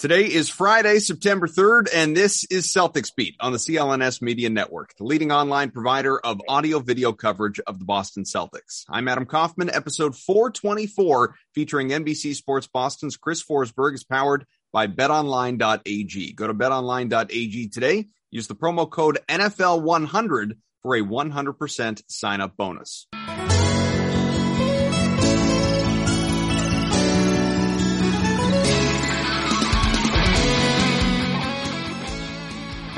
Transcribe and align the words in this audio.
Today 0.00 0.32
is 0.32 0.48
Friday, 0.48 0.98
September 0.98 1.46
3rd, 1.46 1.88
and 1.94 2.16
this 2.16 2.44
is 2.44 2.68
Celtics 2.68 3.14
Beat 3.14 3.36
on 3.38 3.52
the 3.52 3.58
CLNS 3.58 4.22
Media 4.22 4.48
Network, 4.48 4.96
the 4.96 5.04
leading 5.04 5.30
online 5.30 5.70
provider 5.70 6.18
of 6.18 6.40
audio 6.48 6.78
video 6.78 7.12
coverage 7.12 7.60
of 7.66 7.78
the 7.78 7.84
Boston 7.84 8.24
Celtics. 8.24 8.86
I'm 8.88 9.08
Adam 9.08 9.26
Kaufman, 9.26 9.68
episode 9.68 10.16
424, 10.16 11.34
featuring 11.54 11.90
NBC 11.90 12.34
Sports 12.34 12.66
Boston's 12.66 13.18
Chris 13.18 13.44
Forsberg 13.44 13.92
is 13.92 14.02
powered 14.02 14.46
by 14.72 14.86
betonline.ag. 14.86 16.32
Go 16.32 16.46
to 16.46 16.54
betonline.ag 16.54 17.68
today. 17.68 18.06
Use 18.30 18.46
the 18.46 18.54
promo 18.54 18.88
code 18.88 19.18
NFL100 19.28 20.52
for 20.82 20.96
a 20.96 21.02
100% 21.02 22.02
sign 22.08 22.40
up 22.40 22.56
bonus. 22.56 23.06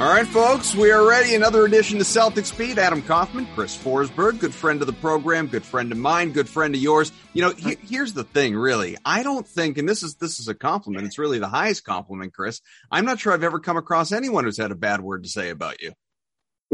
All 0.02 0.08
right, 0.08 0.26
folks, 0.26 0.74
we 0.74 0.90
are 0.90 1.08
ready. 1.08 1.36
Another 1.36 1.64
edition 1.64 2.00
of 2.00 2.08
Celtics 2.08 2.58
Beat. 2.58 2.76
Adam 2.76 3.02
Kaufman, 3.02 3.46
Chris 3.54 3.78
Forsberg, 3.78 4.40
good 4.40 4.52
friend 4.52 4.80
of 4.80 4.88
the 4.88 4.92
program, 4.94 5.46
good 5.46 5.64
friend 5.64 5.92
of 5.92 5.96
mine, 5.96 6.32
good 6.32 6.48
friend 6.48 6.74
of 6.74 6.80
yours. 6.80 7.12
You 7.34 7.42
know, 7.42 7.50
he, 7.50 7.76
here's 7.88 8.12
the 8.12 8.24
thing, 8.24 8.56
really. 8.56 8.96
I 9.04 9.22
don't 9.22 9.46
think, 9.46 9.78
and 9.78 9.88
this 9.88 10.02
is 10.02 10.16
this 10.16 10.40
is 10.40 10.48
a 10.48 10.56
compliment. 10.56 11.06
It's 11.06 11.20
really 11.20 11.38
the 11.38 11.46
highest 11.46 11.84
compliment, 11.84 12.34
Chris. 12.34 12.60
I'm 12.90 13.04
not 13.04 13.20
sure 13.20 13.32
I've 13.32 13.44
ever 13.44 13.60
come 13.60 13.76
across 13.76 14.10
anyone 14.10 14.42
who's 14.42 14.58
had 14.58 14.72
a 14.72 14.74
bad 14.74 15.00
word 15.00 15.22
to 15.22 15.28
say 15.28 15.50
about 15.50 15.80
you. 15.80 15.92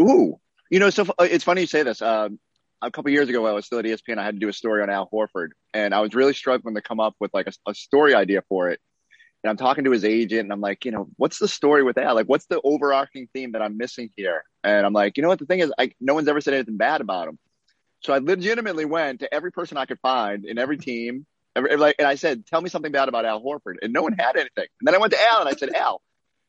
Ooh, 0.01 0.41
you 0.71 0.79
know, 0.79 0.89
so 0.89 1.03
uh, 1.19 1.25
it's 1.31 1.45
funny 1.45 1.61
you 1.61 1.67
say 1.67 1.83
this. 1.83 2.01
Um, 2.01 2.41
a 2.81 2.91
couple 2.91 3.11
years 3.11 3.29
ago, 3.29 3.47
I 3.47 3.53
was 3.53 3.67
still 3.67 3.81
at 3.81 3.85
ESPN, 3.85 4.17
I 4.17 4.25
had 4.25 4.37
to 4.37 4.41
do 4.41 4.49
a 4.49 4.55
story 4.55 4.83
on 4.83 4.89
Al 4.89 5.07
Horford, 5.07 5.49
and 5.75 5.93
I 5.93 6.01
was 6.01 6.15
really 6.15 6.33
struggling 6.33 6.77
to 6.77 6.81
come 6.81 6.99
up 6.99 7.15
with 7.21 7.35
like 7.35 7.49
a, 7.49 7.53
a 7.71 7.75
story 7.75 8.15
idea 8.15 8.43
for 8.49 8.71
it 8.71 8.81
and 9.43 9.51
I'm 9.51 9.57
talking 9.57 9.85
to 9.85 9.91
his 9.91 10.05
agent 10.05 10.43
and 10.43 10.53
I'm 10.53 10.61
like, 10.61 10.85
you 10.85 10.91
know, 10.91 11.09
what's 11.17 11.39
the 11.39 11.49
story 11.49 11.83
with 11.83 11.97
that? 11.97 12.15
Like, 12.15 12.27
what's 12.27 12.47
the 12.47 12.61
overarching 12.63 13.29
theme 13.33 13.53
that 13.53 13.63
I'm 13.63 13.77
missing 13.77 14.11
here? 14.17 14.45
And 14.65 14.85
I'm 14.85 14.93
like, 14.93 15.17
you 15.17 15.23
know 15.23 15.29
what? 15.29 15.39
The 15.39 15.47
thing 15.47 15.61
is, 15.61 15.73
I, 15.79 15.93
no 16.01 16.15
one's 16.15 16.29
ever 16.29 16.41
said 16.41 16.55
anything 16.55 16.77
bad 16.77 17.01
about 17.01 17.29
him. 17.29 17.39
So 18.01 18.13
I 18.13 18.19
legitimately 18.19 18.85
went 18.85 19.21
to 19.21 19.33
every 19.33 19.53
person 19.53 19.77
I 19.77 19.87
could 19.87 20.01
find 20.01 20.45
in 20.45 20.59
every 20.59 20.77
team. 20.77 21.25
Every, 21.55 21.77
like, 21.77 21.97
and 21.99 22.07
I 22.07 22.17
said, 22.17 22.47
tell 22.47 22.61
me 22.61 22.69
something 22.69 22.93
bad 22.93 23.09
about 23.09 23.25
Al 23.25 23.43
Horford. 23.43 23.75
And 23.83 23.93
no 23.93 24.03
one 24.03 24.13
had 24.13 24.37
anything. 24.37 24.67
And 24.81 24.87
then 24.87 24.95
I 24.95 24.99
went 24.99 25.13
to 25.13 25.23
Al 25.31 25.41
and 25.41 25.49
I 25.49 25.53
said, 25.53 25.73
Al, 25.75 26.03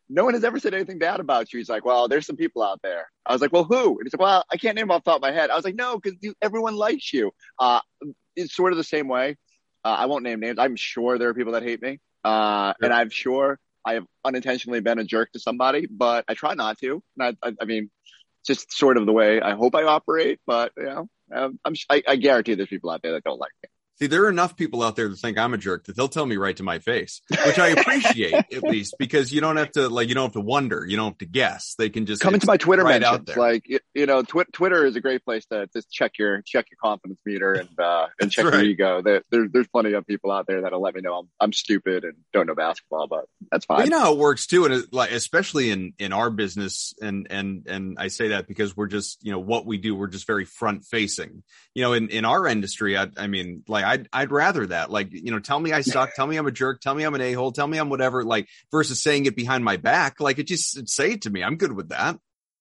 no 0.10 0.26
one 0.26 0.34
has 0.34 0.44
ever 0.44 0.60
said 0.60 0.74
anything 0.74 0.98
bad 0.98 1.20
about 1.20 1.54
you. 1.54 1.60
He's 1.60 1.70
like, 1.70 1.86
well, 1.86 2.08
there's 2.08 2.26
some 2.26 2.36
people 2.36 2.64
out 2.64 2.80
there. 2.82 3.08
I 3.26 3.34
was 3.34 3.42
like, 3.42 3.54
well, 3.54 3.64
who? 3.64 4.00
And 4.00 4.06
he 4.06 4.10
said, 4.10 4.20
well, 4.20 4.44
I 4.52 4.58
can't 4.58 4.76
name 4.76 4.88
them 4.88 4.92
off 4.92 5.04
the 5.04 5.12
top 5.12 5.18
of 5.18 5.22
my 5.22 5.32
head. 5.32 5.52
I 5.52 5.56
was 5.56 5.64
like, 5.64 5.76
no, 5.76 6.00
because 6.00 6.20
everyone 6.42 6.76
likes 6.76 7.14
you. 7.14 7.32
Uh, 7.60 7.82
it's 8.36 8.56
sort 8.56 8.74
of 8.74 8.78
the 8.78 8.84
same 8.84 9.08
way. 9.08 9.38
Uh, 9.84 9.96
I 10.00 10.08
won't 10.08 10.24
name 10.24 10.40
names. 10.40 10.58
I'm 10.60 10.76
sure 10.76 11.20
there 11.20 11.30
are 11.30 11.34
people 11.36 11.54
that 11.54 11.64
hate 11.64 11.82
me. 11.82 12.00
Uh, 12.24 12.74
sure. 12.74 12.86
And 12.86 12.94
I'm 12.94 13.10
sure 13.10 13.60
I 13.86 13.94
have 13.94 14.06
unintentionally 14.26 14.82
been 14.82 15.00
a 15.00 15.04
jerk 15.04 15.32
to 15.34 15.40
somebody, 15.40 15.88
but 15.90 16.26
I 16.28 16.34
try 16.34 16.54
not 16.54 16.78
to. 16.80 17.02
I, 17.20 17.36
I, 17.42 17.54
I, 17.62 17.66
mean, 17.66 17.90
just 18.46 18.72
sort 18.72 18.98
of 18.98 19.06
the 19.06 19.14
way 19.14 19.42
I 19.42 19.56
hope 19.56 19.76
I 19.76 19.84
operate. 19.84 20.40
But 20.46 20.74
you 20.78 20.84
know, 20.84 21.10
um, 21.34 21.60
I'm, 21.64 21.74
I, 21.90 22.04
I 22.08 22.16
guarantee 22.18 22.56
there's 22.56 22.70
people 22.70 22.90
out 22.90 23.02
there 23.02 23.14
that 23.14 23.24
don't 23.24 23.40
like 23.40 23.52
me. 23.64 23.70
See, 24.00 24.08
there 24.08 24.24
are 24.24 24.30
enough 24.30 24.56
people 24.56 24.82
out 24.82 24.96
there 24.96 25.10
that 25.10 25.18
think 25.18 25.38
I'm 25.38 25.54
a 25.54 25.58
jerk 25.58 25.86
that 25.86 25.96
they'll 25.98 26.08
tell 26.08 26.26
me 26.26 26.38
right 26.38 26.56
to 26.56 26.64
my 26.64 26.80
face, 26.80 27.22
which 27.46 27.60
I 27.60 27.70
appreciate 27.70 28.34
at 28.34 28.64
least 28.64 28.96
because 28.98 29.34
you 29.34 29.42
don't 29.42 29.58
have 29.58 29.74
to 29.74 29.90
like 29.90 30.08
you 30.08 30.16
don't 30.16 30.24
have 30.24 30.34
to 30.34 30.42
wonder, 30.42 30.86
you 30.86 30.96
don't 30.96 31.08
have 31.08 31.18
to 31.18 31.26
guess. 31.26 31.76
They 31.78 31.90
can 31.90 32.06
just 32.06 32.22
come 32.22 32.34
into 32.34 32.48
my 32.48 32.56
Twitter 32.56 32.84
right 32.84 33.02
mentions. 33.02 33.14
Out 33.14 33.26
there. 33.26 33.36
Like 33.36 33.68
you 33.94 34.06
know, 34.06 34.24
tw- 34.24 34.52
Twitter 34.54 34.86
is 34.86 34.96
a 34.96 35.02
great 35.02 35.26
place 35.26 35.46
to 35.48 35.68
just 35.74 35.92
check 35.92 36.18
your 36.18 36.42
check 36.44 36.68
your 36.72 36.78
confidence 36.82 37.20
meter 37.26 37.54
and 37.54 37.78
uh, 37.78 38.08
and 38.22 38.32
check 38.32 38.46
right. 38.46 38.54
your 38.54 38.64
ego. 38.64 39.02
There, 39.02 39.24
there, 39.32 39.50
there's 39.52 39.68
plenty 39.68 39.92
of 39.92 40.08
people 40.08 40.32
out 40.32 40.48
there 40.48 40.62
that'll 40.62 40.82
let 40.82 40.96
me 40.96 41.02
know 41.02 41.16
I'm 41.16 41.30
I'm 41.42 41.54
stupid 41.54 42.06
and 42.06 42.16
don't 42.32 42.48
know 42.48 42.56
basketball, 42.56 43.08
but 43.08 43.26
that's 43.52 43.66
fine. 43.66 43.80
Well, 43.80 43.86
you 43.86 43.92
know 43.92 44.00
how 44.00 44.14
it 44.14 44.20
works 44.20 44.48
too, 44.48 44.64
and 44.64 44.74
it, 44.76 44.94
like 44.94 45.12
especially 45.12 45.72
in 45.72 45.94
in 46.00 46.14
our 46.14 46.30
business, 46.30 46.94
and 47.02 47.28
and 47.30 47.68
and 47.68 47.98
I 48.00 48.08
say 48.08 48.30
that 48.30 48.48
because 48.48 48.78
we're 48.78 48.88
just 48.88 49.26
you 49.26 49.34
know 49.34 49.40
what 49.40 49.66
we 49.66 49.78
do, 49.78 49.94
we're 49.94 50.08
just 50.08 50.26
very 50.26 50.46
front 50.46 50.86
facing. 50.86 51.44
You 51.74 51.84
know, 51.84 51.92
in 51.92 52.08
in 52.08 52.24
our 52.24 52.48
industry, 52.48 52.98
I, 52.98 53.10
I 53.18 53.28
mean, 53.28 53.64
like 53.68 53.89
I'd 53.90 54.10
I'd 54.14 54.32
rather 54.32 54.66
that. 54.68 54.92
Like, 54.92 55.12
you 55.12 55.32
know, 55.32 55.40
tell 55.40 55.60
me 55.60 55.74
I 55.74 55.82
suck, 55.82 56.14
tell 56.16 56.28
me 56.28 56.38
I'm 56.38 56.46
a 56.46 56.52
jerk, 56.52 56.80
tell 56.82 56.94
me 56.94 57.04
I'm 57.04 57.16
an 57.16 57.22
a 57.22 57.34
hole, 57.34 57.52
tell 57.52 57.68
me 57.68 57.78
I'm 57.78 57.90
whatever, 57.90 58.24
like, 58.24 58.48
versus 58.72 59.02
saying 59.02 59.26
it 59.26 59.36
behind 59.36 59.64
my 59.64 59.78
back. 59.78 60.20
Like, 60.20 60.38
it 60.38 60.44
just 60.44 60.88
say 60.88 61.14
it 61.14 61.24
to 61.24 61.30
me. 61.30 61.44
I'm 61.44 61.58
good 61.58 61.74
with 61.74 61.90
that. 61.90 62.18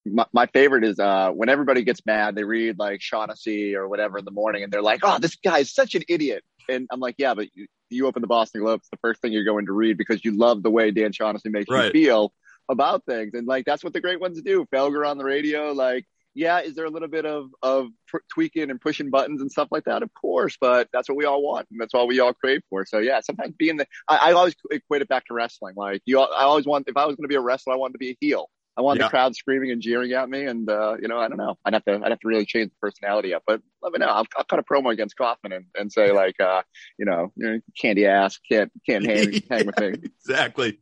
My, 0.06 0.24
my 0.32 0.46
favorite 0.46 0.84
is 0.84 0.98
uh, 0.98 1.30
when 1.32 1.50
everybody 1.50 1.82
gets 1.84 2.04
mad, 2.06 2.34
they 2.34 2.44
read 2.44 2.78
like 2.78 3.02
Shaughnessy 3.02 3.74
or 3.74 3.88
whatever 3.88 4.18
in 4.18 4.24
the 4.24 4.30
morning, 4.30 4.62
and 4.62 4.72
they're 4.72 4.82
like, 4.82 5.00
"Oh, 5.02 5.18
this 5.18 5.36
guy 5.36 5.58
is 5.58 5.72
such 5.72 5.94
an 5.94 6.02
idiot." 6.08 6.44
And 6.68 6.86
I'm 6.90 7.00
like, 7.00 7.16
"Yeah, 7.18 7.34
but 7.34 7.48
you, 7.54 7.66
you 7.90 8.06
open 8.06 8.22
the 8.22 8.28
Boston 8.28 8.62
Globe, 8.62 8.80
it's 8.80 8.88
the 8.90 8.98
first 8.98 9.20
thing 9.20 9.32
you're 9.32 9.44
going 9.44 9.66
to 9.66 9.72
read 9.72 9.98
because 9.98 10.24
you 10.24 10.36
love 10.36 10.62
the 10.62 10.70
way 10.70 10.90
Dan 10.90 11.12
Shaughnessy 11.12 11.50
makes 11.50 11.70
right. 11.70 11.86
you 11.86 11.90
feel 11.90 12.32
about 12.70 13.04
things, 13.04 13.34
and 13.34 13.46
like 13.46 13.66
that's 13.66 13.84
what 13.84 13.92
the 13.92 14.00
great 14.00 14.20
ones 14.20 14.40
do. 14.40 14.66
Felger 14.72 15.06
on 15.06 15.18
the 15.18 15.24
radio, 15.24 15.72
like 15.72 16.06
yeah, 16.38 16.60
is 16.60 16.76
there 16.76 16.84
a 16.84 16.90
little 16.90 17.08
bit 17.08 17.26
of 17.26 17.50
of 17.62 17.88
tweaking 18.32 18.70
and 18.70 18.80
pushing 18.80 19.10
buttons 19.10 19.40
and 19.40 19.50
stuff 19.50 19.68
like 19.72 19.84
that? 19.84 20.04
Of 20.04 20.14
course, 20.14 20.56
but 20.60 20.88
that's 20.92 21.08
what 21.08 21.18
we 21.18 21.24
all 21.24 21.42
want, 21.42 21.66
and 21.70 21.80
that's 21.80 21.94
all 21.94 22.06
we 22.06 22.20
all 22.20 22.32
crave 22.32 22.60
for. 22.70 22.86
So 22.86 22.98
yeah, 22.98 23.20
sometimes 23.20 23.54
being 23.58 23.76
the 23.76 23.86
I, 24.08 24.30
I 24.30 24.32
always 24.32 24.54
equate 24.70 25.02
it 25.02 25.08
back 25.08 25.26
to 25.26 25.34
wrestling. 25.34 25.74
Like 25.76 26.00
you, 26.06 26.20
I 26.20 26.44
always 26.44 26.64
want 26.64 26.88
if 26.88 26.96
I 26.96 27.06
was 27.06 27.16
going 27.16 27.24
to 27.24 27.28
be 27.28 27.34
a 27.34 27.40
wrestler, 27.40 27.74
I 27.74 27.76
wanted 27.76 27.94
to 27.94 27.98
be 27.98 28.10
a 28.10 28.16
heel. 28.20 28.48
I 28.76 28.82
want 28.82 29.00
yeah. 29.00 29.06
the 29.06 29.10
crowd 29.10 29.34
screaming 29.34 29.72
and 29.72 29.82
jeering 29.82 30.12
at 30.12 30.30
me, 30.30 30.44
and 30.44 30.70
uh, 30.70 30.96
you 31.02 31.08
know, 31.08 31.18
I 31.18 31.26
don't 31.26 31.38
know. 31.38 31.56
I'd 31.64 31.74
have 31.74 31.84
to, 31.86 31.94
I'd 31.94 32.10
have 32.10 32.20
to 32.20 32.28
really 32.28 32.46
change 32.46 32.70
the 32.70 32.76
personality 32.80 33.34
up. 33.34 33.42
But 33.44 33.60
let 33.82 33.92
me 33.92 33.98
know. 33.98 34.06
I'll, 34.06 34.26
I'll 34.36 34.44
cut 34.44 34.60
a 34.60 34.62
promo 34.62 34.92
against 34.92 35.16
Kaufman 35.16 35.52
and, 35.52 35.64
and 35.74 35.90
say 35.90 36.12
like, 36.12 36.38
uh, 36.38 36.62
you 36.96 37.04
know, 37.04 37.32
candy 37.80 38.06
ass 38.06 38.38
can't 38.48 38.70
can't 38.88 39.04
hang 39.04 39.42
hang 39.50 39.66
with 39.66 39.80
me. 39.80 39.94
exactly. 40.24 40.78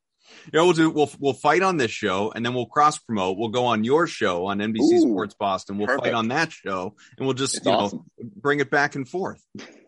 You 0.53 0.59
know, 0.59 0.65
we'll 0.65 0.75
do 0.75 0.91
we'll 0.91 1.11
we'll 1.19 1.33
fight 1.33 1.63
on 1.63 1.77
this 1.77 1.91
show 1.91 2.33
and 2.35 2.45
then 2.45 2.55
we'll 2.55 2.67
cross 2.67 2.99
promote. 2.99 3.39
We'll 3.39 3.49
go 3.49 3.67
on 3.67 3.85
your 3.85 4.07
show 4.07 4.47
on 4.47 4.59
NBC 4.59 4.93
Ooh, 4.93 5.01
Sports 5.01 5.35
Boston. 5.39 5.79
We'll 5.79 5.89
perfect. 5.89 6.05
fight 6.05 6.15
on 6.15 6.29
that 6.29 6.53
show 6.53 6.95
and 7.19 7.27
we'll 7.27 7.35
just 7.35 7.57
it's 7.57 7.67
you 7.67 7.73
awesome. 7.73 8.05
know 8.19 8.31
bring 8.37 8.61
it 8.61 8.71
back 8.71 8.95
and 8.95 9.09
forth. 9.09 9.43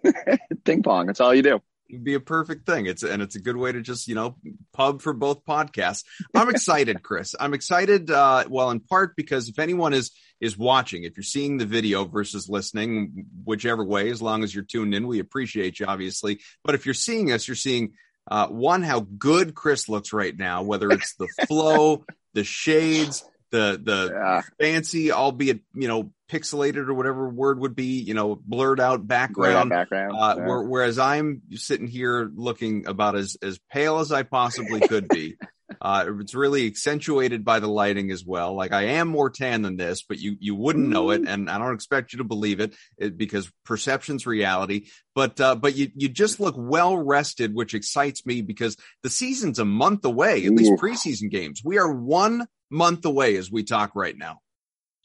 Ping 0.65 0.83
pong. 0.83 1.07
That's 1.07 1.21
all 1.21 1.35
you 1.35 1.43
do. 1.43 1.61
It'd 1.89 2.05
be 2.05 2.15
a 2.15 2.21
perfect 2.21 2.67
thing. 2.67 2.87
It's 2.87 3.03
and 3.03 3.23
it's 3.23 3.37
a 3.37 3.41
good 3.41 3.57
way 3.57 3.73
to 3.73 3.81
just 3.81 4.09
you 4.09 4.15
know 4.15 4.37
pub 4.73 5.01
for 5.01 5.13
both 5.13 5.45
podcasts. 5.45 6.05
I'm 6.35 6.51
excited, 6.51 7.03
Chris. 7.03 7.35
I'm 7.39 7.55
excited. 7.55 8.11
Uh, 8.11 8.45
well, 8.49 8.71
in 8.71 8.81
part 8.81 9.17
because 9.17 9.49
if 9.49 9.59
anyone 9.59 9.95
is 9.95 10.11
is 10.41 10.57
watching, 10.57 11.05
if 11.05 11.17
you're 11.17 11.25
seeing 11.25 11.57
the 11.57 11.67
video 11.67 12.05
versus 12.05 12.49
listening, 12.49 13.27
whichever 13.45 13.85
way, 13.85 14.11
as 14.11 14.21
long 14.21 14.45
as 14.45 14.55
you're 14.55 14.65
tuned 14.65 14.95
in, 14.95 15.07
we 15.07 15.19
appreciate 15.19 15.81
you, 15.81 15.87
obviously. 15.87 16.41
But 16.63 16.75
if 16.75 16.85
you're 16.85 16.95
seeing 16.95 17.33
us, 17.33 17.49
you're 17.49 17.55
seeing 17.55 17.95
uh, 18.31 18.49
one, 18.49 18.83
how 18.83 19.01
good 19.01 19.55
Chris 19.55 19.89
looks 19.89 20.13
right 20.13 20.37
now, 20.37 20.63
whether 20.63 20.91
it's 20.91 21.15
the 21.15 21.29
flow, 21.47 22.05
the 22.35 22.45
shades, 22.45 23.25
the 23.51 23.81
the 23.83 24.11
yeah. 24.13 24.43
fancy, 24.61 25.13
albeit 25.13 25.61
you 25.75 25.89
know 25.89 26.13
pixelated 26.31 26.89
or 26.89 26.95
whatever 26.95 27.29
word 27.29 27.59
would 27.61 27.75
be, 27.75 28.01
you 28.01 28.15
know, 28.15 28.35
blurred 28.35 28.81
out 28.81 29.07
background. 29.07 29.35
Blurred 29.35 29.57
out 29.57 29.69
background. 29.69 30.13
Uh, 30.19 30.35
yeah. 30.37 30.61
whereas 30.63 30.99
I'm 30.99 31.43
sitting 31.53 31.87
here 31.87 32.31
looking 32.35 32.87
about 32.87 33.17
as 33.17 33.37
as 33.43 33.59
pale 33.71 33.99
as 33.99 34.13
I 34.13 34.23
possibly 34.23 34.81
could 34.81 35.09
be. 35.09 35.37
Uh, 35.81 36.07
it's 36.21 36.35
really 36.35 36.67
accentuated 36.67 37.45
by 37.45 37.61
the 37.61 37.69
lighting 37.69 38.11
as 38.11 38.25
well. 38.25 38.55
Like 38.55 38.73
I 38.73 38.83
am 38.83 39.09
more 39.09 39.31
tan 39.31 39.63
than 39.63 39.77
this, 39.77 40.03
but 40.03 40.19
you 40.19 40.37
you 40.41 40.55
wouldn't 40.55 40.89
know 40.89 41.11
it, 41.11 41.27
and 41.27 41.49
I 41.49 41.59
don't 41.59 41.75
expect 41.75 42.13
you 42.13 42.19
to 42.19 42.25
believe 42.25 42.61
it, 42.61 42.75
it 42.97 43.17
because 43.17 43.51
perception's 43.65 44.27
reality. 44.27 44.87
But 45.15 45.41
uh, 45.41 45.55
but 45.55 45.75
you 45.75 45.91
you 45.95 46.09
just 46.09 46.41
look 46.41 46.55
well 46.59 46.97
rested, 46.97 47.55
which 47.55 47.75
excites 47.75 48.27
me 48.27 48.43
because 48.43 48.77
the 49.03 49.11
season's 49.11 49.59
a 49.59 49.65
month 49.65 50.05
away. 50.05 50.45
At 50.45 50.53
least 50.53 50.73
preseason 50.75 51.31
games, 51.31 51.63
we 51.65 51.79
are 51.79 51.93
one 51.93 52.47
month 52.71 53.05
away 53.05 53.37
as 53.37 53.51
we 53.51 53.63
talk 53.63 53.93
right 53.95 54.17
now. 54.17 54.41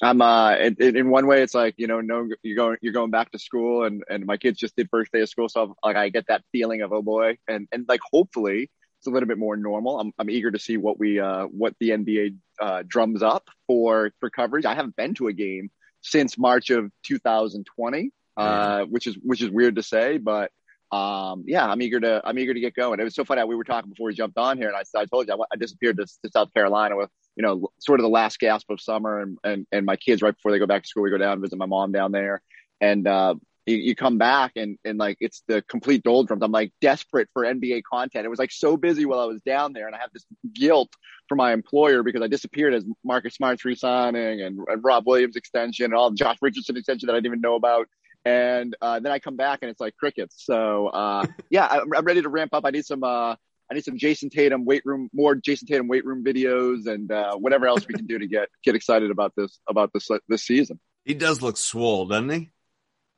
I'm 0.01 0.21
uh 0.21 0.55
in, 0.57 0.75
in, 0.79 1.09
one 1.09 1.27
way 1.27 1.43
it's 1.43 1.53
like 1.53 1.75
you 1.77 1.87
know 1.87 2.01
no 2.01 2.27
you're 2.41 2.55
going 2.55 2.77
you're 2.81 2.93
going 2.93 3.11
back 3.11 3.31
to 3.31 3.39
school 3.39 3.85
and 3.85 4.03
and 4.09 4.25
my 4.25 4.37
kids 4.37 4.57
just 4.57 4.75
did 4.75 4.89
first 4.89 5.11
day 5.11 5.21
of 5.21 5.29
school 5.29 5.47
so 5.47 5.63
I'm, 5.63 5.73
like 5.83 5.95
I 5.95 6.09
get 6.09 6.27
that 6.27 6.43
feeling 6.51 6.81
of 6.81 6.91
oh 6.91 7.01
boy 7.01 7.37
and 7.47 7.67
and 7.71 7.85
like 7.87 8.01
hopefully 8.11 8.69
it's 9.03 9.09
a 9.09 9.11
little 9.11 9.27
bit 9.27 9.37
more 9.37 9.57
normal. 9.57 9.99
I'm, 9.99 10.13
I'm 10.17 10.29
eager 10.29 10.49
to 10.49 10.57
see 10.57 10.77
what 10.77 10.97
we 10.97 11.19
uh, 11.19 11.43
what 11.47 11.75
the 11.77 11.89
NBA 11.89 12.37
uh, 12.61 12.83
drums 12.87 13.21
up 13.21 13.49
for 13.67 14.13
for 14.21 14.29
coverage. 14.29 14.63
I 14.63 14.75
haven't 14.75 14.95
been 14.95 15.13
to 15.15 15.27
a 15.27 15.33
game 15.33 15.71
since 16.01 16.37
March 16.37 16.69
of 16.69 16.89
2020, 17.03 18.11
uh, 18.37 18.83
which 18.85 19.05
is 19.07 19.17
which 19.21 19.41
is 19.41 19.49
weird 19.49 19.75
to 19.75 19.83
say, 19.83 20.19
but 20.19 20.51
um, 20.93 21.43
yeah, 21.45 21.67
I'm 21.67 21.81
eager 21.81 21.99
to 21.99 22.21
I'm 22.23 22.39
eager 22.39 22.53
to 22.53 22.59
get 22.61 22.75
going. 22.75 23.01
It 23.01 23.03
was 23.03 23.13
so 23.13 23.25
funny. 23.25 23.43
We 23.43 23.57
were 23.57 23.65
talking 23.65 23.89
before 23.89 24.07
we 24.07 24.13
jumped 24.13 24.37
on 24.37 24.57
here, 24.57 24.69
and 24.69 24.77
I, 24.77 24.83
I 24.97 25.03
told 25.03 25.27
you 25.27 25.33
I, 25.33 25.43
I 25.51 25.57
disappeared 25.57 25.97
to, 25.97 26.05
to, 26.05 26.31
South 26.31 26.53
Carolina 26.53 26.95
with 26.95 27.09
you 27.35 27.43
know 27.43 27.67
sort 27.79 27.99
of 27.99 28.05
the 28.05 28.09
last 28.09 28.39
gasp 28.39 28.69
of 28.69 28.79
summer, 28.79 29.19
and, 29.19 29.37
and 29.43 29.67
and 29.73 29.85
my 29.85 29.97
kids 29.97 30.21
right 30.21 30.33
before 30.33 30.53
they 30.53 30.59
go 30.59 30.67
back 30.67 30.83
to 30.83 30.87
school, 30.87 31.03
we 31.03 31.09
go 31.09 31.17
down 31.17 31.33
and 31.33 31.41
visit 31.41 31.57
my 31.57 31.65
mom 31.65 31.91
down 31.91 32.13
there, 32.13 32.41
and 32.79 33.05
uh, 33.05 33.35
you, 33.65 33.77
you, 33.77 33.95
come 33.95 34.17
back 34.17 34.51
and, 34.55 34.77
and 34.83 34.97
like 34.97 35.17
it's 35.19 35.43
the 35.47 35.61
complete 35.63 36.03
doldrums. 36.03 36.43
I'm 36.43 36.51
like 36.51 36.73
desperate 36.81 37.29
for 37.33 37.43
NBA 37.43 37.83
content. 37.89 38.25
It 38.25 38.29
was 38.29 38.39
like 38.39 38.51
so 38.51 38.75
busy 38.75 39.05
while 39.05 39.19
I 39.19 39.25
was 39.25 39.39
down 39.45 39.73
there, 39.73 39.87
and 39.87 39.95
I 39.95 39.99
have 39.99 40.11
this 40.13 40.25
guilt 40.53 40.89
for 41.29 41.35
my 41.35 41.53
employer 41.53 42.03
because 42.03 42.21
I 42.21 42.27
disappeared 42.27 42.73
as 42.73 42.85
Marcus 43.03 43.35
Smart's 43.35 43.63
resigning 43.63 44.41
and, 44.41 44.59
and 44.67 44.83
Rob 44.83 45.07
Williams 45.07 45.35
extension 45.35 45.85
and 45.85 45.93
all 45.93 46.09
the 46.09 46.15
Josh 46.15 46.37
Richardson 46.41 46.75
extension 46.77 47.07
that 47.07 47.13
I 47.13 47.17
didn't 47.17 47.27
even 47.27 47.41
know 47.41 47.55
about. 47.55 47.87
And 48.25 48.75
uh, 48.81 48.99
then 48.99 49.11
I 49.11 49.19
come 49.19 49.35
back 49.35 49.59
and 49.61 49.71
it's 49.71 49.81
like 49.81 49.95
crickets. 49.97 50.43
So 50.45 50.87
uh, 50.87 51.25
yeah, 51.49 51.65
I, 51.65 51.77
am 51.77 52.05
ready 52.05 52.21
to 52.21 52.29
ramp 52.29 52.53
up. 52.53 52.65
I 52.65 52.71
need 52.71 52.85
some. 52.85 53.03
Uh, 53.03 53.35
I 53.71 53.75
need 53.75 53.85
some 53.85 53.97
Jayson 53.97 54.29
Tatum 54.29 54.65
weight 54.65 54.83
room, 54.85 55.09
more 55.13 55.35
Jayson 55.35 55.67
Tatum 55.67 55.87
weight 55.87 56.05
room 56.05 56.23
videos, 56.23 56.85
and 56.85 57.11
uh, 57.11 57.35
whatever 57.35 57.65
else 57.65 57.87
we 57.87 57.95
can 57.95 58.05
do 58.05 58.19
to 58.19 58.27
get 58.27 58.49
get 58.63 58.75
excited 58.75 59.09
about 59.09 59.33
this 59.37 59.59
about 59.67 59.91
this 59.93 60.09
this 60.27 60.43
season. 60.43 60.79
He 61.05 61.13
does 61.13 61.41
look 61.41 61.57
swole, 61.57 62.05
doesn't 62.05 62.29
he? 62.29 62.51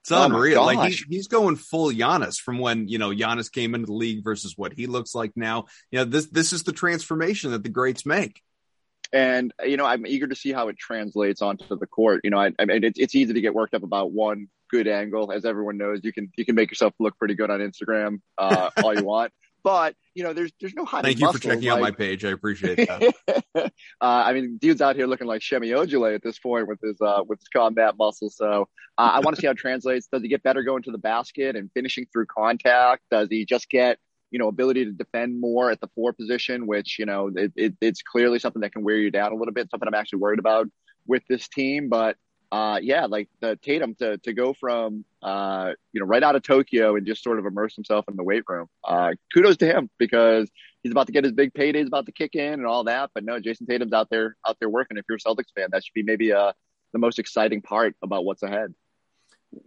It's 0.05 0.11
oh 0.11 0.23
unreal. 0.23 0.63
Like 0.63 0.91
he's, 0.91 1.03
he's 1.09 1.27
going 1.27 1.55
full 1.55 1.91
Giannis 1.91 2.39
from 2.39 2.59
when 2.59 2.87
you 2.87 2.99
know 2.99 3.09
Giannis 3.09 3.51
came 3.51 3.73
into 3.73 3.87
the 3.87 3.93
league 3.93 4.23
versus 4.23 4.53
what 4.55 4.71
he 4.71 4.85
looks 4.85 5.15
like 5.15 5.31
now. 5.35 5.65
You 5.89 5.99
know 5.99 6.05
this 6.05 6.27
this 6.27 6.53
is 6.53 6.61
the 6.61 6.73
transformation 6.73 7.49
that 7.51 7.63
the 7.63 7.69
greats 7.69 8.05
make. 8.05 8.39
And 9.11 9.51
you 9.65 9.77
know 9.77 9.85
I'm 9.85 10.05
eager 10.05 10.27
to 10.27 10.35
see 10.35 10.51
how 10.51 10.67
it 10.67 10.77
translates 10.77 11.41
onto 11.41 11.75
the 11.75 11.87
court. 11.87 12.21
You 12.23 12.29
know 12.29 12.37
I, 12.37 12.51
I 12.59 12.65
mean 12.65 12.83
it's, 12.83 12.99
it's 12.99 13.15
easy 13.15 13.33
to 13.33 13.41
get 13.41 13.55
worked 13.55 13.73
up 13.73 13.81
about 13.81 14.11
one 14.11 14.47
good 14.69 14.87
angle, 14.87 15.31
as 15.31 15.43
everyone 15.43 15.79
knows. 15.79 16.01
You 16.03 16.13
can 16.13 16.31
you 16.37 16.45
can 16.45 16.53
make 16.53 16.69
yourself 16.69 16.93
look 16.99 17.17
pretty 17.17 17.33
good 17.33 17.49
on 17.49 17.59
Instagram 17.59 18.21
uh, 18.37 18.69
all 18.83 18.93
you 18.93 19.03
want. 19.05 19.31
But 19.65 19.95
you 20.13 20.23
know, 20.23 20.31
there's 20.31 20.51
there's 20.61 20.75
no 20.75 20.85
hiding. 20.85 21.09
Thank 21.09 21.21
you 21.21 21.31
for 21.33 21.39
checking 21.39 21.69
like, 21.69 21.77
out 21.77 21.81
my 21.81 21.89
page. 21.89 22.23
I 22.23 22.29
appreciate 22.29 22.87
that. 22.87 23.15
uh, 23.55 23.71
I 23.99 24.31
mean, 24.31 24.57
dude's 24.57 24.79
out 24.79 24.95
here 24.95 25.07
looking 25.07 25.25
like 25.25 25.41
Semi 25.41 25.69
Ojeleye 25.69 26.13
at 26.13 26.21
this 26.21 26.37
point 26.37 26.67
with 26.67 26.79
his 26.83 27.01
uh, 27.01 27.23
with 27.27 27.39
his 27.39 27.47
combat 27.47 27.95
muscle. 27.97 28.29
So 28.29 28.69
uh, 28.99 29.11
I 29.15 29.21
want 29.21 29.35
to 29.35 29.41
see 29.41 29.47
how 29.47 29.53
it 29.53 29.57
translates. 29.57 30.05
Does 30.05 30.21
he 30.21 30.27
get 30.27 30.43
better 30.43 30.61
going 30.61 30.83
to 30.83 30.91
the 30.91 30.99
basket 30.99 31.55
and 31.55 31.71
finishing 31.73 32.05
through 32.13 32.27
contact? 32.27 33.01
Does 33.09 33.27
he 33.31 33.43
just 33.43 33.67
get 33.67 33.97
you 34.29 34.37
know 34.37 34.49
ability 34.49 34.85
to 34.85 34.91
defend 34.91 35.41
more 35.41 35.71
at 35.71 35.81
the 35.81 35.89
four 35.95 36.13
position, 36.13 36.67
which 36.67 36.99
you 36.99 37.07
know 37.07 37.31
it, 37.35 37.51
it, 37.55 37.73
it's 37.81 38.03
clearly 38.03 38.37
something 38.37 38.61
that 38.61 38.71
can 38.71 38.83
wear 38.83 38.97
you 38.97 39.09
down 39.09 39.31
a 39.31 39.35
little 39.35 39.51
bit. 39.51 39.71
Something 39.71 39.87
I'm 39.87 39.95
actually 39.95 40.19
worried 40.19 40.39
about 40.39 40.67
with 41.07 41.23
this 41.27 41.47
team, 41.47 41.89
but 41.89 42.17
uh, 42.51 42.79
yeah, 42.81 43.05
like 43.05 43.29
the 43.39 43.55
Tatum 43.57 43.95
to 43.95 44.17
to 44.19 44.33
go 44.33 44.53
from 44.53 45.05
uh, 45.21 45.71
you 45.93 45.99
know 45.99 46.05
right 46.05 46.23
out 46.23 46.35
of 46.35 46.43
Tokyo 46.43 46.95
and 46.95 47.05
just 47.05 47.23
sort 47.23 47.39
of 47.39 47.45
immerse 47.45 47.75
himself 47.75 48.05
in 48.07 48.15
the 48.15 48.23
weight 48.23 48.43
room. 48.47 48.67
Uh, 48.83 49.13
kudos 49.33 49.57
to 49.57 49.65
him 49.65 49.89
because 49.97 50.49
he's 50.83 50.91
about 50.91 51.07
to 51.07 51.13
get 51.13 51.23
his 51.23 51.33
big 51.33 51.53
payday, 51.53 51.83
paydays 51.83 51.87
about 51.87 52.05
to 52.05 52.11
kick 52.11 52.35
in 52.35 52.53
and 52.53 52.65
all 52.65 52.83
that. 52.85 53.11
But 53.13 53.23
no, 53.23 53.39
Jayson 53.39 53.67
Tatum's 53.67 53.93
out 53.93 54.09
there 54.09 54.35
out 54.47 54.57
there 54.59 54.69
working. 54.69 54.97
If 54.97 55.05
you're 55.09 55.17
a 55.17 55.19
Celtics 55.19 55.53
fan, 55.55 55.69
that 55.71 55.83
should 55.83 55.93
be 55.93 56.03
maybe 56.03 56.31
uh, 56.33 56.53
the 56.93 56.99
most 56.99 57.19
exciting 57.19 57.61
part 57.61 57.95
about 58.01 58.25
what's 58.25 58.43
ahead 58.43 58.73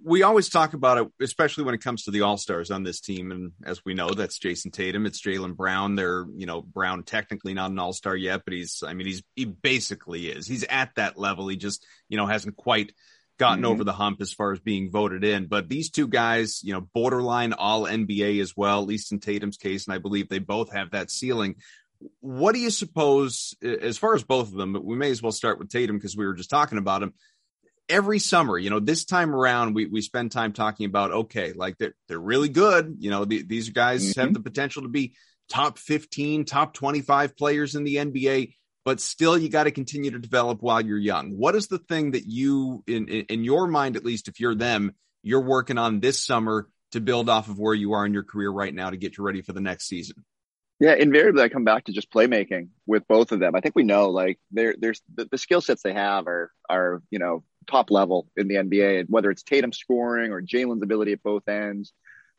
we 0.04 0.22
always 0.22 0.48
talk 0.48 0.74
about 0.74 0.98
it, 0.98 1.08
especially 1.20 1.64
when 1.64 1.74
it 1.74 1.82
comes 1.82 2.04
to 2.04 2.10
the 2.10 2.22
All 2.22 2.36
Stars 2.36 2.70
on 2.70 2.82
this 2.82 3.00
team. 3.00 3.30
And 3.30 3.52
as 3.64 3.84
we 3.84 3.94
know, 3.94 4.10
that's 4.10 4.38
Jayson 4.38 4.70
Tatum. 4.70 5.06
It's 5.06 5.20
Jaylen 5.20 5.56
Brown. 5.56 5.94
They're, 5.94 6.26
you 6.36 6.46
know, 6.46 6.62
Brown 6.62 7.02
technically 7.04 7.54
not 7.54 7.70
an 7.70 7.78
All 7.78 7.92
Star 7.92 8.16
yet, 8.16 8.42
but 8.44 8.54
he's, 8.54 8.82
I 8.86 8.94
mean, 8.94 9.06
he's, 9.06 9.22
he 9.34 9.44
basically 9.44 10.28
is. 10.28 10.46
He's 10.46 10.64
at 10.64 10.94
that 10.96 11.18
level. 11.18 11.48
He 11.48 11.56
just, 11.56 11.86
you 12.08 12.16
know, 12.16 12.26
hasn't 12.26 12.56
quite 12.56 12.92
gotten 13.38 13.62
mm-hmm. 13.62 13.72
over 13.72 13.84
the 13.84 13.92
hump 13.92 14.20
as 14.20 14.32
far 14.32 14.52
as 14.52 14.60
being 14.60 14.90
voted 14.90 15.24
in. 15.24 15.46
But 15.46 15.68
these 15.68 15.90
two 15.90 16.08
guys, 16.08 16.62
you 16.62 16.72
know, 16.72 16.80
borderline 16.80 17.52
all 17.52 17.84
NBA 17.84 18.40
as 18.40 18.54
well, 18.56 18.80
at 18.80 18.88
least 18.88 19.12
in 19.12 19.20
Tatum's 19.20 19.56
case. 19.56 19.86
And 19.86 19.94
I 19.94 19.98
believe 19.98 20.28
they 20.28 20.40
both 20.40 20.72
have 20.72 20.90
that 20.90 21.10
ceiling. 21.10 21.56
What 22.20 22.54
do 22.54 22.60
you 22.60 22.70
suppose, 22.70 23.54
as 23.62 23.98
far 23.98 24.14
as 24.14 24.22
both 24.22 24.48
of 24.48 24.54
them, 24.54 24.72
but 24.72 24.84
we 24.84 24.96
may 24.96 25.10
as 25.10 25.22
well 25.22 25.32
start 25.32 25.58
with 25.58 25.70
Tatum 25.70 25.96
because 25.96 26.16
we 26.16 26.26
were 26.26 26.34
just 26.34 26.50
talking 26.50 26.78
about 26.78 27.02
him 27.02 27.12
every 27.88 28.18
summer, 28.18 28.58
you 28.58 28.70
know, 28.70 28.80
this 28.80 29.04
time 29.04 29.34
around, 29.34 29.74
we, 29.74 29.86
we 29.86 30.00
spend 30.00 30.32
time 30.32 30.52
talking 30.52 30.86
about, 30.86 31.10
okay, 31.10 31.52
like 31.52 31.78
they're, 31.78 31.94
they're 32.08 32.18
really 32.18 32.48
good. 32.48 32.96
You 32.98 33.10
know, 33.10 33.24
the, 33.24 33.42
these 33.42 33.70
guys 33.70 34.10
mm-hmm. 34.10 34.20
have 34.20 34.34
the 34.34 34.40
potential 34.40 34.82
to 34.82 34.88
be 34.88 35.14
top 35.48 35.78
15, 35.78 36.44
top 36.44 36.74
25 36.74 37.36
players 37.36 37.74
in 37.74 37.84
the 37.84 37.96
NBA, 37.96 38.54
but 38.84 39.00
still 39.00 39.38
you 39.38 39.48
got 39.48 39.64
to 39.64 39.70
continue 39.70 40.10
to 40.10 40.18
develop 40.18 40.62
while 40.62 40.80
you're 40.80 40.98
young. 40.98 41.30
What 41.30 41.54
is 41.54 41.68
the 41.68 41.78
thing 41.78 42.12
that 42.12 42.26
you, 42.26 42.82
in, 42.86 43.08
in, 43.08 43.26
in 43.28 43.44
your 43.44 43.66
mind, 43.66 43.96
at 43.96 44.04
least 44.04 44.28
if 44.28 44.40
you're 44.40 44.54
them, 44.54 44.94
you're 45.22 45.40
working 45.40 45.78
on 45.78 46.00
this 46.00 46.24
summer 46.24 46.68
to 46.92 47.00
build 47.00 47.28
off 47.28 47.48
of 47.48 47.58
where 47.58 47.74
you 47.74 47.92
are 47.92 48.06
in 48.06 48.14
your 48.14 48.22
career 48.22 48.50
right 48.50 48.74
now 48.74 48.90
to 48.90 48.96
get 48.96 49.16
you 49.16 49.24
ready 49.24 49.42
for 49.42 49.52
the 49.52 49.60
next 49.60 49.88
season? 49.88 50.24
Yeah, 50.80 50.94
invariably 50.94 51.42
I 51.42 51.48
come 51.48 51.64
back 51.64 51.84
to 51.84 51.92
just 51.92 52.10
playmaking 52.10 52.68
with 52.86 53.06
both 53.08 53.32
of 53.32 53.40
them. 53.40 53.56
I 53.56 53.60
think 53.60 53.74
we 53.74 53.82
know 53.82 54.10
like 54.10 54.38
there 54.52 54.76
there's 54.78 55.02
the, 55.12 55.26
the 55.28 55.38
skill 55.38 55.60
sets 55.60 55.82
they 55.82 55.92
have 55.92 56.28
are 56.28 56.52
are, 56.70 57.02
you 57.10 57.18
know, 57.18 57.42
top 57.68 57.90
level 57.90 58.28
in 58.36 58.48
the 58.48 58.56
NBA, 58.56 59.00
and 59.00 59.08
whether 59.08 59.30
it's 59.30 59.42
Tatum 59.42 59.72
scoring 59.72 60.32
or 60.32 60.42
Jaylen's 60.42 60.82
ability 60.82 61.12
at 61.12 61.22
both 61.22 61.48
ends. 61.48 61.92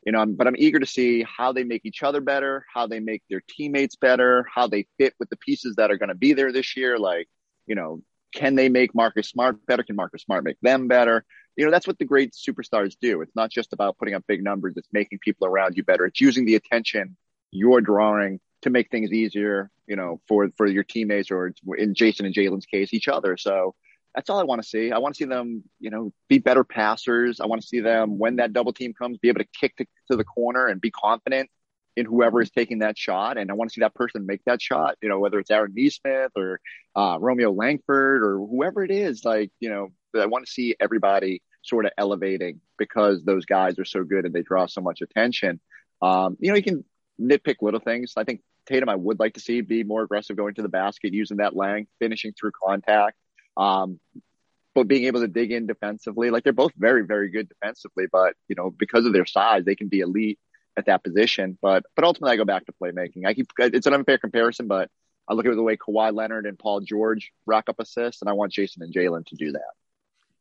You 0.04 0.12
know, 0.12 0.24
but 0.24 0.46
I'm 0.46 0.56
eager 0.56 0.78
to 0.78 0.86
see 0.86 1.24
how 1.24 1.52
they 1.52 1.62
make 1.62 1.84
each 1.84 2.02
other 2.02 2.22
better, 2.22 2.64
how 2.72 2.86
they 2.86 3.00
make 3.00 3.22
their 3.28 3.42
teammates 3.46 3.96
better, 3.96 4.46
how 4.52 4.66
they 4.66 4.86
fit 4.96 5.14
with 5.20 5.28
the 5.28 5.36
pieces 5.36 5.76
that 5.76 5.90
are 5.90 5.98
going 5.98 6.08
to 6.08 6.14
be 6.14 6.32
there 6.32 6.52
this 6.52 6.74
year. 6.74 6.98
Like, 6.98 7.28
you 7.66 7.74
know, 7.74 8.02
can 8.34 8.54
they 8.54 8.70
make 8.70 8.94
Marcus 8.94 9.28
Smart 9.28 9.64
better? 9.66 9.82
Can 9.82 9.96
Marcus 9.96 10.22
Smart 10.22 10.44
make 10.44 10.56
them 10.62 10.88
better? 10.88 11.24
You 11.56 11.66
know, 11.66 11.70
that's 11.70 11.86
what 11.86 11.98
the 11.98 12.06
great 12.06 12.32
superstars 12.32 12.96
do. 12.98 13.20
It's 13.20 13.36
not 13.36 13.50
just 13.50 13.74
about 13.74 13.98
putting 13.98 14.14
up 14.14 14.24
big 14.26 14.42
numbers, 14.42 14.74
it's 14.76 14.88
making 14.92 15.18
people 15.18 15.46
around 15.46 15.76
you 15.76 15.82
better. 15.82 16.06
It's 16.06 16.20
using 16.20 16.46
the 16.46 16.54
attention 16.54 17.16
you're 17.50 17.80
drawing 17.80 18.40
to 18.62 18.70
make 18.70 18.90
things 18.90 19.12
easier, 19.12 19.70
you 19.86 19.96
know, 19.96 20.20
for 20.28 20.48
for 20.56 20.66
your 20.66 20.84
teammates 20.84 21.30
or 21.30 21.52
in 21.76 21.94
Jayson 21.94 22.24
and 22.24 22.34
Jaylen's 22.34 22.66
case, 22.66 22.94
each 22.94 23.08
other. 23.08 23.36
So 23.36 23.74
that's 24.14 24.28
all 24.28 24.38
I 24.38 24.44
want 24.44 24.62
to 24.62 24.68
see. 24.68 24.92
I 24.92 24.98
want 24.98 25.14
to 25.14 25.18
see 25.18 25.24
them, 25.28 25.62
you 25.78 25.90
know, 25.90 26.12
be 26.28 26.38
better 26.38 26.64
passers. 26.64 27.40
I 27.40 27.46
want 27.46 27.62
to 27.62 27.66
see 27.66 27.80
them 27.80 28.18
when 28.18 28.36
that 28.36 28.52
double 28.52 28.72
team 28.72 28.92
comes, 28.92 29.18
be 29.18 29.28
able 29.28 29.40
to 29.40 29.48
kick 29.58 29.76
to, 29.76 29.86
to 30.10 30.16
the 30.16 30.24
corner 30.24 30.66
and 30.66 30.80
be 30.80 30.90
confident 30.90 31.50
in 31.96 32.06
whoever 32.06 32.40
is 32.40 32.50
taking 32.50 32.80
that 32.80 32.98
shot. 32.98 33.38
And 33.38 33.50
I 33.50 33.54
want 33.54 33.70
to 33.70 33.74
see 33.74 33.80
that 33.82 33.94
person 33.94 34.26
make 34.26 34.42
that 34.46 34.60
shot, 34.60 34.96
you 35.02 35.08
know, 35.08 35.18
whether 35.18 35.38
it's 35.38 35.50
Aaron 35.50 35.72
Nesmith 35.74 36.32
or 36.36 36.60
uh, 36.96 37.18
Romeo 37.20 37.52
Langford 37.52 38.22
or 38.22 38.38
whoever 38.38 38.82
it 38.82 38.90
is. 38.90 39.24
Like, 39.24 39.50
you 39.60 39.70
know, 39.70 39.88
I 40.18 40.26
want 40.26 40.46
to 40.46 40.50
see 40.50 40.74
everybody 40.80 41.42
sort 41.62 41.84
of 41.84 41.92
elevating 41.98 42.60
because 42.78 43.22
those 43.24 43.44
guys 43.44 43.78
are 43.78 43.84
so 43.84 44.02
good 44.02 44.24
and 44.24 44.34
they 44.34 44.42
draw 44.42 44.66
so 44.66 44.80
much 44.80 45.02
attention. 45.02 45.60
Um, 46.02 46.36
you 46.40 46.50
know, 46.50 46.56
you 46.56 46.62
can 46.62 46.84
nitpick 47.20 47.56
little 47.60 47.80
things. 47.80 48.14
I 48.16 48.24
think 48.24 48.40
Tatum, 48.66 48.88
I 48.88 48.94
would 48.94 49.18
like 49.18 49.34
to 49.34 49.40
see 49.40 49.60
be 49.60 49.84
more 49.84 50.02
aggressive 50.02 50.36
going 50.36 50.54
to 50.54 50.62
the 50.62 50.68
basket, 50.68 51.12
using 51.12 51.38
that 51.38 51.56
length, 51.56 51.90
finishing 51.98 52.32
through 52.32 52.52
contact. 52.64 53.16
Um, 53.60 54.00
but 54.74 54.88
being 54.88 55.04
able 55.04 55.20
to 55.20 55.28
dig 55.28 55.52
in 55.52 55.66
defensively, 55.66 56.30
like 56.30 56.44
they're 56.44 56.52
both 56.52 56.72
very, 56.76 57.04
very 57.04 57.30
good 57.30 57.48
defensively, 57.48 58.06
but 58.10 58.34
you 58.48 58.54
know, 58.56 58.70
because 58.70 59.04
of 59.04 59.12
their 59.12 59.26
size, 59.26 59.64
they 59.64 59.74
can 59.74 59.88
be 59.88 60.00
elite 60.00 60.38
at 60.76 60.86
that 60.86 61.04
position. 61.04 61.58
But 61.60 61.84
but 61.96 62.04
ultimately, 62.04 62.32
I 62.32 62.36
go 62.36 62.44
back 62.44 62.66
to 62.66 62.72
playmaking. 62.80 63.26
I 63.26 63.34
keep 63.34 63.48
it's 63.58 63.86
an 63.86 63.94
unfair 63.94 64.18
comparison, 64.18 64.68
but 64.68 64.88
I 65.28 65.34
look 65.34 65.46
at 65.46 65.54
the 65.54 65.62
way 65.62 65.76
Kawhi 65.76 66.14
Leonard 66.14 66.46
and 66.46 66.58
Paul 66.58 66.80
George 66.80 67.32
rack 67.46 67.68
up 67.68 67.80
assists, 67.80 68.22
and 68.22 68.28
I 68.30 68.32
want 68.32 68.52
Jayson 68.52 68.82
and 68.82 68.94
Jaylen 68.94 69.26
to 69.26 69.36
do 69.36 69.52
that 69.52 69.72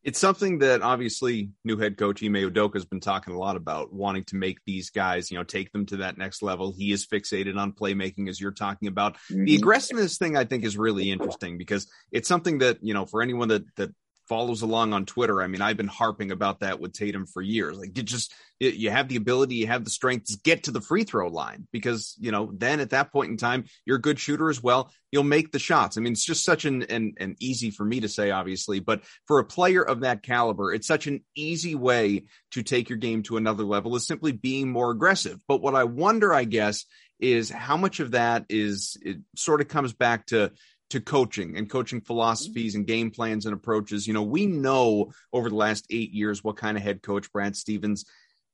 it's 0.04 0.20
something 0.20 0.60
that 0.60 0.82
obviously 0.82 1.52
new 1.66 1.78
head 1.78 1.98
coach 1.98 2.24
Ime 2.24 2.34
Udoka 2.34 2.76
has 2.76 2.86
been 2.86 3.02
talking 3.02 3.34
a 3.34 3.38
lot 3.38 3.56
about, 3.56 3.92
wanting 3.92 4.24
to 4.26 4.38
make 4.38 4.60
these 4.66 4.90
guys, 4.90 5.30
you 5.30 5.38
know, 5.38 5.44
take 5.44 5.72
them 5.72 5.86
to 5.88 5.98
that 5.98 6.18
next 6.18 6.42
level. 6.42 6.74
He 6.76 6.92
is 6.92 7.06
fixated 7.06 7.58
on 7.58 7.74
playmaking, 7.74 8.30
as 8.30 8.40
you're 8.40 8.52
talking 8.52 8.88
about. 8.88 9.16
Mm-hmm. 9.32 9.46
The 9.46 9.56
aggressiveness 9.56 10.18
thing, 10.18 10.38
I 10.38 10.46
think, 10.46 10.64
is 10.64 10.78
really 10.78 11.12
interesting 11.12 11.58
because 11.58 11.88
it's 12.12 12.30
something 12.30 12.60
that 12.60 12.78
you 12.82 12.94
know, 12.94 13.06
for 13.06 13.22
anyone 13.22 13.50
that 13.50 13.64
that 13.76 13.94
follows 14.30 14.62
along 14.62 14.94
on 14.94 15.06
Twitter, 15.06 15.42
I 15.42 15.48
mean, 15.48 15.62
I've 15.62 15.76
been 15.76 15.88
harping 15.88 16.32
about 16.32 16.60
that 16.60 16.80
with 16.80 16.94
Tatum 16.94 17.26
for 17.26 17.42
years. 17.42 17.78
Like, 17.78 17.98
you 17.98 18.04
just 18.04 18.34
you 18.60 18.92
have 18.92 19.08
the 19.08 19.16
ability, 19.16 19.56
you 19.56 19.68
have 19.68 19.84
the 19.84 19.90
strength 19.90 20.28
to 20.28 20.38
get 20.44 20.64
to 20.64 20.72
the 20.72 20.82
free 20.82 21.04
throw 21.04 21.30
line 21.30 21.68
because 21.72 22.16
you 22.20 22.32
know 22.32 22.52
then 22.54 22.80
at 22.80 22.92
that 22.92 23.12
point 23.12 23.32
in 23.32 23.38
time 23.38 23.66
you're 23.86 23.98
a 23.98 24.02
good 24.02 24.20
shooter 24.20 24.50
as 24.50 24.62
well. 24.62 24.92
You'll 25.12 25.24
make 25.24 25.52
the 25.52 25.60
shots. 25.60 25.98
I 25.98 26.02
mean, 26.02 26.14
it's 26.14 26.26
just 26.26 26.46
such 26.46 26.66
an 26.66 26.84
an, 26.84 27.14
an 27.18 27.36
easy 27.40 27.72
for 27.72 27.84
me 27.84 28.02
to 28.02 28.10
say, 28.10 28.32
obviously, 28.32 28.80
but 28.80 29.04
for 29.26 29.40
a 29.40 29.46
player 29.46 29.82
of 29.82 30.02
that 30.02 30.24
caliber, 30.24 30.72
it's 30.74 30.88
such 30.88 31.08
an 31.08 31.24
easy 31.36 31.76
way 31.76 32.26
to 32.52 32.64
take 32.64 32.90
your 32.90 32.98
game 32.98 33.24
to 33.24 33.38
another 33.38 33.64
level 33.64 33.96
is 33.96 34.06
simply 34.06 34.32
being 34.32 34.70
more 34.70 34.92
aggressive. 34.92 35.40
But 35.48 35.62
what 35.62 35.76
I 35.76 35.86
wonder, 35.86 36.34
I 36.34 36.44
guess, 36.44 36.86
is 37.20 37.50
how 37.50 37.78
much 37.78 38.00
of 38.00 38.12
that 38.12 38.46
is 38.50 38.98
it 39.02 39.18
sort 39.36 39.62
of 39.62 39.68
comes 39.68 39.94
back 39.94 40.28
to 40.28 40.52
to 40.90 41.00
coaching 41.00 41.58
and 41.58 41.70
coaching 41.70 42.02
philosophies 42.02 42.76
and 42.76 42.88
game 42.88 43.12
plans 43.12 43.46
and 43.46 43.54
approaches. 43.54 44.08
You 44.08 44.14
know, 44.14 44.24
we 44.24 44.48
know 44.48 45.12
over 45.32 45.50
the 45.50 45.56
last 45.56 45.86
eight 45.90 46.12
years 46.12 46.44
what 46.44 46.58
kind 46.58 46.78
of 46.78 46.84
head 46.84 47.02
coach 47.02 47.32
Brad 47.32 47.56
Stevens 47.56 48.06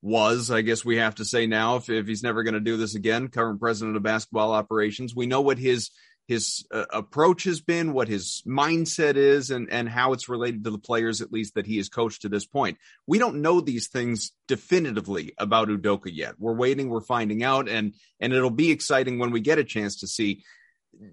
was, 0.01 0.51
I 0.51 0.61
guess 0.61 0.85
we 0.85 0.97
have 0.97 1.15
to 1.15 1.25
say 1.25 1.47
now, 1.47 1.77
if, 1.77 1.89
if 1.89 2.05
he's 2.05 2.23
never 2.23 2.43
going 2.43 2.53
to 2.53 2.59
do 2.59 2.77
this 2.77 2.95
again, 2.95 3.29
current 3.29 3.59
president 3.59 3.97
of 3.97 4.03
basketball 4.03 4.51
operations. 4.51 5.15
We 5.15 5.25
know 5.25 5.41
what 5.41 5.57
his 5.57 5.89
his 6.27 6.65
uh, 6.71 6.85
approach 6.91 7.43
has 7.43 7.61
been, 7.61 7.93
what 7.93 8.07
his 8.07 8.41
mindset 8.47 9.15
is, 9.15 9.51
and 9.51 9.69
and 9.71 9.87
how 9.87 10.13
it's 10.13 10.29
related 10.29 10.63
to 10.63 10.71
the 10.71 10.79
players, 10.79 11.21
at 11.21 11.31
least 11.31 11.55
that 11.55 11.67
he 11.67 11.77
has 11.77 11.89
coached 11.89 12.23
to 12.23 12.29
this 12.29 12.45
point. 12.45 12.77
We 13.05 13.19
don't 13.19 13.41
know 13.41 13.61
these 13.61 13.87
things 13.87 14.31
definitively 14.47 15.33
about 15.37 15.69
Udoka 15.69 16.09
yet. 16.11 16.35
We're 16.39 16.55
waiting, 16.55 16.89
we're 16.89 17.01
finding 17.01 17.43
out, 17.43 17.69
and 17.69 17.93
and 18.19 18.33
it'll 18.33 18.49
be 18.49 18.71
exciting 18.71 19.19
when 19.19 19.31
we 19.31 19.39
get 19.39 19.59
a 19.59 19.63
chance 19.63 19.99
to 19.99 20.07
see 20.07 20.43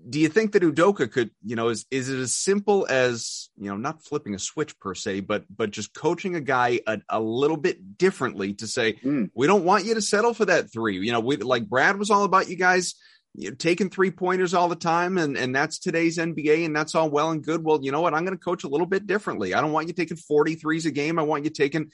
do 0.09 0.21
you 0.21 0.29
think 0.29 0.53
that 0.53 0.63
Udoka 0.63 1.11
could, 1.11 1.31
you 1.45 1.57
know, 1.57 1.69
is 1.69 1.87
is 1.91 2.09
it 2.09 2.19
as 2.19 2.35
simple 2.35 2.87
as 2.89 3.51
you 3.57 3.69
know, 3.69 3.77
not 3.77 4.05
flipping 4.05 4.35
a 4.35 4.39
switch 4.39 4.79
per 4.79 4.95
se, 4.95 5.21
but 5.21 5.45
but 5.55 5.71
just 5.71 5.95
coaching 5.95 6.37
a 6.37 6.41
guy 6.41 6.81
a, 6.87 7.01
a 7.09 7.21
little 7.21 7.57
bit 7.57 7.99
differently 7.99 8.55
to 8.55 8.67
say, 8.67 8.95
mm. 8.95 9.31
we 9.35 9.47
don't 9.47 9.65
want 9.65 9.85
you 9.85 9.95
to 9.95 10.03
settle 10.03 10.35
for 10.35 10.45
that 10.45 10.73
three. 10.73 10.99
You 10.99 11.13
know, 11.13 11.21
we 11.21 11.37
like 11.37 11.69
Brad 11.69 11.99
was 11.99 12.11
all 12.11 12.25
about 12.25 12.49
you 12.49 12.57
guys 12.57 12.95
you 13.35 13.51
know, 13.51 13.57
taking 13.57 13.89
three 13.89 14.11
pointers 14.11 14.55
all 14.55 14.69
the 14.69 14.77
time, 14.77 15.19
and 15.19 15.37
and 15.37 15.55
that's 15.55 15.79
today's 15.79 16.19
NBA, 16.19 16.65
and 16.67 16.77
that's 16.77 16.95
all 16.95 17.11
well 17.11 17.31
and 17.31 17.43
good. 17.43 17.65
Well, 17.65 17.81
you 17.83 17.93
know 17.93 18.01
what? 18.01 18.15
I'm 18.15 18.25
going 18.25 18.37
to 18.37 18.45
coach 18.45 18.65
a 18.65 18.69
little 18.69 18.87
bit 18.87 19.07
differently. 19.07 19.55
I 19.55 19.61
don't 19.61 19.73
want 19.73 19.89
you 19.89 19.95
taking 19.95 20.17
43s 20.17 20.87
a 20.87 20.91
game. 20.91 21.19
I 21.19 21.23
want 21.23 21.45
you 21.45 21.51
taking 21.51 21.93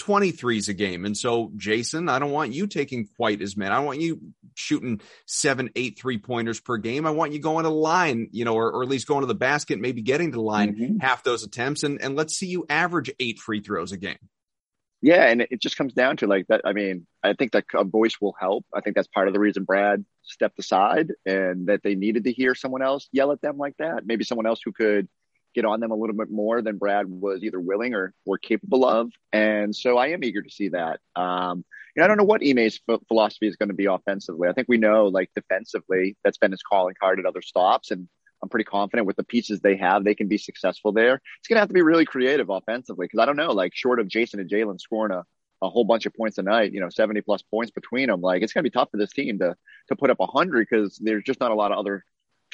23s 0.00 0.68
a 0.68 0.74
game. 0.74 1.04
And 1.04 1.16
so, 1.16 1.50
Jayson, 1.56 2.10
I 2.10 2.18
don't 2.18 2.32
want 2.32 2.52
you 2.52 2.66
taking 2.66 3.08
quite 3.16 3.40
as 3.40 3.56
many. 3.56 3.70
I 3.70 3.76
don't 3.76 3.86
want 3.86 4.00
you 4.00 4.20
shooting 4.54 5.00
seven, 5.26 5.70
eight 5.76 5.98
three 5.98 6.18
pointers 6.18 6.60
per 6.60 6.76
game. 6.76 7.06
I 7.06 7.10
want 7.10 7.32
you 7.32 7.38
going 7.38 7.64
to 7.64 7.70
the 7.70 7.74
line, 7.74 8.28
you 8.32 8.44
know, 8.44 8.54
or, 8.54 8.70
or 8.70 8.82
at 8.82 8.88
least 8.88 9.06
going 9.06 9.20
to 9.20 9.26
the 9.26 9.34
basket, 9.34 9.80
maybe 9.80 10.02
getting 10.02 10.32
to 10.32 10.36
the 10.36 10.42
line 10.42 10.74
mm-hmm. 10.74 10.98
half 10.98 11.22
those 11.22 11.44
attempts. 11.44 11.82
And, 11.82 12.02
and 12.02 12.16
let's 12.16 12.34
see 12.34 12.46
you 12.46 12.66
average 12.68 13.10
eight 13.20 13.38
free 13.38 13.60
throws 13.60 13.92
a 13.92 13.96
game. 13.96 14.18
Yeah. 15.00 15.26
And 15.26 15.42
it 15.42 15.60
just 15.60 15.76
comes 15.76 15.92
down 15.92 16.16
to 16.18 16.26
like 16.26 16.46
that. 16.48 16.62
I 16.64 16.72
mean, 16.72 17.06
I 17.22 17.34
think 17.34 17.52
that 17.52 17.64
a 17.74 17.84
voice 17.84 18.16
will 18.20 18.34
help. 18.40 18.64
I 18.74 18.80
think 18.80 18.96
that's 18.96 19.08
part 19.08 19.28
of 19.28 19.34
the 19.34 19.40
reason 19.40 19.64
Brad 19.64 20.04
stepped 20.22 20.58
aside 20.58 21.12
and 21.26 21.66
that 21.66 21.82
they 21.82 21.94
needed 21.94 22.24
to 22.24 22.32
hear 22.32 22.54
someone 22.54 22.82
else 22.82 23.08
yell 23.12 23.30
at 23.30 23.42
them 23.42 23.58
like 23.58 23.76
that. 23.78 24.06
Maybe 24.06 24.24
someone 24.24 24.46
else 24.46 24.60
who 24.64 24.72
could 24.72 25.08
get 25.54 25.64
on 25.64 25.80
them 25.80 25.90
a 25.90 25.96
little 25.96 26.16
bit 26.16 26.30
more 26.30 26.62
than 26.62 26.78
Brad 26.78 27.06
was 27.06 27.42
either 27.42 27.60
willing 27.60 27.94
or, 27.94 28.12
or 28.26 28.38
capable 28.38 28.84
of. 28.84 29.10
And 29.32 29.74
so 29.74 29.96
I 29.96 30.08
am 30.08 30.24
eager 30.24 30.42
to 30.42 30.50
see 30.50 30.68
that. 30.70 31.00
Um, 31.16 31.64
you 31.94 32.00
know, 32.00 32.04
I 32.04 32.08
don't 32.08 32.16
know 32.16 32.24
what 32.24 32.42
Ime's 32.42 32.80
philosophy 33.08 33.46
is 33.46 33.56
going 33.56 33.68
to 33.68 33.74
be 33.74 33.86
offensively. 33.86 34.48
I 34.48 34.52
think 34.52 34.68
we 34.68 34.78
know, 34.78 35.06
like 35.06 35.30
defensively, 35.34 36.16
that's 36.24 36.38
been 36.38 36.50
his 36.50 36.62
calling 36.62 36.96
card 37.00 37.20
at 37.20 37.26
other 37.26 37.42
stops, 37.42 37.90
and 37.90 38.08
I'm 38.42 38.48
pretty 38.48 38.64
confident 38.64 39.06
with 39.06 39.16
the 39.16 39.24
pieces 39.24 39.60
they 39.60 39.76
have, 39.76 40.04
they 40.04 40.14
can 40.14 40.28
be 40.28 40.36
successful 40.36 40.92
there. 40.92 41.20
It's 41.38 41.48
going 41.48 41.56
to 41.56 41.60
have 41.60 41.68
to 41.68 41.74
be 41.74 41.82
really 41.82 42.04
creative 42.04 42.50
offensively 42.50 43.06
because 43.06 43.20
I 43.20 43.24
don't 43.24 43.36
know, 43.36 43.52
like 43.52 43.74
short 43.74 44.00
of 44.00 44.08
Jayson 44.08 44.38
and 44.38 44.50
Jaylen 44.50 44.78
scoring 44.78 45.12
a, 45.12 45.24
a 45.62 45.70
whole 45.70 45.84
bunch 45.84 46.04
of 46.04 46.14
points 46.14 46.36
a 46.36 46.42
night, 46.42 46.72
you 46.72 46.80
know, 46.80 46.90
70 46.90 47.22
plus 47.22 47.40
points 47.40 47.70
between 47.70 48.08
them, 48.08 48.20
like 48.20 48.42
it's 48.42 48.52
going 48.52 48.62
to 48.62 48.70
be 48.70 48.74
tough 48.74 48.90
for 48.90 48.98
this 48.98 49.12
team 49.12 49.38
to 49.38 49.56
to 49.88 49.96
put 49.96 50.10
up 50.10 50.18
100 50.18 50.66
because 50.68 50.98
there's 50.98 51.24
just 51.24 51.40
not 51.40 51.52
a 51.52 51.54
lot 51.54 51.72
of 51.72 51.78
other 51.78 52.04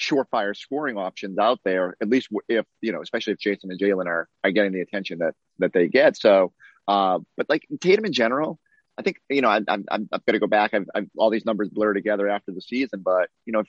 surefire 0.01 0.57
scoring 0.57 0.97
options 0.97 1.39
out 1.39 1.61
there, 1.65 1.95
at 2.01 2.09
least 2.09 2.29
if, 2.49 2.65
you 2.81 2.91
know, 2.93 3.03
especially 3.03 3.35
if 3.35 3.39
Jayson 3.39 3.71
and 3.71 3.79
Jaylen 3.79 4.07
are, 4.07 4.29
are 4.43 4.51
getting 4.51 4.73
the 4.73 4.81
attention 4.81 5.19
that, 5.19 5.35
that 5.59 5.73
they 5.73 5.89
get. 5.89 6.17
So, 6.17 6.53
uh, 6.89 7.19
but 7.37 7.47
like 7.49 7.67
Tatum 7.81 8.07
in 8.07 8.13
general, 8.13 8.59
I 8.99 9.03
think, 9.03 9.21
you 9.29 9.41
know, 9.41 9.49
I'm, 9.49 9.65
I'm, 9.69 9.85
I'm 9.91 10.09
going 10.11 10.33
to 10.33 10.39
go 10.39 10.47
back. 10.47 10.75
I've, 10.75 10.89
I've, 10.95 11.09
all 11.17 11.31
these 11.31 11.47
numbers 11.47 11.69
blur 11.69 11.95
together 11.95 12.29
after 12.29 12.53
the 12.53 12.61
season, 12.61 13.03
but, 13.03 13.29
you 13.47 13.53
know, 13.53 13.61
if, 13.61 13.69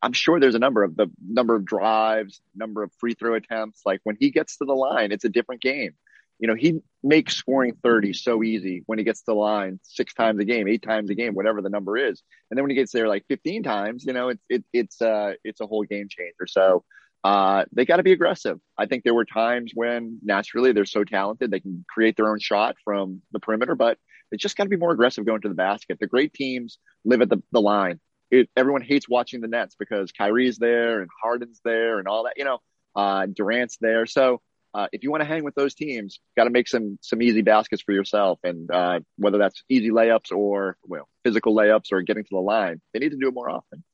I'm 0.00 0.12
sure 0.12 0.38
there's 0.38 0.54
a 0.54 0.60
number 0.60 0.82
of 0.82 0.96
the 0.96 1.08
number 1.26 1.54
of 1.54 1.64
drives, 1.64 2.40
number 2.54 2.82
of 2.82 2.92
free 2.98 3.14
throw 3.14 3.34
attempts. 3.34 3.82
Like 3.84 4.00
when 4.04 4.16
he 4.18 4.30
gets 4.30 4.56
to 4.58 4.64
the 4.64 4.74
line, 4.74 5.12
it's 5.12 5.24
a 5.24 5.28
different 5.28 5.60
game 5.60 5.92
you 6.40 6.48
know, 6.48 6.54
he 6.54 6.80
makes 7.02 7.36
scoring 7.36 7.76
30 7.82 8.14
so 8.14 8.42
easy 8.42 8.82
when 8.86 8.98
he 8.98 9.04
gets 9.04 9.20
to 9.20 9.26
the 9.28 9.34
line 9.34 9.78
six 9.82 10.14
times 10.14 10.40
a 10.40 10.44
game, 10.44 10.66
eight 10.68 10.82
times 10.82 11.10
a 11.10 11.14
game, 11.14 11.34
whatever 11.34 11.60
the 11.60 11.68
number 11.68 11.98
is. 11.98 12.22
And 12.50 12.56
then 12.56 12.64
when 12.64 12.70
he 12.70 12.76
gets 12.76 12.92
there 12.92 13.08
like 13.08 13.24
15 13.28 13.62
times, 13.62 14.04
you 14.06 14.14
know, 14.14 14.30
it's, 14.30 14.42
it, 14.48 14.64
it's, 14.72 15.02
uh, 15.02 15.34
it's 15.44 15.60
a 15.60 15.66
whole 15.66 15.84
game 15.84 16.08
changer. 16.08 16.46
So, 16.46 16.82
uh, 17.22 17.66
they 17.72 17.84
got 17.84 17.98
to 17.98 18.02
be 18.02 18.12
aggressive. 18.12 18.58
I 18.78 18.86
think 18.86 19.04
there 19.04 19.12
were 19.12 19.26
times 19.26 19.72
when 19.74 20.18
naturally 20.22 20.72
they're 20.72 20.86
so 20.86 21.04
talented, 21.04 21.50
they 21.50 21.60
can 21.60 21.84
create 21.86 22.16
their 22.16 22.30
own 22.30 22.38
shot 22.40 22.76
from 22.82 23.20
the 23.32 23.40
perimeter, 23.40 23.74
but 23.74 23.98
they 24.30 24.38
just 24.38 24.56
got 24.56 24.64
to 24.64 24.70
be 24.70 24.76
more 24.76 24.92
aggressive 24.92 25.26
going 25.26 25.42
to 25.42 25.48
the 25.50 25.54
basket. 25.54 25.98
The 26.00 26.06
great 26.06 26.32
teams 26.32 26.78
live 27.04 27.20
at 27.20 27.28
the, 27.28 27.42
the 27.52 27.60
line. 27.60 28.00
It, 28.30 28.48
everyone 28.56 28.80
hates 28.80 29.06
watching 29.06 29.42
the 29.42 29.48
Nets 29.48 29.76
because 29.78 30.12
Kyrie's 30.12 30.56
there 30.56 31.02
and 31.02 31.10
Harden's 31.22 31.60
there 31.62 31.98
and 31.98 32.08
all 32.08 32.24
that, 32.24 32.34
you 32.38 32.44
know, 32.44 32.60
uh, 32.96 33.26
Durant's 33.26 33.76
there. 33.78 34.06
So, 34.06 34.40
uh, 34.72 34.86
if 34.92 35.02
you 35.02 35.10
want 35.10 35.22
to 35.22 35.28
hang 35.28 35.44
with 35.44 35.54
those 35.54 35.74
teams, 35.74 36.20
got 36.36 36.44
to 36.44 36.50
make 36.50 36.68
some 36.68 36.98
some 37.02 37.22
easy 37.22 37.42
baskets 37.42 37.82
for 37.82 37.92
yourself, 37.92 38.38
and 38.44 38.70
uh, 38.70 39.00
whether 39.16 39.38
that's 39.38 39.62
easy 39.68 39.90
layups 39.90 40.32
or 40.32 40.76
well 40.86 41.08
physical 41.24 41.54
layups 41.54 41.92
or 41.92 42.02
getting 42.02 42.24
to 42.24 42.30
the 42.30 42.38
line, 42.38 42.80
they 42.92 43.00
need 43.00 43.10
to 43.10 43.18
do 43.18 43.28
it 43.28 43.34
more 43.34 43.50
often. 43.50 43.84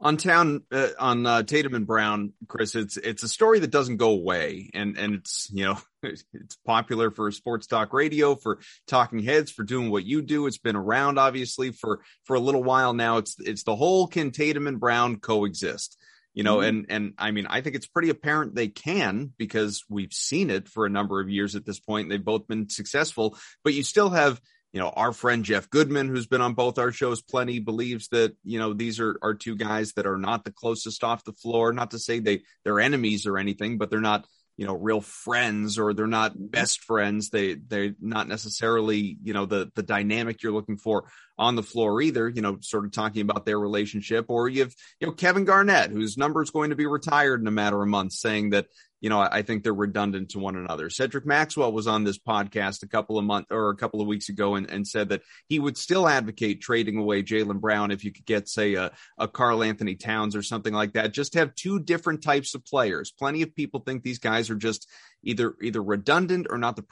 On 0.00 0.16
town, 0.16 0.62
uh, 0.72 0.88
on 0.98 1.24
uh, 1.24 1.42
Tatum 1.44 1.74
and 1.74 1.86
Brown, 1.86 2.32
Chris, 2.48 2.74
it's 2.74 2.96
it's 2.96 3.22
a 3.22 3.28
story 3.28 3.60
that 3.60 3.70
doesn't 3.70 3.98
go 3.98 4.10
away, 4.10 4.70
and 4.74 4.98
and 4.98 5.14
it's 5.14 5.48
you 5.52 5.66
know 5.66 5.78
it's 6.02 6.56
popular 6.66 7.10
for 7.10 7.30
sports 7.30 7.66
talk 7.66 7.92
radio, 7.92 8.34
for 8.34 8.58
talking 8.86 9.20
heads, 9.20 9.50
for 9.50 9.62
doing 9.62 9.90
what 9.90 10.04
you 10.04 10.22
do. 10.22 10.46
It's 10.46 10.58
been 10.58 10.76
around 10.76 11.18
obviously 11.18 11.70
for 11.70 12.00
for 12.24 12.34
a 12.34 12.40
little 12.40 12.64
while 12.64 12.92
now. 12.92 13.18
It's 13.18 13.36
it's 13.38 13.62
the 13.62 13.76
whole 13.76 14.06
can 14.06 14.30
Tatum 14.30 14.66
and 14.66 14.80
Brown 14.80 15.16
coexist? 15.16 15.98
You 16.34 16.42
know 16.42 16.58
mm-hmm. 16.58 16.68
and 16.68 16.86
and 16.90 17.14
i 17.18 17.30
mean 17.30 17.46
i 17.48 17.60
think 17.60 17.76
it's 17.76 17.86
pretty 17.86 18.10
apparent 18.10 18.54
they 18.54 18.68
can 18.68 19.32
because 19.38 19.84
we've 19.88 20.12
seen 20.12 20.50
it 20.50 20.68
for 20.68 20.84
a 20.84 20.90
number 20.90 21.20
of 21.20 21.30
years 21.30 21.54
at 21.54 21.64
this 21.64 21.80
point 21.80 22.10
they've 22.10 22.24
both 22.24 22.46
been 22.46 22.68
successful 22.68 23.38
but 23.62 23.72
you 23.72 23.82
still 23.82 24.10
have 24.10 24.40
you 24.72 24.80
know 24.80 24.88
our 24.88 25.12
friend 25.12 25.44
jeff 25.44 25.70
goodman 25.70 26.08
who's 26.08 26.26
been 26.26 26.40
on 26.40 26.54
both 26.54 26.78
our 26.78 26.92
shows 26.92 27.22
plenty 27.22 27.60
believes 27.60 28.08
that 28.08 28.36
you 28.44 28.58
know 28.58 28.72
these 28.74 29.00
are 29.00 29.16
are 29.22 29.34
two 29.34 29.56
guys 29.56 29.92
that 29.94 30.06
are 30.06 30.18
not 30.18 30.44
the 30.44 30.52
closest 30.52 31.04
off 31.04 31.24
the 31.24 31.32
floor 31.32 31.72
not 31.72 31.92
to 31.92 31.98
say 31.98 32.18
they 32.18 32.42
they're 32.64 32.80
enemies 32.80 33.26
or 33.26 33.38
anything 33.38 33.78
but 33.78 33.88
they're 33.88 34.00
not 34.00 34.26
you 34.56 34.66
know 34.66 34.74
real 34.76 35.00
friends 35.00 35.78
or 35.78 35.94
they're 35.94 36.06
not 36.06 36.32
best 36.36 36.82
friends. 36.84 37.30
They 37.30 37.54
they're 37.54 37.94
not 38.00 38.28
necessarily 38.28 39.16
you 39.22 39.32
know 39.32 39.46
the 39.46 39.70
the 39.74 39.82
dynamic 39.82 40.42
you're 40.42 40.52
looking 40.52 40.76
for 40.76 41.04
on 41.36 41.56
the 41.56 41.62
floor 41.62 42.00
either 42.00 42.28
you 42.28 42.42
know 42.42 42.58
sort 42.60 42.84
of 42.84 42.92
talking 42.92 43.22
about 43.22 43.44
their 43.44 43.58
relationship 43.58 44.26
or 44.28 44.48
you 44.48 44.62
have 44.62 44.74
you 45.00 45.06
know 45.06 45.12
Kevin 45.12 45.44
Garnett 45.44 45.90
whose 45.90 46.16
number 46.16 46.42
is 46.42 46.50
going 46.50 46.70
to 46.70 46.76
be 46.76 46.86
retired 46.86 47.40
in 47.40 47.48
a 47.48 47.52
matter 47.52 47.80
of 47.80 47.88
months 47.88 48.20
saying 48.20 48.50
that 48.50 48.66
you 49.04 49.10
know, 49.10 49.20
I 49.20 49.42
think 49.42 49.62
they're 49.62 49.74
redundant 49.74 50.30
to 50.30 50.38
one 50.38 50.56
another. 50.56 50.88
Cedric 50.88 51.26
Maxwell 51.26 51.74
was 51.74 51.86
on 51.86 52.04
this 52.04 52.18
podcast 52.18 52.82
a 52.82 52.88
couple 52.88 53.18
of 53.18 53.26
months 53.26 53.48
or 53.50 53.68
a 53.68 53.76
couple 53.76 54.00
of 54.00 54.06
weeks 54.06 54.30
ago 54.30 54.54
and, 54.54 54.70
and 54.70 54.88
said 54.88 55.10
that 55.10 55.20
he 55.46 55.58
would 55.58 55.76
still 55.76 56.08
advocate 56.08 56.62
trading 56.62 56.96
away 56.96 57.22
Jaylen 57.22 57.60
Brown 57.60 57.90
if 57.90 58.02
you 58.02 58.12
could 58.14 58.24
get, 58.24 58.48
say, 58.48 58.76
a, 58.76 58.92
a 59.18 59.28
Karl-Anthony 59.28 59.96
Towns 59.96 60.34
or 60.34 60.42
something 60.42 60.72
like 60.72 60.94
that. 60.94 61.12
Just 61.12 61.34
have 61.34 61.54
two 61.54 61.80
different 61.80 62.22
types 62.22 62.54
of 62.54 62.64
players. 62.64 63.10
Plenty 63.10 63.42
of 63.42 63.54
people 63.54 63.80
think 63.80 64.04
these 64.04 64.20
guys 64.20 64.48
are 64.48 64.54
just 64.54 64.88
either 65.22 65.54
either 65.60 65.82
redundant 65.82 66.46
or 66.48 66.56
not 66.56 66.74
the 66.76 66.82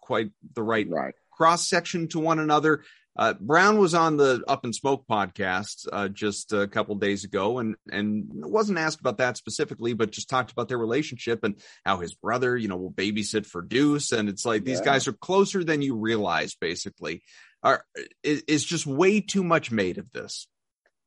quite 0.00 0.30
the 0.54 0.62
right, 0.62 0.88
right. 0.88 1.14
cross 1.32 1.68
section 1.68 2.06
to 2.10 2.20
one 2.20 2.38
another. 2.38 2.84
Uh, 3.18 3.34
Brown 3.40 3.78
was 3.78 3.94
on 3.94 4.16
the 4.16 4.44
Up 4.46 4.62
and 4.62 4.72
Smoke 4.72 5.04
podcast 5.10 5.88
uh, 5.92 6.06
just 6.06 6.52
a 6.52 6.68
couple 6.68 6.94
days 6.94 7.24
ago, 7.24 7.58
and 7.58 7.74
and 7.90 8.26
wasn't 8.30 8.78
asked 8.78 9.00
about 9.00 9.18
that 9.18 9.36
specifically, 9.36 9.92
but 9.92 10.12
just 10.12 10.30
talked 10.30 10.52
about 10.52 10.68
their 10.68 10.78
relationship 10.78 11.42
and 11.42 11.56
how 11.84 11.98
his 11.98 12.14
brother, 12.14 12.56
you 12.56 12.68
know, 12.68 12.76
will 12.76 12.92
babysit 12.92 13.44
for 13.44 13.60
Deuce, 13.60 14.12
and 14.12 14.28
it's 14.28 14.44
like 14.44 14.62
yeah. 14.62 14.66
these 14.72 14.80
guys 14.80 15.08
are 15.08 15.12
closer 15.12 15.64
than 15.64 15.82
you 15.82 15.96
realize. 15.96 16.54
Basically, 16.54 17.22
are 17.62 17.84
is, 18.22 18.44
is 18.46 18.64
just 18.64 18.86
way 18.86 19.20
too 19.20 19.42
much 19.42 19.72
made 19.72 19.98
of 19.98 20.12
this. 20.12 20.46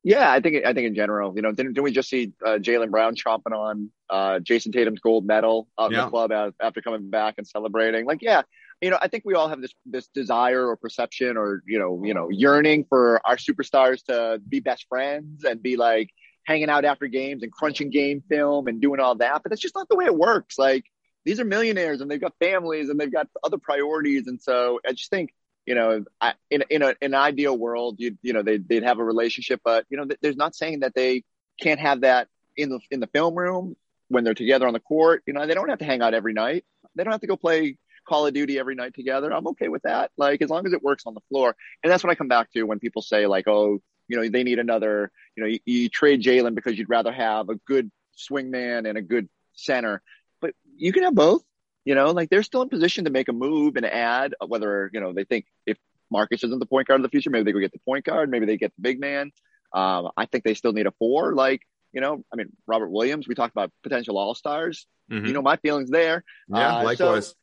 Yeah, 0.04 0.30
I 0.30 0.42
think 0.42 0.66
I 0.66 0.74
think 0.74 0.88
in 0.88 0.96
general, 0.96 1.34
you 1.36 1.44
know, 1.44 1.52
didn't, 1.52 1.74
didn't 1.74 1.84
we 1.84 1.92
just 1.92 2.10
see 2.10 2.34
uh, 2.46 2.58
Jaylen 2.58 2.90
Brown 2.90 3.16
chomping 3.16 3.56
on 3.56 3.92
uh, 4.10 4.40
Jayson 4.40 4.74
Tatum's 4.74 5.00
gold 5.00 5.26
medal 5.26 5.68
out 5.80 5.92
yeah. 5.92 6.00
in 6.00 6.06
the 6.06 6.10
club 6.10 6.54
after 6.60 6.82
coming 6.82 7.10
back 7.10 7.36
and 7.38 7.48
celebrating? 7.48 8.06
Like, 8.06 8.22
yeah, 8.22 8.42
you 8.82 8.90
know, 8.90 8.98
I 9.00 9.08
think 9.08 9.24
we 9.26 9.36
all 9.36 9.48
have 9.48 9.62
this 9.62 9.74
this 9.86 10.08
desire 10.08 10.68
or 10.68 10.76
perception 10.76 11.38
or 11.38 11.62
you 11.68 11.78
know, 11.78 12.02
you 12.04 12.14
know, 12.14 12.30
yearning 12.30 12.86
for 12.90 13.22
our 13.26 13.38
superstars 13.38 14.04
to 14.06 14.42
be 14.48 14.60
best 14.60 14.88
friends 14.90 15.44
and 15.44 15.62
be 15.62 15.78
like 15.78 16.10
hanging 16.46 16.70
out 16.70 16.84
after 16.84 17.08
games 17.08 17.44
and 17.44 17.52
crunching 17.52 17.92
game 17.92 18.24
film 18.28 18.68
and 18.68 18.82
doing 18.82 19.00
all 19.00 19.16
that. 19.16 19.44
But 19.44 19.52
that's 19.52 19.62
just 19.62 19.76
not 19.76 19.88
the 19.88 19.96
way 19.96 20.06
it 20.06 20.16
works. 20.16 20.58
Like 20.58 20.86
these 21.26 21.40
are 21.40 21.46
millionaires 21.46 22.02
and 22.02 22.10
they've 22.10 22.20
got 22.20 22.34
families 22.40 22.90
and 22.90 23.00
they've 23.00 23.12
got 23.12 23.28
other 23.44 23.60
priorities. 23.60 24.26
And 24.26 24.42
so 24.42 24.80
I 24.86 24.94
just 24.94 25.12
think, 25.12 25.32
you 25.68 25.76
know, 25.76 26.04
I, 26.20 26.34
in 26.50 26.64
in, 26.72 26.82
a, 26.82 26.90
in 27.02 27.14
an 27.14 27.16
ideal 27.16 27.56
world, 27.56 27.98
you 28.00 28.18
you 28.24 28.34
know, 28.34 28.42
they 28.42 28.58
they'd 28.58 28.84
have 28.84 28.98
a 28.98 29.04
relationship, 29.04 29.62
but 29.64 29.86
you 29.90 29.98
know, 29.98 30.08
there's 30.22 30.38
not 30.38 30.56
saying 30.56 30.80
that 30.80 30.96
they 30.96 31.24
can't 31.62 31.80
have 31.80 32.02
that 32.02 32.30
in 32.58 32.70
the 32.70 32.80
in 32.90 33.00
the 33.00 33.08
film 33.08 33.36
room 33.36 33.76
when 34.08 34.24
they're 34.24 34.34
together 34.34 34.66
on 34.66 34.74
the 34.74 34.80
court. 34.80 35.22
You 35.28 35.34
know, 35.34 35.46
they 35.46 35.54
don't 35.54 35.70
have 35.70 35.80
to 35.80 35.86
hang 35.86 36.02
out 36.02 36.16
every 36.16 36.34
night. 36.34 36.66
They 36.96 37.04
don't 37.04 37.12
have 37.12 37.22
to 37.22 37.28
go 37.28 37.38
play 37.38 37.78
Call 38.08 38.28
of 38.28 38.34
Duty 38.34 38.60
every 38.60 38.76
night 38.76 38.94
together. 38.94 39.32
I'm 39.32 39.48
okay 39.50 39.68
with 39.68 39.84
that. 39.84 40.12
Like 40.18 40.42
as 40.42 40.50
long 40.50 40.66
as 40.66 40.74
it 40.74 40.84
works 40.84 41.04
on 41.06 41.14
the 41.14 41.22
floor. 41.30 41.56
And 41.84 41.92
that's 41.92 42.04
what 42.04 42.12
I 42.12 42.16
come 42.16 42.28
back 42.28 42.52
to 42.54 42.64
when 42.64 42.80
people 42.80 43.02
say 43.02 43.28
like, 43.28 43.48
oh, 43.48 43.80
you 44.08 44.18
know, 44.18 44.28
they 44.28 44.44
need 44.44 44.60
another, 44.60 45.12
you 45.36 45.44
know, 45.44 45.50
you, 45.50 45.60
you 45.66 45.90
trade 45.90 46.22
Jaylen 46.22 46.56
because 46.56 46.78
you'd 46.78 46.90
rather 46.90 47.12
have 47.12 47.50
a 47.50 47.56
good 47.56 47.90
swingman 48.18 48.88
and 48.88 48.98
a 48.98 49.02
good 49.02 49.30
center, 49.54 50.02
but 50.42 50.54
you 50.76 50.92
can 50.92 51.04
have 51.04 51.16
both. 51.16 51.44
You 51.84 51.96
know, 51.96 52.12
like 52.12 52.30
they're 52.30 52.44
still 52.44 52.62
in 52.62 52.70
position 52.70 53.06
to 53.06 53.12
make 53.12 53.28
a 53.28 53.34
move 53.34 53.76
and 53.76 53.86
add 53.86 54.36
whether, 54.46 54.92
you 54.94 55.00
know, 55.00 55.14
they 55.14 55.24
think 55.24 55.46
if 55.66 55.78
Marcus 56.12 56.44
isn't 56.44 56.60
the 56.60 56.68
point 56.68 56.88
guard 56.88 57.00
of 57.00 57.04
the 57.04 57.10
future, 57.10 57.32
maybe 57.32 57.46
they 57.46 57.54
go 57.54 57.60
get 57.60 57.72
the 57.72 57.80
point 57.80 58.06
guard, 58.06 58.30
maybe 58.30 58.46
they 58.46 58.58
get 58.58 58.72
the 58.76 58.82
big 58.82 59.00
man. 59.00 59.32
Um, 59.74 60.10
I 60.16 60.26
think 60.26 60.44
they 60.44 60.54
still 60.54 60.74
need 60.74 60.86
a 60.86 60.92
four. 61.00 61.34
Like, 61.34 61.62
you 61.92 62.02
know, 62.02 62.24
I 62.32 62.36
mean, 62.36 62.50
Robert 62.68 62.90
Williams, 62.90 63.28
we 63.28 63.34
talked 63.34 63.54
about 63.54 63.72
potential 63.82 64.18
all 64.18 64.36
stars. 64.36 64.86
Mm-hmm. 65.12 65.26
You 65.26 65.34
know, 65.34 65.42
my 65.42 65.56
feelings 65.58 65.90
there. 65.90 66.24
Yeah, 66.48 66.78
uh, 66.78 66.84
likewise. 66.84 67.28
So, 67.30 67.34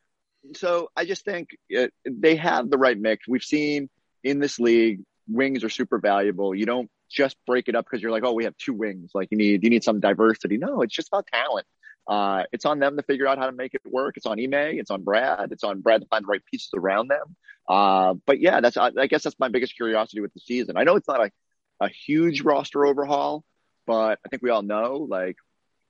so 0.55 0.91
I 0.97 1.05
just 1.05 1.25
think 1.25 1.51
it, 1.69 1.93
they 2.05 2.37
have 2.37 2.71
the 2.71 2.79
right 2.79 2.99
mix. 2.99 3.27
We've 3.29 3.43
seen 3.43 3.89
in 4.25 4.39
this 4.39 4.59
league, 4.59 5.01
wings 5.29 5.65
are 5.65 5.71
super 5.71 5.99
valuable. 5.99 6.55
You 6.55 6.67
don't 6.67 6.91
just 7.11 7.37
break 7.47 7.69
it 7.69 7.75
up 7.75 7.87
because 7.87 8.03
you're 8.03 8.11
like, 8.11 8.25
oh, 8.25 8.33
we 8.33 8.45
have 8.45 8.57
two 8.57 8.75
wings. 8.75 9.11
Like 9.15 9.29
you 9.31 9.39
need 9.39 9.65
you 9.65 9.71
need 9.71 9.85
some 9.85 10.01
diversity. 10.01 10.59
No, 10.59 10.83
it's 10.83 10.95
just 10.95 11.09
about 11.09 11.27
talent. 11.33 11.67
Uh, 12.07 12.45
it's 12.53 12.65
on 12.65 12.79
them 12.79 12.97
to 12.97 13.03
figure 13.03 13.27
out 13.27 13.39
how 13.39 13.47
to 13.47 13.53
make 13.53 13.75
it 13.75 13.83
work. 13.85 14.17
It's 14.17 14.25
on 14.25 14.41
Ime. 14.41 14.55
It's 14.79 14.91
on 14.91 15.03
Brad. 15.03 15.53
It's 15.53 15.65
on 15.65 15.83
Brad 15.83 16.01
to 16.01 16.07
find 16.07 16.25
the 16.25 16.29
right 16.29 16.45
pieces 16.51 16.71
around 16.75 17.09
them. 17.09 17.37
Uh, 17.69 18.15
but 18.27 18.41
yeah, 18.41 18.61
that's 18.61 18.77
I, 18.79 18.91
I 18.99 19.07
guess 19.07 19.23
that's 19.23 19.39
my 19.39 19.49
biggest 19.49 19.77
curiosity 19.77 20.21
with 20.21 20.33
the 20.33 20.41
season. 20.41 20.77
I 20.77 20.85
know 20.85 20.97
it's 20.97 21.09
not 21.09 21.21
a, 21.21 21.31
a 21.81 21.89
huge 21.89 22.41
roster 22.41 22.87
overhaul, 22.87 23.45
but 23.87 24.19
I 24.25 24.29
think 24.31 24.43
we 24.43 24.51
all 24.51 24.63
know 24.63 25.07
like 25.09 25.37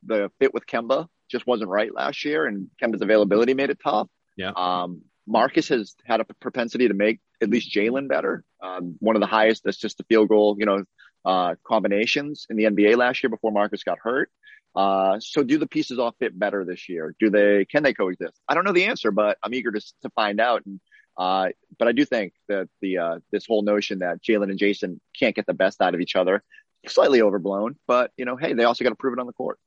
the 0.04 0.30
fit 0.40 0.52
with 0.52 0.66
Kemba 0.66 1.06
just 1.30 1.46
wasn't 1.46 1.70
right 1.70 1.94
last 1.94 2.24
year, 2.24 2.46
and 2.46 2.68
Kemba's 2.82 3.02
availability 3.02 3.54
made 3.54 3.70
it 3.70 3.78
tough. 3.82 4.08
Yeah. 4.38 4.52
Um, 4.56 5.02
Marcus 5.26 5.68
has 5.68 5.94
had 6.04 6.20
a 6.20 6.24
propensity 6.24 6.88
to 6.88 6.94
make 6.94 7.20
at 7.42 7.50
least 7.50 7.74
Jaylen 7.74 8.08
better. 8.08 8.44
Um, 8.62 8.96
one 9.00 9.14
of 9.14 9.20
the 9.20 9.26
highest 9.26 9.64
that's 9.64 9.76
just 9.76 9.98
the 9.98 10.04
field 10.04 10.28
goal, 10.28 10.56
you 10.58 10.64
know, 10.64 10.84
uh, 11.24 11.56
combinations 11.66 12.46
in 12.48 12.56
the 12.56 12.64
NBA 12.64 12.96
last 12.96 13.22
year 13.22 13.28
before 13.28 13.52
Marcus 13.52 13.82
got 13.82 13.98
hurt. 13.98 14.30
Uh, 14.74 15.18
so 15.20 15.42
do 15.42 15.58
the 15.58 15.66
pieces 15.66 15.98
all 15.98 16.14
fit 16.18 16.38
better 16.38 16.64
this 16.64 16.88
year? 16.88 17.14
Do 17.18 17.28
they, 17.30 17.66
can 17.66 17.82
they 17.82 17.92
coexist? 17.92 18.40
I 18.48 18.54
don't 18.54 18.64
know 18.64 18.72
the 18.72 18.84
answer, 18.84 19.10
but 19.10 19.36
I'm 19.42 19.52
eager 19.52 19.72
to, 19.72 19.80
to 20.02 20.10
find 20.10 20.40
out. 20.40 20.64
And, 20.64 20.80
uh, 21.18 21.48
but 21.78 21.88
I 21.88 21.92
do 21.92 22.04
think 22.04 22.32
that 22.48 22.68
the, 22.80 22.98
uh, 22.98 23.18
this 23.30 23.44
whole 23.46 23.62
notion 23.62 23.98
that 23.98 24.22
Jaylen 24.22 24.50
and 24.50 24.58
Jayson 24.58 25.00
can't 25.18 25.34
get 25.34 25.46
the 25.46 25.54
best 25.54 25.82
out 25.82 25.94
of 25.94 26.00
each 26.00 26.16
other, 26.16 26.42
slightly 26.86 27.20
overblown, 27.20 27.76
but 27.86 28.12
you 28.16 28.24
know, 28.24 28.36
hey, 28.36 28.52
they 28.54 28.64
also 28.64 28.84
got 28.84 28.90
to 28.90 28.96
prove 28.96 29.14
it 29.14 29.20
on 29.20 29.26
the 29.26 29.32
court. 29.32 29.58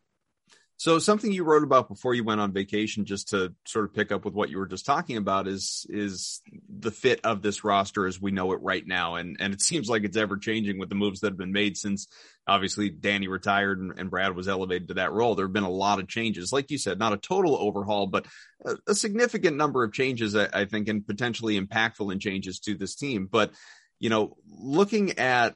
So 0.82 0.98
something 0.98 1.32
you 1.32 1.44
wrote 1.44 1.62
about 1.62 1.90
before 1.90 2.16
you 2.16 2.24
went 2.24 2.42
on 2.42 2.54
vacation, 2.54 3.06
just 3.06 3.30
to 3.30 3.54
sort 3.68 3.86
of 3.86 3.94
pick 3.94 4.12
up 4.12 4.26
with 4.26 4.34
what 4.34 4.50
you 4.50 4.58
were 4.58 4.66
just 4.66 4.84
talking 4.84 5.16
about, 5.16 5.48
is 5.48 5.86
is 5.88 6.42
the 6.68 6.90
fit 6.90 7.20
of 7.24 7.44
this 7.44 7.64
roster 7.64 8.08
as 8.08 8.20
we 8.20 8.32
know 8.32 8.52
it 8.54 8.62
right 8.64 8.84
now, 8.84 9.14
and 9.14 9.38
and 9.40 9.54
it 9.54 9.62
seems 9.62 9.88
like 9.90 10.06
it's 10.06 10.18
ever 10.18 10.38
changing 10.38 10.80
with 10.80 10.90
the 10.90 10.96
moves 10.96 11.20
that 11.20 11.28
have 11.28 11.38
been 11.38 11.52
made 11.52 11.78
since 11.78 12.08
obviously 12.48 12.90
Danny 12.90 13.28
retired 13.28 13.78
and, 13.78 13.94
and 14.00 14.10
Brad 14.10 14.36
was 14.36 14.48
elevated 14.48 14.88
to 14.88 14.94
that 14.96 15.12
role. 15.12 15.36
There 15.36 15.46
have 15.46 15.54
been 15.54 15.62
a 15.62 15.70
lot 15.70 16.00
of 16.00 16.08
changes, 16.08 16.52
like 16.52 16.72
you 16.72 16.80
said, 16.80 16.98
not 16.98 17.14
a 17.14 17.18
total 17.18 17.56
overhaul, 17.56 18.08
but 18.08 18.26
a, 18.66 18.76
a 18.88 18.96
significant 18.96 19.58
number 19.58 19.84
of 19.84 19.94
changes, 19.94 20.36
I, 20.36 20.50
I 20.52 20.66
think, 20.66 20.88
and 20.88 21.06
potentially 21.06 21.62
impactful 21.62 22.12
in 22.12 22.18
changes 22.18 22.60
to 22.62 22.74
this 22.74 22.96
team. 22.96 23.30
But 23.32 23.52
you 24.00 24.10
know, 24.10 24.36
looking 24.50 25.20
at 25.20 25.54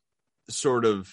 sort 0.50 0.86
of 0.86 1.12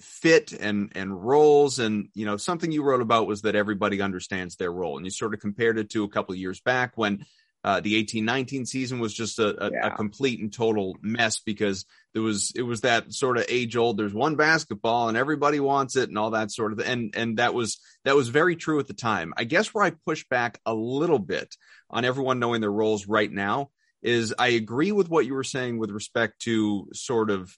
fit 0.00 0.52
and 0.52 0.92
and 0.94 1.24
roles. 1.24 1.78
And 1.78 2.08
you 2.14 2.26
know 2.26 2.36
something 2.36 2.72
you 2.72 2.82
wrote 2.82 3.02
about 3.02 3.26
was 3.26 3.42
that 3.42 3.56
everybody 3.56 4.00
understands 4.00 4.56
their 4.56 4.72
role. 4.72 4.96
And 4.96 5.06
you 5.06 5.10
sort 5.10 5.34
of 5.34 5.40
compared 5.40 5.78
it 5.78 5.90
to 5.90 6.04
a 6.04 6.08
couple 6.08 6.32
of 6.32 6.38
years 6.38 6.60
back 6.60 6.92
when 6.96 7.24
uh, 7.64 7.80
the 7.80 7.96
1819 7.96 8.66
season 8.66 9.00
was 9.00 9.12
just 9.12 9.40
a, 9.40 9.66
a, 9.66 9.70
yeah. 9.72 9.88
a, 9.88 9.96
complete 9.96 10.40
and 10.40 10.52
total 10.52 10.96
mess 11.02 11.40
because 11.40 11.86
there 12.14 12.22
was 12.22 12.52
it 12.54 12.62
was 12.62 12.82
that 12.82 13.12
sort 13.12 13.36
of 13.36 13.46
age 13.48 13.76
old 13.76 13.96
there's 13.96 14.14
one 14.14 14.36
basketball 14.36 15.08
and 15.08 15.18
everybody 15.18 15.58
wants 15.58 15.96
it 15.96 16.08
and 16.08 16.16
all 16.16 16.30
that 16.30 16.52
sort 16.52 16.72
of 16.72 16.78
and 16.78 17.14
and 17.16 17.38
that 17.38 17.54
was 17.54 17.80
that 18.04 18.14
was 18.14 18.28
very 18.28 18.54
true 18.54 18.78
at 18.78 18.86
the 18.86 18.94
time. 18.94 19.34
I 19.36 19.44
guess 19.44 19.74
where 19.74 19.84
i 19.84 19.90
push 19.90 20.24
back 20.30 20.60
a 20.64 20.72
little 20.72 21.18
bit 21.18 21.56
on 21.90 22.04
everyone 22.04 22.38
knowing 22.38 22.60
their 22.60 22.70
roles 22.70 23.08
right 23.08 23.30
now 23.30 23.70
is 24.02 24.32
i 24.38 24.48
agree 24.48 24.92
with 24.92 25.10
what 25.10 25.26
you 25.26 25.34
were 25.34 25.44
saying 25.44 25.78
with 25.78 25.90
respect 25.90 26.40
to 26.42 26.88
sort 26.92 27.30
of 27.30 27.54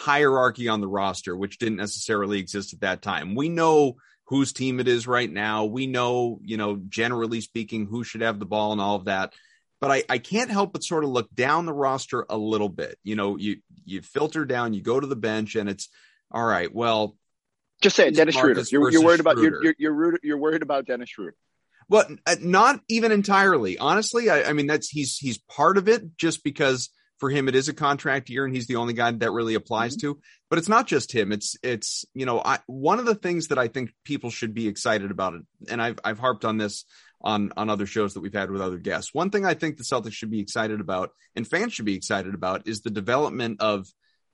hierarchy 0.00 0.68
on 0.68 0.80
the 0.80 0.88
roster, 0.88 1.36
which 1.36 1.58
didn't 1.58 1.76
necessarily 1.76 2.38
exist 2.38 2.72
at 2.72 2.80
that 2.80 3.02
time. 3.02 3.34
We 3.34 3.48
know 3.48 3.96
whose 4.24 4.52
team 4.52 4.80
it 4.80 4.88
is 4.88 5.06
right 5.06 5.30
now. 5.30 5.66
We 5.66 5.86
know, 5.86 6.40
you 6.42 6.56
know, 6.56 6.80
generally 6.88 7.40
speaking, 7.42 7.86
who 7.86 8.02
should 8.02 8.22
have 8.22 8.38
the 8.38 8.46
ball 8.46 8.72
and 8.72 8.80
all 8.80 8.96
of 8.96 9.04
that. 9.04 9.34
But 9.80 9.90
I, 9.90 10.04
I 10.08 10.18
can't 10.18 10.50
help 10.50 10.72
but 10.72 10.84
sort 10.84 11.04
of 11.04 11.10
look 11.10 11.34
down 11.34 11.66
the 11.66 11.72
roster 11.72 12.24
a 12.28 12.36
little 12.36 12.68
bit. 12.68 12.98
You 13.02 13.16
know, 13.16 13.36
you 13.36 13.58
you 13.84 14.02
filter 14.02 14.44
down, 14.44 14.72
you 14.72 14.82
go 14.82 14.98
to 14.98 15.06
the 15.06 15.16
bench, 15.16 15.54
and 15.54 15.68
it's 15.68 15.88
all 16.30 16.44
right. 16.44 16.72
Well, 16.74 17.16
just 17.80 17.96
say 17.96 18.08
it, 18.08 18.14
Dennis 18.14 18.34
Schroder. 18.34 18.62
You're, 18.70 18.90
you're, 18.90 19.04
worried 19.04 19.20
about 19.20 19.38
you're, 19.38 19.62
you're, 19.62 19.74
you're 19.78 20.18
you're 20.22 20.38
worried 20.38 20.62
about 20.62 20.86
Dennis 20.86 21.10
Schroder. 21.10 21.34
Well, 21.88 22.04
uh, 22.26 22.36
not 22.40 22.80
even 22.88 23.10
entirely. 23.10 23.78
Honestly, 23.78 24.30
I, 24.30 24.44
I 24.44 24.52
mean 24.52 24.66
that's 24.66 24.88
he's 24.88 25.16
he's 25.18 25.38
part 25.38 25.76
of 25.76 25.88
it 25.88 26.16
just 26.16 26.44
because 26.44 26.90
for 27.20 27.30
him 27.30 27.46
it 27.48 27.54
is 27.54 27.68
a 27.68 27.74
contract 27.74 28.28
year 28.28 28.44
and 28.44 28.54
he's 28.54 28.66
the 28.66 28.76
only 28.76 28.94
guy 28.94 29.10
that 29.12 29.30
really 29.30 29.54
applies 29.54 29.96
mm-hmm. 29.96 30.12
to 30.12 30.20
but 30.48 30.58
it's 30.58 30.68
not 30.68 30.86
just 30.86 31.12
him 31.12 31.30
it's 31.30 31.56
it's 31.62 32.04
you 32.14 32.26
know 32.26 32.40
I, 32.44 32.58
one 32.66 32.98
of 32.98 33.04
the 33.04 33.14
things 33.14 33.48
that 33.48 33.58
i 33.58 33.68
think 33.68 33.92
people 34.04 34.30
should 34.30 34.54
be 34.54 34.66
excited 34.66 35.10
about 35.10 35.34
it 35.34 35.42
and 35.68 35.80
i've 35.80 36.00
i've 36.02 36.18
harped 36.18 36.44
on 36.44 36.56
this 36.56 36.84
on 37.20 37.52
on 37.56 37.70
other 37.70 37.86
shows 37.86 38.14
that 38.14 38.20
we've 38.20 38.34
had 38.34 38.50
with 38.50 38.62
other 38.62 38.78
guests 38.78 39.14
one 39.14 39.30
thing 39.30 39.44
i 39.44 39.54
think 39.54 39.76
the 39.76 39.84
celtics 39.84 40.14
should 40.14 40.30
be 40.30 40.40
excited 40.40 40.80
about 40.80 41.10
and 41.36 41.46
fans 41.46 41.72
should 41.72 41.84
be 41.84 41.94
excited 41.94 42.34
about 42.34 42.66
is 42.66 42.80
the 42.80 42.90
development 42.90 43.60
of 43.60 43.86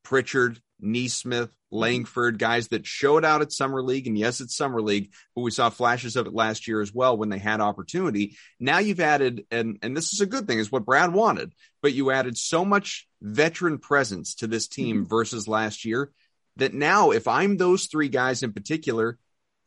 pritchard 0.03 0.61
Nesmith, 0.81 1.55
Langford, 1.71 2.39
guys 2.39 2.69
that 2.69 2.87
showed 2.87 3.25
out 3.25 3.43
at 3.43 3.53
Summer 3.53 3.83
League. 3.83 4.07
And 4.07 4.17
yes, 4.17 4.41
it's 4.41 4.57
Summer 4.57 4.81
League, 4.83 5.13
but 5.35 5.43
we 5.43 5.51
saw 5.51 5.71
flashes 5.71 6.17
of 6.17 6.27
it 6.27 6.35
last 6.35 6.69
year 6.69 6.81
as 6.81 6.93
well 6.93 7.17
when 7.17 7.29
they 7.29 7.39
had 7.39 7.61
opportunity. 7.61 8.37
Now 8.61 8.79
you've 8.79 9.01
added, 9.01 9.47
and, 9.51 9.79
and 9.83 9.97
this 9.97 10.13
is 10.13 10.21
a 10.21 10.27
good 10.27 10.47
thing, 10.47 10.59
is 10.59 10.71
what 10.71 10.85
Brad 10.85 11.13
wanted, 11.13 11.53
but 11.83 11.93
you 11.93 12.11
added 12.11 12.37
so 12.37 12.65
much 12.65 13.09
veteran 13.23 13.79
presence 13.79 14.37
to 14.37 14.47
this 14.47 14.69
team 14.69 14.97
mm-hmm. 14.97 15.09
versus 15.09 15.49
last 15.49 15.85
year 15.85 16.13
that 16.57 16.75
now 16.75 17.11
if 17.11 17.29
I'm 17.29 17.57
those 17.57 17.87
three 17.87 18.09
guys 18.09 18.43
in 18.43 18.53
particular, 18.53 19.19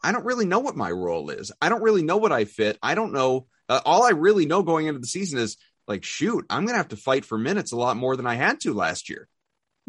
I 0.04 0.12
don't 0.12 0.26
really 0.26 0.46
know 0.46 0.60
what 0.60 0.76
my 0.76 0.92
role 0.92 1.30
is. 1.30 1.52
I 1.62 1.70
don't 1.70 1.84
really 1.84 2.04
know 2.04 2.18
what 2.18 2.32
I 2.32 2.46
fit. 2.46 2.78
I 2.82 2.96
don't 2.96 3.14
know. 3.14 3.48
Uh, 3.68 3.82
all 3.86 4.04
I 4.04 4.12
really 4.12 4.46
know 4.46 4.64
going 4.64 4.88
into 4.88 5.00
the 5.00 5.08
season 5.08 5.40
is 5.40 5.58
like, 5.88 6.04
shoot, 6.04 6.46
I'm 6.50 6.64
going 6.66 6.74
to 6.74 6.78
have 6.78 6.90
to 6.90 6.96
fight 6.96 7.26
for 7.26 7.38
minutes 7.38 7.72
a 7.72 7.78
lot 7.78 7.98
more 7.98 8.16
than 8.16 8.28
I 8.28 8.36
had 8.36 8.62
to 8.62 8.74
last 8.74 9.10
year. 9.10 9.28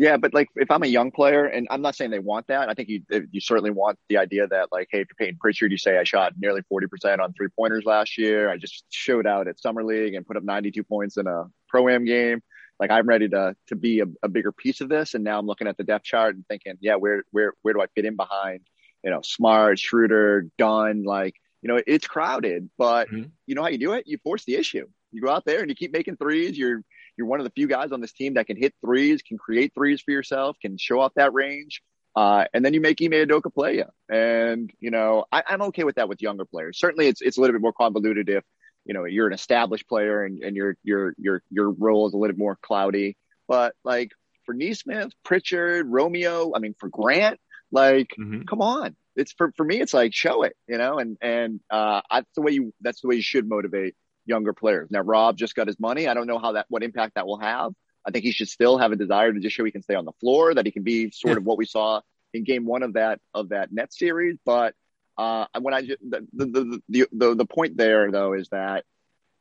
Yeah, 0.00 0.16
but 0.16 0.32
like 0.32 0.48
if 0.56 0.70
I'm 0.70 0.82
a 0.82 0.86
young 0.86 1.10
player, 1.10 1.44
and 1.44 1.68
I'm 1.70 1.82
not 1.82 1.94
saying 1.94 2.10
they 2.10 2.20
want 2.20 2.46
that. 2.46 2.70
I 2.70 2.72
think 2.72 2.88
you 2.88 3.02
you 3.10 3.38
certainly 3.38 3.70
want 3.70 3.98
the 4.08 4.16
idea 4.16 4.46
that 4.46 4.68
like, 4.72 4.88
hey, 4.90 5.02
if 5.02 5.08
you're 5.10 5.26
Payton 5.26 5.36
Pritchard, 5.38 5.70
you 5.72 5.76
say 5.76 5.98
I 5.98 6.04
shot 6.04 6.32
nearly 6.38 6.62
40% 6.72 7.18
on 7.18 7.34
three 7.34 7.48
pointers 7.48 7.84
last 7.84 8.16
year. 8.16 8.48
I 8.48 8.56
just 8.56 8.86
showed 8.88 9.26
out 9.26 9.46
at 9.46 9.60
summer 9.60 9.84
league 9.84 10.14
and 10.14 10.26
put 10.26 10.38
up 10.38 10.42
92 10.42 10.82
points 10.84 11.18
in 11.18 11.26
a 11.26 11.44
pro 11.68 11.86
am 11.90 12.06
game. 12.06 12.40
Like 12.78 12.90
I'm 12.90 13.06
ready 13.06 13.28
to 13.28 13.54
to 13.66 13.76
be 13.76 14.00
a, 14.00 14.06
a, 14.22 14.30
bigger 14.30 14.52
piece 14.52 14.80
of 14.80 14.88
this. 14.88 15.12
And 15.12 15.22
now 15.22 15.38
I'm 15.38 15.46
looking 15.46 15.66
at 15.66 15.76
the 15.76 15.84
depth 15.84 16.06
chart 16.06 16.34
and 16.34 16.46
thinking, 16.48 16.78
yeah, 16.80 16.94
where 16.94 17.24
where 17.30 17.52
where 17.60 17.74
do 17.74 17.82
I 17.82 17.86
fit 17.94 18.06
in 18.06 18.16
behind? 18.16 18.60
You 19.04 19.10
know, 19.10 19.20
Smart, 19.22 19.78
Schroder, 19.78 20.46
Dunn. 20.56 21.02
Like 21.04 21.34
you 21.60 21.68
know, 21.68 21.78
it's 21.86 22.06
crowded, 22.06 22.70
but 22.78 23.08
mm-hmm. 23.08 23.28
you 23.44 23.54
know 23.54 23.60
how 23.60 23.68
you 23.68 23.76
do 23.76 23.92
it? 23.92 24.04
You 24.06 24.16
force 24.24 24.46
the 24.46 24.54
issue. 24.54 24.86
You 25.12 25.20
go 25.20 25.30
out 25.30 25.44
there 25.44 25.60
and 25.60 25.68
you 25.68 25.74
keep 25.74 25.92
making 25.92 26.16
threes. 26.16 26.56
You're 26.56 26.80
you're 27.20 27.28
one 27.28 27.38
of 27.38 27.44
the 27.44 27.50
few 27.50 27.68
guys 27.68 27.92
on 27.92 28.00
this 28.00 28.12
team 28.12 28.34
that 28.34 28.46
can 28.46 28.56
hit 28.56 28.72
threes, 28.82 29.20
can 29.20 29.36
create 29.36 29.74
threes 29.74 30.00
for 30.00 30.10
yourself, 30.10 30.56
can 30.58 30.78
show 30.78 31.00
off 31.00 31.12
that 31.16 31.34
range. 31.34 31.82
Uh, 32.16 32.46
and 32.54 32.64
then 32.64 32.72
you 32.72 32.80
make 32.80 33.00
Ime 33.02 33.10
Udoka 33.10 33.52
play 33.52 33.76
you. 33.76 33.84
And, 34.08 34.72
you 34.80 34.90
know, 34.90 35.26
I, 35.30 35.42
am 35.50 35.60
okay 35.64 35.84
with 35.84 35.96
that 35.96 36.08
with 36.08 36.22
younger 36.22 36.46
players. 36.46 36.78
Certainly 36.78 37.08
it's, 37.08 37.20
it's 37.20 37.36
a 37.36 37.42
little 37.42 37.52
bit 37.52 37.60
more 37.60 37.74
convoluted 37.74 38.30
if, 38.30 38.42
you 38.86 38.94
know, 38.94 39.04
you're 39.04 39.26
an 39.26 39.34
established 39.34 39.86
player 39.86 40.24
and, 40.24 40.42
and 40.42 40.56
your, 40.56 40.78
your, 40.82 41.14
your, 41.18 41.42
your 41.50 41.70
role 41.70 42.08
is 42.08 42.14
a 42.14 42.16
little 42.16 42.32
bit 42.32 42.38
more 42.38 42.56
cloudy. 42.62 43.18
But 43.46 43.74
like 43.84 44.12
for 44.46 44.54
Nesmith, 44.54 45.12
Pritchard, 45.22 45.88
Romeo, 45.88 46.52
I 46.56 46.58
mean, 46.58 46.74
for 46.80 46.88
Grant, 46.88 47.38
like, 47.70 48.08
mm-hmm. 48.18 48.44
come 48.48 48.62
on. 48.62 48.96
It's 49.14 49.32
for, 49.32 49.52
for 49.58 49.64
me, 49.64 49.82
it's 49.82 49.92
like, 49.92 50.14
show 50.14 50.44
it, 50.44 50.56
you 50.66 50.78
know, 50.78 50.98
and, 50.98 51.18
and, 51.20 51.60
uh, 51.68 52.00
that's 52.10 52.30
the 52.34 52.40
way 52.40 52.52
you, 52.52 52.72
that's 52.80 53.02
the 53.02 53.08
way 53.08 53.16
you 53.16 53.22
should 53.22 53.46
motivate 53.46 53.94
younger 54.26 54.52
players. 54.52 54.88
Now, 54.90 55.00
Rob 55.00 55.36
just 55.36 55.54
got 55.54 55.66
his 55.66 55.78
money. 55.78 56.08
I 56.08 56.14
don't 56.14 56.26
know 56.26 56.38
how 56.38 56.52
that, 56.52 56.66
what 56.68 56.82
impact 56.82 57.14
that 57.14 57.26
will 57.26 57.38
have. 57.38 57.72
I 58.06 58.10
think 58.10 58.24
he 58.24 58.32
should 58.32 58.48
still 58.48 58.78
have 58.78 58.92
a 58.92 58.96
desire 58.96 59.32
to 59.32 59.40
just 59.40 59.54
show 59.54 59.64
he 59.64 59.70
can 59.70 59.82
stay 59.82 59.94
on 59.94 60.04
the 60.04 60.12
floor, 60.20 60.54
that 60.54 60.64
he 60.64 60.72
can 60.72 60.82
be 60.82 61.10
sort 61.10 61.36
of 61.36 61.44
what 61.44 61.58
we 61.58 61.66
saw 61.66 62.00
in 62.32 62.44
game 62.44 62.64
one 62.64 62.82
of 62.82 62.94
that, 62.94 63.20
of 63.34 63.50
that 63.50 63.72
net 63.72 63.92
series. 63.92 64.36
But, 64.44 64.74
uh, 65.18 65.46
when 65.60 65.74
I, 65.74 65.82
the, 65.82 66.26
the, 66.32 66.80
the, 66.88 67.08
the, 67.12 67.34
the 67.34 67.44
point 67.44 67.76
there 67.76 68.10
though 68.10 68.32
is 68.32 68.48
that, 68.50 68.84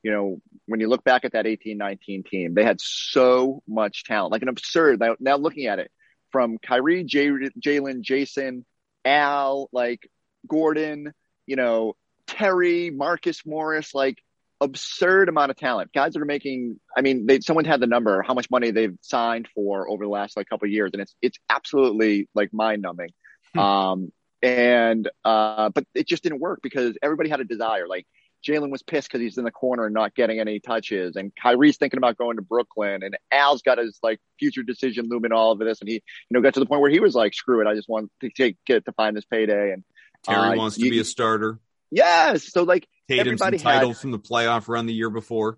you 0.04 0.12
know, 0.12 0.42
when 0.65 0.80
you 0.80 0.88
look 0.88 1.04
back 1.04 1.26
at 1.26 1.34
that 1.34 1.48
18 1.48 1.78
19 1.78 2.24
team, 2.24 2.54
they 2.54 2.63
had 2.63 2.82
so 2.82 3.63
much 3.68 4.04
talent, 4.04 4.32
like 4.32 4.42
an 4.42 4.48
absurd. 4.48 5.00
Now, 5.00 5.15
now 5.20 5.38
looking 5.38 5.68
at 5.68 5.80
it 5.80 5.92
from 6.32 6.58
Kyrie, 6.58 7.04
Jaylen, 7.06 8.02
Jayson, 8.02 8.65
Al, 9.06 9.70
like 9.72 10.10
Gordon, 10.48 11.13
you 11.46 11.56
know, 11.56 11.96
Terry, 12.28 12.92
Marcus 12.92 13.46
Morris, 13.46 13.94
like 13.94 14.22
absurd 14.62 15.30
amount 15.30 15.52
of 15.52 15.58
talent. 15.58 15.91
Guys 15.93 16.13
that 16.13 16.22
are 16.22 16.26
making, 16.26 16.80
I 16.95 17.02
mean, 17.02 17.26
they, 17.26 17.39
someone 17.39 17.65
had 17.65 17.80
the 17.80 17.88
number, 17.88 18.22
how 18.22 18.34
much 18.34 18.50
money 18.50 18.72
they've 18.72 18.98
signed 19.02 19.48
for 19.56 19.89
over 19.89 20.04
the 20.04 20.10
last 20.10 20.36
like 20.36 20.50
couple 20.50 20.67
years. 20.67 20.91
And 20.93 21.02
it's, 21.02 21.15
it's 21.22 21.38
absolutely 21.50 22.28
like 22.34 22.54
mind 22.54 22.82
numbing. 22.82 23.10
Hmm. 23.54 23.60
Um, 23.60 24.12
and, 24.41 25.10
uh, 25.24 25.69
but 25.69 25.86
it 25.95 26.08
just 26.08 26.24
didn't 26.24 26.39
work 26.39 26.60
because 26.62 26.98
everybody 27.02 27.30
had 27.30 27.39
a 27.39 27.45
desire. 27.45 27.88
Like 27.88 28.06
Jaylen 28.45 28.69
was 28.69 28.84
pissed 28.84 29.10
because 29.10 29.22
he's 29.22 29.38
in 29.38 29.43
the 29.43 29.52
corner 29.52 29.86
and 29.86 29.93
not 29.93 30.15
getting 30.15 30.39
any 30.39 30.60
touches. 30.60 31.15
And 31.15 31.32
Kyrie's 31.36 31.78
thinking 31.78 31.98
about 31.98 32.17
going 32.17 32.38
to 32.38 32.41
Brooklyn 32.41 33.04
and 33.04 33.17
Al's 33.32 33.62
got 33.62 33.78
his 33.78 33.98
like 34.02 34.19
future 34.39 34.63
decision 34.63 35.08
looming 35.10 35.32
all 35.32 35.52
of 35.52 35.60
this. 35.60 35.82
And 35.82 35.89
he, 35.89 35.95
you 35.95 36.02
know, 36.32 36.41
got 36.41 36.54
to 36.54 36.60
the 36.60 36.65
point 36.65 36.82
where 36.82 36.91
he 36.91 37.00
was 37.00 37.15
like, 37.15 37.34
screw 37.34 37.62
it. 37.62 37.67
I 37.67 37.76
just 37.76 37.89
want 37.89 38.12
to 38.22 38.30
take, 38.30 38.58
get 38.65 38.86
to 38.86 38.91
find 38.93 39.15
this 39.15 39.26
payday. 39.26 39.72
And 39.72 39.84
Terry 40.24 40.54
uh, 40.54 40.56
wants 40.56 40.78
to 40.78 40.84
you, 40.84 40.91
be 40.91 41.00
a 41.00 41.06
starter. 41.06 41.60
Yes. 41.91 42.52
So 42.52 42.63
like 42.63 42.88
Tatum's 43.10 43.41
entitled 43.41 43.98
from 43.98 44.12
the 44.12 44.19
playoff 44.19 44.67
run 44.67 44.86
the 44.86 44.93
year 44.93 45.10
before. 45.10 45.58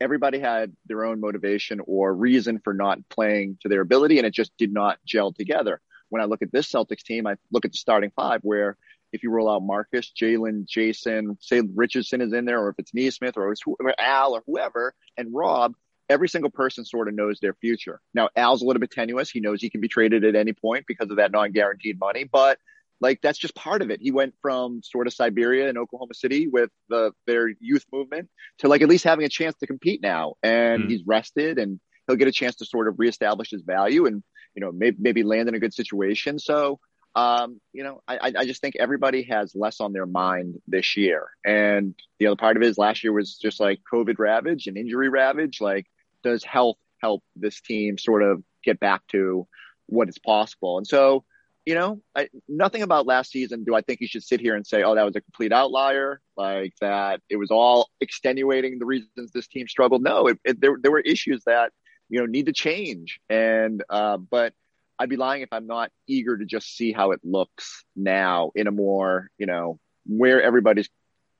Everybody 0.00 0.38
had 0.38 0.74
their 0.86 1.04
own 1.04 1.20
motivation 1.20 1.80
or 1.86 2.14
reason 2.14 2.60
for 2.62 2.72
not 2.72 2.98
playing 3.10 3.58
to 3.62 3.68
their 3.68 3.82
ability, 3.82 4.18
and 4.18 4.26
it 4.26 4.32
just 4.32 4.52
did 4.56 4.72
not 4.72 4.98
gel 5.04 5.32
together. 5.32 5.80
When 6.08 6.22
I 6.22 6.24
look 6.24 6.42
at 6.42 6.52
this 6.52 6.70
Celtics 6.70 7.02
team, 7.02 7.26
I 7.26 7.36
look 7.52 7.64
at 7.64 7.72
the 7.72 7.76
starting 7.76 8.10
five 8.16 8.40
where 8.42 8.76
if 9.12 9.22
you 9.22 9.30
roll 9.30 9.50
out 9.50 9.62
Marcus, 9.62 10.10
Jaylen, 10.18 10.66
Jayson, 10.66 11.36
say 11.40 11.62
Richardson 11.74 12.20
is 12.20 12.32
in 12.32 12.44
there, 12.44 12.60
or 12.60 12.70
if 12.70 12.76
it's 12.78 12.94
Nesmith 12.94 13.36
or 13.36 13.52
it's 13.52 13.62
Al 13.98 14.34
or 14.34 14.42
whoever, 14.46 14.94
and 15.16 15.34
Rob, 15.34 15.74
every 16.08 16.28
single 16.28 16.50
person 16.50 16.84
sort 16.84 17.08
of 17.08 17.14
knows 17.14 17.40
their 17.40 17.54
future. 17.54 18.00
Now, 18.14 18.28
Al's 18.36 18.62
a 18.62 18.64
little 18.64 18.80
bit 18.80 18.90
tenuous. 18.90 19.30
He 19.30 19.40
knows 19.40 19.60
he 19.60 19.70
can 19.70 19.80
be 19.80 19.88
traded 19.88 20.24
at 20.24 20.36
any 20.36 20.52
point 20.52 20.86
because 20.86 21.10
of 21.10 21.16
that 21.16 21.32
non-guaranteed 21.32 21.98
money, 21.98 22.24
but 22.24 22.58
like 23.00 23.20
that's 23.22 23.38
just 23.38 23.54
part 23.54 23.82
of 23.82 23.90
it. 23.90 24.00
He 24.00 24.10
went 24.10 24.34
from 24.42 24.82
sort 24.82 25.06
of 25.06 25.12
Siberia 25.12 25.68
and 25.68 25.78
Oklahoma 25.78 26.14
City 26.14 26.48
with 26.48 26.70
the 26.88 27.12
their 27.26 27.48
youth 27.60 27.84
movement 27.92 28.28
to 28.58 28.68
like 28.68 28.82
at 28.82 28.88
least 28.88 29.04
having 29.04 29.24
a 29.24 29.30
chance 29.30 29.56
to 29.56 29.66
compete 29.66 30.00
now, 30.02 30.34
and 30.42 30.84
mm. 30.84 30.90
he's 30.90 31.02
rested 31.06 31.58
and 31.58 31.80
he'll 32.06 32.16
get 32.16 32.28
a 32.28 32.32
chance 32.32 32.56
to 32.56 32.64
sort 32.64 32.88
of 32.88 32.98
reestablish 32.98 33.50
his 33.50 33.62
value 33.62 34.06
and 34.06 34.22
you 34.54 34.60
know 34.60 34.72
maybe 34.72 34.96
maybe 35.00 35.22
land 35.22 35.48
in 35.48 35.54
a 35.54 35.60
good 35.60 35.74
situation. 35.74 36.38
So 36.38 36.80
um, 37.16 37.60
you 37.72 37.82
know, 37.82 38.02
I, 38.06 38.32
I 38.38 38.44
just 38.44 38.60
think 38.60 38.76
everybody 38.78 39.24
has 39.24 39.54
less 39.54 39.80
on 39.80 39.92
their 39.92 40.06
mind 40.06 40.60
this 40.68 40.96
year. 40.96 41.28
And 41.44 41.94
the 42.18 42.28
other 42.28 42.36
part 42.36 42.56
of 42.56 42.62
it 42.62 42.68
is 42.68 42.78
last 42.78 43.02
year 43.02 43.12
was 43.12 43.36
just 43.36 43.58
like 43.58 43.80
COVID 43.92 44.18
ravage 44.18 44.66
and 44.66 44.76
injury 44.76 45.08
ravage. 45.08 45.60
Like, 45.60 45.86
does 46.22 46.44
health 46.44 46.76
help 47.02 47.24
this 47.34 47.60
team 47.60 47.98
sort 47.98 48.22
of 48.22 48.42
get 48.62 48.78
back 48.78 49.02
to 49.08 49.48
what 49.86 50.08
is 50.08 50.18
possible? 50.18 50.78
And 50.78 50.86
so, 50.86 51.24
you 51.70 51.76
know, 51.76 52.00
I, 52.16 52.28
nothing 52.48 52.82
about 52.82 53.06
last 53.06 53.30
season 53.30 53.62
do 53.62 53.76
I 53.76 53.80
think 53.80 54.00
you 54.00 54.08
should 54.08 54.24
sit 54.24 54.40
here 54.40 54.56
and 54.56 54.66
say, 54.66 54.82
oh, 54.82 54.96
that 54.96 55.04
was 55.04 55.14
a 55.14 55.20
complete 55.20 55.52
outlier, 55.52 56.20
like 56.36 56.72
that 56.80 57.20
it 57.30 57.36
was 57.36 57.52
all 57.52 57.88
extenuating 58.00 58.80
the 58.80 58.86
reasons 58.86 59.30
this 59.32 59.46
team 59.46 59.68
struggled. 59.68 60.02
No, 60.02 60.26
it, 60.26 60.38
it, 60.44 60.60
there, 60.60 60.76
there 60.82 60.90
were 60.90 60.98
issues 60.98 61.44
that, 61.46 61.70
you 62.08 62.18
know, 62.18 62.26
need 62.26 62.46
to 62.46 62.52
change. 62.52 63.20
And, 63.28 63.84
uh, 63.88 64.16
but, 64.16 64.52
I'd 64.98 65.08
be 65.08 65.16
lying 65.16 65.40
if 65.40 65.48
I'm 65.50 65.66
not 65.66 65.90
eager 66.06 66.36
to 66.36 66.44
just 66.44 66.76
see 66.76 66.92
how 66.92 67.12
it 67.12 67.20
looks 67.24 67.86
now 67.96 68.50
in 68.54 68.66
a 68.66 68.70
more, 68.70 69.30
you 69.38 69.46
know, 69.46 69.78
where 70.04 70.42
everybody's 70.42 70.90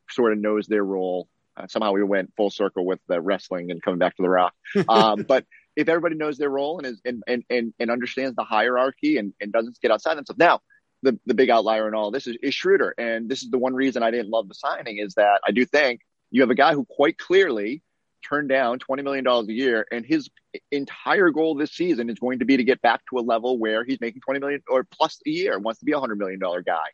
sort 0.08 0.32
of 0.32 0.38
knows 0.38 0.66
their 0.66 0.82
role. 0.82 1.28
Uh, 1.58 1.66
somehow 1.66 1.92
we 1.92 2.02
went 2.02 2.32
full 2.38 2.48
circle 2.48 2.86
with 2.86 3.00
the 3.06 3.20
wrestling 3.20 3.70
and 3.70 3.82
coming 3.82 3.98
back 3.98 4.16
to 4.16 4.22
the 4.22 4.30
rock. 4.30 4.54
Um, 4.88 5.24
but 5.28 5.44
if 5.80 5.88
everybody 5.88 6.14
knows 6.14 6.38
their 6.38 6.50
role 6.50 6.78
and 6.78 6.86
is 6.86 7.00
and 7.04 7.22
and 7.26 7.44
and, 7.50 7.74
and 7.78 7.90
understands 7.90 8.36
the 8.36 8.44
hierarchy 8.44 9.16
and, 9.16 9.32
and 9.40 9.52
doesn't 9.52 9.80
get 9.80 9.90
outside 9.90 10.16
themselves. 10.16 10.38
Now, 10.38 10.60
the 11.02 11.18
the 11.26 11.34
big 11.34 11.50
outlier 11.50 11.88
in 11.88 11.94
all 11.94 12.10
this 12.10 12.26
is, 12.26 12.36
is 12.42 12.54
Schroder, 12.54 12.94
and 12.98 13.28
this 13.28 13.42
is 13.42 13.50
the 13.50 13.58
one 13.58 13.74
reason 13.74 14.02
I 14.02 14.10
didn't 14.10 14.30
love 14.30 14.48
the 14.48 14.54
signing 14.54 14.98
is 14.98 15.14
that 15.14 15.40
I 15.46 15.52
do 15.52 15.64
think 15.64 16.00
you 16.30 16.42
have 16.42 16.50
a 16.50 16.54
guy 16.54 16.74
who 16.74 16.84
quite 16.84 17.18
clearly 17.18 17.82
turned 18.28 18.50
down 18.50 18.78
$20 18.78 19.02
million 19.02 19.26
a 19.26 19.42
year 19.44 19.86
and 19.90 20.04
his 20.04 20.28
entire 20.70 21.30
goal 21.30 21.54
this 21.54 21.72
season 21.72 22.10
is 22.10 22.18
going 22.18 22.38
to 22.40 22.44
be 22.44 22.58
to 22.58 22.64
get 22.64 22.80
back 22.82 23.00
to 23.08 23.18
a 23.18 23.22
level 23.22 23.58
where 23.58 23.82
he's 23.82 23.98
making 23.98 24.20
20 24.20 24.40
million 24.40 24.62
or 24.68 24.84
plus 24.84 25.18
a 25.26 25.30
year 25.30 25.58
wants 25.58 25.80
to 25.80 25.86
be 25.86 25.92
a 25.92 25.98
hundred 25.98 26.18
million 26.18 26.38
dollar 26.38 26.62
guy. 26.62 26.86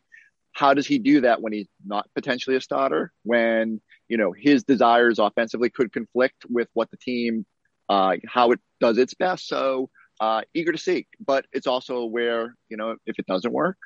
How 0.53 0.73
does 0.73 0.87
he 0.87 0.97
do 0.97 1.21
that 1.21 1.41
when 1.41 1.53
he's 1.53 1.67
not 1.85 2.07
potentially 2.15 2.55
a 2.55 2.61
starter? 2.61 3.11
When 3.23 3.81
you 4.07 4.17
know 4.17 4.31
his 4.31 4.63
desires 4.63 5.19
offensively 5.19 5.69
could 5.69 5.91
conflict 5.91 6.45
with 6.49 6.67
what 6.73 6.89
the 6.89 6.97
team 6.97 7.45
uh, 7.89 8.15
how 8.27 8.51
it 8.51 8.59
does 8.79 8.97
its 8.97 9.13
best 9.13 9.47
so 9.47 9.89
uh, 10.19 10.41
eager 10.53 10.71
to 10.71 10.77
see 10.77 11.07
but 11.25 11.45
it's 11.51 11.67
also 11.67 12.05
where 12.05 12.55
you 12.69 12.77
know 12.77 12.95
if 13.05 13.19
it 13.19 13.25
doesn't 13.25 13.53
work 13.53 13.77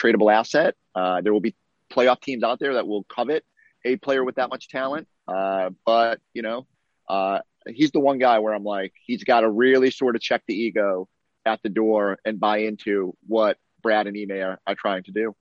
tradable 0.00 0.32
asset 0.32 0.74
uh, 0.94 1.20
there 1.20 1.32
will 1.32 1.40
be 1.40 1.54
playoff 1.92 2.20
teams 2.20 2.42
out 2.42 2.60
there 2.60 2.74
that 2.74 2.86
will 2.86 3.04
covet 3.04 3.44
a 3.84 3.96
player 3.96 4.24
with 4.24 4.36
that 4.36 4.48
much 4.50 4.68
talent 4.68 5.08
uh, 5.28 5.70
but 5.84 6.20
you 6.32 6.42
know 6.42 6.66
uh, 7.08 7.40
he's 7.66 7.90
the 7.90 8.00
one 8.00 8.18
guy 8.18 8.38
where 8.38 8.54
I'm 8.54 8.64
like, 8.64 8.92
he's 9.04 9.24
got 9.24 9.40
to 9.40 9.50
really 9.50 9.90
sort 9.90 10.16
of 10.16 10.22
check 10.22 10.42
the 10.46 10.54
ego 10.54 11.08
at 11.44 11.60
the 11.62 11.68
door 11.68 12.18
and 12.24 12.38
buy 12.38 12.58
into 12.58 13.16
what 13.26 13.56
Brad 13.82 14.06
and 14.06 14.16
Ime 14.16 14.38
are, 14.40 14.60
are 14.66 14.74
trying 14.74 15.04
to 15.04 15.12
do. 15.12 15.34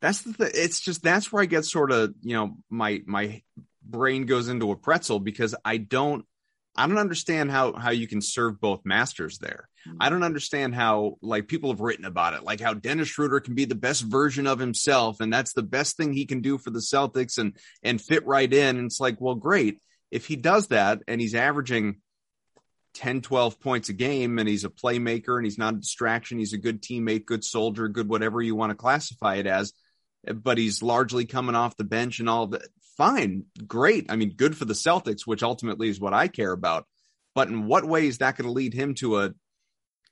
That's 0.00 0.22
the 0.22 0.32
thing. 0.32 0.50
It's 0.54 0.80
just 0.80 1.02
that's 1.02 1.32
where 1.32 1.42
I 1.42 1.46
get 1.46 1.64
sort 1.64 1.90
of 1.90 2.14
you 2.20 2.34
know 2.34 2.56
my 2.68 3.02
my 3.06 3.42
brain 3.82 4.26
goes 4.26 4.48
into 4.48 4.70
a 4.70 4.76
pretzel 4.76 5.18
because 5.18 5.54
I 5.64 5.78
don't 5.78 6.26
I 6.76 6.86
don't 6.86 6.98
understand 6.98 7.50
how 7.50 7.72
how 7.72 7.90
you 7.90 8.08
can 8.08 8.20
serve 8.20 8.60
both 8.60 8.80
masters 8.84 9.38
there. 9.38 9.68
Hmm. 9.84 9.96
I 10.00 10.10
don't 10.10 10.24
understand 10.24 10.74
how 10.74 11.18
like 11.22 11.48
people 11.48 11.70
have 11.70 11.80
written 11.80 12.04
about 12.04 12.34
it, 12.34 12.42
like 12.42 12.60
how 12.60 12.74
Dennis 12.74 13.08
Schroder 13.08 13.40
can 13.40 13.54
be 13.54 13.64
the 13.64 13.74
best 13.74 14.02
version 14.02 14.46
of 14.46 14.58
himself, 14.58 15.20
and 15.20 15.32
that's 15.32 15.52
the 15.52 15.62
best 15.62 15.96
thing 15.96 16.12
he 16.12 16.26
can 16.26 16.40
do 16.40 16.58
for 16.58 16.70
the 16.70 16.80
Celtics 16.80 17.38
and 17.38 17.56
and 17.82 18.00
fit 18.00 18.26
right 18.26 18.52
in. 18.52 18.76
And 18.76 18.86
it's 18.86 19.00
like, 19.00 19.20
well, 19.20 19.36
great 19.36 19.78
if 20.14 20.26
he 20.26 20.36
does 20.36 20.68
that 20.68 21.02
and 21.08 21.20
he's 21.20 21.34
averaging 21.34 21.96
10, 22.94 23.20
12 23.20 23.58
points 23.58 23.88
a 23.88 23.92
game 23.92 24.38
and 24.38 24.48
he's 24.48 24.64
a 24.64 24.68
playmaker 24.68 25.36
and 25.36 25.44
he's 25.44 25.58
not 25.58 25.74
a 25.74 25.78
distraction, 25.78 26.38
he's 26.38 26.52
a 26.52 26.58
good 26.58 26.80
teammate, 26.80 27.26
good 27.26 27.42
soldier, 27.42 27.88
good 27.88 28.08
whatever 28.08 28.40
you 28.40 28.54
want 28.54 28.70
to 28.70 28.76
classify 28.76 29.34
it 29.34 29.48
as, 29.48 29.72
but 30.32 30.56
he's 30.56 30.84
largely 30.84 31.24
coming 31.24 31.56
off 31.56 31.76
the 31.76 31.82
bench 31.82 32.20
and 32.20 32.28
all 32.28 32.46
that. 32.46 32.62
Fine, 32.96 33.46
great. 33.66 34.06
I 34.08 34.16
mean, 34.16 34.34
good 34.36 34.56
for 34.56 34.64
the 34.64 34.74
Celtics, 34.74 35.22
which 35.26 35.42
ultimately 35.42 35.88
is 35.88 36.00
what 36.00 36.14
I 36.14 36.28
care 36.28 36.52
about. 36.52 36.86
But 37.34 37.48
in 37.48 37.66
what 37.66 37.84
way 37.84 38.06
is 38.06 38.18
that 38.18 38.36
going 38.36 38.46
to 38.46 38.52
lead 38.52 38.72
him 38.72 38.94
to 38.94 39.18
a 39.18 39.34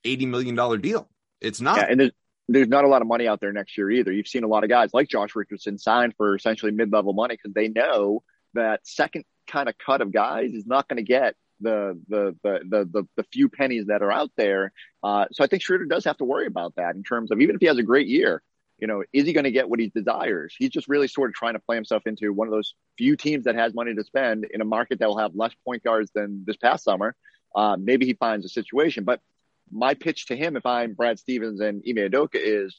$80 0.03 0.27
million 0.27 0.81
deal? 0.81 1.09
It's 1.39 1.61
not. 1.61 1.77
Yeah, 1.77 1.87
and 1.89 1.99
there's, 1.99 2.11
there's 2.49 2.67
not 2.67 2.83
a 2.83 2.87
lot 2.87 3.01
of 3.01 3.07
money 3.07 3.27
out 3.27 3.39
there 3.39 3.53
next 3.53 3.77
year 3.77 3.89
either. 3.89 4.11
You've 4.11 4.27
seen 4.27 4.43
a 4.43 4.47
lot 4.47 4.63
of 4.63 4.69
guys 4.69 4.89
like 4.93 5.07
Josh 5.07 5.35
Richardson 5.35 5.77
sign 5.77 6.13
for 6.17 6.35
essentially 6.35 6.71
mid 6.71 6.91
level 6.91 7.13
money 7.13 7.35
because 7.35 7.53
they 7.53 7.69
know 7.69 8.23
that 8.53 8.85
second 8.85 9.23
kind 9.47 9.69
of 9.69 9.75
cut 9.77 10.01
of 10.01 10.11
guys 10.11 10.51
is 10.51 10.65
not 10.65 10.87
going 10.87 10.97
to 10.97 11.03
get 11.03 11.35
the, 11.61 11.99
the 12.09 12.35
the 12.43 12.59
the 12.69 12.85
the 12.91 13.07
the 13.15 13.23
few 13.31 13.47
pennies 13.47 13.85
that 13.87 14.01
are 14.01 14.11
out 14.11 14.31
there. 14.35 14.73
Uh, 15.01 15.25
so 15.31 15.43
I 15.43 15.47
think 15.47 15.61
Schroder 15.61 15.85
does 15.85 16.05
have 16.05 16.17
to 16.17 16.25
worry 16.25 16.47
about 16.47 16.75
that 16.75 16.95
in 16.95 17.03
terms 17.03 17.31
of 17.31 17.39
even 17.39 17.55
if 17.55 17.61
he 17.61 17.67
has 17.67 17.77
a 17.77 17.83
great 17.83 18.07
year, 18.07 18.43
you 18.83 18.87
know, 18.87 19.01
is 19.13 19.25
he 19.25 19.31
going 19.31 19.45
to 19.45 19.51
get 19.51 19.69
what 19.69 19.79
he 19.79 19.87
desires? 19.87 20.53
He's 20.59 20.71
just 20.71 20.89
really 20.89 21.07
sort 21.07 21.29
of 21.29 21.35
trying 21.35 21.53
to 21.53 21.59
play 21.59 21.77
himself 21.77 22.03
into 22.05 22.33
one 22.33 22.49
of 22.49 22.51
those 22.51 22.75
few 22.97 23.15
teams 23.15 23.45
that 23.45 23.55
has 23.55 23.73
money 23.73 23.95
to 23.95 24.03
spend 24.03 24.45
in 24.53 24.59
a 24.59 24.65
market 24.65 24.99
that 24.99 25.07
will 25.07 25.19
have 25.19 25.31
less 25.35 25.53
point 25.65 25.85
guards 25.85 26.11
than 26.13 26.43
this 26.45 26.57
past 26.57 26.83
summer. 26.83 27.15
Uh, 27.55 27.77
maybe 27.79 28.05
he 28.05 28.13
finds 28.13 28.45
a 28.45 28.49
situation, 28.49 29.05
but 29.05 29.21
my 29.71 29.93
pitch 29.93 30.25
to 30.25 30.35
him, 30.35 30.57
if 30.57 30.65
I'm 30.65 30.95
Brad 30.95 31.17
Stevens 31.17 31.61
and 31.61 31.81
Ime 31.87 32.09
Udoka, 32.09 32.31
is 32.33 32.77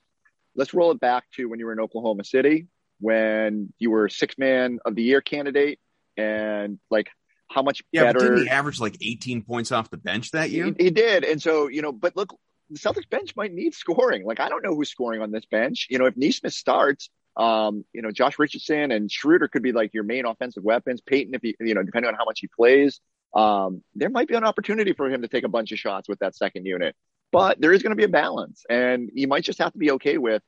let's 0.55 0.75
roll 0.75 0.91
it 0.91 1.01
back 1.01 1.25
to 1.37 1.49
when 1.49 1.59
you 1.59 1.65
were 1.65 1.73
in 1.73 1.81
Oklahoma 1.81 2.25
City, 2.25 2.67
when 3.01 3.73
you 3.79 3.91
were 3.91 4.11
six 4.11 4.37
man 4.37 4.81
of 4.85 4.97
the 4.97 5.03
year 5.03 5.23
candidate 5.23 5.81
and 6.19 6.79
like 6.91 7.09
how 7.51 7.63
much 7.63 7.83
yeah, 7.93 8.03
better. 8.03 8.19
didn't 8.19 8.43
he 8.43 8.51
average 8.51 8.79
like 8.79 8.99
18 9.01 9.41
points 9.41 9.73
off 9.73 9.89
the 9.89 9.97
bench 9.97 10.33
that 10.33 10.51
year? 10.51 10.67
He, 10.77 10.85
he, 10.85 10.91
did. 10.91 11.25
And 11.25 11.41
so, 11.41 11.69
you 11.69 11.81
know, 11.81 11.93
but 11.93 12.15
look, 12.15 12.39
the 12.75 12.81
Celtics 12.81 13.09
bench 13.09 13.35
might 13.37 13.53
need 13.53 13.75
scoring. 13.75 14.25
Like, 14.25 14.41
I 14.41 14.49
don't 14.49 14.63
know 14.65 14.75
who's 14.75 14.91
scoring 14.91 15.23
on 15.23 15.31
this 15.31 15.47
bench. 15.47 15.87
You 15.91 15.99
know, 15.99 16.07
if 16.07 16.17
Nesmith 16.17 16.53
starts, 16.53 17.09
um, 17.37 17.85
you 17.93 18.03
know, 18.03 18.11
Josh 18.11 18.39
Richardson 18.39 18.91
and 18.91 19.11
Schroder 19.11 19.49
could 19.49 19.63
be 19.63 19.73
like 19.73 19.95
your 19.95 20.05
main 20.05 20.27
offensive 20.27 20.65
weapons. 20.65 21.01
Payton, 21.01 21.35
if 21.35 21.43
he, 21.43 21.57
you 21.61 21.75
know, 21.75 21.83
depending 21.83 22.09
on 22.09 22.15
how 22.17 22.25
much 22.25 22.41
he 22.41 22.49
plays, 22.49 23.01
um, 23.35 23.83
there 23.95 24.11
might 24.11 24.29
be 24.29 24.35
an 24.35 24.45
opportunity 24.45 24.93
for 24.93 25.09
him 25.09 25.23
to 25.23 25.29
take 25.29 25.45
a 25.45 25.49
bunch 25.49 25.73
of 25.73 25.79
shots 25.79 26.09
with 26.09 26.19
that 26.21 26.37
second 26.37 26.67
unit. 26.67 26.95
But 27.33 27.61
there 27.61 27.73
is 27.73 27.83
going 27.83 27.91
to 27.91 27.97
be 27.97 28.05
a 28.05 28.09
balance, 28.09 28.65
and 28.69 29.11
you 29.15 29.27
might 29.27 29.43
just 29.43 29.59
have 29.59 29.73
to 29.73 29.79
be 29.79 29.93
okay 29.93 30.19
with 30.19 30.43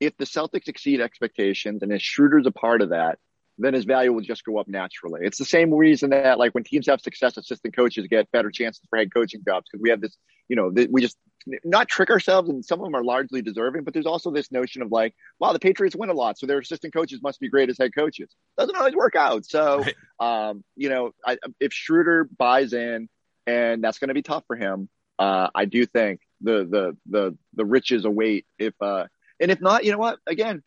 if 0.00 0.16
the 0.18 0.26
Celtics 0.26 0.68
exceed 0.68 1.00
expectations 1.00 1.82
and 1.82 1.92
if 1.92 2.02
Schroder's 2.02 2.46
a 2.46 2.50
part 2.50 2.82
of 2.82 2.90
that, 2.90 3.18
then 3.58 3.74
his 3.74 3.84
value 3.84 4.12
will 4.12 4.20
just 4.20 4.44
go 4.44 4.58
up 4.58 4.68
naturally. 4.68 5.22
It's 5.24 5.38
the 5.38 5.44
same 5.44 5.72
reason 5.72 6.10
that 6.10 6.38
like 6.38 6.54
when 6.54 6.64
teams 6.64 6.86
have 6.88 7.00
success, 7.00 7.36
assistant 7.36 7.74
coaches 7.74 8.06
get 8.08 8.30
better 8.30 8.50
chances 8.50 8.82
for 8.90 8.98
head 8.98 9.12
coaching 9.12 9.42
jobs 9.46 9.66
because 9.70 9.82
we 9.82 9.90
have 9.90 10.00
this, 10.00 10.16
you 10.48 10.56
know, 10.56 10.70
th- 10.70 10.88
we 10.90 11.00
just 11.00 11.16
not 11.64 11.88
trick 11.88 12.10
ourselves, 12.10 12.48
and 12.48 12.64
some 12.64 12.80
of 12.80 12.84
them 12.84 12.94
are 12.94 13.04
largely 13.04 13.42
deserving. 13.42 13.84
But 13.84 13.94
there's 13.94 14.06
also 14.06 14.30
this 14.30 14.50
notion 14.50 14.82
of 14.82 14.90
like, 14.90 15.14
wow, 15.38 15.52
the 15.52 15.58
Patriots 15.58 15.96
win 15.96 16.10
a 16.10 16.14
lot, 16.14 16.38
so 16.38 16.46
their 16.46 16.58
assistant 16.58 16.92
coaches 16.92 17.20
must 17.22 17.40
be 17.40 17.48
great 17.48 17.70
as 17.70 17.78
head 17.78 17.94
coaches. 17.94 18.34
Doesn't 18.58 18.76
always 18.76 18.94
work 18.94 19.16
out. 19.16 19.44
So, 19.46 19.84
right. 20.20 20.48
um, 20.48 20.64
you 20.76 20.88
know, 20.88 21.12
I, 21.24 21.38
if 21.60 21.72
Schroder 21.72 22.28
buys 22.36 22.72
in, 22.72 23.08
and 23.46 23.82
that's 23.82 23.98
going 23.98 24.08
to 24.08 24.14
be 24.14 24.22
tough 24.22 24.44
for 24.46 24.56
him, 24.56 24.88
uh, 25.18 25.48
I 25.54 25.64
do 25.64 25.86
think 25.86 26.20
the 26.40 26.64
the 26.64 26.96
the 27.06 27.38
the 27.54 27.64
riches 27.64 28.04
await 28.04 28.46
if 28.58 28.74
uh, 28.80 29.06
and 29.40 29.50
if 29.50 29.60
not, 29.60 29.84
you 29.84 29.92
know 29.92 29.98
what? 29.98 30.18
Again, 30.26 30.62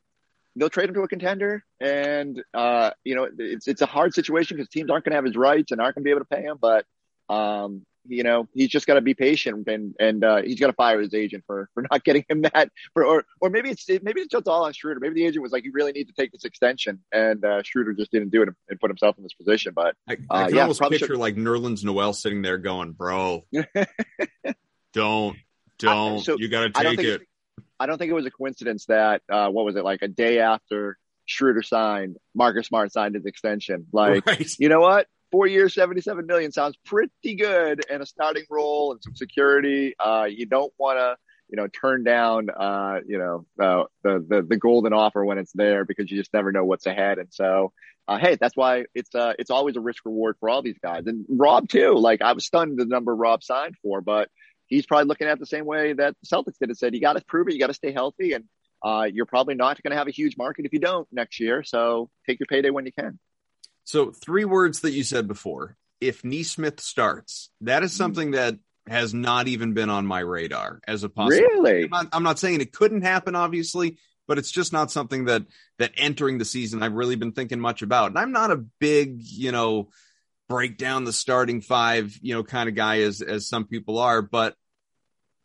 they'll 0.55 0.69
trade 0.69 0.89
him 0.89 0.95
to 0.95 1.01
a 1.01 1.07
contender, 1.07 1.63
and 1.79 2.41
uh, 2.53 2.91
you 3.03 3.15
know 3.15 3.27
it's 3.37 3.67
it's 3.67 3.81
a 3.81 3.85
hard 3.85 4.13
situation 4.13 4.57
because 4.57 4.69
teams 4.69 4.89
aren't 4.89 5.05
going 5.05 5.11
to 5.11 5.17
have 5.17 5.25
his 5.25 5.35
rights 5.35 5.71
and 5.71 5.81
aren't 5.81 5.95
going 5.95 6.03
to 6.03 6.07
be 6.07 6.11
able 6.11 6.21
to 6.21 6.25
pay 6.25 6.41
him. 6.41 6.57
But 6.59 6.85
um, 7.29 7.85
you 8.05 8.23
know 8.23 8.47
he's 8.53 8.69
just 8.69 8.87
got 8.87 8.95
to 8.95 9.01
be 9.01 9.13
patient 9.13 9.67
and 9.67 9.95
and 9.99 10.23
uh, 10.23 10.41
he's 10.41 10.59
got 10.59 10.67
to 10.67 10.73
fire 10.73 10.99
his 10.99 11.13
agent 11.13 11.43
for 11.45 11.69
for 11.73 11.85
not 11.89 12.03
getting 12.03 12.25
him 12.29 12.41
that 12.41 12.69
for 12.93 13.05
or 13.05 13.25
or 13.41 13.49
maybe 13.49 13.69
it's 13.69 13.87
maybe 13.87 14.21
it's 14.21 14.31
just 14.31 14.47
all 14.47 14.65
on 14.65 14.73
Schroder. 14.73 14.99
Maybe 14.99 15.15
the 15.15 15.25
agent 15.25 15.43
was 15.43 15.51
like, 15.51 15.63
you 15.63 15.71
really 15.73 15.91
need 15.91 16.07
to 16.07 16.13
take 16.13 16.31
this 16.31 16.45
extension, 16.45 16.99
and 17.11 17.43
uh, 17.43 17.61
Schroder 17.63 17.93
just 17.93 18.11
didn't 18.11 18.29
do 18.29 18.41
it 18.43 18.49
and 18.69 18.79
put 18.79 18.89
himself 18.89 19.17
in 19.17 19.23
this 19.23 19.33
position. 19.33 19.73
But 19.75 19.95
I, 20.07 20.17
I 20.29 20.43
uh, 20.43 20.45
can 20.47 20.55
yeah, 20.55 20.61
almost 20.61 20.81
picture 20.81 21.07
should... 21.07 21.17
like 21.17 21.35
Nerlens 21.35 21.83
Noel 21.83 22.13
sitting 22.13 22.41
there 22.41 22.57
going, 22.57 22.93
"Bro, 22.93 23.45
don't." 24.93 25.37
Don't 25.77 26.19
I, 26.19 26.21
so 26.23 26.37
you 26.37 26.49
got 26.49 26.73
to 26.73 26.83
take 26.83 26.99
it. 26.99 27.21
I 27.79 27.85
don't 27.85 27.97
think 27.97 28.11
it 28.11 28.13
was 28.13 28.25
a 28.25 28.31
coincidence 28.31 28.87
that 28.87 29.21
uh, 29.31 29.47
what 29.47 29.63
was 29.63 29.77
it 29.77 29.85
like 29.85 30.01
a 30.01 30.09
day 30.09 30.39
after 30.39 30.97
Schroder 31.29 31.61
signed, 31.61 32.17
Marcus 32.33 32.67
Smart 32.67 32.91
signed 32.91 33.15
his 33.15 33.25
extension. 33.25 33.85
Like, 33.93 34.25
right. 34.25 34.49
you 34.57 34.67
know 34.67 34.81
what? 34.81 35.07
Four 35.31 35.47
years, 35.47 35.73
seventy-seven 35.73 36.25
million 36.25 36.51
sounds 36.51 36.75
pretty 36.85 37.35
good, 37.35 37.85
and 37.89 38.01
a 38.01 38.05
starting 38.05 38.45
role 38.49 38.91
and 38.91 39.01
some 39.03 39.15
security. 39.15 39.93
Uh, 39.99 40.27
you 40.29 40.45
don't 40.47 40.73
want 40.79 40.97
to, 40.97 41.17
you 41.49 41.57
know, 41.57 41.67
turn 41.67 42.03
down, 42.03 42.49
uh, 42.49 42.99
you 43.05 43.19
know, 43.19 43.45
uh, 43.63 43.83
the 44.03 44.25
the 44.27 44.41
the 44.41 44.57
golden 44.57 44.93
offer 44.93 45.23
when 45.23 45.37
it's 45.37 45.51
there 45.53 45.85
because 45.85 46.09
you 46.09 46.17
just 46.17 46.33
never 46.33 46.51
know 46.51 46.65
what's 46.65 46.87
ahead. 46.87 47.19
And 47.19 47.27
so, 47.31 47.73
uh, 48.07 48.17
hey, 48.17 48.37
that's 48.41 48.57
why 48.57 48.85
it's 48.95 49.13
uh, 49.13 49.33
it's 49.37 49.51
always 49.51 49.75
a 49.75 49.81
risk 49.81 50.03
reward 50.05 50.37
for 50.39 50.49
all 50.49 50.63
these 50.63 50.79
guys. 50.81 51.05
And 51.05 51.25
Rob 51.29 51.69
too. 51.69 51.93
Like 51.93 52.21
I 52.23 52.33
was 52.33 52.45
stunned 52.45 52.79
the 52.79 52.85
number 52.85 53.15
Rob 53.15 53.43
signed 53.43 53.75
for, 53.83 54.01
but 54.01 54.29
he's 54.65 54.85
probably 54.85 55.05
looking 55.05 55.27
at 55.27 55.39
the 55.39 55.45
same 55.45 55.65
way 55.65 55.93
that 55.93 56.15
the 56.21 56.27
Celtics 56.27 56.57
did 56.59 56.69
and 56.69 56.77
said, 56.77 56.93
you 56.93 57.01
got 57.01 57.17
to 57.17 57.23
prove 57.25 57.47
it. 57.47 57.53
You 57.53 57.59
got 57.59 57.67
to 57.67 57.73
stay 57.73 57.91
healthy. 57.91 58.33
And 58.33 58.45
uh, 58.83 59.07
you're 59.11 59.25
probably 59.25 59.55
not 59.55 59.81
going 59.83 59.91
to 59.91 59.97
have 59.97 60.07
a 60.07 60.11
huge 60.11 60.37
market 60.37 60.65
if 60.65 60.73
you 60.73 60.79
don't 60.79 61.07
next 61.11 61.39
year. 61.39 61.63
So 61.63 62.09
take 62.27 62.39
your 62.39 62.47
payday 62.47 62.69
when 62.69 62.85
you 62.85 62.91
can. 62.91 63.19
So 63.89 64.11
three 64.11 64.45
words 64.45 64.81
that 64.81 64.91
you 64.91 65.03
said 65.03 65.27
before. 65.27 65.75
If 65.99 66.23
Nesmith 66.23 66.79
starts, 66.79 67.49
that 67.61 67.81
is 67.81 67.91
hmm. 67.91 67.97
something 67.97 68.31
that 68.31 68.55
has 68.87 69.15
not 69.15 69.47
even 69.47 69.73
been 69.73 69.89
on 69.89 70.05
my 70.05 70.19
radar 70.19 70.79
as 70.87 71.03
a 71.03 71.09
possibility. 71.09 71.55
Really? 71.55 71.83
I'm 71.85 71.89
not, 71.89 72.07
I'm 72.13 72.23
not 72.23 72.37
saying 72.37 72.61
it 72.61 72.71
couldn't 72.71 73.01
happen, 73.01 73.35
obviously, 73.35 73.97
but 74.27 74.37
it's 74.37 74.51
just 74.51 74.73
not 74.73 74.91
something 74.91 75.25
that 75.25 75.47
that 75.79 75.93
entering 75.97 76.37
the 76.37 76.45
season 76.45 76.83
I've 76.83 76.93
really 76.93 77.15
been 77.15 77.31
thinking 77.31 77.59
much 77.59 77.81
about. 77.81 78.11
And 78.11 78.19
I'm 78.19 78.31
not 78.31 78.51
a 78.51 78.63
big, 78.79 79.23
you 79.23 79.51
know, 79.51 79.89
break 80.47 80.77
down 80.77 81.03
the 81.03 81.11
starting 81.11 81.61
five, 81.61 82.15
you 82.21 82.35
know, 82.35 82.43
kind 82.43 82.69
of 82.69 82.75
guy 82.75 82.99
as 82.99 83.23
as 83.23 83.49
some 83.49 83.65
people 83.65 83.97
are, 83.97 84.21
but 84.21 84.55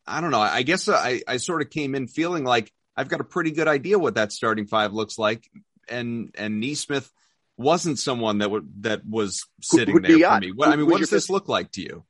I 0.06 0.20
don't 0.20 0.32
know. 0.32 0.40
I 0.40 0.64
guess 0.64 0.86
I 0.90 1.22
I 1.26 1.38
sort 1.38 1.62
of 1.62 1.70
came 1.70 1.94
in 1.94 2.08
feeling 2.08 2.44
like 2.44 2.70
I've 2.94 3.08
got 3.08 3.22
a 3.22 3.24
pretty 3.24 3.52
good 3.52 3.68
idea 3.68 3.98
what 3.98 4.16
that 4.16 4.32
starting 4.32 4.66
five 4.66 4.92
looks 4.92 5.18
like, 5.18 5.48
and 5.88 6.30
and 6.36 6.60
Nesmith 6.60 7.10
wasn't 7.56 7.98
someone 7.98 8.38
that 8.38 8.50
would 8.50 8.82
that 8.82 9.06
was 9.06 9.44
sitting 9.60 10.00
there 10.02 10.18
for 10.18 10.40
me. 10.40 10.52
What, 10.52 10.68
I 10.68 10.76
mean, 10.76 10.86
what 10.86 11.00
does 11.00 11.10
this 11.10 11.30
look 11.30 11.48
like 11.48 11.70
to 11.72 11.82
you? 11.82 12.04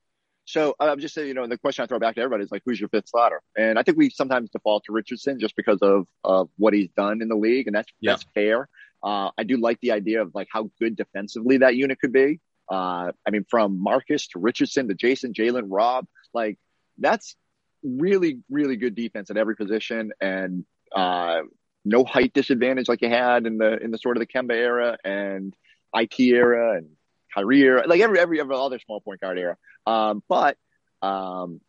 So 0.47 0.75
I'm 0.79 1.01
just 1.01 1.15
saying, 1.15 1.29
you 1.29 1.35
know, 1.35 1.47
the 1.47 1.57
question 1.57 1.85
I 1.85 1.87
throw 1.87 1.99
back 1.99 2.17
to 2.17 2.21
everybody 2.21 2.45
is 2.45 2.53
like, 2.53 2.63
who's 2.67 2.79
your 2.79 2.91
fifth 2.91 3.09
slaughter? 3.09 3.41
And 3.57 3.79
I 3.79 3.83
think 3.83 3.97
we 3.97 4.11
sometimes 4.11 4.51
default 4.51 4.85
to 4.85 4.93
Richardson 4.93 5.41
just 5.41 5.57
because 5.57 5.79
of 5.81 6.07
of 6.23 6.51
what 6.59 6.75
he's 6.75 6.91
done 6.97 7.23
in 7.23 7.29
the 7.29 7.37
league, 7.37 7.67
and 7.67 7.75
that's 7.75 7.91
yeah. 8.01 8.13
that's 8.13 8.27
fair. 8.35 8.69
Uh, 9.03 9.31
I 9.37 9.45
do 9.45 9.57
like 9.59 9.81
the 9.81 9.93
idea 9.93 10.23
of 10.23 10.35
like 10.35 10.49
how 10.51 10.71
good 10.79 10.97
defensively 10.97 11.59
that 11.59 11.77
unit 11.77 11.99
could 12.01 12.13
be. 12.13 12.41
Uh, 12.71 13.13
I 13.27 13.31
mean, 13.31 13.45
from 13.49 13.83
Marcus 13.83 14.29
to 14.29 14.39
Richardson 14.39 14.89
to 14.89 14.95
Jayson, 14.95 15.35
Jaylen, 15.35 15.67
Rob, 15.69 16.07
like 16.33 16.59
that's 16.99 17.37
really, 17.83 18.41
really 18.51 18.77
good 18.77 18.95
defense 18.95 19.31
at 19.31 19.37
every 19.37 19.57
position, 19.57 20.13
and 20.21 20.65
uh, 20.95 21.41
no 21.85 22.05
height 22.05 22.33
disadvantage 22.33 22.89
like 22.89 23.03
you 23.03 23.09
had 23.09 23.47
in 23.47 23.59
the 23.59 23.79
in 23.83 23.91
the 23.91 23.99
sort 23.99 24.17
of 24.17 24.21
the 24.21 24.27
Kemba 24.27 24.55
era 24.55 24.97
and 25.05 25.55
IT 25.95 26.19
era 26.19 26.79
and 26.79 26.89
Kyrie 27.35 27.63
era, 27.63 27.85
like 27.87 28.01
every 28.01 28.19
every 28.19 28.41
every 28.41 28.57
other 28.57 28.79
small 28.79 29.01
point 29.01 29.21
guard 29.21 29.39
era. 29.39 29.57
Um, 29.87 30.23
but 30.29 30.57
um, 31.03 31.61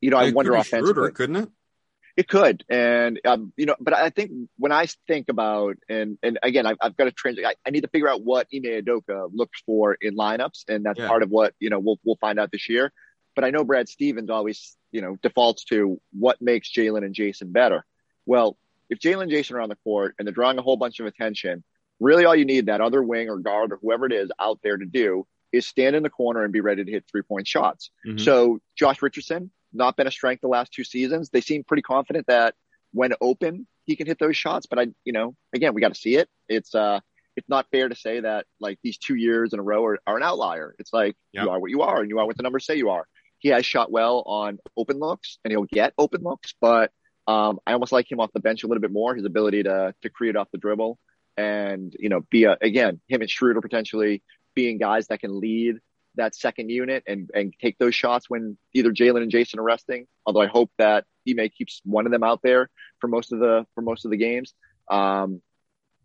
you 0.00 0.10
know, 0.10 0.18
I 0.18 0.26
it 0.26 0.34
wonder 0.34 0.54
offensively, 0.54 1.10
couldn't 1.12 1.36
it? 1.36 1.48
It 2.16 2.28
could, 2.28 2.64
and 2.68 3.20
um, 3.24 3.52
you 3.56 3.66
know, 3.66 3.74
but 3.80 3.92
I 3.92 4.10
think 4.10 4.30
when 4.56 4.70
I 4.70 4.86
think 5.08 5.28
about 5.28 5.76
and 5.88 6.16
and 6.22 6.38
again, 6.44 6.64
I've, 6.64 6.76
I've 6.80 6.96
got 6.96 7.04
to 7.04 7.10
translate. 7.10 7.46
I, 7.46 7.54
I, 7.66 7.70
need 7.70 7.80
to 7.80 7.88
figure 7.88 8.08
out 8.08 8.22
what 8.22 8.46
Ime 8.54 8.62
Udoka 8.62 9.30
looks 9.32 9.60
for 9.66 9.94
in 10.00 10.14
lineups, 10.14 10.64
and 10.68 10.84
that's 10.84 11.00
yeah. 11.00 11.08
part 11.08 11.24
of 11.24 11.30
what 11.30 11.54
you 11.58 11.70
know 11.70 11.80
we'll 11.80 11.98
we'll 12.04 12.18
find 12.20 12.38
out 12.38 12.52
this 12.52 12.68
year. 12.68 12.92
But 13.34 13.42
I 13.42 13.50
know 13.50 13.64
Brad 13.64 13.88
Stevens 13.88 14.30
always 14.30 14.76
you 14.92 15.00
know 15.00 15.16
defaults 15.22 15.64
to 15.66 16.00
what 16.12 16.40
makes 16.40 16.70
Jaylen 16.72 17.04
and 17.04 17.14
Jayson 17.16 17.50
better. 17.50 17.84
Well, 18.26 18.56
if 18.94 19.00
Jaylen 19.00 19.30
Jayson 19.30 19.56
are 19.56 19.60
on 19.60 19.68
the 19.68 19.76
court 19.76 20.14
and 20.18 20.26
they're 20.26 20.32
drawing 20.32 20.58
a 20.58 20.62
whole 20.62 20.76
bunch 20.76 21.00
of 21.00 21.06
attention, 21.06 21.64
really 22.00 22.24
all 22.24 22.34
you 22.34 22.44
need 22.44 22.66
that 22.66 22.80
other 22.80 23.02
wing 23.02 23.28
or 23.28 23.38
guard 23.38 23.72
or 23.72 23.78
whoever 23.82 24.06
it 24.06 24.12
is 24.12 24.30
out 24.40 24.60
there 24.62 24.76
to 24.76 24.86
do 24.86 25.26
is 25.52 25.66
stand 25.66 25.94
in 25.94 26.02
the 26.02 26.10
corner 26.10 26.42
and 26.42 26.52
be 26.52 26.60
ready 26.60 26.84
to 26.84 26.90
hit 26.90 27.04
three 27.10 27.22
point 27.22 27.46
shots. 27.46 27.90
Mm-hmm. 28.06 28.18
So 28.18 28.60
Josh 28.76 29.02
Richardson, 29.02 29.50
not 29.72 29.96
been 29.96 30.06
a 30.06 30.10
strength 30.10 30.40
the 30.40 30.48
last 30.48 30.72
two 30.72 30.84
seasons. 30.84 31.30
They 31.30 31.40
seem 31.40 31.64
pretty 31.64 31.82
confident 31.82 32.26
that 32.28 32.54
when 32.92 33.12
open, 33.20 33.66
he 33.84 33.96
can 33.96 34.06
hit 34.06 34.18
those 34.18 34.36
shots. 34.36 34.66
But 34.66 34.78
I, 34.78 34.86
you 35.04 35.12
know, 35.12 35.34
again, 35.52 35.74
we 35.74 35.80
got 35.80 35.92
to 35.92 36.00
see 36.00 36.16
it. 36.16 36.28
It's, 36.48 36.74
uh, 36.74 37.00
it's 37.36 37.48
not 37.48 37.66
fair 37.72 37.88
to 37.88 37.96
say 37.96 38.20
that 38.20 38.46
like 38.60 38.78
these 38.84 38.98
two 38.98 39.16
years 39.16 39.52
in 39.52 39.58
a 39.58 39.62
row 39.62 39.84
are, 39.84 39.98
are 40.06 40.16
an 40.16 40.22
outlier. 40.22 40.74
It's 40.78 40.92
like 40.92 41.16
yep. 41.32 41.44
you 41.44 41.50
are 41.50 41.58
what 41.58 41.70
you 41.70 41.82
are 41.82 42.00
and 42.00 42.08
you 42.08 42.20
are 42.20 42.26
what 42.26 42.36
the 42.36 42.44
numbers 42.44 42.64
say 42.64 42.76
you 42.76 42.90
are. 42.90 43.06
He 43.38 43.48
has 43.48 43.66
shot 43.66 43.90
well 43.90 44.22
on 44.26 44.58
open 44.76 44.98
looks 44.98 45.38
and 45.44 45.50
he'll 45.50 45.64
get 45.64 45.92
open 45.98 46.22
looks, 46.22 46.54
but 46.60 46.92
um, 47.26 47.58
I 47.66 47.72
almost 47.72 47.92
like 47.92 48.10
him 48.10 48.20
off 48.20 48.32
the 48.32 48.40
bench 48.40 48.64
a 48.64 48.66
little 48.66 48.80
bit 48.80 48.92
more. 48.92 49.14
His 49.14 49.24
ability 49.24 49.62
to 49.64 49.94
to 50.02 50.10
create 50.10 50.36
off 50.36 50.48
the 50.52 50.58
dribble 50.58 50.98
and 51.36 51.94
you 51.98 52.08
know 52.08 52.20
be 52.30 52.44
a 52.44 52.56
again 52.60 53.00
him 53.08 53.20
and 53.20 53.30
Schroder 53.30 53.60
potentially 53.60 54.22
being 54.54 54.78
guys 54.78 55.08
that 55.08 55.20
can 55.20 55.40
lead 55.40 55.78
that 56.16 56.34
second 56.34 56.70
unit 56.70 57.02
and 57.06 57.30
and 57.34 57.54
take 57.60 57.78
those 57.78 57.94
shots 57.94 58.30
when 58.30 58.56
either 58.72 58.92
Jaylen 58.92 59.22
and 59.22 59.30
Jayson 59.30 59.58
are 59.58 59.64
resting. 59.64 60.06
Although 60.26 60.42
I 60.42 60.46
hope 60.46 60.70
that 60.78 61.04
Ime 61.28 61.48
keeps 61.48 61.80
one 61.84 62.06
of 62.06 62.12
them 62.12 62.22
out 62.22 62.40
there 62.42 62.70
for 63.00 63.08
most 63.08 63.32
of 63.32 63.40
the 63.40 63.66
for 63.74 63.82
most 63.82 64.04
of 64.04 64.10
the 64.10 64.16
games. 64.16 64.54
Um, 64.90 65.40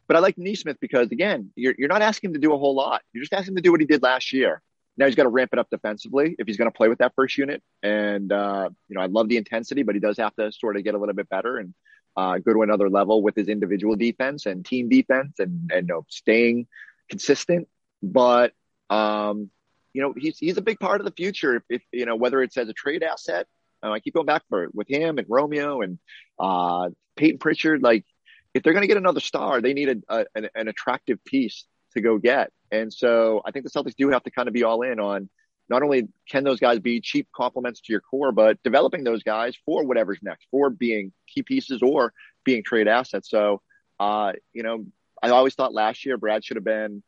but 0.07 0.15
I 0.15 0.19
like 0.19 0.37
Nesmith 0.37 0.77
because 0.79 1.11
again, 1.11 1.51
you're 1.55 1.75
you're 1.77 1.89
not 1.89 2.01
asking 2.01 2.29
him 2.29 2.33
to 2.35 2.39
do 2.39 2.53
a 2.53 2.57
whole 2.57 2.75
lot. 2.75 3.01
You're 3.13 3.23
just 3.23 3.33
asking 3.33 3.51
him 3.51 3.55
to 3.57 3.61
do 3.61 3.71
what 3.71 3.81
he 3.81 3.85
did 3.85 4.01
last 4.01 4.33
year. 4.33 4.61
Now 4.99 5.07
he's 5.07 5.15
got 5.15 5.23
to 5.23 5.29
ramp 5.29 5.51
it 5.53 5.59
up 5.59 5.69
defensively 5.71 6.35
if 6.37 6.45
he's 6.45 6.57
going 6.57 6.69
to 6.69 6.75
play 6.75 6.89
with 6.89 6.99
that 6.99 7.13
first 7.15 7.37
unit. 7.37 7.63
And 7.81 8.31
uh, 8.31 8.69
you 8.87 8.95
know, 8.95 9.01
I 9.01 9.07
love 9.07 9.29
the 9.29 9.37
intensity, 9.37 9.81
but 9.81 9.95
he 9.95 10.01
does 10.01 10.17
have 10.17 10.35
to 10.35 10.51
sort 10.51 10.77
of 10.77 10.83
get 10.83 10.93
a 10.93 10.97
little 10.97 11.15
bit 11.15 11.29
better 11.29 11.57
and 11.57 11.73
uh, 12.15 12.37
go 12.37 12.53
to 12.53 12.61
another 12.61 12.89
level 12.89 13.23
with 13.23 13.35
his 13.35 13.47
individual 13.47 13.95
defense 13.95 14.45
and 14.45 14.63
team 14.63 14.89
defense 14.89 15.39
and 15.39 15.71
and 15.73 15.87
you 15.87 15.95
know, 15.95 16.05
staying 16.09 16.67
consistent 17.09 17.67
but 18.01 18.53
um, 18.89 19.49
you 19.93 20.01
know, 20.01 20.13
he's 20.15 20.37
he's 20.37 20.57
a 20.57 20.61
big 20.61 20.79
part 20.79 21.01
of 21.01 21.05
the 21.05 21.11
future. 21.11 21.55
If, 21.55 21.63
if 21.69 21.81
you 21.91 22.05
know 22.05 22.15
whether 22.15 22.41
it's 22.41 22.57
as 22.57 22.69
a 22.69 22.73
trade 22.73 23.03
asset, 23.03 23.47
uh, 23.83 23.91
I 23.91 23.99
keep 23.99 24.13
going 24.13 24.25
back 24.25 24.43
for 24.49 24.63
it 24.63 24.73
with 24.73 24.87
him 24.87 25.17
and 25.17 25.27
Romeo 25.29 25.81
and 25.81 25.99
uh, 26.39 26.89
Payton 27.15 27.39
Pritchard. 27.39 27.81
Like, 27.83 28.05
if 28.53 28.63
they're 28.63 28.73
going 28.73 28.83
to 28.83 28.87
get 28.87 28.97
another 28.97 29.19
star, 29.19 29.61
they 29.61 29.73
need 29.73 29.89
a, 29.89 30.15
a 30.15 30.25
an, 30.35 30.49
an, 30.55 30.67
attractive 30.67 31.23
piece 31.25 31.65
to 31.93 32.01
go 32.01 32.17
get. 32.17 32.51
And 32.71 32.93
so 32.93 33.41
I 33.45 33.51
think 33.51 33.65
the 33.65 33.71
Celtics 33.71 33.95
do 33.95 34.09
have 34.09 34.23
to 34.23 34.31
kind 34.31 34.47
of 34.47 34.53
be 34.53 34.63
all 34.63 34.81
in 34.81 34.99
on 34.99 35.29
not 35.69 35.83
only 35.83 36.07
can 36.27 36.43
those 36.43 36.59
guys 36.59 36.79
be 36.79 36.99
cheap 36.99 37.27
complements 37.35 37.79
to 37.81 37.93
your 37.93 38.01
core, 38.01 38.31
but 38.31 38.61
developing 38.63 39.03
those 39.03 39.23
guys 39.23 39.55
for 39.65 39.85
whatever's 39.85 40.19
next, 40.21 40.47
for 40.49 40.69
being 40.69 41.11
key 41.27 41.43
pieces 41.43 41.81
or 41.83 42.11
being 42.43 42.63
trade 42.63 42.87
assets. 42.87 43.29
So, 43.29 43.61
uh, 43.99 44.33
you 44.51 44.63
know, 44.63 44.85
I 45.21 45.29
always 45.29 45.53
thought 45.53 45.73
last 45.73 46.05
year 46.05 46.17
Brad 46.17 46.43
should 46.43 46.57
have 46.57 46.63
been 46.63 47.03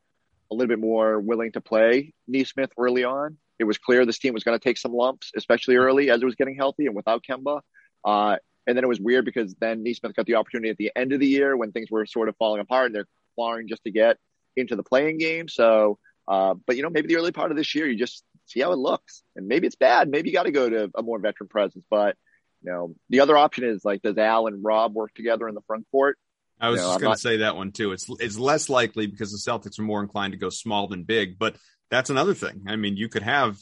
a 0.51 0.55
little 0.55 0.67
bit 0.67 0.79
more 0.79 1.19
willing 1.19 1.53
to 1.53 1.61
play 1.61 2.13
Nesmith 2.27 2.71
early 2.77 3.03
on. 3.03 3.37
It 3.57 3.63
was 3.63 3.77
clear 3.77 4.05
this 4.05 4.19
team 4.19 4.33
was 4.33 4.43
going 4.43 4.57
to 4.57 4.63
take 4.63 4.77
some 4.77 4.93
lumps, 4.93 5.31
especially 5.35 5.77
early 5.77 6.09
as 6.09 6.21
it 6.21 6.25
was 6.25 6.35
getting 6.35 6.55
healthy 6.55 6.87
and 6.87 6.95
without 6.95 7.23
Kemba. 7.23 7.61
Uh, 8.03 8.37
and 8.67 8.77
then 8.77 8.83
it 8.83 8.87
was 8.87 8.99
weird 8.99 9.25
because 9.25 9.55
then 9.59 9.83
Nesmith 9.83 10.15
got 10.15 10.25
the 10.25 10.35
opportunity 10.35 10.69
at 10.69 10.77
the 10.77 10.91
end 10.95 11.13
of 11.13 11.19
the 11.19 11.27
year 11.27 11.55
when 11.57 11.71
things 11.71 11.89
were 11.89 12.05
sort 12.05 12.29
of 12.29 12.35
falling 12.37 12.61
apart 12.61 12.87
and 12.87 12.95
they're 12.95 13.07
clawing 13.35 13.67
just 13.67 13.83
to 13.83 13.91
get 13.91 14.17
into 14.55 14.75
the 14.75 14.83
playing 14.83 15.17
game. 15.17 15.47
So, 15.47 15.97
uh, 16.27 16.55
but 16.65 16.75
you 16.75 16.83
know, 16.83 16.89
maybe 16.89 17.07
the 17.07 17.17
early 17.17 17.31
part 17.31 17.51
of 17.51 17.57
this 17.57 17.73
year, 17.75 17.87
you 17.87 17.97
just 17.97 18.23
see 18.47 18.61
how 18.61 18.71
it 18.71 18.77
looks 18.77 19.23
and 19.35 19.47
maybe 19.47 19.67
it's 19.67 19.75
bad. 19.75 20.09
Maybe 20.09 20.29
you 20.29 20.35
got 20.35 20.43
to 20.43 20.51
go 20.51 20.69
to 20.69 20.91
a 20.95 21.01
more 21.01 21.19
veteran 21.19 21.47
presence, 21.47 21.85
but 21.89 22.15
you 22.61 22.71
know, 22.71 22.95
the 23.09 23.21
other 23.21 23.37
option 23.37 23.63
is 23.63 23.83
like, 23.83 24.01
does 24.01 24.17
Al 24.17 24.47
and 24.47 24.63
Rob 24.63 24.93
work 24.93 25.13
together 25.13 25.47
in 25.47 25.55
the 25.55 25.61
front 25.61 25.85
court? 25.91 26.17
I 26.59 26.69
was 26.69 26.79
just 26.79 26.99
going 26.99 27.13
to 27.13 27.19
say 27.19 27.37
that 27.37 27.55
one 27.55 27.71
too. 27.71 27.91
It's 27.91 28.05
it's 28.19 28.37
less 28.37 28.69
likely 28.69 29.07
because 29.07 29.31
the 29.31 29.51
Celtics 29.51 29.79
are 29.79 29.83
more 29.83 30.01
inclined 30.01 30.33
to 30.33 30.39
go 30.39 30.49
small 30.49 30.87
than 30.87 31.03
big, 31.03 31.39
but 31.39 31.55
that's 31.89 32.11
another 32.11 32.35
thing. 32.35 32.65
I 32.67 32.75
mean, 32.75 32.97
you 32.97 33.09
could 33.09 33.23
have 33.23 33.57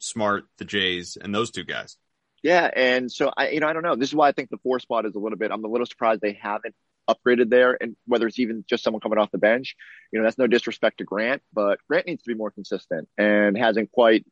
Smart, 0.00 0.46
the 0.58 0.64
Jays, 0.64 1.16
and 1.16 1.32
those 1.32 1.52
two 1.52 1.62
guys. 1.62 1.96
Yeah, 2.42 2.68
and 2.74 3.10
so 3.10 3.32
I, 3.36 3.50
you 3.50 3.60
know, 3.60 3.68
I 3.68 3.72
don't 3.72 3.84
know. 3.84 3.94
This 3.94 4.08
is 4.08 4.14
why 4.16 4.26
I 4.28 4.32
think 4.32 4.50
the 4.50 4.58
four 4.58 4.80
spot 4.80 5.06
is 5.06 5.14
a 5.14 5.20
little 5.20 5.38
bit. 5.38 5.52
I'm 5.52 5.64
a 5.64 5.68
little 5.68 5.86
surprised 5.86 6.20
they 6.20 6.32
haven't 6.42 6.74
upgraded 7.08 7.50
there, 7.50 7.76
and 7.80 7.96
whether 8.06 8.26
it's 8.26 8.38
even 8.38 8.64
just 8.68 8.84
someone 8.84 9.00
coming 9.00 9.18
off 9.18 9.30
the 9.30 9.38
bench. 9.38 9.76
You 10.12 10.18
know, 10.18 10.24
that's 10.24 10.38
no 10.38 10.46
disrespect 10.46 10.98
to 10.98 11.04
Grant, 11.04 11.42
but 11.52 11.78
Grant 11.88 12.06
needs 12.06 12.22
to 12.22 12.28
be 12.28 12.34
more 12.34 12.50
consistent 12.50 13.08
and 13.18 13.56
hasn't 13.56 13.90
quite 13.92 14.24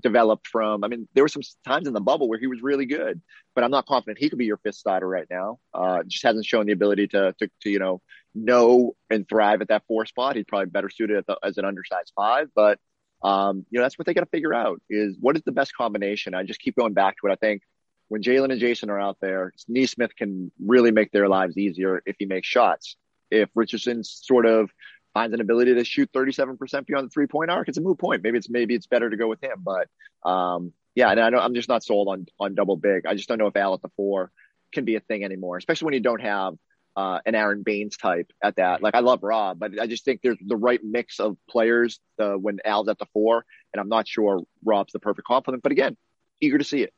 developed 0.00 0.48
from. 0.48 0.82
I 0.82 0.88
mean, 0.88 1.08
there 1.14 1.24
were 1.24 1.28
some 1.28 1.42
times 1.64 1.86
in 1.86 1.94
the 1.94 2.00
bubble 2.00 2.28
where 2.28 2.38
he 2.38 2.46
was 2.46 2.62
really 2.62 2.86
good, 2.86 3.20
but 3.54 3.64
I'm 3.64 3.70
not 3.70 3.86
confident 3.86 4.18
he 4.18 4.28
could 4.28 4.38
be 4.38 4.46
your 4.46 4.56
fifth 4.58 4.74
starter 4.76 5.06
right 5.06 5.26
now. 5.30 5.58
Uh, 5.72 6.02
just 6.06 6.24
hasn't 6.24 6.44
shown 6.44 6.66
the 6.66 6.72
ability 6.72 7.08
to, 7.08 7.34
to, 7.38 7.48
to, 7.62 7.70
you 7.70 7.78
know, 7.78 8.00
know 8.34 8.96
and 9.08 9.28
thrive 9.28 9.60
at 9.60 9.68
that 9.68 9.84
four 9.86 10.06
spot. 10.06 10.36
He's 10.36 10.44
probably 10.46 10.66
better 10.66 10.90
suited 10.90 11.24
the, 11.26 11.38
as 11.42 11.58
an 11.58 11.64
undersized 11.64 12.12
five, 12.16 12.48
but 12.54 12.78
um, 13.22 13.66
you 13.70 13.78
know, 13.78 13.84
that's 13.84 13.98
what 13.98 14.06
they 14.06 14.14
got 14.14 14.22
to 14.22 14.30
figure 14.30 14.54
out 14.54 14.80
is 14.88 15.16
what 15.20 15.36
is 15.36 15.42
the 15.44 15.52
best 15.52 15.74
combination. 15.76 16.34
I 16.34 16.42
just 16.42 16.60
keep 16.60 16.76
going 16.76 16.94
back 16.94 17.16
to 17.16 17.18
what 17.20 17.32
I 17.32 17.36
think 17.36 17.62
when 18.10 18.22
Jaylen 18.22 18.50
and 18.50 18.60
Jayson 18.60 18.90
are 18.90 18.98
out 18.98 19.18
there, 19.20 19.52
Nesmith 19.68 20.16
can 20.16 20.50
really 20.58 20.90
make 20.90 21.12
their 21.12 21.28
lives 21.28 21.56
easier 21.56 22.02
if 22.04 22.16
he 22.18 22.26
makes 22.26 22.48
shots. 22.48 22.96
If 23.30 23.48
Richardson 23.54 24.02
sort 24.02 24.46
of 24.46 24.68
finds 25.14 25.32
an 25.32 25.40
ability 25.40 25.74
to 25.74 25.84
shoot 25.84 26.10
37% 26.12 26.86
beyond 26.86 27.06
the 27.06 27.10
three 27.10 27.28
point 27.28 27.52
arc, 27.52 27.68
it's 27.68 27.78
a 27.78 27.80
moot 27.80 28.00
point. 28.00 28.24
Maybe 28.24 28.36
it's 28.36 28.50
maybe 28.50 28.74
it's 28.74 28.88
better 28.88 29.08
to 29.08 29.16
go 29.16 29.28
with 29.28 29.42
him. 29.42 29.62
But 29.64 29.86
um, 30.28 30.72
yeah, 30.96 31.12
and 31.12 31.20
I 31.20 31.30
know 31.30 31.38
I'm 31.38 31.54
just 31.54 31.68
not 31.68 31.84
sold 31.84 32.08
on 32.08 32.26
on 32.40 32.56
double 32.56 32.76
big. 32.76 33.06
I 33.06 33.14
just 33.14 33.28
don't 33.28 33.38
know 33.38 33.46
if 33.46 33.56
Al 33.56 33.74
at 33.74 33.82
the 33.82 33.90
four 33.96 34.32
can 34.72 34.84
be 34.84 34.96
a 34.96 35.00
thing 35.00 35.22
anymore, 35.22 35.56
especially 35.56 35.84
when 35.84 35.94
you 35.94 36.00
don't 36.00 36.20
have 36.20 36.54
uh, 36.96 37.20
an 37.24 37.36
Aron 37.36 37.62
Baynes 37.62 37.96
type 37.96 38.32
at 38.42 38.56
that. 38.56 38.82
Like 38.82 38.96
I 38.96 39.00
love 39.00 39.20
Rob, 39.22 39.60
but 39.60 39.80
I 39.80 39.86
just 39.86 40.04
think 40.04 40.20
there's 40.20 40.38
the 40.44 40.56
right 40.56 40.80
mix 40.82 41.20
of 41.20 41.36
players 41.48 42.00
uh, 42.18 42.32
when 42.32 42.58
Al's 42.64 42.88
at 42.88 42.98
the 42.98 43.06
four, 43.12 43.44
and 43.72 43.80
I'm 43.80 43.88
not 43.88 44.08
sure 44.08 44.42
Rob's 44.64 44.92
the 44.92 44.98
perfect 44.98 45.28
complement. 45.28 45.62
But 45.62 45.70
again, 45.70 45.96
eager 46.40 46.58
to 46.58 46.64
see 46.64 46.82
it. 46.82 46.92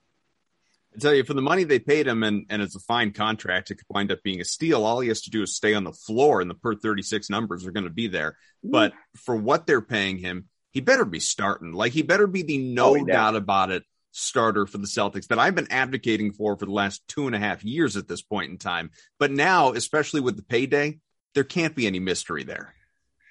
I 0.94 0.98
tell 0.98 1.14
you, 1.14 1.24
for 1.24 1.34
the 1.34 1.42
money 1.42 1.64
they 1.64 1.78
paid 1.78 2.06
him, 2.06 2.22
and, 2.22 2.46
and 2.50 2.60
it's 2.60 2.76
a 2.76 2.80
fine 2.80 3.12
contract, 3.12 3.70
it 3.70 3.76
could 3.76 3.86
wind 3.88 4.12
up 4.12 4.22
being 4.22 4.40
a 4.40 4.44
steal. 4.44 4.84
All 4.84 5.00
he 5.00 5.08
has 5.08 5.22
to 5.22 5.30
do 5.30 5.42
is 5.42 5.54
stay 5.54 5.74
on 5.74 5.84
the 5.84 5.92
floor, 5.92 6.40
and 6.40 6.50
the 6.50 6.54
per 6.54 6.74
36 6.74 7.30
numbers 7.30 7.66
are 7.66 7.72
going 7.72 7.84
to 7.84 7.90
be 7.90 8.08
there. 8.08 8.36
But 8.62 8.92
mm. 8.92 8.96
for 9.16 9.34
what 9.34 9.66
they're 9.66 9.80
paying 9.80 10.18
him, 10.18 10.48
he 10.70 10.80
better 10.80 11.04
be 11.04 11.20
starting. 11.20 11.72
Like, 11.72 11.92
he 11.92 12.02
better 12.02 12.26
be 12.26 12.42
the 12.42 12.58
no 12.58 12.96
oh, 12.96 13.04
doubt 13.04 13.36
about 13.36 13.70
it 13.70 13.84
starter 14.12 14.66
for 14.66 14.78
the 14.78 14.86
Celtics 14.86 15.28
that 15.28 15.38
I've 15.38 15.54
been 15.54 15.72
advocating 15.72 16.32
for 16.32 16.56
for 16.56 16.66
the 16.66 16.72
last 16.72 17.02
two 17.08 17.26
and 17.26 17.34
a 17.34 17.38
half 17.38 17.64
years 17.64 17.96
at 17.96 18.08
this 18.08 18.22
point 18.22 18.50
in 18.50 18.58
time. 18.58 18.90
But 19.18 19.30
now, 19.30 19.72
especially 19.72 20.20
with 20.20 20.36
the 20.36 20.42
payday, 20.42 21.00
there 21.34 21.44
can't 21.44 21.74
be 21.74 21.86
any 21.86 21.98
mystery 21.98 22.44
there. 22.44 22.74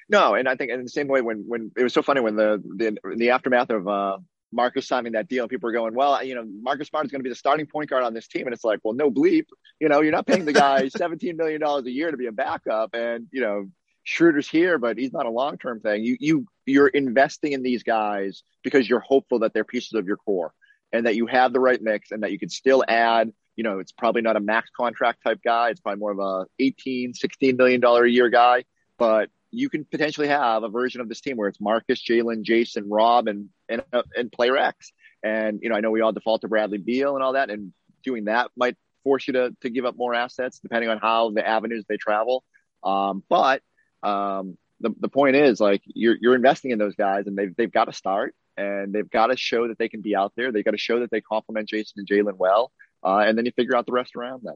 No, 0.10 0.34
and 0.34 0.50
I 0.50 0.56
think 0.56 0.72
in 0.72 0.84
the 0.84 0.90
same 0.90 1.08
way 1.08 1.22
when 1.22 1.46
when 1.48 1.72
it 1.78 1.84
was 1.84 1.94
so 1.94 2.02
funny 2.02 2.20
when 2.20 2.36
the 2.36 2.62
the, 2.76 3.16
the 3.16 3.30
aftermath 3.30 3.70
of 3.70 3.88
uh, 3.88 4.18
Marcus 4.52 4.88
signing 4.88 5.14
that 5.14 5.28
deal, 5.28 5.44
and 5.44 5.50
people 5.50 5.70
are 5.70 5.74
going, 5.74 5.94
well, 5.94 6.24
you 6.24 6.36
know, 6.36 6.46
Marcus 6.46 6.88
Smart 6.88 7.06
is 7.06 7.12
going 7.12 7.20
to 7.20 7.24
be 7.24 7.30
the 7.30 7.36
starting 7.36 7.66
point 7.66 7.90
guard 7.90 8.04
on 8.04 8.14
this 8.14 8.28
team, 8.28 8.48
and 8.48 8.54
it's 8.54 8.64
like, 8.64 8.80
well, 8.84 8.94
no 8.94 9.10
bleep, 9.10 9.46
you 9.80 9.90
know, 9.90 10.02
you're 10.02 10.12
not 10.12 10.28
paying 10.28 10.46
the 10.46 10.54
guy 10.54 10.88
seventeen 10.90 11.38
million 11.38 11.62
dollars 11.62 11.86
a 11.86 11.92
year 11.92 12.12
to 12.12 12.18
be 12.18 12.28
a 12.28 12.32
backup, 12.32 12.94
and 12.94 13.28
you 13.32 13.42
know, 13.42 13.70
Schroder's 14.06 14.50
here, 14.50 14.78
but 14.78 14.98
he's 14.98 15.14
not 15.14 15.26
a 15.26 15.30
long 15.30 15.58
term 15.58 15.80
thing. 15.80 16.04
You 16.04 16.18
you 16.20 16.46
you're 16.66 16.88
investing 16.88 17.54
in 17.54 17.64
these 17.64 17.84
guys 17.84 18.44
because 18.64 18.90
you're 18.90 19.00
hopeful 19.00 19.40
that 19.40 19.54
they're 19.54 19.64
pieces 19.64 19.94
of 19.94 20.08
your 20.08 20.18
core 20.18 20.54
and 20.92 21.06
that 21.06 21.16
you 21.16 21.28
have 21.28 21.54
the 21.54 21.60
right 21.60 21.82
mix 21.82 22.12
and 22.12 22.24
that 22.24 22.32
you 22.32 22.40
can 22.40 22.50
still 22.50 22.84
add 22.88 23.32
you 23.56 23.64
know 23.64 23.80
it's 23.80 23.92
probably 23.92 24.22
not 24.22 24.36
a 24.36 24.40
max 24.40 24.70
contract 24.76 25.20
type 25.24 25.40
guy. 25.44 25.70
It's 25.70 25.80
probably 25.80 26.00
more 26.00 26.12
of 26.12 26.20
a 26.20 26.46
18 26.60 27.14
16 27.14 27.58
million 27.58 27.80
dollar 27.80 28.06
a 28.06 28.10
year 28.10 28.30
guy 28.30 28.66
but 29.02 29.32
you 29.52 29.70
can 29.70 29.86
potentially 29.86 30.28
have 30.28 30.64
a 30.64 30.70
version 30.70 31.02
of 31.02 31.10
this 31.10 31.22
team 31.22 31.38
where 31.38 31.48
it's 31.48 31.62
marcus 31.62 32.02
jaylen 32.02 32.44
jayson 32.44 32.86
rob 32.88 33.28
and 33.28 33.50
and, 33.70 33.84
uh, 33.94 34.04
and 34.16 34.32
player 34.32 34.58
x 34.58 34.92
and 35.24 35.60
you 35.62 35.70
know 35.70 35.76
i 35.76 35.80
know 35.80 35.92
we 35.92 36.02
all 36.02 36.12
default 36.12 36.42
to 36.42 36.48
bradley 36.48 36.78
beal 36.78 37.16
and 37.16 37.24
all 37.24 37.34
that 37.34 37.50
and 37.50 37.74
doing 38.04 38.26
that 38.26 38.50
might 38.56 38.76
force 39.04 39.28
you 39.28 39.34
to 39.34 39.56
to 39.62 39.70
give 39.70 39.86
up 39.86 39.96
more 39.98 40.14
assets 40.14 40.60
depending 40.60 40.90
on 40.90 40.98
how 40.98 41.30
the 41.32 41.48
avenues 41.48 41.86
they 41.88 41.98
travel 41.98 42.44
um, 42.84 43.24
but 43.30 43.62
um, 44.04 44.58
the, 44.80 44.94
the 45.00 45.10
point 45.10 45.36
is 45.36 45.60
like 45.60 45.82
you're 45.86 46.18
you're 46.20 46.36
investing 46.36 46.72
in 46.72 46.80
those 46.80 46.96
guys 46.96 47.28
and 47.28 47.38
they've 47.38 47.56
they've 47.56 47.72
got 47.72 47.86
to 47.86 47.94
start 47.94 48.36
and 48.58 48.94
they've 48.94 49.10
got 49.10 49.28
to 49.28 49.38
show 49.38 49.68
that 49.68 49.78
they 49.78 49.90
can 49.90 50.02
be 50.02 50.16
out 50.16 50.34
there. 50.36 50.52
They've 50.52 50.66
got 50.66 50.72
to 50.72 50.78
show 50.78 51.00
that 51.00 51.12
they 51.12 51.22
complement 51.22 51.70
Jayson 51.70 51.94
and 51.98 52.08
Jaylen 52.08 52.38
well, 52.38 52.72
uh, 53.04 53.20
and 53.20 53.38
then 53.38 53.46
you 53.46 53.52
figure 53.52 53.76
out 53.76 53.86
the 53.86 53.92
rest 53.92 54.16
around 54.16 54.44
them. 54.44 54.56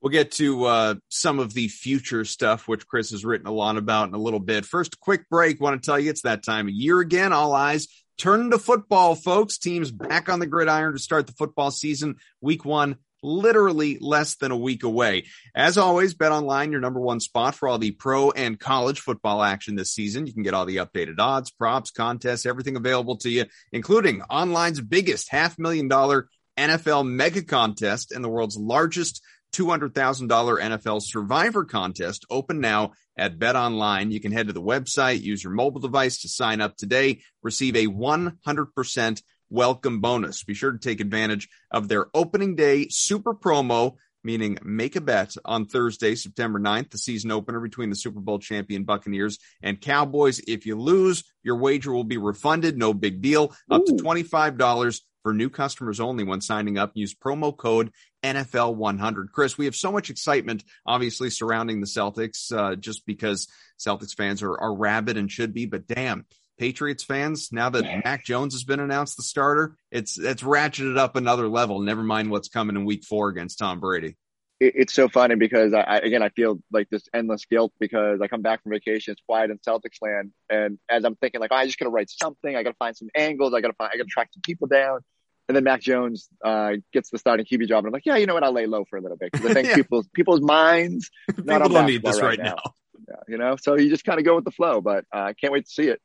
We'll 0.00 0.10
get 0.10 0.32
to 0.32 0.64
uh, 0.64 0.94
some 1.08 1.38
of 1.38 1.54
the 1.54 1.68
future 1.68 2.24
stuff, 2.24 2.68
which 2.68 2.86
Chris 2.86 3.10
has 3.10 3.24
written 3.24 3.46
a 3.46 3.52
lot 3.52 3.76
about 3.76 4.08
in 4.08 4.14
a 4.14 4.18
little 4.18 4.40
bit. 4.40 4.64
First, 4.64 5.00
quick 5.00 5.28
break. 5.28 5.60
Want 5.60 5.82
to 5.82 5.86
tell 5.86 5.98
you 5.98 6.10
it's 6.10 6.22
that 6.22 6.44
time 6.44 6.68
of 6.68 6.74
year 6.74 7.00
again. 7.00 7.32
All 7.32 7.52
eyes 7.52 7.88
turn 8.16 8.50
to 8.50 8.58
football, 8.58 9.14
folks. 9.14 9.58
Teams 9.58 9.90
back 9.90 10.28
on 10.28 10.38
the 10.38 10.46
gridiron 10.46 10.92
to 10.92 10.98
start 10.98 11.26
the 11.26 11.32
football 11.32 11.70
season. 11.70 12.16
Week 12.40 12.64
one 12.64 12.96
literally 13.22 13.98
less 14.00 14.36
than 14.36 14.52
a 14.52 14.56
week 14.56 14.84
away. 14.84 15.24
As 15.54 15.78
always, 15.78 16.14
Bet 16.14 16.32
Online, 16.32 16.70
your 16.72 16.80
number 16.80 17.00
one 17.00 17.20
spot 17.20 17.54
for 17.54 17.68
all 17.68 17.78
the 17.78 17.90
pro 17.90 18.30
and 18.30 18.58
college 18.58 19.00
football 19.00 19.42
action 19.42 19.74
this 19.74 19.92
season. 19.92 20.26
You 20.26 20.32
can 20.32 20.42
get 20.42 20.54
all 20.54 20.66
the 20.66 20.76
updated 20.76 21.18
odds, 21.18 21.50
props, 21.50 21.90
contests, 21.90 22.46
everything 22.46 22.76
available 22.76 23.16
to 23.18 23.30
you, 23.30 23.46
including 23.72 24.22
online's 24.30 24.80
biggest 24.80 25.30
half 25.30 25.58
million 25.58 25.88
dollar 25.88 26.28
NFL 26.58 27.08
mega 27.08 27.42
contest 27.42 28.12
and 28.12 28.24
the 28.24 28.28
world's 28.28 28.56
largest 28.56 29.22
$200,000 29.52 30.28
NFL 30.28 31.02
survivor 31.02 31.64
contest 31.64 32.24
open 32.30 32.60
now 32.60 32.92
at 33.16 33.38
Bet 33.38 33.56
Online. 33.56 34.10
You 34.10 34.20
can 34.20 34.32
head 34.32 34.46
to 34.46 34.52
the 34.52 34.62
website, 34.62 35.22
use 35.22 35.42
your 35.42 35.52
mobile 35.52 35.80
device 35.80 36.22
to 36.22 36.28
sign 36.28 36.60
up 36.60 36.76
today, 36.76 37.20
receive 37.42 37.76
a 37.76 37.86
100% 37.86 39.22
welcome 39.50 40.00
bonus. 40.00 40.44
Be 40.44 40.54
sure 40.54 40.72
to 40.72 40.78
take 40.78 41.00
advantage 41.00 41.48
of 41.70 41.88
their 41.88 42.06
opening 42.14 42.54
day 42.54 42.86
super 42.90 43.34
promo, 43.34 43.94
meaning 44.22 44.58
make 44.62 44.96
a 44.96 45.00
bet 45.00 45.34
on 45.44 45.64
Thursday, 45.64 46.14
September 46.14 46.58
9th, 46.58 46.90
the 46.90 46.98
season 46.98 47.30
opener 47.30 47.60
between 47.60 47.90
the 47.90 47.96
Super 47.96 48.20
Bowl 48.20 48.38
champion 48.38 48.84
Buccaneers 48.84 49.38
and 49.62 49.80
Cowboys. 49.80 50.40
If 50.46 50.66
you 50.66 50.78
lose, 50.78 51.24
your 51.42 51.56
wager 51.56 51.92
will 51.92 52.04
be 52.04 52.18
refunded. 52.18 52.76
No 52.76 52.92
big 52.92 53.22
deal. 53.22 53.54
Up 53.70 53.84
to 53.86 53.92
$25 53.92 55.00
for 55.22 55.32
new 55.32 55.50
customers 55.50 56.00
only 56.00 56.24
when 56.24 56.40
signing 56.40 56.78
up. 56.78 56.92
Use 56.94 57.14
promo 57.14 57.56
code 57.56 57.90
NFL100. 58.22 59.30
Chris, 59.32 59.58
we 59.58 59.66
have 59.66 59.76
so 59.76 59.92
much 59.92 60.10
excitement, 60.10 60.64
obviously, 60.86 61.30
surrounding 61.30 61.80
the 61.80 61.86
Celtics, 61.86 62.52
uh, 62.56 62.76
just 62.76 63.06
because 63.06 63.48
Celtics 63.78 64.14
fans 64.14 64.42
are, 64.42 64.58
are 64.58 64.74
rabid 64.74 65.16
and 65.16 65.30
should 65.30 65.54
be, 65.54 65.66
but 65.66 65.86
damn, 65.86 66.26
Patriots 66.58 67.04
fans, 67.04 67.50
now 67.52 67.70
that 67.70 68.04
Mac 68.04 68.24
Jones 68.24 68.52
has 68.54 68.64
been 68.64 68.80
announced 68.80 69.16
the 69.16 69.22
starter, 69.22 69.76
it's 69.92 70.18
it's 70.18 70.42
ratcheted 70.42 70.98
up 70.98 71.14
another 71.14 71.48
level. 71.48 71.80
Never 71.80 72.02
mind 72.02 72.30
what's 72.30 72.48
coming 72.48 72.74
in 72.74 72.84
Week 72.84 73.04
Four 73.04 73.28
against 73.28 73.60
Tom 73.60 73.78
Brady. 73.78 74.16
It's 74.60 74.92
so 74.92 75.08
funny 75.08 75.36
because 75.36 75.72
I, 75.72 75.98
again 75.98 76.22
I 76.22 76.30
feel 76.30 76.58
like 76.72 76.88
this 76.90 77.04
endless 77.14 77.44
guilt 77.44 77.72
because 77.78 78.20
I 78.20 78.28
come 78.28 78.42
back 78.42 78.62
from 78.62 78.72
vacation, 78.72 79.12
it's 79.12 79.22
quiet 79.26 79.50
in 79.50 79.58
Celtics 79.58 80.02
land, 80.02 80.32
and 80.50 80.78
as 80.88 81.04
I'm 81.04 81.16
thinking 81.16 81.40
like 81.40 81.50
oh, 81.52 81.56
I 81.56 81.66
just 81.66 81.78
gotta 81.78 81.90
write 81.90 82.10
something, 82.10 82.56
I 82.56 82.62
gotta 82.62 82.76
find 82.76 82.96
some 82.96 83.08
angles, 83.14 83.54
I 83.54 83.60
gotta 83.60 83.74
find, 83.74 83.90
I 83.92 83.96
gotta 83.96 84.08
track 84.08 84.30
some 84.32 84.42
people 84.42 84.66
down, 84.66 85.00
and 85.48 85.56
then 85.56 85.64
Mac 85.64 85.80
Jones 85.80 86.28
uh, 86.44 86.72
gets 86.92 87.10
the 87.10 87.18
starting 87.18 87.46
QB 87.46 87.68
job, 87.68 87.78
and 87.78 87.88
I'm 87.88 87.92
like, 87.92 88.06
yeah, 88.06 88.16
you 88.16 88.26
know 88.26 88.34
what, 88.34 88.42
I'll 88.42 88.52
lay 88.52 88.66
low 88.66 88.84
for 88.84 88.96
a 88.96 89.00
little 89.00 89.16
bit 89.16 89.32
because 89.32 89.50
I 89.50 89.54
think 89.54 89.68
yeah. 89.68 89.76
people's 89.76 90.08
people's 90.12 90.40
minds 90.40 91.10
not 91.44 91.62
people 91.62 91.68
don't 91.68 91.86
need 91.86 92.02
this 92.02 92.20
right, 92.20 92.38
right 92.38 92.38
now. 92.38 92.56
now. 92.56 92.72
Yeah, 93.08 93.22
you 93.28 93.38
know, 93.38 93.56
so 93.56 93.76
you 93.76 93.88
just 93.88 94.04
kind 94.04 94.18
of 94.18 94.24
go 94.24 94.34
with 94.34 94.44
the 94.44 94.50
flow, 94.50 94.80
but 94.80 95.04
uh, 95.14 95.18
I 95.18 95.30
uh, 95.30 95.32
can't 95.40 95.52
wait 95.52 95.66
to 95.66 95.70
see 95.70 95.88
it. 95.88 96.00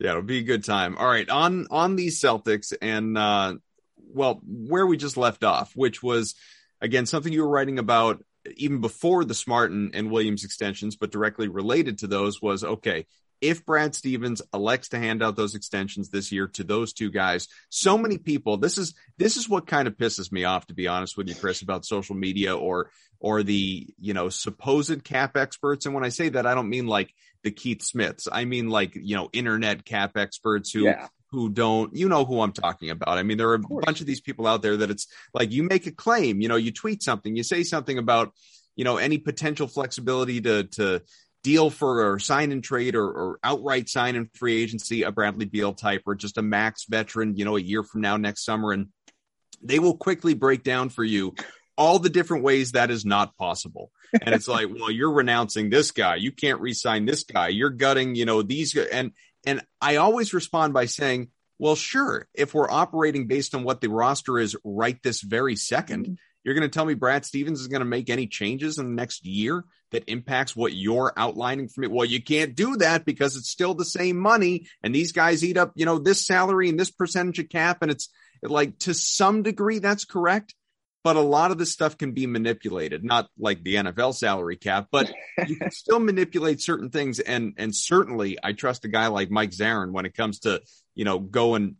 Yeah, 0.00 0.10
it'll 0.10 0.22
be 0.22 0.38
a 0.38 0.42
good 0.42 0.64
time. 0.64 0.96
All 0.96 1.06
right, 1.06 1.28
on 1.28 1.66
on 1.70 1.96
these 1.96 2.20
Celtics 2.20 2.72
and 2.80 3.16
uh 3.18 3.54
well, 4.14 4.40
where 4.46 4.86
we 4.86 4.96
just 4.96 5.16
left 5.16 5.44
off, 5.44 5.72
which 5.74 6.02
was 6.02 6.34
again 6.84 7.06
something 7.06 7.32
you 7.32 7.42
were 7.42 7.48
writing 7.48 7.78
about 7.78 8.22
even 8.56 8.80
before 8.80 9.24
the 9.24 9.34
Smart 9.34 9.70
and, 9.70 9.94
and 9.94 10.10
Williams 10.10 10.44
extensions, 10.44 10.96
but 10.96 11.10
directly 11.10 11.48
related 11.48 11.98
to 11.98 12.06
those 12.06 12.42
was 12.42 12.62
okay, 12.62 13.06
if 13.40 13.64
Brad 13.64 13.94
Stevens 13.94 14.42
elects 14.52 14.88
to 14.90 14.98
hand 14.98 15.22
out 15.22 15.36
those 15.36 15.54
extensions 15.54 16.10
this 16.10 16.30
year 16.30 16.46
to 16.48 16.64
those 16.64 16.92
two 16.92 17.10
guys, 17.10 17.48
so 17.68 17.98
many 17.98 18.18
people, 18.18 18.58
this 18.58 18.78
is 18.78 18.94
this 19.18 19.36
is 19.36 19.48
what 19.48 19.66
kind 19.66 19.88
of 19.88 19.96
pisses 19.96 20.30
me 20.30 20.44
off, 20.44 20.66
to 20.66 20.74
be 20.74 20.86
honest 20.86 21.16
with 21.16 21.28
you, 21.28 21.34
Chris, 21.34 21.62
about 21.62 21.84
social 21.84 22.14
media 22.14 22.56
or 22.56 22.90
or 23.18 23.42
the 23.42 23.88
you 23.98 24.14
know 24.14 24.28
supposed 24.28 25.02
cap 25.04 25.36
experts. 25.36 25.86
And 25.86 25.94
when 25.94 26.04
I 26.04 26.10
say 26.10 26.28
that, 26.30 26.46
I 26.46 26.54
don't 26.54 26.68
mean 26.68 26.86
like 26.86 27.14
the 27.42 27.50
Keith 27.50 27.82
Smiths. 27.82 28.28
I 28.30 28.44
mean 28.44 28.68
like 28.68 28.94
you 28.94 29.16
know 29.16 29.30
internet 29.32 29.84
cap 29.84 30.16
experts 30.16 30.72
who 30.72 30.84
yeah. 30.84 31.08
Who 31.34 31.50
don't 31.50 31.94
you 31.94 32.08
know 32.08 32.24
who 32.24 32.40
I'm 32.40 32.52
talking 32.52 32.90
about. 32.90 33.18
I 33.18 33.22
mean 33.22 33.36
there 33.36 33.50
are 33.50 33.54
a 33.54 33.58
bunch 33.58 34.00
of 34.00 34.06
these 34.06 34.20
people 34.20 34.46
out 34.46 34.62
there 34.62 34.78
that 34.78 34.90
it's 34.90 35.06
like 35.32 35.52
you 35.52 35.62
make 35.62 35.86
a 35.86 35.92
claim, 35.92 36.40
you 36.40 36.48
know, 36.48 36.56
you 36.56 36.72
tweet 36.72 37.02
something, 37.02 37.36
you 37.36 37.42
say 37.42 37.62
something 37.62 37.98
about 37.98 38.32
you 38.76 38.84
know 38.84 38.96
any 38.96 39.18
potential 39.18 39.68
flexibility 39.68 40.40
to 40.40 40.64
to 40.64 41.02
deal 41.42 41.68
for 41.68 42.10
or 42.10 42.18
sign 42.18 42.52
and 42.52 42.64
trade 42.64 42.94
or, 42.94 43.06
or 43.06 43.38
outright 43.44 43.88
sign 43.88 44.16
in 44.16 44.30
free 44.34 44.62
agency 44.62 45.02
a 45.02 45.12
Bradley 45.12 45.44
Beal 45.44 45.74
type 45.74 46.02
or 46.06 46.14
just 46.14 46.38
a 46.38 46.42
max 46.42 46.86
veteran, 46.88 47.36
you 47.36 47.44
know, 47.44 47.56
a 47.56 47.60
year 47.60 47.82
from 47.82 48.00
now 48.00 48.16
next 48.16 48.44
summer 48.44 48.72
and 48.72 48.88
they 49.62 49.78
will 49.78 49.96
quickly 49.96 50.34
break 50.34 50.62
down 50.62 50.88
for 50.88 51.04
you 51.04 51.34
all 51.76 51.98
the 51.98 52.10
different 52.10 52.44
ways 52.44 52.72
that 52.72 52.90
is 52.90 53.04
not 53.04 53.36
possible. 53.36 53.90
And 54.12 54.34
it's 54.34 54.48
like, 54.48 54.68
well, 54.72 54.90
you're 54.90 55.12
renouncing 55.12 55.70
this 55.70 55.90
guy. 55.90 56.16
You 56.16 56.32
can't 56.32 56.60
re-sign 56.60 57.04
this 57.04 57.24
guy. 57.24 57.48
You're 57.48 57.70
gutting, 57.70 58.14
you 58.14 58.24
know, 58.24 58.42
these 58.42 58.76
and 58.76 59.12
and 59.46 59.62
I 59.80 59.96
always 59.96 60.34
respond 60.34 60.72
by 60.72 60.86
saying, 60.86 61.28
well, 61.58 61.76
sure, 61.76 62.26
if 62.34 62.54
we're 62.54 62.70
operating 62.70 63.26
based 63.26 63.54
on 63.54 63.64
what 63.64 63.80
the 63.80 63.88
roster 63.88 64.38
is 64.38 64.56
right 64.64 65.00
this 65.02 65.20
very 65.20 65.54
2nd 65.54 65.88
you 65.88 65.96
mm-hmm. 65.96 66.14
you're 66.42 66.54
going 66.54 66.68
to 66.68 66.74
tell 66.74 66.84
me 66.84 66.94
Brad 66.94 67.24
Stevens 67.24 67.60
is 67.60 67.68
going 67.68 67.80
to 67.80 67.86
make 67.86 68.10
any 68.10 68.26
changes 68.26 68.78
in 68.78 68.86
the 68.86 68.94
next 68.94 69.24
year 69.24 69.64
that 69.92 70.08
impacts 70.08 70.56
what 70.56 70.72
you're 70.72 71.12
outlining 71.16 71.68
for 71.68 71.82
me. 71.82 71.86
Well, 71.86 72.04
you 72.04 72.22
can't 72.22 72.56
do 72.56 72.76
that 72.78 73.04
because 73.04 73.36
it's 73.36 73.50
still 73.50 73.74
the 73.74 73.84
same 73.84 74.18
money 74.18 74.66
and 74.82 74.94
these 74.94 75.12
guys 75.12 75.44
eat 75.44 75.56
up, 75.56 75.72
you 75.76 75.86
know, 75.86 75.98
this 75.98 76.26
salary 76.26 76.68
and 76.68 76.78
this 76.78 76.90
percentage 76.90 77.38
of 77.38 77.48
cap. 77.48 77.78
And 77.82 77.90
it's 77.90 78.08
like 78.42 78.78
to 78.80 78.94
some 78.94 79.42
degree, 79.42 79.78
that's 79.78 80.04
correct 80.04 80.54
but 81.04 81.16
a 81.16 81.20
lot 81.20 81.50
of 81.50 81.58
this 81.58 81.72
stuff 81.72 81.96
can 81.96 82.12
be 82.12 82.26
manipulated 82.26 83.04
not 83.04 83.28
like 83.38 83.62
the 83.62 83.76
nfl 83.76 84.14
salary 84.14 84.56
cap 84.56 84.88
but 84.90 85.12
you 85.46 85.56
can 85.56 85.70
still 85.82 86.00
manipulate 86.00 86.60
certain 86.60 86.90
things. 86.90 87.20
And 87.20 87.54
and 87.56 87.74
certainly 87.74 88.38
i 88.42 88.52
trust 88.52 88.84
a 88.84 88.88
guy 88.88 89.06
like 89.06 89.30
mike 89.30 89.50
zarren 89.50 89.92
when 89.92 90.06
it 90.06 90.14
comes 90.14 90.40
to 90.40 90.60
you 90.94 91.04
know 91.04 91.18
going 91.18 91.76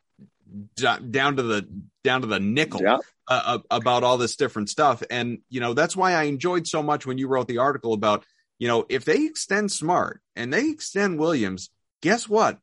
down 0.76 1.36
to 1.36 1.42
the 1.42 1.68
down 2.04 2.20
to 2.20 2.26
the 2.28 2.38
nickel 2.38 2.82
yeah. 2.82 2.98
uh, 3.26 3.58
about 3.70 4.04
all 4.04 4.18
this 4.18 4.36
different 4.36 4.68
stuff. 4.68 5.02
And 5.10 5.38
you 5.48 5.60
know 5.60 5.74
that's 5.74 5.96
why 5.96 6.12
i 6.12 6.24
enjoyed 6.24 6.66
so 6.66 6.82
much 6.82 7.06
when 7.06 7.18
you 7.18 7.26
wrote 7.26 7.48
the 7.48 7.58
article 7.58 7.92
about 7.92 8.24
you 8.58 8.68
know 8.68 8.86
if 8.88 9.04
they 9.04 9.24
extend 9.24 9.72
smart 9.72 10.20
and 10.36 10.52
they 10.52 10.68
extend 10.68 11.18
williams 11.18 11.70
guess 12.04 12.28
what? 12.28 12.58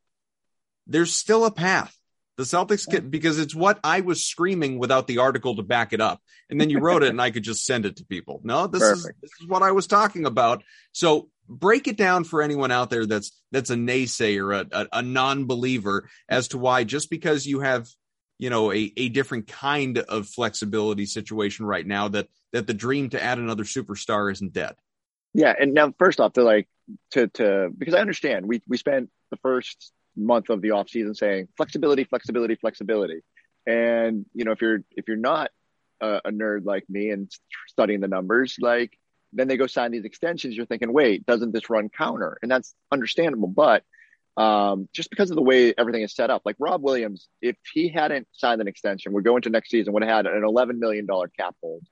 There's 0.85 1.13
still 1.13 1.45
a 1.45 1.51
path 1.51 1.97
the 2.41 2.57
Celtics 2.57 2.89
get 2.89 3.11
because 3.11 3.37
it's 3.37 3.53
what 3.53 3.79
I 3.83 4.01
was 4.01 4.25
screaming 4.25 4.79
without 4.79 5.05
the 5.05 5.19
article 5.19 5.55
to 5.55 5.61
back 5.61 5.93
it 5.93 6.01
up. 6.01 6.19
And 6.49 6.59
then 6.59 6.71
you 6.71 6.79
wrote 6.79 7.03
it 7.03 7.09
and 7.09 7.21
I 7.21 7.29
could 7.29 7.43
just 7.43 7.65
send 7.65 7.85
it 7.85 7.97
to 7.97 8.05
people. 8.05 8.41
No, 8.43 8.65
this 8.65 8.81
Perfect. 8.81 9.23
is 9.23 9.29
this 9.29 9.41
is 9.41 9.47
what 9.47 9.61
I 9.61 9.71
was 9.71 9.85
talking 9.85 10.25
about. 10.25 10.63
So 10.91 11.29
break 11.47 11.87
it 11.87 11.97
down 11.97 12.23
for 12.23 12.41
anyone 12.41 12.71
out 12.71 12.89
there 12.89 13.05
that's 13.05 13.39
that's 13.51 13.69
a 13.69 13.75
naysayer, 13.75 14.67
a, 14.71 14.81
a, 14.81 14.87
a 14.99 15.01
non-believer 15.03 16.09
as 16.27 16.47
to 16.49 16.57
why 16.57 16.83
just 16.83 17.11
because 17.11 17.45
you 17.45 17.59
have 17.59 17.87
you 18.39 18.49
know 18.49 18.71
a, 18.71 18.91
a 18.97 19.09
different 19.09 19.47
kind 19.47 19.99
of 19.99 20.27
flexibility 20.27 21.05
situation 21.05 21.65
right 21.65 21.85
now 21.85 22.07
that 22.07 22.27
that 22.53 22.65
the 22.65 22.73
dream 22.73 23.09
to 23.11 23.21
add 23.21 23.37
another 23.37 23.65
superstar 23.65 24.31
isn't 24.31 24.51
dead. 24.51 24.73
Yeah, 25.33 25.53
and 25.57 25.75
now 25.75 25.93
first 25.99 26.19
off, 26.19 26.33
to 26.33 26.43
like 26.43 26.67
to 27.11 27.27
to 27.27 27.69
because 27.77 27.93
I 27.93 27.99
understand 27.99 28.47
we 28.47 28.63
we 28.67 28.77
spent 28.77 29.11
the 29.29 29.37
first 29.37 29.93
month 30.15 30.49
of 30.49 30.61
the 30.61 30.71
off 30.71 30.89
season 30.89 31.13
saying 31.13 31.47
flexibility, 31.57 32.03
flexibility, 32.03 32.55
flexibility. 32.55 33.21
And 33.65 34.25
you 34.33 34.45
know, 34.45 34.51
if 34.51 34.61
you're 34.61 34.79
if 34.91 35.07
you're 35.07 35.17
not 35.17 35.51
a, 36.01 36.21
a 36.25 36.31
nerd 36.31 36.65
like 36.65 36.83
me 36.89 37.09
and 37.11 37.31
studying 37.67 37.99
the 37.99 38.07
numbers, 38.07 38.57
like 38.59 38.97
then 39.33 39.47
they 39.47 39.57
go 39.57 39.67
sign 39.67 39.91
these 39.91 40.05
extensions. 40.05 40.55
You're 40.55 40.65
thinking, 40.65 40.91
wait, 40.91 41.25
doesn't 41.25 41.53
this 41.53 41.69
run 41.69 41.89
counter? 41.89 42.37
And 42.41 42.51
that's 42.51 42.73
understandable, 42.91 43.47
but 43.47 43.83
um, 44.37 44.87
just 44.93 45.09
because 45.09 45.29
of 45.29 45.35
the 45.35 45.41
way 45.41 45.73
everything 45.77 46.03
is 46.03 46.13
set 46.13 46.29
up. 46.29 46.43
Like 46.45 46.55
Rob 46.59 46.83
Williams, 46.83 47.27
if 47.41 47.55
he 47.73 47.89
hadn't 47.89 48.27
signed 48.31 48.61
an 48.61 48.67
extension, 48.67 49.13
would 49.13 49.23
go 49.23 49.35
into 49.35 49.49
next 49.49 49.69
season 49.69 49.93
would 49.93 50.03
have 50.03 50.25
had 50.25 50.25
an 50.25 50.43
$11 50.43 50.77
million 50.77 51.07
cap 51.37 51.55
hold. 51.61 51.83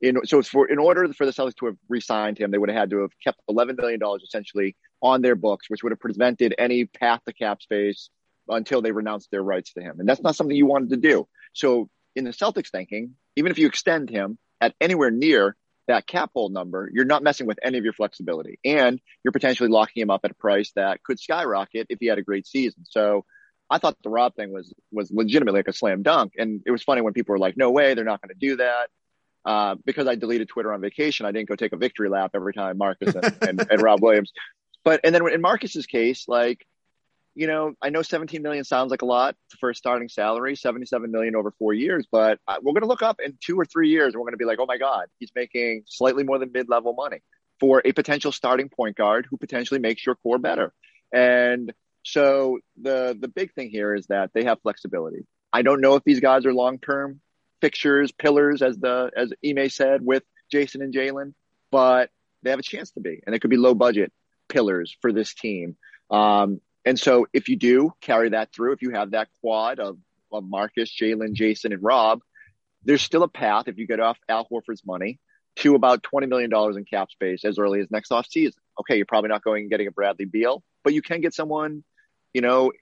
In, 0.00 0.24
so 0.24 0.40
for 0.42 0.66
in 0.66 0.78
order 0.78 1.12
for 1.12 1.26
the 1.26 1.32
Celtics 1.32 1.56
to 1.56 1.66
have 1.66 1.76
re-signed 1.88 2.38
him, 2.38 2.50
they 2.50 2.58
would 2.58 2.70
have 2.70 2.78
had 2.78 2.90
to 2.90 3.02
have 3.02 3.10
kept 3.22 3.40
$11 3.50 3.76
million 3.76 4.00
essentially 4.24 4.76
on 5.02 5.22
their 5.22 5.34
books, 5.34 5.68
which 5.68 5.82
would 5.82 5.92
have 5.92 6.00
prevented 6.00 6.54
any 6.58 6.84
path 6.84 7.20
to 7.26 7.32
cap 7.32 7.62
space 7.62 8.10
until 8.48 8.82
they 8.82 8.92
renounced 8.92 9.30
their 9.30 9.42
rights 9.42 9.72
to 9.74 9.80
him. 9.80 10.00
And 10.00 10.08
that's 10.08 10.20
not 10.20 10.36
something 10.36 10.56
you 10.56 10.66
wanted 10.66 10.90
to 10.90 10.96
do. 10.96 11.26
So 11.52 11.88
in 12.16 12.24
the 12.24 12.30
Celtics 12.30 12.70
thinking, 12.70 13.14
even 13.36 13.50
if 13.50 13.58
you 13.58 13.66
extend 13.66 14.10
him 14.10 14.38
at 14.60 14.74
anywhere 14.80 15.10
near 15.10 15.56
that 15.88 16.06
cap 16.06 16.30
hold 16.34 16.52
number, 16.52 16.90
you're 16.92 17.04
not 17.04 17.22
messing 17.22 17.46
with 17.46 17.58
any 17.62 17.78
of 17.78 17.84
your 17.84 17.92
flexibility. 17.92 18.58
And 18.64 19.00
you're 19.24 19.32
potentially 19.32 19.68
locking 19.68 20.02
him 20.02 20.10
up 20.10 20.20
at 20.24 20.30
a 20.30 20.34
price 20.34 20.72
that 20.76 21.02
could 21.02 21.18
skyrocket 21.18 21.86
if 21.90 21.98
he 22.00 22.06
had 22.06 22.18
a 22.18 22.22
great 22.22 22.46
season. 22.46 22.84
So 22.84 23.24
I 23.68 23.78
thought 23.78 23.96
the 24.02 24.10
Rob 24.10 24.34
thing 24.34 24.52
was 24.52 24.72
was 24.92 25.10
legitimately 25.12 25.60
like 25.60 25.68
a 25.68 25.72
slam 25.72 26.02
dunk. 26.02 26.32
And 26.36 26.62
it 26.66 26.70
was 26.70 26.82
funny 26.82 27.00
when 27.00 27.12
people 27.12 27.32
were 27.32 27.38
like, 27.38 27.56
no 27.56 27.70
way, 27.70 27.94
they're 27.94 28.04
not 28.04 28.20
going 28.20 28.34
to 28.34 28.46
do 28.48 28.56
that. 28.56 28.88
Uh, 29.42 29.76
because 29.86 30.06
I 30.06 30.16
deleted 30.16 30.48
Twitter 30.48 30.72
on 30.72 30.80
vacation, 30.82 31.24
I 31.24 31.32
didn't 31.32 31.48
go 31.48 31.56
take 31.56 31.72
a 31.72 31.76
victory 31.76 32.10
lap 32.10 32.32
every 32.34 32.52
time 32.52 32.76
Marcus 32.76 33.14
and, 33.14 33.38
and, 33.40 33.66
and 33.70 33.82
Rob 33.82 34.02
Williams. 34.02 34.32
But 34.84 35.00
and 35.04 35.14
then 35.14 35.28
in 35.30 35.40
Marcus's 35.40 35.86
case, 35.86 36.26
like 36.28 36.66
you 37.34 37.46
know, 37.46 37.74
I 37.80 37.90
know 37.90 38.02
17 38.02 38.42
million 38.42 38.64
sounds 38.64 38.90
like 38.90 39.02
a 39.02 39.06
lot 39.06 39.36
for 39.60 39.70
a 39.70 39.74
starting 39.74 40.08
salary, 40.08 40.56
77 40.56 41.10
million 41.10 41.36
over 41.36 41.52
four 41.58 41.72
years, 41.72 42.06
but 42.10 42.40
uh, 42.48 42.56
we're 42.60 42.72
going 42.72 42.82
to 42.82 42.88
look 42.88 43.02
up 43.02 43.20
in 43.24 43.38
two 43.40 43.58
or 43.58 43.64
three 43.64 43.88
years. 43.88 44.14
And 44.14 44.20
we're 44.20 44.26
going 44.26 44.32
to 44.32 44.38
be 44.38 44.44
like, 44.44 44.58
oh 44.60 44.66
my 44.66 44.78
God, 44.78 45.06
he's 45.18 45.30
making 45.34 45.84
slightly 45.86 46.24
more 46.24 46.38
than 46.38 46.50
mid 46.52 46.68
level 46.68 46.92
money 46.92 47.20
for 47.60 47.82
a 47.84 47.92
potential 47.92 48.32
starting 48.32 48.68
point 48.68 48.96
guard 48.96 49.26
who 49.30 49.36
potentially 49.36 49.78
makes 49.78 50.04
your 50.04 50.16
core 50.16 50.38
better. 50.38 50.72
And 51.12 51.72
so 52.02 52.58
the, 52.80 53.16
the 53.18 53.28
big 53.28 53.52
thing 53.54 53.70
here 53.70 53.94
is 53.94 54.06
that 54.06 54.30
they 54.34 54.44
have 54.44 54.60
flexibility. 54.62 55.26
I 55.52 55.62
don't 55.62 55.80
know 55.80 55.94
if 55.94 56.04
these 56.04 56.20
guys 56.20 56.46
are 56.46 56.54
long 56.54 56.78
term 56.78 57.20
fixtures, 57.60 58.10
pillars, 58.10 58.62
as 58.62 58.76
the, 58.78 59.10
as 59.16 59.32
Ime 59.46 59.68
said 59.68 60.04
with 60.04 60.24
Jayson 60.52 60.82
and 60.82 60.92
Jaylen, 60.92 61.34
but 61.70 62.10
they 62.42 62.50
have 62.50 62.58
a 62.58 62.62
chance 62.62 62.90
to 62.92 63.00
be, 63.00 63.20
and 63.24 63.34
it 63.34 63.40
could 63.40 63.50
be 63.50 63.56
low 63.56 63.74
budget 63.74 64.12
pillars 64.50 64.96
for 65.00 65.12
this 65.12 65.34
team. 65.34 65.76
Um, 66.10 66.60
and 66.84 66.98
so 66.98 67.26
if 67.32 67.48
you 67.48 67.56
do 67.56 67.92
carry 68.00 68.30
that 68.30 68.52
through, 68.52 68.72
if 68.72 68.82
you 68.82 68.90
have 68.90 69.12
that 69.12 69.28
quad 69.40 69.78
of, 69.78 69.98
of 70.32 70.44
Marcus, 70.44 70.90
Jaylen, 70.90 71.34
Jayson, 71.34 71.72
and 71.72 71.82
Rob, 71.82 72.20
there's 72.84 73.02
still 73.02 73.22
a 73.22 73.28
path 73.28 73.68
if 73.68 73.78
you 73.78 73.86
get 73.86 74.00
off 74.00 74.18
Al 74.28 74.46
Horford's 74.50 74.84
money 74.84 75.18
to 75.56 75.74
about 75.74 76.02
$20 76.02 76.28
million 76.28 76.50
in 76.76 76.84
cap 76.84 77.10
space 77.10 77.44
as 77.44 77.58
early 77.58 77.80
as 77.80 77.90
next 77.90 78.10
off 78.12 78.26
season. 78.28 78.60
Okay, 78.80 78.96
you're 78.96 79.06
probably 79.06 79.28
not 79.28 79.44
going 79.44 79.62
and 79.62 79.70
getting 79.70 79.86
a 79.86 79.90
Bradley 79.90 80.24
Beal, 80.24 80.62
but 80.84 80.94
you 80.94 81.02
can 81.02 81.20
get 81.20 81.34
someone, 81.34 81.84
you 82.32 82.40
know, 82.40 82.72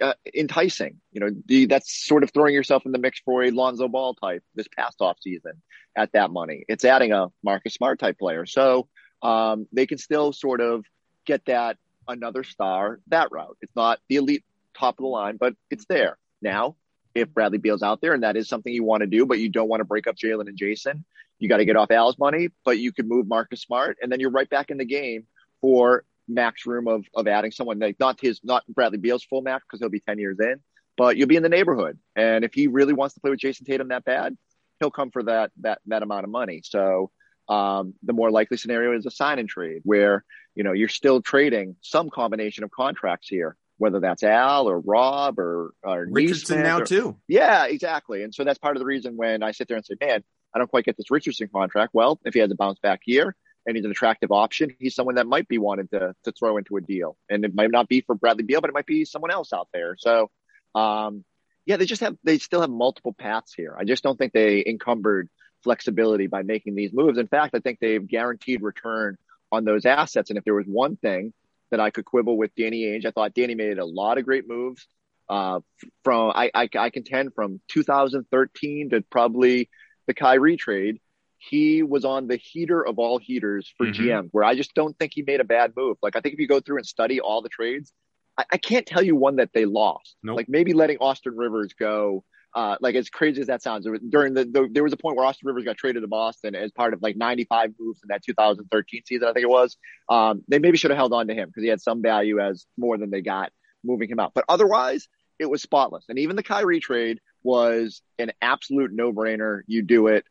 uh, 0.00 0.14
enticing. 0.34 1.00
You 1.12 1.20
know, 1.20 1.66
that's 1.66 2.06
sort 2.06 2.22
of 2.22 2.32
throwing 2.32 2.54
yourself 2.54 2.84
in 2.86 2.92
the 2.92 2.98
mix 2.98 3.20
for 3.24 3.42
a 3.42 3.50
Lonzo 3.50 3.88
Ball 3.88 4.14
type 4.14 4.42
this 4.54 4.68
past 4.76 5.00
off 5.00 5.18
season 5.20 5.62
at 5.96 6.12
that 6.12 6.30
money. 6.30 6.64
It's 6.68 6.84
adding 6.84 7.12
a 7.12 7.28
Marcus 7.42 7.74
Smart 7.74 7.98
type 7.98 8.18
player. 8.18 8.46
So 8.46 8.88
um, 9.22 9.66
they 9.72 9.86
can 9.86 9.98
still 9.98 10.32
sort 10.32 10.60
of 10.60 10.84
get 11.24 11.44
that 11.46 11.78
another 12.08 12.44
star 12.44 13.00
that 13.08 13.30
route. 13.30 13.56
It's 13.60 13.74
not 13.76 14.00
the 14.08 14.16
elite 14.16 14.44
top 14.76 14.98
of 14.98 15.02
the 15.02 15.08
line, 15.08 15.36
but 15.36 15.54
it's 15.70 15.86
there. 15.86 16.18
Now, 16.40 16.76
if 17.14 17.28
Bradley 17.28 17.58
Beal's 17.58 17.82
out 17.82 18.00
there 18.00 18.14
and 18.14 18.22
that 18.22 18.36
is 18.36 18.48
something 18.48 18.72
you 18.72 18.84
want 18.84 19.02
to 19.02 19.06
do, 19.06 19.26
but 19.26 19.38
you 19.38 19.48
don't 19.48 19.68
want 19.68 19.80
to 19.80 19.84
break 19.84 20.06
up 20.06 20.16
Jaylen 20.16 20.48
and 20.48 20.56
Jayson, 20.56 21.04
you 21.38 21.48
got 21.48 21.58
to 21.58 21.64
get 21.64 21.76
off 21.76 21.90
Al's 21.90 22.18
money, 22.18 22.48
but 22.64 22.78
you 22.78 22.92
could 22.92 23.08
move 23.08 23.26
Marcus 23.26 23.62
Smart 23.62 23.98
and 24.02 24.10
then 24.10 24.20
you're 24.20 24.30
right 24.30 24.48
back 24.48 24.70
in 24.70 24.78
the 24.78 24.84
game 24.84 25.26
for 25.60 26.04
max 26.28 26.66
room 26.66 26.88
of, 26.88 27.04
of 27.14 27.26
adding 27.26 27.50
someone 27.50 27.78
like 27.78 27.98
not 28.00 28.20
his, 28.20 28.40
not 28.42 28.64
Bradley 28.68 28.98
Beal's 28.98 29.24
full 29.24 29.42
max 29.42 29.64
because 29.64 29.80
he'll 29.80 29.88
be 29.88 30.00
10 30.00 30.18
years 30.18 30.38
in, 30.40 30.60
but 30.96 31.16
you'll 31.16 31.28
be 31.28 31.36
in 31.36 31.42
the 31.42 31.48
neighborhood. 31.48 31.98
And 32.16 32.44
if 32.44 32.54
he 32.54 32.66
really 32.68 32.92
wants 32.92 33.14
to 33.14 33.20
play 33.20 33.30
with 33.30 33.40
Jayson 33.40 33.66
Tatum 33.66 33.88
that 33.88 34.04
bad, 34.04 34.36
he'll 34.80 34.90
come 34.90 35.10
for 35.10 35.22
that, 35.24 35.50
that, 35.60 35.80
that 35.86 36.02
amount 36.02 36.24
of 36.24 36.30
money. 36.30 36.62
So, 36.64 37.10
um, 37.48 37.94
the 38.02 38.12
more 38.12 38.30
likely 38.30 38.56
scenario 38.56 38.96
is 38.96 39.06
a 39.06 39.10
sign 39.10 39.38
and 39.38 39.48
trade 39.48 39.82
where 39.84 40.24
you 40.54 40.64
know, 40.64 40.72
you're 40.72 40.88
still 40.88 41.22
trading 41.22 41.76
some 41.80 42.10
combination 42.10 42.64
of 42.64 42.70
contracts 42.70 43.28
here, 43.28 43.56
whether 43.78 44.00
that's 44.00 44.22
Al 44.22 44.68
or 44.68 44.80
Rob 44.80 45.38
or, 45.38 45.72
or 45.82 46.06
Richardson 46.10 46.62
now 46.62 46.80
or, 46.80 46.84
too. 46.84 47.16
Yeah, 47.28 47.66
exactly. 47.66 48.22
And 48.22 48.34
so 48.34 48.44
that's 48.44 48.58
part 48.58 48.76
of 48.76 48.80
the 48.80 48.86
reason 48.86 49.16
when 49.16 49.42
I 49.42 49.52
sit 49.52 49.68
there 49.68 49.76
and 49.76 49.86
say, 49.86 49.94
man, 50.00 50.22
I 50.54 50.58
don't 50.58 50.68
quite 50.68 50.84
get 50.84 50.96
this 50.96 51.10
Richardson 51.10 51.48
contract. 51.52 51.92
Well, 51.94 52.20
if 52.24 52.34
he 52.34 52.40
has 52.40 52.50
a 52.50 52.54
bounce 52.54 52.78
back 52.80 53.00
year 53.06 53.34
and 53.66 53.76
he's 53.76 53.84
an 53.84 53.90
attractive 53.90 54.30
option, 54.30 54.74
he's 54.78 54.94
someone 54.94 55.14
that 55.14 55.26
might 55.26 55.48
be 55.48 55.58
wanted 55.58 55.90
to, 55.92 56.14
to 56.24 56.32
throw 56.32 56.58
into 56.58 56.76
a 56.76 56.80
deal. 56.80 57.16
And 57.30 57.44
it 57.44 57.54
might 57.54 57.70
not 57.70 57.88
be 57.88 58.02
for 58.02 58.14
Bradley 58.14 58.44
Beal, 58.44 58.60
but 58.60 58.68
it 58.68 58.74
might 58.74 58.86
be 58.86 59.04
someone 59.04 59.30
else 59.30 59.52
out 59.52 59.68
there. 59.72 59.96
So, 59.98 60.30
um, 60.74 61.24
yeah, 61.64 61.76
they 61.76 61.86
just 61.86 62.02
have, 62.02 62.16
they 62.24 62.38
still 62.38 62.60
have 62.60 62.70
multiple 62.70 63.14
paths 63.14 63.54
here. 63.54 63.74
I 63.78 63.84
just 63.84 64.02
don't 64.02 64.18
think 64.18 64.32
they 64.32 64.64
encumbered 64.66 65.30
flexibility 65.62 66.26
by 66.26 66.42
making 66.42 66.74
these 66.74 66.92
moves. 66.92 67.18
In 67.18 67.28
fact, 67.28 67.54
I 67.54 67.60
think 67.60 67.78
they've 67.80 68.06
guaranteed 68.06 68.62
return 68.62 69.16
on 69.50 69.64
those 69.64 69.84
assets. 69.86 70.30
And 70.30 70.38
if 70.38 70.44
there 70.44 70.54
was 70.54 70.66
one 70.66 70.96
thing 70.96 71.32
that 71.70 71.80
I 71.80 71.90
could 71.90 72.04
quibble 72.04 72.36
with 72.36 72.54
Danny 72.54 72.84
Ainge, 72.84 73.06
I 73.06 73.10
thought 73.10 73.34
Danny 73.34 73.54
made 73.54 73.78
a 73.78 73.84
lot 73.84 74.18
of 74.18 74.24
great 74.24 74.48
moves. 74.48 74.86
Uh, 75.28 75.60
from 76.04 76.32
I, 76.34 76.50
I, 76.54 76.68
I 76.78 76.90
contend 76.90 77.34
from 77.34 77.60
2013 77.68 78.90
to 78.90 79.00
probably 79.02 79.70
the 80.06 80.14
Kyrie 80.14 80.56
trade, 80.56 81.00
he 81.38 81.82
was 81.82 82.04
on 82.04 82.28
the 82.28 82.36
heater 82.36 82.84
of 82.86 82.98
all 82.98 83.18
heaters 83.18 83.72
for 83.76 83.86
mm-hmm. 83.86 84.02
GM, 84.02 84.28
where 84.32 84.44
I 84.44 84.54
just 84.54 84.74
don't 84.74 84.96
think 84.98 85.12
he 85.14 85.22
made 85.22 85.40
a 85.40 85.44
bad 85.44 85.72
move. 85.76 85.96
Like 86.02 86.16
I 86.16 86.20
think 86.20 86.34
if 86.34 86.40
you 86.40 86.46
go 86.46 86.60
through 86.60 86.78
and 86.78 86.86
study 86.86 87.20
all 87.20 87.42
the 87.42 87.48
trades, 87.48 87.92
I, 88.38 88.44
I 88.52 88.56
can't 88.58 88.86
tell 88.86 89.02
you 89.02 89.16
one 89.16 89.36
that 89.36 89.50
they 89.52 89.64
lost. 89.64 90.16
Nope. 90.22 90.36
Like 90.36 90.48
maybe 90.48 90.72
letting 90.72 90.98
Austin 90.98 91.36
Rivers 91.36 91.72
go 91.78 92.24
uh, 92.54 92.76
like 92.80 92.94
as 92.94 93.08
crazy 93.08 93.40
as 93.40 93.46
that 93.46 93.62
sounds, 93.62 93.86
during 94.08 94.34
the, 94.34 94.44
the, 94.44 94.68
there 94.70 94.82
was 94.82 94.92
a 94.92 94.96
point 94.96 95.16
where 95.16 95.24
Austin 95.24 95.46
Rivers 95.46 95.64
got 95.64 95.76
traded 95.76 96.02
to 96.02 96.08
Boston 96.08 96.54
as 96.54 96.70
part 96.70 96.92
of 96.92 97.02
like 97.02 97.16
95 97.16 97.74
moves 97.78 98.00
in 98.02 98.08
that 98.08 98.22
2013 98.24 99.02
season, 99.06 99.28
I 99.28 99.32
think 99.32 99.44
it 99.44 99.50
was. 99.50 99.76
Um, 100.08 100.42
they 100.48 100.58
maybe 100.58 100.76
should 100.76 100.90
have 100.90 100.98
held 100.98 101.12
on 101.12 101.28
to 101.28 101.34
him 101.34 101.48
because 101.48 101.62
he 101.62 101.68
had 101.68 101.80
some 101.80 102.02
value 102.02 102.40
as 102.40 102.66
more 102.76 102.98
than 102.98 103.10
they 103.10 103.22
got 103.22 103.52
moving 103.82 104.10
him 104.10 104.20
out. 104.20 104.32
But 104.34 104.44
otherwise, 104.48 105.08
it 105.38 105.48
was 105.48 105.62
spotless. 105.62 106.04
And 106.08 106.18
even 106.18 106.36
the 106.36 106.42
Kyrie 106.42 106.80
trade 106.80 107.20
was 107.42 108.02
an 108.18 108.32
absolute 108.40 108.92
no 108.92 109.12
brainer. 109.12 109.62
You 109.66 109.82
do 109.82 110.08
it 110.08 110.24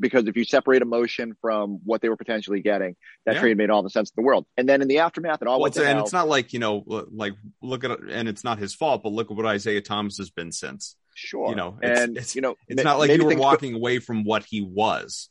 because 0.00 0.26
if 0.26 0.36
you 0.36 0.44
separate 0.44 0.82
emotion 0.82 1.36
from 1.40 1.80
what 1.84 2.00
they 2.00 2.08
were 2.08 2.16
potentially 2.16 2.60
getting, 2.60 2.96
that 3.24 3.36
yeah. 3.36 3.40
trade 3.40 3.56
made 3.56 3.70
all 3.70 3.82
the 3.82 3.90
sense 3.90 4.10
in 4.10 4.14
the 4.22 4.26
world. 4.26 4.46
And 4.56 4.68
then 4.68 4.82
in 4.82 4.88
the 4.88 4.98
aftermath, 4.98 5.42
it 5.42 5.48
all 5.48 5.60
well, 5.60 5.70
went 5.70 5.76
and 5.76 6.00
it's 6.00 6.12
not 6.12 6.28
like 6.28 6.52
you 6.52 6.58
know, 6.58 7.06
like 7.10 7.34
look 7.62 7.84
at 7.84 8.00
and 8.00 8.28
it's 8.28 8.44
not 8.44 8.58
his 8.58 8.74
fault, 8.74 9.02
but 9.02 9.12
look 9.12 9.30
at 9.30 9.36
what 9.36 9.46
Isaiah 9.46 9.80
Thomas 9.80 10.18
has 10.18 10.30
been 10.30 10.52
since. 10.52 10.96
Sure. 11.16 11.48
You 11.48 11.56
know, 11.56 11.78
it's, 11.80 12.00
and 12.00 12.16
it's, 12.18 12.36
you 12.36 12.42
know, 12.42 12.56
it's 12.68 12.84
not 12.84 12.98
like 12.98 13.10
you 13.10 13.24
were 13.24 13.34
walking 13.36 13.72
go- 13.72 13.78
away 13.78 14.00
from 14.00 14.22
what 14.22 14.44
he 14.44 14.60
was. 14.60 15.30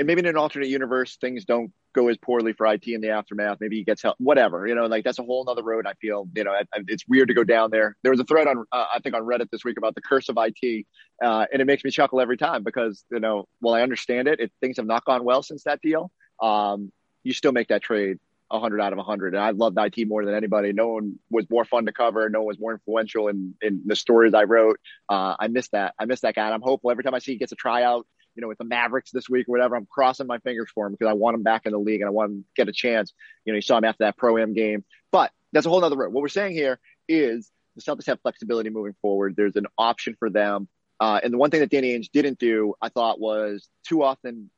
And 0.00 0.06
maybe 0.06 0.18
in 0.18 0.26
an 0.26 0.36
alternate 0.36 0.68
universe, 0.68 1.16
things 1.20 1.44
don't 1.44 1.72
go 1.94 2.08
as 2.08 2.16
poorly 2.18 2.52
for 2.52 2.66
IT 2.66 2.86
in 2.88 3.00
the 3.00 3.10
aftermath. 3.10 3.58
Maybe 3.60 3.76
he 3.76 3.84
gets 3.84 4.02
help, 4.02 4.16
whatever, 4.18 4.66
you 4.66 4.74
know, 4.74 4.86
like 4.86 5.04
that's 5.04 5.20
a 5.20 5.22
whole 5.22 5.44
nother 5.44 5.62
road. 5.62 5.86
I 5.86 5.94
feel, 5.94 6.28
you 6.34 6.42
know, 6.42 6.52
it's 6.88 7.04
weird 7.06 7.28
to 7.28 7.34
go 7.34 7.44
down 7.44 7.70
there. 7.70 7.96
There 8.02 8.10
was 8.10 8.18
a 8.18 8.24
thread 8.24 8.48
on, 8.48 8.64
uh, 8.72 8.86
I 8.92 8.98
think 8.98 9.14
on 9.14 9.22
Reddit 9.22 9.50
this 9.50 9.64
week 9.64 9.78
about 9.78 9.94
the 9.94 10.02
curse 10.02 10.28
of 10.28 10.36
IT. 10.36 10.84
Uh, 11.22 11.46
and 11.52 11.62
it 11.62 11.64
makes 11.64 11.84
me 11.84 11.92
chuckle 11.92 12.20
every 12.20 12.36
time 12.36 12.64
because, 12.64 13.04
you 13.12 13.20
know, 13.20 13.46
while 13.60 13.76
I 13.76 13.82
understand 13.82 14.26
it. 14.26 14.40
If 14.40 14.50
things 14.60 14.78
have 14.78 14.86
not 14.86 15.04
gone 15.04 15.22
well 15.22 15.44
since 15.44 15.62
that 15.62 15.80
deal, 15.80 16.10
um, 16.42 16.90
you 17.22 17.32
still 17.32 17.52
make 17.52 17.68
that 17.68 17.82
trade 17.82 18.18
100 18.48 18.80
out 18.80 18.92
of 18.92 18.98
100. 18.98 19.34
And 19.34 19.42
I 19.42 19.50
loved 19.50 19.78
IT 19.78 20.06
more 20.08 20.24
than 20.24 20.34
anybody. 20.34 20.72
No 20.72 20.88
one 20.88 21.18
was 21.30 21.48
more 21.50 21.64
fun 21.64 21.86
to 21.86 21.92
cover. 21.92 22.28
No 22.28 22.40
one 22.40 22.48
was 22.48 22.58
more 22.58 22.72
influential 22.72 23.28
in, 23.28 23.54
in 23.60 23.82
the 23.84 23.96
stories 23.96 24.34
I 24.34 24.44
wrote. 24.44 24.78
Uh, 25.08 25.36
I 25.38 25.48
miss 25.48 25.68
that. 25.68 25.94
I 25.98 26.04
miss 26.04 26.20
that 26.20 26.34
guy. 26.34 26.46
And 26.46 26.54
I'm 26.54 26.62
hopeful 26.62 26.90
every 26.90 27.04
time 27.04 27.14
I 27.14 27.18
see 27.18 27.32
he 27.32 27.38
gets 27.38 27.52
a 27.52 27.56
tryout, 27.56 28.06
you 28.34 28.42
know, 28.42 28.48
with 28.48 28.58
the 28.58 28.64
Mavericks 28.64 29.10
this 29.10 29.28
week 29.28 29.48
or 29.48 29.52
whatever, 29.52 29.76
I'm 29.76 29.86
crossing 29.86 30.26
my 30.26 30.38
fingers 30.38 30.70
for 30.74 30.86
him 30.86 30.92
because 30.92 31.10
I 31.10 31.14
want 31.14 31.36
him 31.36 31.42
back 31.42 31.66
in 31.66 31.72
the 31.72 31.78
league 31.78 32.00
and 32.00 32.08
I 32.08 32.10
want 32.10 32.32
him 32.32 32.38
to 32.42 32.44
get 32.54 32.68
a 32.68 32.72
chance. 32.72 33.12
You 33.44 33.52
know, 33.52 33.56
you 33.56 33.62
saw 33.62 33.78
him 33.78 33.84
after 33.84 34.04
that 34.04 34.16
pro 34.16 34.38
am 34.38 34.52
game, 34.52 34.84
but 35.10 35.32
that's 35.52 35.66
a 35.66 35.70
whole 35.70 35.82
other 35.82 35.96
road. 35.96 36.12
What 36.12 36.22
we're 36.22 36.28
saying 36.28 36.52
here 36.52 36.78
is 37.08 37.50
the 37.74 37.82
Celtics 37.82 38.06
have 38.06 38.20
flexibility 38.20 38.70
moving 38.70 38.94
forward. 39.00 39.34
There's 39.36 39.56
an 39.56 39.66
option 39.78 40.16
for 40.18 40.30
them. 40.30 40.68
Uh, 40.98 41.20
and 41.22 41.32
the 41.32 41.38
one 41.38 41.50
thing 41.50 41.60
that 41.60 41.70
Danny 41.70 41.96
Ainge 41.96 42.10
didn't 42.10 42.38
do, 42.38 42.74
I 42.80 42.88
thought, 42.88 43.20
was 43.20 43.68
too 43.86 44.02
often 44.02 44.50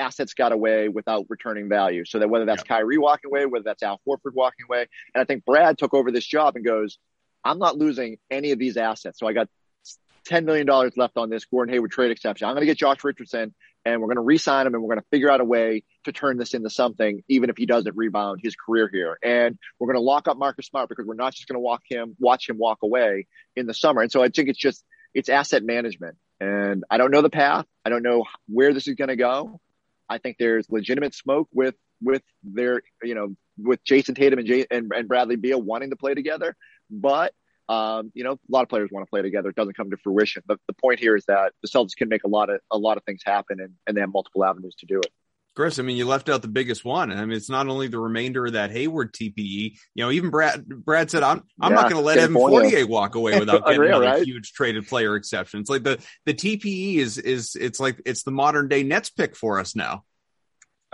assets 0.00 0.34
got 0.34 0.52
away 0.52 0.88
without 0.88 1.26
returning 1.28 1.68
value. 1.68 2.04
So 2.04 2.18
that 2.18 2.28
whether 2.28 2.44
that's 2.44 2.64
yeah. 2.68 2.76
Kyrie 2.76 2.98
walking 2.98 3.30
away, 3.30 3.46
whether 3.46 3.64
that's 3.64 3.82
Al 3.82 4.00
Horford 4.06 4.34
walking 4.34 4.66
away, 4.68 4.86
and 5.14 5.22
I 5.22 5.24
think 5.24 5.44
Brad 5.44 5.78
took 5.78 5.94
over 5.94 6.10
this 6.10 6.26
job 6.26 6.56
and 6.56 6.64
goes, 6.64 6.98
I'm 7.44 7.58
not 7.58 7.76
losing 7.76 8.18
any 8.30 8.52
of 8.52 8.58
these 8.58 8.76
assets. 8.76 9.18
So 9.18 9.26
I 9.26 9.32
got 9.32 9.48
$10 10.28 10.44
million 10.44 10.66
left 10.96 11.16
on 11.16 11.30
this 11.30 11.44
Gordon 11.46 11.72
Hayward 11.72 11.90
trade 11.90 12.10
exception. 12.10 12.46
I'm 12.46 12.54
going 12.54 12.62
to 12.62 12.66
get 12.66 12.78
Josh 12.78 13.02
Richardson 13.02 13.54
and 13.84 14.00
we're 14.00 14.08
going 14.08 14.16
to 14.16 14.22
re-sign 14.22 14.66
him 14.66 14.74
and 14.74 14.82
we're 14.82 14.94
going 14.94 15.00
to 15.00 15.08
figure 15.10 15.30
out 15.30 15.40
a 15.40 15.44
way 15.44 15.84
to 16.04 16.12
turn 16.12 16.36
this 16.36 16.54
into 16.54 16.68
something, 16.68 17.22
even 17.28 17.50
if 17.50 17.56
he 17.56 17.66
doesn't 17.66 17.96
rebound 17.96 18.40
his 18.42 18.54
career 18.54 18.90
here. 18.92 19.18
And 19.22 19.58
we're 19.78 19.86
going 19.86 19.96
to 19.96 20.02
lock 20.02 20.28
up 20.28 20.36
Marcus 20.36 20.66
Smart 20.66 20.88
because 20.88 21.06
we're 21.06 21.14
not 21.14 21.34
just 21.34 21.48
going 21.48 21.56
to 21.56 21.60
walk 21.60 21.82
him, 21.88 22.16
watch 22.18 22.48
him 22.48 22.58
walk 22.58 22.78
away 22.82 23.26
in 23.56 23.66
the 23.66 23.74
summer. 23.74 24.02
And 24.02 24.12
so 24.12 24.22
I 24.22 24.28
think 24.28 24.48
it's 24.48 24.58
just 24.58 24.84
it's 25.14 25.28
asset 25.28 25.64
management. 25.64 26.16
And 26.40 26.84
I 26.90 26.98
don't 26.98 27.10
know 27.10 27.22
the 27.22 27.30
path. 27.30 27.66
I 27.84 27.90
don't 27.90 28.02
know 28.02 28.24
where 28.48 28.72
this 28.72 28.88
is 28.88 28.94
going 28.94 29.08
to 29.08 29.16
go. 29.16 29.60
I 30.10 30.18
think 30.18 30.36
there's 30.38 30.68
legitimate 30.68 31.14
smoke 31.14 31.48
with 31.52 31.76
with 32.02 32.22
their 32.42 32.82
you 33.02 33.14
know 33.14 33.34
with 33.56 33.82
Jayson 33.84 34.14
Tatum 34.14 34.38
and, 34.38 34.48
Jay, 34.48 34.66
and, 34.70 34.90
and 34.94 35.08
Bradley 35.08 35.36
Beal 35.36 35.60
wanting 35.60 35.90
to 35.90 35.96
play 35.96 36.14
together, 36.14 36.56
but 36.90 37.32
um, 37.70 38.10
you 38.14 38.24
know, 38.24 38.32
a 38.32 38.38
lot 38.48 38.64
of 38.64 38.68
players 38.68 38.90
want 38.90 39.06
to 39.06 39.10
play 39.10 39.22
together. 39.22 39.50
It 39.50 39.54
doesn't 39.54 39.76
come 39.76 39.90
to 39.90 39.96
fruition. 39.98 40.42
But 40.44 40.58
the 40.66 40.72
point 40.72 40.98
here 40.98 41.14
is 41.14 41.24
that 41.26 41.52
the 41.62 41.68
Celtics 41.68 41.94
can 41.96 42.08
make 42.08 42.24
a 42.24 42.28
lot 42.28 42.50
of 42.50 42.60
a 42.72 42.76
lot 42.76 42.96
of 42.96 43.04
things 43.04 43.22
happen, 43.24 43.60
and, 43.60 43.72
and 43.86 43.96
they 43.96 44.00
have 44.00 44.12
multiple 44.12 44.44
avenues 44.44 44.74
to 44.80 44.86
do 44.86 44.98
it. 44.98 45.12
Chris, 45.60 45.78
I 45.78 45.82
mean, 45.82 45.98
you 45.98 46.06
left 46.06 46.30
out 46.30 46.40
the 46.40 46.48
biggest 46.48 46.86
one. 46.86 47.12
I 47.12 47.20
mean, 47.20 47.36
it's 47.36 47.50
not 47.50 47.68
only 47.68 47.86
the 47.86 47.98
remainder 47.98 48.46
of 48.46 48.54
that 48.54 48.70
Hayward 48.70 49.12
TPE. 49.12 49.76
You 49.94 50.04
know, 50.04 50.10
even 50.10 50.30
Brad 50.30 50.66
Brad 50.66 51.10
said, 51.10 51.22
"I'm 51.22 51.42
I'm 51.60 51.72
yeah, 51.72 51.82
not 51.82 51.90
going 51.90 52.00
to 52.00 52.06
let 52.06 52.16
Evan 52.16 52.32
Fournier 52.32 52.86
walk 52.86 53.14
away 53.14 53.38
without 53.38 53.58
getting 53.66 53.82
Unreal, 53.82 54.00
another 54.00 54.16
right? 54.20 54.26
huge 54.26 54.54
traded 54.54 54.88
player 54.88 55.16
exception." 55.16 55.60
It's 55.60 55.68
like 55.68 55.82
the 55.82 56.02
the 56.24 56.32
TPE 56.32 56.96
is 56.96 57.18
is 57.18 57.58
it's 57.60 57.78
like 57.78 58.00
it's 58.06 58.22
the 58.22 58.30
modern 58.30 58.68
day 58.68 58.84
Nets 58.84 59.10
pick 59.10 59.36
for 59.36 59.60
us 59.60 59.76
now. 59.76 60.04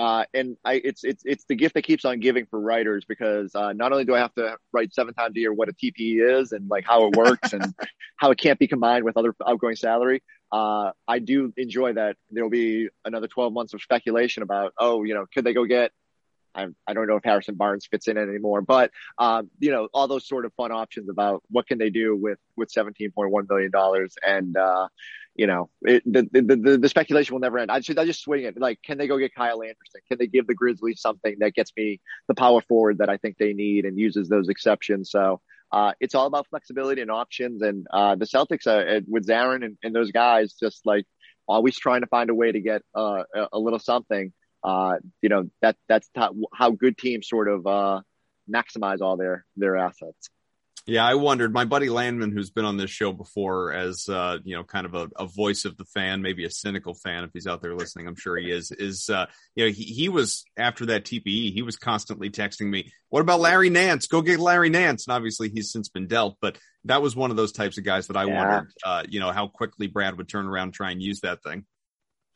Uh, 0.01 0.25
and 0.35 0.57
I, 0.65 0.81
it's 0.83 1.05
it's 1.05 1.23
it's 1.25 1.45
the 1.45 1.55
gift 1.55 1.75
that 1.75 1.83
keeps 1.83 2.05
on 2.05 2.19
giving 2.19 2.47
for 2.47 2.61
writers 2.61 3.05
because 3.07 3.55
uh, 3.55 3.73
not 3.73 3.93
only 3.93 4.05
do 4.05 4.17
I 4.17 4.19
have 4.19 4.35
to 4.35 4.57
write 4.73 4.93
seven 4.93 5.15
times 5.15 5.37
a 5.37 5.39
year 5.39 5.53
what 5.53 5.69
a 5.69 5.75
TPE 5.75 6.41
is 6.41 6.51
and 6.51 6.69
like 6.69 6.85
how 6.85 7.07
it 7.07 7.15
works 7.15 7.53
and 7.53 7.73
how 8.17 8.33
it 8.33 8.39
can't 8.39 8.59
be 8.59 8.67
combined 8.67 9.05
with 9.05 9.17
other 9.17 9.33
outgoing 9.47 9.77
salary, 9.77 10.25
uh, 10.53 10.93
I 11.07 11.19
do 11.19 11.53
enjoy 11.57 11.95
that 11.95 12.17
there'll 12.31 12.51
be 12.51 12.89
another 13.05 13.29
12 13.29 13.53
months 13.53 13.75
of 13.75 13.83
speculation 13.83 14.43
about 14.43 14.73
oh 14.79 15.05
you 15.05 15.15
know 15.15 15.27
could 15.33 15.45
they 15.45 15.55
go 15.55 15.65
get 15.65 15.93
I, 16.55 16.69
I 16.87 16.95
don't 16.95 17.07
know 17.07 17.17
if 17.17 17.25
Harrison 17.25 17.57
Barnes 17.57 17.87
fits 17.87 18.09
in 18.09 18.17
anymore, 18.17 18.63
but 18.63 18.91
um, 19.19 19.51
you 19.59 19.71
know 19.71 19.89
all 19.93 20.09
those 20.09 20.27
sort 20.27 20.47
of 20.47 20.55
fun 20.55 20.73
options 20.73 21.11
about 21.11 21.43
what 21.51 21.67
can 21.67 21.79
they 21.79 21.91
do 21.91 22.17
with 22.17 22.39
with 22.57 22.73
17.1 22.73 23.49
billion 23.49 23.71
dollars 23.71 24.15
and 24.27 24.57
uh, 24.57 24.89
you 25.37 25.47
know, 25.47 25.69
it, 25.83 26.03
the, 26.07 26.29
the, 26.33 26.57
the, 26.57 26.79
the, 26.79 26.89
speculation 26.89 27.35
will 27.35 27.41
never 27.41 27.59
end. 27.59 27.71
I 27.71 27.81
just, 27.81 27.99
I 27.99 28.07
just 28.07 28.23
swing 28.23 28.45
it. 28.45 28.59
Like, 28.59 28.81
can 28.83 28.97
they 28.97 29.07
go 29.07 29.19
get 29.19 29.35
Kyle 29.35 29.63
Anderson? 29.63 30.01
Can 30.09 30.19
they 30.19 30.27
give 30.27 30.47
the 30.47 30.55
Grizzlies 30.55 31.01
something 31.01 31.37
that 31.41 31.55
gets 31.55 31.73
me 31.77 32.01
the 32.27 32.35
power 32.35 32.63
forward 32.63 32.99
that 32.99 33.11
I 33.11 33.19
think 33.19 33.37
they 33.37 33.53
need 33.53 33.85
and 33.85 33.99
uses 33.99 34.29
those 34.29 34.49
exceptions? 34.49 35.11
So, 35.11 35.41
uh, 35.73 35.93
it's 36.01 36.15
all 36.15 36.27
about 36.27 36.47
flexibility 36.49 37.03
and 37.03 37.11
options. 37.11 37.63
And, 37.63 37.87
uh, 37.93 38.15
the 38.17 38.27
Celtics, 38.27 38.67
uh, 38.67 39.01
with 39.09 39.27
Zarren 39.27 39.65
and, 39.65 39.77
and, 39.83 39.95
those 39.95 40.13
guys, 40.13 40.55
just 40.55 40.87
like 40.87 41.05
always 41.49 41.79
trying 41.79 42.03
to 42.03 42.07
find 42.07 42.31
a 42.31 42.35
way 42.35 42.53
to 42.53 42.61
get, 42.61 42.83
uh, 42.95 43.25
a, 43.53 43.59
little 43.59 43.79
something. 43.79 44.33
Uh, 44.63 44.97
you 45.23 45.29
know, 45.29 45.45
that, 45.63 45.77
that's 45.89 46.09
how, 46.15 46.35
how 46.55 46.71
good 46.71 46.97
teams 46.97 47.29
sort 47.29 47.49
of, 47.49 47.67
uh, 47.67 48.01
maximize 48.53 49.01
all 49.01 49.17
their, 49.17 49.45
their 49.57 49.77
assets. 49.77 50.31
Yeah, 50.85 51.05
I 51.05 51.15
wondered. 51.15 51.53
My 51.53 51.65
buddy 51.65 51.89
Landman, 51.89 52.31
who's 52.31 52.51
been 52.51 52.65
on 52.65 52.77
this 52.77 52.91
show 52.91 53.13
before, 53.13 53.73
as 53.73 54.09
uh, 54.09 54.39
you 54.45 54.55
know, 54.55 54.63
kind 54.63 54.87
of 54.87 54.95
a, 54.95 55.09
a, 55.17 55.27
voice 55.27 55.65
of 55.65 55.77
the 55.77 55.85
fan, 55.85 56.23
maybe 56.23 56.45
a 56.45 56.51
cynical 56.51 56.95
fan, 56.95 57.25
if 57.25 57.31
he's 57.33 57.49
out 57.49 57.61
there 57.61 57.75
listening, 57.75 58.07
I'm 58.07 58.15
sure 58.15 58.37
he 58.37 58.53
is. 58.53 58.71
Is 58.71 59.11
uh, 59.11 59.27
you 59.57 59.65
know, 59.65 59.73
he, 59.73 59.83
he 59.83 60.09
was 60.09 60.45
after 60.57 60.87
that 60.87 61.05
TPE, 61.05 61.53
he 61.53 61.63
was 61.63 61.77
constantly 61.77 62.31
texting 62.31 62.69
me, 62.69 62.93
"What 63.09 63.21
about 63.21 63.41
Larry 63.41 63.69
Nance? 63.69 64.07
Go 64.07 64.23
get 64.23 64.39
Larry 64.39 64.71
Nance." 64.71 65.09
And 65.09 65.15
obviously, 65.17 65.49
he's 65.49 65.73
since 65.73 65.89
been 65.89 66.07
dealt, 66.07 66.37
but 66.41 66.57
that 66.85 67.03
was 67.03 67.17
one 67.17 67.33
of 67.33 67.37
those 67.37 67.53
types 67.53 67.79
of 67.79 67.85
guys 67.85 68.07
that 68.07 68.17
I 68.17 68.25
yeah. 68.27 68.37
wondered, 68.37 68.73
uh, 68.85 69.03
you 69.09 69.19
know, 69.19 69.33
how 69.33 69.49
quickly 69.49 69.89
Brad 69.89 70.17
would 70.17 70.29
turn 70.29 70.47
around 70.47 70.69
and 70.69 70.75
try 70.75 70.93
and 70.93 71.03
use 71.03 71.21
that 71.21 71.43
thing. 71.43 71.65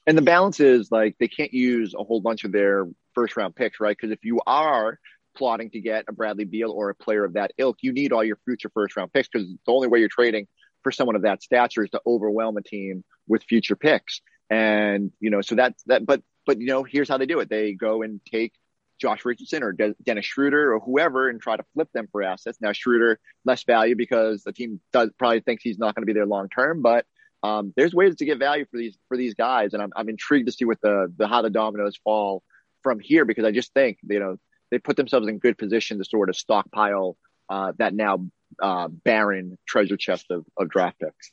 And 0.09 0.19
the 0.19 0.23
balance 0.23 0.59
is 0.59 0.91
like 0.91 1.17
they 1.21 1.29
can't 1.29 1.55
use 1.55 1.95
a 1.95 2.03
whole 2.03 2.21
bunch 2.21 2.43
of 2.43 2.51
their 2.51 2.87
first 3.15 3.37
round 3.37 3.55
picks, 3.55 3.79
right? 3.79 3.97
Because 3.97 4.11
if 4.11 4.25
you 4.25 4.41
are 4.45 4.99
plotting 5.37 5.71
to 5.71 5.81
get 5.81 6.05
a 6.09 6.13
Bradley 6.13 6.45
Beal 6.45 6.71
or 6.71 6.91
a 6.91 6.95
player 6.95 7.25
of 7.25 7.35
that 7.35 7.53
ilk, 7.59 7.79
you 7.81 7.93
need 7.93 8.13
all 8.13 8.25
your 8.25 8.39
future 8.45 8.71
first 8.73 8.97
round 8.97 9.13
picks 9.13 9.29
because 9.29 9.49
the 9.49 9.73
only 9.73 9.89
way 9.89 10.01
you're 10.01 10.09
trading 10.09 10.47
for 10.83 10.93
someone 10.93 11.17
of 11.17 11.23
that 11.23 11.43
stature 11.43 11.85
is 11.85 11.91
to 11.91 12.01
overwhelm 12.07 12.57
a 12.57 12.63
team 12.63 13.05
with 13.29 13.45
future 13.45 13.77
picks. 13.77 14.21
And, 14.49 15.13
you 15.21 15.31
know, 15.31 15.43
so 15.43 15.55
that's 15.55 15.83
that, 15.85 16.05
but, 16.05 16.23
but, 16.47 16.61
you 16.61 16.67
know, 16.67 16.83
here's 16.83 17.09
how 17.09 17.19
they 17.19 17.27
do 17.27 17.41
it. 17.41 17.49
They 17.49 17.73
go 17.73 18.03
and 18.03 18.21
take 18.25 18.53
Josh 19.01 19.25
Richardson 19.25 19.63
or 19.63 19.73
De- 19.73 19.95
Dennis 20.03 20.27
Schroder 20.27 20.75
or 20.75 20.81
whoever 20.81 21.29
and 21.29 21.41
try 21.41 21.57
to 21.57 21.65
flip 21.75 21.89
them 21.93 22.09
for 22.11 22.23
assets. 22.23 22.59
Now, 22.61 22.73
Schroder, 22.73 23.19
less 23.45 23.65
value 23.65 23.97
because 23.97 24.43
the 24.43 24.53
team 24.53 24.81
does 24.93 25.11
probably 25.19 25.41
thinks 25.41 25.63
he's 25.63 25.79
not 25.79 25.95
going 25.95 26.03
to 26.03 26.07
be 26.07 26.13
there 26.13 26.27
long 26.27 26.49
term, 26.49 26.83
but 26.83 27.07
um, 27.43 27.73
there's 27.77 27.95
ways 27.95 28.17
to 28.17 28.27
get 28.27 28.39
value 28.39 28.67
for 28.71 28.77
these, 28.77 28.99
for 29.09 29.17
these 29.17 29.35
guys. 29.35 29.73
And 29.73 29.83
I'm, 29.83 29.93
I'm 29.97 30.09
intrigued 30.09 30.47
to 30.47 30.53
see 30.53 30.65
what 30.65 30.81
the, 30.83 31.13
the, 31.17 31.27
how 31.27 31.43
the 31.43 31.51
dominoes 31.51 31.99
fall 32.05 32.43
from 32.83 32.99
here 33.01 33.25
because 33.25 33.45
I 33.45 33.53
just 33.53 33.73
think, 33.73 33.99
you 34.03 34.21
know, 34.21 34.37
they 34.71 34.79
put 34.79 34.97
themselves 34.97 35.29
in 35.29 35.39
good 35.39 35.59
position 35.59 35.99
to 35.99 36.05
sort 36.05 36.29
of 36.29 36.37
stockpile 36.37 37.17
uh, 37.49 37.73
that 37.79 37.95
now 37.95 38.27
uh, 38.61 38.89
barren 38.89 39.59
treasure 39.67 39.97
chest 39.97 40.27
of, 40.31 40.45
of 40.57 40.69
draft 40.69 40.99
picks. 41.01 41.33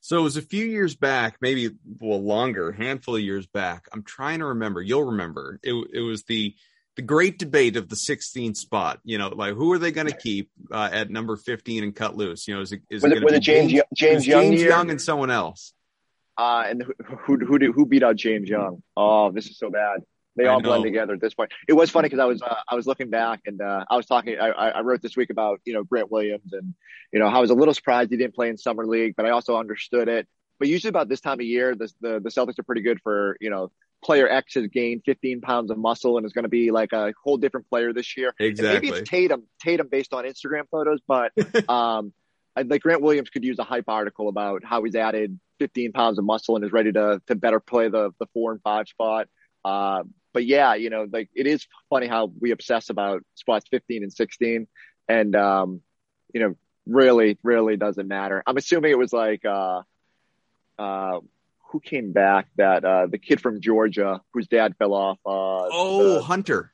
So 0.00 0.18
it 0.18 0.22
was 0.22 0.36
a 0.36 0.42
few 0.42 0.64
years 0.64 0.94
back, 0.94 1.38
maybe 1.40 1.70
well 2.00 2.22
longer, 2.22 2.70
handful 2.70 3.16
of 3.16 3.22
years 3.22 3.46
back. 3.46 3.88
I'm 3.92 4.04
trying 4.04 4.38
to 4.38 4.46
remember. 4.46 4.80
You'll 4.80 5.04
remember. 5.04 5.58
It, 5.62 5.74
it 5.92 6.00
was 6.00 6.22
the 6.24 6.54
the 6.94 7.02
great 7.02 7.38
debate 7.38 7.76
of 7.76 7.88
the 7.88 7.96
16th 7.96 8.56
spot. 8.56 9.00
You 9.04 9.18
know, 9.18 9.28
like 9.28 9.54
who 9.54 9.72
are 9.72 9.78
they 9.78 9.90
going 9.90 10.06
to 10.06 10.16
keep 10.16 10.50
uh, 10.70 10.88
at 10.92 11.10
number 11.10 11.36
15 11.36 11.82
and 11.82 11.94
cut 11.94 12.16
loose? 12.16 12.46
You 12.46 12.54
know, 12.54 12.60
is 12.60 12.72
it 12.72 12.82
is 12.88 13.02
was 13.02 13.12
it, 13.12 13.22
it, 13.22 13.32
it 13.32 13.40
James 13.40 13.72
James, 13.72 13.84
James 13.94 14.26
Young, 14.26 14.42
James 14.42 14.62
Young 14.62 14.90
and 14.90 15.02
someone 15.02 15.30
else? 15.30 15.72
Uh, 16.38 16.64
and 16.68 16.84
who 16.84 16.94
who 17.38 17.38
who, 17.44 17.72
who 17.72 17.86
beat 17.86 18.02
out 18.02 18.16
James 18.16 18.48
Young? 18.48 18.82
Oh, 18.96 19.32
this 19.32 19.46
is 19.46 19.58
so 19.58 19.70
bad. 19.70 20.02
They 20.36 20.46
all 20.46 20.60
blend 20.60 20.84
together 20.84 21.14
at 21.14 21.20
this 21.20 21.34
point. 21.34 21.52
It 21.66 21.72
was 21.72 21.90
funny 21.90 22.06
because 22.06 22.20
I 22.20 22.26
was 22.26 22.42
uh, 22.42 22.54
I 22.68 22.74
was 22.74 22.86
looking 22.86 23.10
back 23.10 23.40
and 23.46 23.60
uh, 23.60 23.84
I 23.88 23.96
was 23.96 24.06
talking. 24.06 24.38
I, 24.38 24.50
I 24.50 24.80
wrote 24.82 25.02
this 25.02 25.16
week 25.16 25.30
about 25.30 25.60
you 25.64 25.72
know 25.72 25.82
Grant 25.82 26.10
Williams 26.10 26.52
and 26.52 26.74
you 27.12 27.18
know 27.18 27.26
I 27.26 27.38
was 27.38 27.50
a 27.50 27.54
little 27.54 27.74
surprised 27.74 28.10
he 28.10 28.16
didn't 28.16 28.34
play 28.34 28.48
in 28.48 28.58
summer 28.58 28.86
league, 28.86 29.14
but 29.16 29.26
I 29.26 29.30
also 29.30 29.56
understood 29.56 30.08
it. 30.08 30.28
But 30.58 30.68
usually 30.68 30.90
about 30.90 31.08
this 31.08 31.20
time 31.20 31.40
of 31.40 31.46
year, 31.46 31.74
the 31.74 31.90
the, 32.00 32.20
the 32.20 32.30
Celtics 32.30 32.58
are 32.58 32.64
pretty 32.64 32.82
good 32.82 33.00
for 33.02 33.36
you 33.40 33.50
know 33.50 33.70
player 34.04 34.28
X 34.28 34.54
has 34.54 34.66
gained 34.68 35.02
15 35.04 35.40
pounds 35.40 35.70
of 35.70 35.78
muscle 35.78 36.16
and 36.16 36.26
is 36.26 36.32
going 36.32 36.44
to 36.44 36.48
be 36.48 36.70
like 36.70 36.92
a 36.92 37.12
whole 37.24 37.38
different 37.38 37.68
player 37.68 37.92
this 37.92 38.16
year. 38.16 38.32
Exactly. 38.38 38.76
And 38.76 38.82
maybe 38.82 38.96
it's 38.96 39.08
Tatum 39.08 39.44
Tatum 39.60 39.88
based 39.88 40.12
on 40.12 40.24
Instagram 40.24 40.68
photos, 40.70 41.00
but 41.06 41.32
um, 41.68 42.12
I 42.54 42.62
like 42.62 42.82
Grant 42.82 43.02
Williams 43.02 43.30
could 43.30 43.44
use 43.44 43.58
a 43.58 43.64
hype 43.64 43.88
article 43.88 44.28
about 44.28 44.64
how 44.64 44.82
he's 44.82 44.94
added 44.94 45.38
15 45.58 45.92
pounds 45.92 46.18
of 46.18 46.24
muscle 46.24 46.56
and 46.56 46.64
is 46.64 46.72
ready 46.72 46.92
to 46.92 47.20
to 47.26 47.34
better 47.34 47.60
play 47.60 47.88
the 47.88 48.12
the 48.18 48.26
four 48.32 48.52
and 48.52 48.62
five 48.62 48.88
spot. 48.88 49.28
Uh, 49.64 50.04
but 50.36 50.44
yeah, 50.44 50.74
you 50.74 50.90
know, 50.90 51.06
like 51.10 51.30
it 51.34 51.46
is 51.46 51.66
funny 51.88 52.06
how 52.06 52.30
we 52.38 52.50
obsess 52.50 52.90
about 52.90 53.22
spots 53.36 53.64
15 53.70 54.02
and 54.02 54.12
16 54.12 54.68
and, 55.08 55.34
um, 55.34 55.80
you 56.34 56.40
know, 56.40 56.54
really, 56.86 57.38
really 57.42 57.78
doesn't 57.78 58.06
matter. 58.06 58.42
I'm 58.46 58.58
assuming 58.58 58.90
it 58.90 58.98
was 58.98 59.14
like, 59.14 59.46
uh, 59.46 59.80
uh, 60.78 61.20
who 61.70 61.80
came 61.80 62.12
back 62.12 62.48
that, 62.56 62.84
uh, 62.84 63.06
the 63.06 63.16
kid 63.16 63.40
from 63.40 63.62
Georgia 63.62 64.20
whose 64.34 64.46
dad 64.46 64.76
fell 64.76 64.92
off, 64.92 65.16
uh, 65.24 65.72
oh, 65.72 66.16
the, 66.16 66.22
Hunter. 66.22 66.70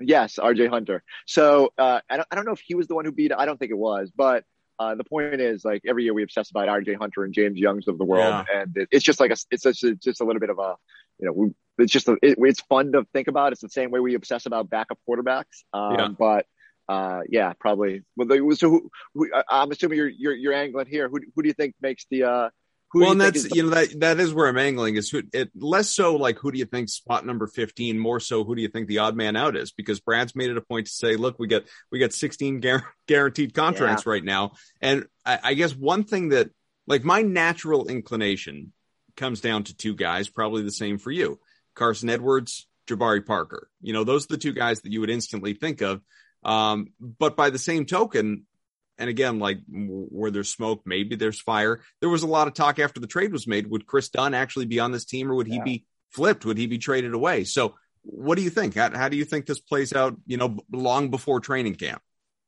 Yes. 0.00 0.40
RJ 0.42 0.68
Hunter. 0.68 1.04
So, 1.24 1.72
uh, 1.78 2.00
I 2.10 2.16
don't, 2.16 2.26
I 2.32 2.34
don't 2.34 2.46
know 2.46 2.52
if 2.54 2.62
he 2.66 2.74
was 2.74 2.88
the 2.88 2.96
one 2.96 3.04
who 3.04 3.12
beat, 3.12 3.30
I 3.32 3.44
don't 3.46 3.60
think 3.60 3.70
it 3.70 3.78
was, 3.78 4.10
but, 4.10 4.42
uh, 4.80 4.96
the 4.96 5.04
point 5.04 5.40
is 5.40 5.64
like 5.64 5.82
every 5.86 6.02
year 6.02 6.14
we 6.14 6.24
obsess 6.24 6.50
about 6.50 6.66
RJ 6.66 6.96
Hunter 6.96 7.22
and 7.22 7.32
James 7.32 7.60
Youngs 7.60 7.86
of 7.86 7.96
the 7.96 8.04
world. 8.04 8.44
Yeah. 8.50 8.62
And 8.62 8.76
it, 8.76 8.88
it's 8.90 9.04
just 9.04 9.20
like 9.20 9.30
a, 9.30 9.36
it's 9.52 9.62
just, 9.62 9.84
it's 9.84 10.04
just 10.04 10.20
a 10.20 10.24
little 10.24 10.40
bit 10.40 10.50
of 10.50 10.58
a, 10.58 10.74
you 11.20 11.26
know, 11.26 11.32
we, 11.32 11.54
it's 11.78 11.92
just 11.92 12.08
a, 12.08 12.16
it, 12.22 12.36
it's 12.38 12.60
fun 12.62 12.92
to 12.92 13.06
think 13.12 13.28
about. 13.28 13.52
It's 13.52 13.60
the 13.60 13.68
same 13.68 13.90
way 13.90 14.00
we 14.00 14.14
obsess 14.14 14.46
about 14.46 14.70
backup 14.70 14.98
quarterbacks. 15.08 15.64
Um, 15.72 15.94
yeah. 15.98 16.08
But 16.18 16.46
uh, 16.88 17.20
yeah, 17.28 17.52
probably. 17.58 18.02
Well, 18.16 18.56
so 18.56 18.70
who, 18.70 18.90
who, 19.14 19.30
I'm 19.48 19.70
assuming 19.70 19.98
you're 19.98 20.08
you're 20.08 20.34
you're 20.34 20.52
angling 20.52 20.86
here. 20.86 21.08
Who 21.08 21.20
who 21.34 21.42
do 21.42 21.48
you 21.48 21.54
think 21.54 21.74
makes 21.80 22.06
the 22.10 22.24
uh, 22.24 22.48
well, 22.94 23.12
and 23.12 23.20
that's 23.20 23.42
the- 23.42 23.56
you 23.56 23.64
know 23.64 23.70
that 23.70 24.00
that 24.00 24.20
is 24.20 24.32
where 24.32 24.46
I'm 24.46 24.58
angling 24.58 24.96
is 24.96 25.10
who, 25.10 25.22
it 25.32 25.50
less 25.56 25.90
so 25.90 26.16
like 26.16 26.38
who 26.38 26.52
do 26.52 26.58
you 26.58 26.64
think 26.64 26.88
spot 26.88 27.26
number 27.26 27.46
15, 27.46 27.98
more 27.98 28.20
so 28.20 28.44
who 28.44 28.54
do 28.54 28.62
you 28.62 28.68
think 28.68 28.86
the 28.86 28.98
odd 28.98 29.16
man 29.16 29.36
out 29.36 29.56
is? 29.56 29.72
Because 29.72 30.00
Brad's 30.00 30.36
made 30.36 30.50
it 30.50 30.56
a 30.56 30.60
point 30.60 30.86
to 30.86 30.92
say, 30.92 31.16
look, 31.16 31.38
we 31.38 31.48
got 31.48 31.64
we 31.90 31.98
got 31.98 32.12
16 32.12 32.60
gar- 32.60 32.94
guaranteed 33.08 33.54
contracts 33.54 34.04
yeah. 34.06 34.12
right 34.12 34.24
now, 34.24 34.52
and 34.80 35.06
I, 35.24 35.38
I 35.42 35.54
guess 35.54 35.74
one 35.74 36.04
thing 36.04 36.28
that 36.30 36.50
like 36.86 37.04
my 37.04 37.22
natural 37.22 37.88
inclination 37.88 38.72
comes 39.16 39.40
down 39.40 39.64
to 39.64 39.76
two 39.76 39.94
guys, 39.94 40.28
probably 40.28 40.62
the 40.62 40.72
same 40.72 40.98
for 40.98 41.10
you. 41.10 41.40
Carson 41.74 42.10
Edwards, 42.10 42.66
Jabari 42.86 43.24
Parker. 43.24 43.68
You 43.80 43.92
know, 43.92 44.04
those 44.04 44.24
are 44.24 44.34
the 44.34 44.38
two 44.38 44.52
guys 44.52 44.80
that 44.82 44.92
you 44.92 45.00
would 45.00 45.10
instantly 45.10 45.54
think 45.54 45.80
of. 45.80 46.00
Um, 46.44 46.88
but 47.00 47.36
by 47.36 47.50
the 47.50 47.58
same 47.58 47.86
token, 47.86 48.46
and 48.98 49.10
again, 49.10 49.38
like 49.38 49.58
where 49.68 50.30
there's 50.30 50.50
smoke, 50.50 50.82
maybe 50.84 51.16
there's 51.16 51.40
fire. 51.40 51.80
There 52.00 52.08
was 52.08 52.22
a 52.22 52.28
lot 52.28 52.46
of 52.46 52.54
talk 52.54 52.78
after 52.78 53.00
the 53.00 53.06
trade 53.06 53.32
was 53.32 53.46
made. 53.46 53.68
Would 53.68 53.86
Chris 53.86 54.08
Dunn 54.08 54.34
actually 54.34 54.66
be 54.66 54.80
on 54.80 54.92
this 54.92 55.04
team 55.04 55.30
or 55.30 55.34
would 55.34 55.48
he 55.48 55.56
yeah. 55.56 55.64
be 55.64 55.84
flipped? 56.10 56.44
Would 56.44 56.58
he 56.58 56.66
be 56.66 56.78
traded 56.78 57.14
away? 57.14 57.44
So 57.44 57.74
what 58.02 58.36
do 58.36 58.42
you 58.42 58.50
think? 58.50 58.74
How, 58.74 58.96
how 58.96 59.08
do 59.08 59.16
you 59.16 59.24
think 59.24 59.46
this 59.46 59.60
plays 59.60 59.92
out, 59.92 60.16
you 60.26 60.36
know, 60.36 60.58
long 60.70 61.10
before 61.10 61.40
training 61.40 61.74
camp? 61.74 62.02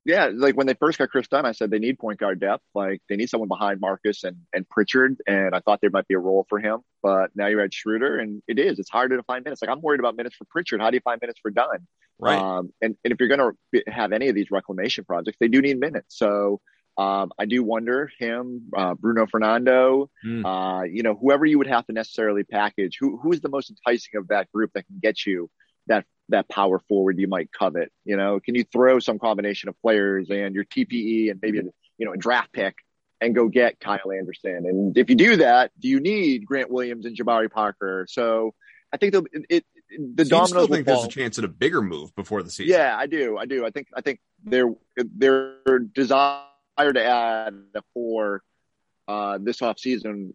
Yeah, 0.07 0.31
like 0.33 0.57
when 0.57 0.67
they 0.67 0.75
first 0.75 0.99
got 0.99 1.11
Chris 1.11 1.29
Dunn, 1.29 1.45
I 1.45 1.53
said 1.53 1.71
they 1.71 1.79
need 1.79 1.99
point 1.99 2.19
guard 2.19 2.41
depth. 2.41 2.63
Like 2.75 3.03
they 3.09 3.17
need 3.17 3.29
someone 3.29 3.49
behind 3.49 3.81
Marcus 3.81 4.25
and, 4.25 4.37
and 4.55 4.67
Pritchard. 4.69 5.17
And 5.27 5.55
I 5.55 5.61
thought 5.61 5.81
there 5.81 5.91
might 5.91 6.09
be 6.09 6.15
a 6.15 6.19
role 6.19 6.47
for 6.49 6.59
him. 6.59 6.79
But 7.03 7.31
now 7.35 7.49
you're 7.49 7.61
at 7.61 7.75
Schroder 7.75 8.19
and 8.19 8.43
it 8.47 8.59
is. 8.59 8.79
It's 8.79 8.89
harder 8.89 9.17
to 9.17 9.23
find 9.25 9.45
minutes. 9.45 9.61
Like 9.63 9.71
I'm 9.71 9.83
worried 9.83 10.01
about 10.01 10.17
minutes 10.17 10.37
for 10.37 10.45
Pritchard. 10.45 10.81
How 10.81 10.91
do 10.91 10.97
you 10.97 11.03
find 11.03 11.21
minutes 11.21 11.41
for 11.41 11.51
Dunn? 11.51 11.87
Right. 12.19 12.41
Um, 12.41 12.73
and, 12.81 12.97
and 13.05 13.13
if 13.13 13.21
you're 13.21 13.29
going 13.29 13.53
to 13.75 13.83
have 13.91 14.13
any 14.13 14.29
of 14.29 14.35
these 14.35 14.51
reclamation 14.51 15.05
projects, 15.05 15.37
they 15.41 15.49
do 15.49 15.61
need 15.61 15.79
minutes. 15.81 16.17
So 16.17 16.61
Um, 16.99 17.31
I 17.39 17.45
do 17.45 17.63
wonder 17.63 18.11
him, 18.19 18.71
uh, 18.75 18.95
Bruno 18.95 19.27
Fernando, 19.27 20.09
mm. 20.25 20.43
uh, 20.45 20.85
you 20.85 21.03
know, 21.03 21.15
whoever 21.15 21.45
you 21.45 21.59
would 21.59 21.67
have 21.67 21.85
to 21.89 21.93
necessarily 21.93 22.43
package. 22.43 22.97
Who 22.99 23.19
who 23.21 23.33
is 23.35 23.41
the 23.43 23.51
most 23.51 23.69
enticing 23.69 24.19
of 24.21 24.29
that 24.29 24.51
group 24.51 24.71
that 24.73 24.87
can 24.87 24.99
get 25.03 25.27
you 25.27 25.51
that 25.89 26.07
that 26.29 26.49
power 26.49 26.81
forward 26.89 27.19
you 27.19 27.29
might 27.29 27.51
covet? 27.53 27.93
You 28.05 28.17
know, 28.17 28.41
can 28.41 28.55
you 28.55 28.65
throw 28.65 28.99
some 28.99 29.19
combination 29.19 29.69
of 29.69 29.81
players 29.81 30.29
and 30.31 30.55
your 30.55 30.65
TPE 30.65 31.31
and 31.31 31.41
maybe 31.41 31.59
you 31.99 32.07
know 32.07 32.13
a 32.13 32.17
draft 32.17 32.53
pick 32.53 32.77
and 33.21 33.35
go 33.35 33.49
get 33.49 33.81
Kyle 33.81 34.13
Anderson? 34.13 34.67
And 34.67 34.97
if 34.97 35.09
you 35.11 35.17
do 35.17 35.37
that, 35.37 35.73
do 35.79 35.89
you 35.89 36.01
need 36.01 36.47
Grant 36.47 36.71
Williams 36.71 37.07
and 37.07 37.17
Jabari 37.17 37.51
Parker? 37.51 38.07
So 38.09 38.55
I 38.93 38.97
think 38.97 39.15
it, 39.15 39.47
it 39.49 39.65
the 39.91 40.25
so 40.25 40.31
dominoes. 40.31 40.49
still 40.49 40.67
think 40.67 40.87
there's 40.87 41.05
a 41.05 41.09
chance 41.09 41.39
at 41.39 41.45
a 41.45 41.49
bigger 41.49 41.83
move 41.83 42.15
before 42.15 42.43
the 42.43 42.51
season? 42.51 42.73
Yeah, 42.73 42.97
I 42.97 43.07
do. 43.07 43.37
I 43.39 43.47
do. 43.47 43.65
I 43.65 43.71
think 43.71 43.89
I 43.95 44.01
think 44.01 44.21
their 44.45 44.67
their 44.97 45.79
desire 45.79 46.43
to 46.79 47.05
add 47.05 47.55
a 47.75 47.83
four 47.95 48.43
uh, 49.09 49.39
this 49.41 49.63
off 49.63 49.79
season 49.79 50.35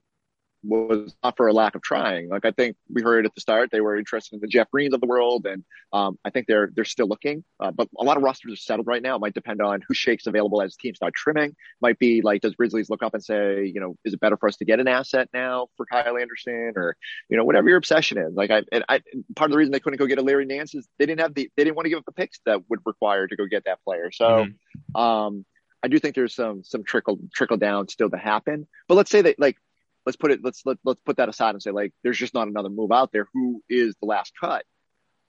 was 0.64 1.16
not 1.24 1.36
for 1.38 1.48
a 1.48 1.54
lack 1.54 1.76
of 1.76 1.82
trying. 1.82 2.30
Like 2.30 2.46
I 2.46 2.52
think 2.52 2.76
we 2.92 3.02
heard 3.02 3.26
at 3.26 3.34
the 3.34 3.42
start, 3.42 3.70
they 3.72 3.82
were 3.82 3.98
interested 3.98 4.36
in 4.36 4.42
the 4.42 4.48
Jeff 4.48 4.70
Greens 4.72 4.94
of 4.94 5.02
the 5.02 5.08
world, 5.08 5.46
and 5.46 5.64
um, 5.92 6.18
I 6.24 6.30
think 6.30 6.48
they're 6.48 6.72
they're 6.76 6.86
still 6.86 7.08
looking. 7.08 7.44
Uh, 7.60 7.72
but 7.72 7.88
a 7.98 8.04
lot 8.04 8.18
of 8.18 8.24
rosters 8.24 8.54
are 8.54 8.56
settled 8.58 8.88
right 8.88 9.02
now. 9.02 9.16
It 9.16 9.22
might 9.22 9.34
depend 9.34 9.62
on 9.62 9.82
who 9.88 9.94
shakes 9.94 10.28
available 10.28 10.62
as 10.62 10.76
teams 10.76 10.98
start 10.98 11.14
trimming. 11.16 11.56
Might 11.82 12.00
be 12.00 12.22
like, 12.22 12.42
does 12.42 12.56
Grizzlies 12.56 12.90
look 12.90 13.04
up 13.04 13.14
and 13.14 13.24
say, 13.24 13.66
you 13.66 13.80
know, 13.80 13.96
is 14.06 14.14
it 14.14 14.20
better 14.20 14.38
for 14.38 14.48
us 14.48 14.58
to 14.58 14.66
get 14.66 14.80
an 14.80 14.88
asset 14.88 15.30
now 15.34 15.68
for 15.78 15.86
Kyle 15.86 16.18
Anderson, 16.18 16.74
or 16.76 16.96
you 17.30 17.38
know, 17.38 17.44
whatever 17.44 17.70
your 17.70 17.78
obsession 17.78 18.18
is. 18.18 18.34
Like 18.36 18.52
I, 18.52 18.64
and 18.72 18.84
I 18.88 19.02
part 19.36 19.50
of 19.50 19.52
the 19.52 19.58
reason 19.58 19.72
they 19.72 19.80
couldn't 19.80 20.00
go 20.00 20.06
get 20.06 20.20
a 20.20 20.24
Larry 20.24 20.46
Nance 20.46 20.76
is 20.76 20.88
they 21.00 21.06
didn't 21.06 21.22
have 21.22 21.34
the 21.34 21.50
they 21.58 21.64
didn't 21.64 21.76
want 21.76 21.86
to 21.86 21.90
give 21.90 22.00
up 22.00 22.06
the 22.06 22.12
picks 22.12 22.40
that 22.46 22.62
would 22.70 22.80
require 22.86 23.28
to 23.28 23.36
go 23.36 23.46
get 23.46 23.66
that 23.66 23.84
player. 23.84 24.12
So. 24.12 24.26
Mm-hmm. 24.26 25.02
Um, 25.02 25.46
I 25.84 25.88
do 25.88 26.00
think 26.00 26.16
there's 26.16 26.36
some 26.36 26.64
some 26.64 26.84
trickle 26.84 27.20
trickle 27.34 27.58
down 27.58 27.88
still 27.88 28.10
to 28.10 28.18
happen. 28.18 28.68
But 28.88 28.96
let's 28.96 29.10
say 29.10 29.24
that 29.24 29.40
like 29.40 29.58
let's 30.06 30.16
put 30.16 30.32
it 30.32 30.40
let's 30.44 30.62
let, 30.66 30.78
let's 30.84 31.02
put 31.02 31.18
that 31.18 31.30
aside 31.30 31.52
and 31.52 31.62
say 31.62 31.72
like 31.72 31.94
there's 32.04 32.18
just 32.18 32.34
not 32.34 32.48
another 32.48 32.70
move 32.70 32.92
out 32.92 33.12
there 33.12 33.28
who 33.34 33.62
is 33.70 33.96
the 34.02 34.08
last 34.08 34.34
cut 34.40 34.64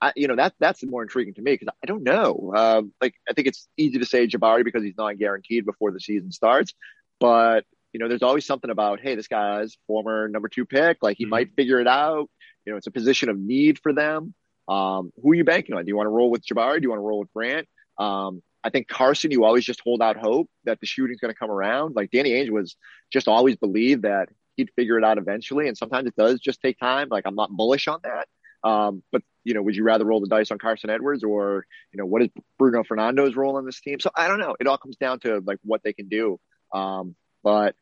I, 0.02 0.12
you 0.16 0.26
know 0.26 0.34
that 0.34 0.54
that's 0.58 0.84
more 0.84 1.02
intriguing 1.02 1.34
to 1.34 1.42
me 1.42 1.52
because 1.52 1.72
I 1.80 1.86
don't 1.86 2.02
know. 2.02 2.52
Um, 2.56 2.92
like 3.00 3.14
I 3.30 3.34
think 3.34 3.46
it's 3.46 3.68
easy 3.76 4.00
to 4.00 4.04
say 4.04 4.26
Jabari 4.26 4.64
because 4.64 4.82
he's 4.82 4.96
not 4.98 5.16
guaranteed 5.16 5.64
before 5.64 5.92
the 5.92 6.00
season 6.00 6.32
starts, 6.32 6.74
but 7.20 7.64
you 7.92 8.00
know 8.00 8.08
there's 8.08 8.22
always 8.22 8.44
something 8.44 8.70
about 8.70 8.98
hey 9.00 9.14
this 9.14 9.28
guy's 9.28 9.76
former 9.86 10.26
number 10.28 10.48
two 10.48 10.66
pick 10.66 10.98
like 11.02 11.18
he 11.18 11.24
mm-hmm. 11.24 11.30
might 11.30 11.54
figure 11.54 11.78
it 11.78 11.86
out. 11.86 12.28
You 12.66 12.72
know 12.72 12.78
it's 12.78 12.88
a 12.88 12.90
position 12.90 13.28
of 13.28 13.38
need 13.38 13.78
for 13.78 13.92
them. 13.92 14.34
Um, 14.66 15.12
who 15.22 15.30
are 15.30 15.34
you 15.34 15.44
banking 15.44 15.76
on? 15.76 15.84
Do 15.84 15.88
you 15.88 15.96
want 15.96 16.08
to 16.08 16.10
roll 16.10 16.32
with 16.32 16.44
Jabari? 16.44 16.78
Do 16.78 16.82
you 16.82 16.90
want 16.90 16.98
to 16.98 17.04
roll 17.04 17.20
with 17.20 17.32
Grant? 17.32 17.68
Um, 17.96 18.42
I 18.64 18.70
think 18.70 18.88
Carson, 18.88 19.30
you 19.30 19.44
always 19.44 19.64
just 19.64 19.82
hold 19.84 20.02
out 20.02 20.16
hope 20.16 20.48
that 20.64 20.80
the 20.80 20.86
shooting's 20.86 21.20
going 21.20 21.32
to 21.32 21.38
come 21.38 21.50
around. 21.50 21.94
Like 21.94 22.10
Danny 22.10 22.30
Ainge 22.30 22.50
was 22.50 22.76
just 23.12 23.28
always 23.28 23.56
believed 23.56 24.02
that 24.02 24.28
he'd 24.62 24.74
figure 24.74 24.98
it 24.98 25.04
out 25.04 25.18
eventually. 25.18 25.68
And 25.68 25.76
sometimes 25.76 26.06
it 26.06 26.16
does 26.16 26.40
just 26.40 26.60
take 26.60 26.78
time. 26.78 27.08
Like 27.10 27.24
I'm 27.26 27.34
not 27.34 27.50
bullish 27.50 27.88
on 27.88 28.00
that. 28.04 28.28
Um, 28.68 29.02
but 29.10 29.22
you 29.44 29.54
know, 29.54 29.62
would 29.62 29.74
you 29.74 29.82
rather 29.82 30.04
roll 30.04 30.20
the 30.20 30.28
dice 30.28 30.52
on 30.52 30.58
Carson 30.58 30.88
Edwards 30.88 31.24
or, 31.24 31.66
you 31.92 31.98
know, 31.98 32.06
what 32.06 32.22
is 32.22 32.28
Bruno 32.58 32.84
Fernando's 32.84 33.34
role 33.34 33.56
on 33.56 33.66
this 33.66 33.80
team? 33.80 33.98
So 33.98 34.10
I 34.14 34.28
don't 34.28 34.38
know. 34.38 34.54
It 34.60 34.68
all 34.68 34.78
comes 34.78 34.96
down 34.96 35.18
to 35.20 35.42
like 35.44 35.58
what 35.64 35.82
they 35.82 35.92
can 35.92 36.08
do. 36.08 36.38
Um, 36.72 37.16
but 37.42 37.74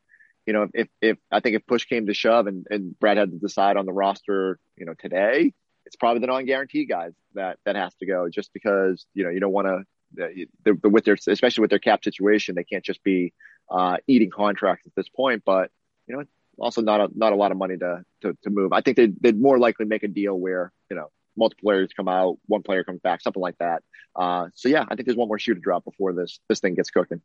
you 0.47 0.55
know, 0.55 0.68
if, 0.72 0.89
if 1.03 1.18
I 1.31 1.41
think 1.41 1.57
if 1.57 1.66
push 1.66 1.85
came 1.85 2.07
to 2.07 2.14
shove 2.14 2.47
and, 2.47 2.66
and 2.70 2.99
Brad 2.99 3.18
had 3.18 3.31
to 3.31 3.39
decide 3.39 3.76
on 3.76 3.85
the 3.85 3.93
roster, 3.93 4.59
you 4.76 4.87
know, 4.87 4.95
today, 4.99 5.53
it's 5.85 5.97
probably 5.97 6.20
the 6.20 6.28
non-guarantee 6.28 6.87
guys 6.87 7.12
that, 7.35 7.59
that 7.66 7.76
has 7.76 7.95
to 7.97 8.07
go 8.07 8.28
just 8.31 8.51
because, 8.55 9.05
you 9.12 9.22
know, 9.24 9.31
you 9.31 9.41
don't 9.41 9.53
want 9.53 9.66
to, 9.66 9.85
the, 10.14 10.47
the, 10.64 10.89
with 10.89 11.05
their, 11.05 11.18
especially 11.28 11.61
with 11.61 11.70
their 11.70 11.78
cap 11.78 12.03
situation, 12.03 12.55
they 12.55 12.64
can't 12.64 12.85
just 12.85 13.03
be, 13.05 13.33
uh, 13.70 13.99
eating 14.09 14.31
contracts 14.31 14.87
at 14.87 14.95
this 14.97 15.09
point, 15.09 15.43
but 15.45 15.70
you 16.07 16.16
know, 16.16 16.24
also 16.61 16.83
not 16.83 17.01
a 17.01 17.09
not 17.15 17.33
a 17.33 17.37
lot 17.37 17.53
of 17.53 17.59
money 17.59 17.77
to 17.77 18.05
to, 18.23 18.37
to 18.43 18.51
move. 18.51 18.73
I 18.73 18.81
think 18.81 18.97
they'd, 18.97 19.15
they'd 19.21 19.41
more 19.41 19.59
likely 19.59 19.87
make 19.87 20.03
a 20.03 20.09
deal 20.09 20.39
where 20.39 20.73
you 20.91 20.97
know 20.97 21.11
multiple 21.37 21.69
players 21.69 21.91
come 21.97 22.09
out, 22.09 22.39
one 22.47 22.63
player 22.63 22.85
comes 22.85 23.01
back, 23.01 23.23
something 23.23 23.41
like 23.41 23.59
that. 23.59 23.83
Uh, 24.15 24.49
so 24.55 24.69
yeah, 24.69 24.85
I 24.89 24.95
think 24.95 25.07
there's 25.07 25.17
one 25.17 25.29
more 25.29 25.39
shoe 25.39 25.55
to 25.55 25.61
drop 25.61 25.85
before 25.85 26.13
this 26.13 26.41
this 26.49 26.61
thing 26.61 26.75
gets 26.75 26.91
cooking. 26.91 27.21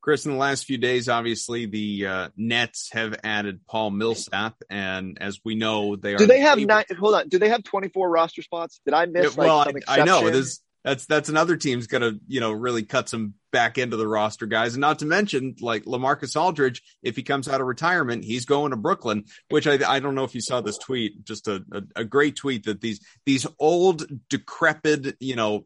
Chris, 0.00 0.26
in 0.26 0.32
the 0.32 0.38
last 0.38 0.66
few 0.66 0.76
days, 0.76 1.08
obviously 1.08 1.64
the 1.64 2.06
uh, 2.06 2.28
Nets 2.36 2.90
have 2.92 3.18
added 3.24 3.60
Paul 3.66 3.90
Millsap, 3.90 4.54
and 4.68 5.16
as 5.18 5.40
we 5.46 5.54
know, 5.54 5.96
they 5.96 6.12
are. 6.12 6.18
Do 6.18 6.26
they 6.26 6.40
have 6.40 6.58
nine? 6.58 6.84
Hold 6.98 7.14
on. 7.14 7.28
Do 7.30 7.38
they 7.38 7.48
have 7.48 7.64
24 7.64 8.10
roster 8.10 8.42
spots? 8.42 8.82
Did 8.84 8.92
I 8.92 9.06
miss? 9.06 9.34
Yeah, 9.34 9.42
like, 9.42 9.48
well, 9.48 9.82
I, 9.88 10.00
I 10.00 10.04
know 10.04 10.28
this 10.28 10.60
that's 10.84 11.06
that's 11.06 11.28
another 11.28 11.56
team's 11.56 11.86
gonna 11.86 12.12
you 12.28 12.40
know 12.40 12.52
really 12.52 12.82
cut 12.82 13.08
some 13.08 13.34
back 13.50 13.78
into 13.78 13.96
the 13.96 14.06
roster 14.06 14.46
guys 14.46 14.74
and 14.74 14.80
not 14.80 14.98
to 14.98 15.06
mention 15.06 15.56
like 15.60 15.84
lamarcus 15.84 16.36
aldridge 16.36 16.82
if 17.02 17.16
he 17.16 17.22
comes 17.22 17.48
out 17.48 17.60
of 17.60 17.66
retirement 17.66 18.24
he's 18.24 18.44
going 18.44 18.70
to 18.70 18.76
brooklyn 18.76 19.24
which 19.48 19.66
i, 19.66 19.78
I 19.86 20.00
don't 20.00 20.14
know 20.14 20.24
if 20.24 20.34
you 20.34 20.40
saw 20.40 20.60
this 20.60 20.78
tweet 20.78 21.24
just 21.24 21.48
a, 21.48 21.64
a, 21.72 21.82
a 21.96 22.04
great 22.04 22.36
tweet 22.36 22.64
that 22.64 22.80
these 22.80 23.00
these 23.24 23.46
old 23.58 24.04
decrepit 24.28 25.16
you 25.20 25.36
know 25.36 25.64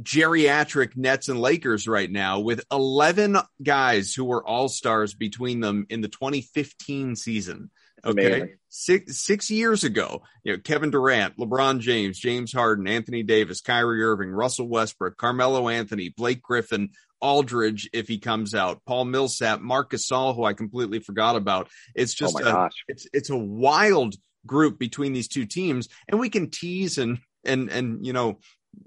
geriatric 0.00 0.96
Nets 0.96 1.28
and 1.28 1.40
Lakers 1.40 1.86
right 1.86 2.10
now 2.10 2.40
with 2.40 2.64
11 2.72 3.36
guys 3.62 4.12
who 4.12 4.24
were 4.24 4.44
all 4.44 4.68
stars 4.68 5.14
between 5.14 5.60
them 5.60 5.86
in 5.88 6.00
the 6.00 6.08
2015 6.08 7.16
season. 7.16 7.70
Okay. 8.04 8.54
Six 8.68 9.18
six 9.18 9.50
years 9.50 9.84
ago, 9.84 10.22
you 10.42 10.52
know, 10.52 10.58
Kevin 10.58 10.90
Durant, 10.90 11.36
LeBron 11.36 11.78
James, 11.78 12.18
James 12.18 12.52
Harden, 12.52 12.88
Anthony 12.88 13.22
Davis, 13.22 13.60
Kyrie 13.60 14.02
Irving, 14.02 14.30
Russell 14.30 14.68
Westbrook, 14.68 15.16
Carmelo 15.16 15.68
Anthony, 15.68 16.08
Blake 16.08 16.42
Griffin, 16.42 16.90
Aldridge, 17.20 17.88
if 17.92 18.08
he 18.08 18.18
comes 18.18 18.54
out, 18.54 18.82
Paul 18.84 19.04
Millsap, 19.04 19.60
Marcus 19.60 20.08
Gasol, 20.08 20.34
who 20.34 20.44
I 20.44 20.52
completely 20.52 20.98
forgot 20.98 21.36
about. 21.36 21.68
It's 21.94 22.14
just 22.14 22.36
oh 22.42 22.46
a, 22.46 22.70
it's 22.88 23.06
it's 23.12 23.30
a 23.30 23.38
wild 23.38 24.16
group 24.44 24.78
between 24.78 25.12
these 25.12 25.28
two 25.28 25.46
teams, 25.46 25.88
and 26.08 26.18
we 26.18 26.28
can 26.28 26.50
tease 26.50 26.98
and 26.98 27.18
and 27.44 27.70
and 27.70 28.04
you 28.04 28.12
know 28.12 28.38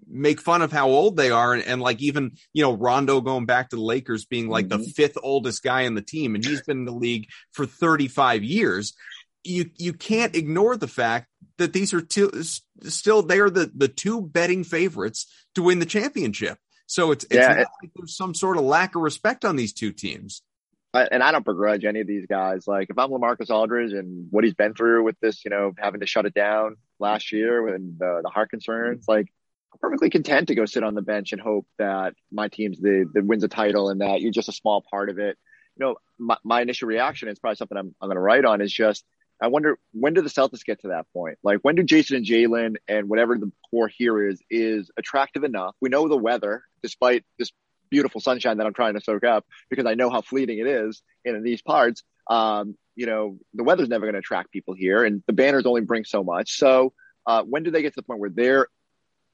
make 0.07 0.39
fun 0.39 0.61
of 0.61 0.71
how 0.71 0.88
old 0.88 1.17
they 1.17 1.31
are 1.31 1.53
and, 1.53 1.63
and, 1.63 1.81
like 1.81 2.01
even 2.01 2.31
you 2.53 2.63
know 2.63 2.73
Rondo 2.73 3.21
going 3.21 3.45
back 3.45 3.69
to 3.69 3.75
the 3.75 3.81
Lakers 3.81 4.25
being 4.25 4.47
like 4.47 4.67
mm-hmm. 4.67 4.81
the 4.81 4.89
fifth 4.89 5.17
oldest 5.21 5.63
guy 5.63 5.81
in 5.81 5.95
the 5.95 6.01
team 6.01 6.36
and 6.36 6.45
he's 6.45 6.61
been 6.61 6.79
in 6.79 6.86
the 6.86 6.91
league 6.91 7.27
for 7.51 7.65
35 7.65 8.43
years 8.43 8.93
you 9.43 9.69
you 9.77 9.93
can't 9.93 10.36
ignore 10.36 10.75
the 10.77 10.88
fact 10.88 11.27
that 11.57 11.73
these 11.73 11.93
are 11.93 12.01
two, 12.01 12.31
still 12.83 13.21
they 13.21 13.39
are 13.39 13.49
the 13.49 13.71
the 13.75 13.88
two 13.88 14.21
betting 14.21 14.63
favorites 14.63 15.31
to 15.53 15.63
win 15.63 15.79
the 15.79 15.86
championship 15.86 16.57
so 16.88 17.11
it's, 17.11 17.23
it's 17.25 17.36
yeah, 17.36 17.57
like 17.81 17.91
there's 17.95 18.15
some 18.15 18.36
sort 18.36 18.57
of 18.57 18.63
lack 18.63 18.95
of 18.95 19.01
respect 19.01 19.43
on 19.43 19.55
these 19.55 19.73
two 19.73 19.91
teams 19.91 20.41
and 21.11 21.23
I 21.23 21.31
don't 21.31 21.45
begrudge 21.45 21.86
any 21.86 22.01
of 22.01 22.07
these 22.07 22.25
guys. 22.25 22.67
Like 22.67 22.89
if 22.89 22.97
I'm 22.97 23.09
Lamarcus 23.09 23.49
Aldridge 23.49 23.93
and 23.93 24.27
what 24.31 24.43
he's 24.43 24.53
been 24.53 24.73
through 24.73 25.03
with 25.03 25.19
this, 25.19 25.43
you 25.43 25.51
know, 25.51 25.73
having 25.77 25.99
to 25.99 26.05
shut 26.05 26.25
it 26.25 26.33
down 26.33 26.77
last 26.99 27.31
year 27.31 27.67
and 27.67 27.99
the, 27.99 28.21
the 28.23 28.29
heart 28.29 28.49
concerns, 28.49 29.05
like 29.07 29.27
perfectly 29.80 30.09
content 30.09 30.47
to 30.47 30.55
go 30.55 30.65
sit 30.65 30.84
on 30.84 30.95
the 30.95 31.01
bench 31.01 31.32
and 31.32 31.41
hope 31.41 31.67
that 31.78 32.13
my 32.32 32.47
team's 32.47 32.80
the 32.80 33.09
that 33.13 33.26
wins 33.26 33.43
a 33.43 33.47
title 33.47 33.89
and 33.89 34.01
that 34.01 34.21
you're 34.21 34.32
just 34.32 34.49
a 34.49 34.53
small 34.53 34.84
part 34.89 35.09
of 35.09 35.19
it. 35.19 35.38
You 35.78 35.86
know, 35.86 35.95
my, 36.17 36.38
my 36.43 36.61
initial 36.61 36.88
reaction 36.88 37.28
is 37.28 37.39
probably 37.39 37.57
something 37.57 37.78
I'm, 37.78 37.95
I'm 38.01 38.07
going 38.07 38.15
to 38.15 38.21
write 38.21 38.45
on 38.45 38.61
is 38.61 38.71
just 38.71 39.03
I 39.41 39.47
wonder 39.47 39.78
when 39.91 40.13
do 40.13 40.21
the 40.21 40.30
Celtics 40.30 40.63
get 40.65 40.82
to 40.82 40.89
that 40.89 41.07
point? 41.13 41.38
Like 41.43 41.59
when 41.61 41.76
do 41.76 41.84
Jayson 41.84 42.17
and 42.17 42.26
Jaylen 42.26 42.76
and 42.88 43.09
whatever 43.09 43.38
the 43.38 43.51
core 43.69 43.89
here 43.89 44.30
is 44.30 44.41
is 44.49 44.89
attractive 44.97 45.43
enough? 45.43 45.76
We 45.82 45.89
know 45.89 46.07
the 46.07 46.17
weather, 46.17 46.63
despite 46.82 47.26
this 47.38 47.51
beautiful 47.89 48.21
sunshine 48.21 48.57
that 48.57 48.65
I'm 48.65 48.73
trying 48.73 48.93
to 48.95 49.01
soak 49.01 49.23
up, 49.23 49.45
because 49.69 49.86
I 49.86 49.95
know 49.95 50.09
how 50.09 50.21
fleeting 50.21 50.59
it 50.59 50.67
is 50.67 51.01
in 51.23 51.43
these 51.43 51.61
parts. 51.61 52.03
Um, 52.30 52.76
you 52.95 53.05
know, 53.05 53.38
the 53.53 53.63
weather's 53.63 53.89
never 53.89 54.05
going 54.05 54.13
to 54.13 54.19
attract 54.19 54.51
people 54.51 54.73
here, 54.73 55.03
and 55.03 55.21
the 55.28 55.34
banners 55.34 55.65
only 55.65 55.82
bring 55.82 56.05
so 56.05 56.23
much. 56.23 56.57
So, 56.57 56.93
uh, 57.28 57.43
when 57.43 57.63
do 57.63 57.71
they 57.71 57.82
get 57.82 57.93
to 57.93 57.97
the 57.97 58.03
point 58.03 58.19
where 58.19 58.30
they're 58.30 58.67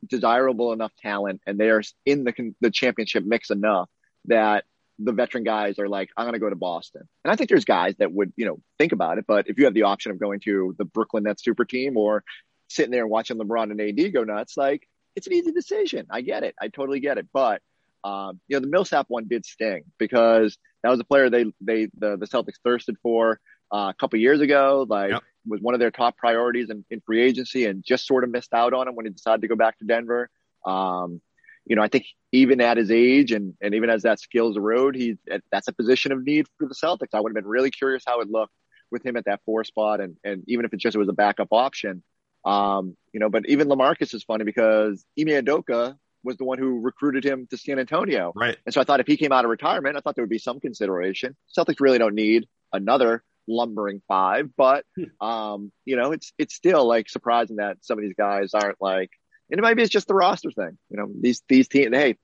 desirable 0.07 0.73
enough 0.73 0.91
talent 1.01 1.41
and 1.45 1.59
they 1.59 1.69
are 1.69 1.81
in 2.05 2.23
the 2.23 2.53
the 2.61 2.71
championship 2.71 3.23
mix 3.25 3.49
enough 3.49 3.89
that 4.25 4.65
the 4.99 5.11
veteran 5.11 5.43
guys 5.43 5.79
are 5.79 5.89
like, 5.89 6.09
I'm 6.15 6.25
going 6.25 6.33
to 6.33 6.39
go 6.39 6.49
to 6.49 6.55
Boston. 6.55 7.07
And 7.23 7.31
I 7.31 7.35
think 7.35 7.49
there's 7.49 7.65
guys 7.65 7.95
that 7.97 8.11
would, 8.11 8.33
you 8.35 8.45
know, 8.45 8.59
think 8.77 8.91
about 8.91 9.17
it. 9.17 9.25
But 9.27 9.47
if 9.47 9.57
you 9.57 9.65
have 9.65 9.73
the 9.73 9.83
option 9.83 10.11
of 10.11 10.19
going 10.19 10.39
to 10.41 10.75
the 10.77 10.85
Brooklyn 10.85 11.23
Nets 11.23 11.43
super 11.43 11.65
team 11.65 11.97
or 11.97 12.23
sitting 12.67 12.91
there 12.91 13.01
and 13.01 13.09
watching 13.09 13.37
LeBron 13.37 13.71
and 13.71 13.81
AD 13.81 14.13
go 14.13 14.23
nuts, 14.23 14.57
like 14.57 14.87
it's 15.15 15.27
an 15.27 15.33
easy 15.33 15.51
decision. 15.51 16.05
I 16.09 16.21
get 16.21 16.43
it. 16.43 16.55
I 16.61 16.67
totally 16.67 16.99
get 16.99 17.17
it. 17.17 17.27
But, 17.33 17.61
um, 18.03 18.39
you 18.47 18.55
know, 18.55 18.61
the 18.61 18.67
Millsap 18.67 19.05
one 19.09 19.27
did 19.27 19.45
sting 19.45 19.85
because 19.97 20.57
that 20.83 20.89
was 20.89 20.99
a 20.99 21.03
player 21.03 21.29
they, 21.29 21.45
they, 21.61 21.87
the, 21.97 22.17
the 22.17 22.27
Celtics 22.27 22.59
thirsted 22.63 22.97
for 23.01 23.39
uh, 23.73 23.91
a 23.91 23.95
couple 23.97 24.19
years 24.19 24.39
ago. 24.39 24.85
Like, 24.87 25.11
yep 25.11 25.23
was 25.47 25.61
one 25.61 25.73
of 25.73 25.79
their 25.79 25.91
top 25.91 26.17
priorities 26.17 26.69
in, 26.69 26.85
in, 26.89 27.01
free 27.01 27.21
agency 27.21 27.65
and 27.65 27.83
just 27.83 28.05
sort 28.05 28.23
of 28.23 28.29
missed 28.29 28.53
out 28.53 28.73
on 28.73 28.87
him 28.87 28.95
when 28.95 29.05
he 29.05 29.11
decided 29.11 29.41
to 29.41 29.47
go 29.47 29.55
back 29.55 29.77
to 29.79 29.85
Denver. 29.85 30.29
Um, 30.65 31.21
you 31.65 31.75
know, 31.75 31.81
I 31.81 31.87
think 31.87 32.05
even 32.31 32.61
at 32.61 32.77
his 32.77 32.91
age 32.91 33.31
and, 33.31 33.53
and 33.61 33.75
even 33.75 33.89
as 33.89 34.03
that 34.03 34.19
skills 34.19 34.57
erode, 34.57 34.95
he 34.95 35.17
that's 35.51 35.67
a 35.67 35.73
position 35.73 36.11
of 36.11 36.23
need 36.23 36.47
for 36.57 36.67
the 36.67 36.75
Celtics. 36.75 37.13
I 37.13 37.19
would 37.19 37.29
have 37.31 37.35
been 37.35 37.49
really 37.49 37.71
curious 37.71 38.03
how 38.05 38.21
it 38.21 38.29
looked 38.29 38.53
with 38.91 39.05
him 39.05 39.15
at 39.15 39.25
that 39.25 39.41
four 39.45 39.63
spot, 39.63 40.01
and 40.01 40.17
and 40.23 40.43
even 40.47 40.65
if 40.65 40.73
it 40.73 40.79
just 40.79 40.97
was 40.97 41.07
a 41.07 41.13
backup 41.13 41.49
option, 41.51 42.03
um, 42.45 42.97
you 43.13 43.19
know. 43.19 43.29
But 43.29 43.47
even 43.47 43.67
Lamarcus 43.67 44.13
is 44.13 44.23
funny 44.23 44.43
because 44.43 45.05
Ime 45.19 45.27
Udoka 45.27 45.95
was 46.23 46.37
the 46.37 46.45
one 46.45 46.59
who 46.59 46.79
recruited 46.79 47.23
him 47.23 47.47
to 47.49 47.57
San 47.57 47.79
Antonio. 47.79 48.31
Right. 48.35 48.57
And 48.65 48.73
so 48.73 48.81
I 48.81 48.83
thought 48.83 48.99
if 48.99 49.07
he 49.07 49.17
came 49.17 49.31
out 49.31 49.45
of 49.45 49.49
retirement, 49.49 49.97
I 49.97 50.01
thought 50.01 50.15
there 50.15 50.23
would 50.23 50.29
be 50.29 50.37
some 50.37 50.59
consideration. 50.59 51.35
Celtics 51.57 51.79
really 51.79 51.97
don't 51.97 52.15
need 52.15 52.47
another 52.73 53.23
lumbering 53.51 54.01
five, 54.07 54.49
but 54.55 54.85
Hmm. 54.97 55.25
um, 55.27 55.71
you 55.85 55.95
know, 55.97 56.11
it's 56.11 56.33
it's 56.37 56.55
still 56.55 56.85
like 56.87 57.09
surprising 57.09 57.57
that 57.57 57.77
some 57.83 57.97
of 57.97 58.03
these 58.03 58.15
guys 58.17 58.53
aren't 58.53 58.81
like, 58.81 59.11
and 59.49 59.61
maybe 59.61 59.81
it's 59.83 59.91
just 59.91 60.07
the 60.07 60.13
roster 60.15 60.51
thing. 60.51 60.77
You 60.89 60.97
know, 60.97 61.07
these 61.21 61.43
these 61.49 61.67
teams, 61.67 61.95
hey, 61.95 62.17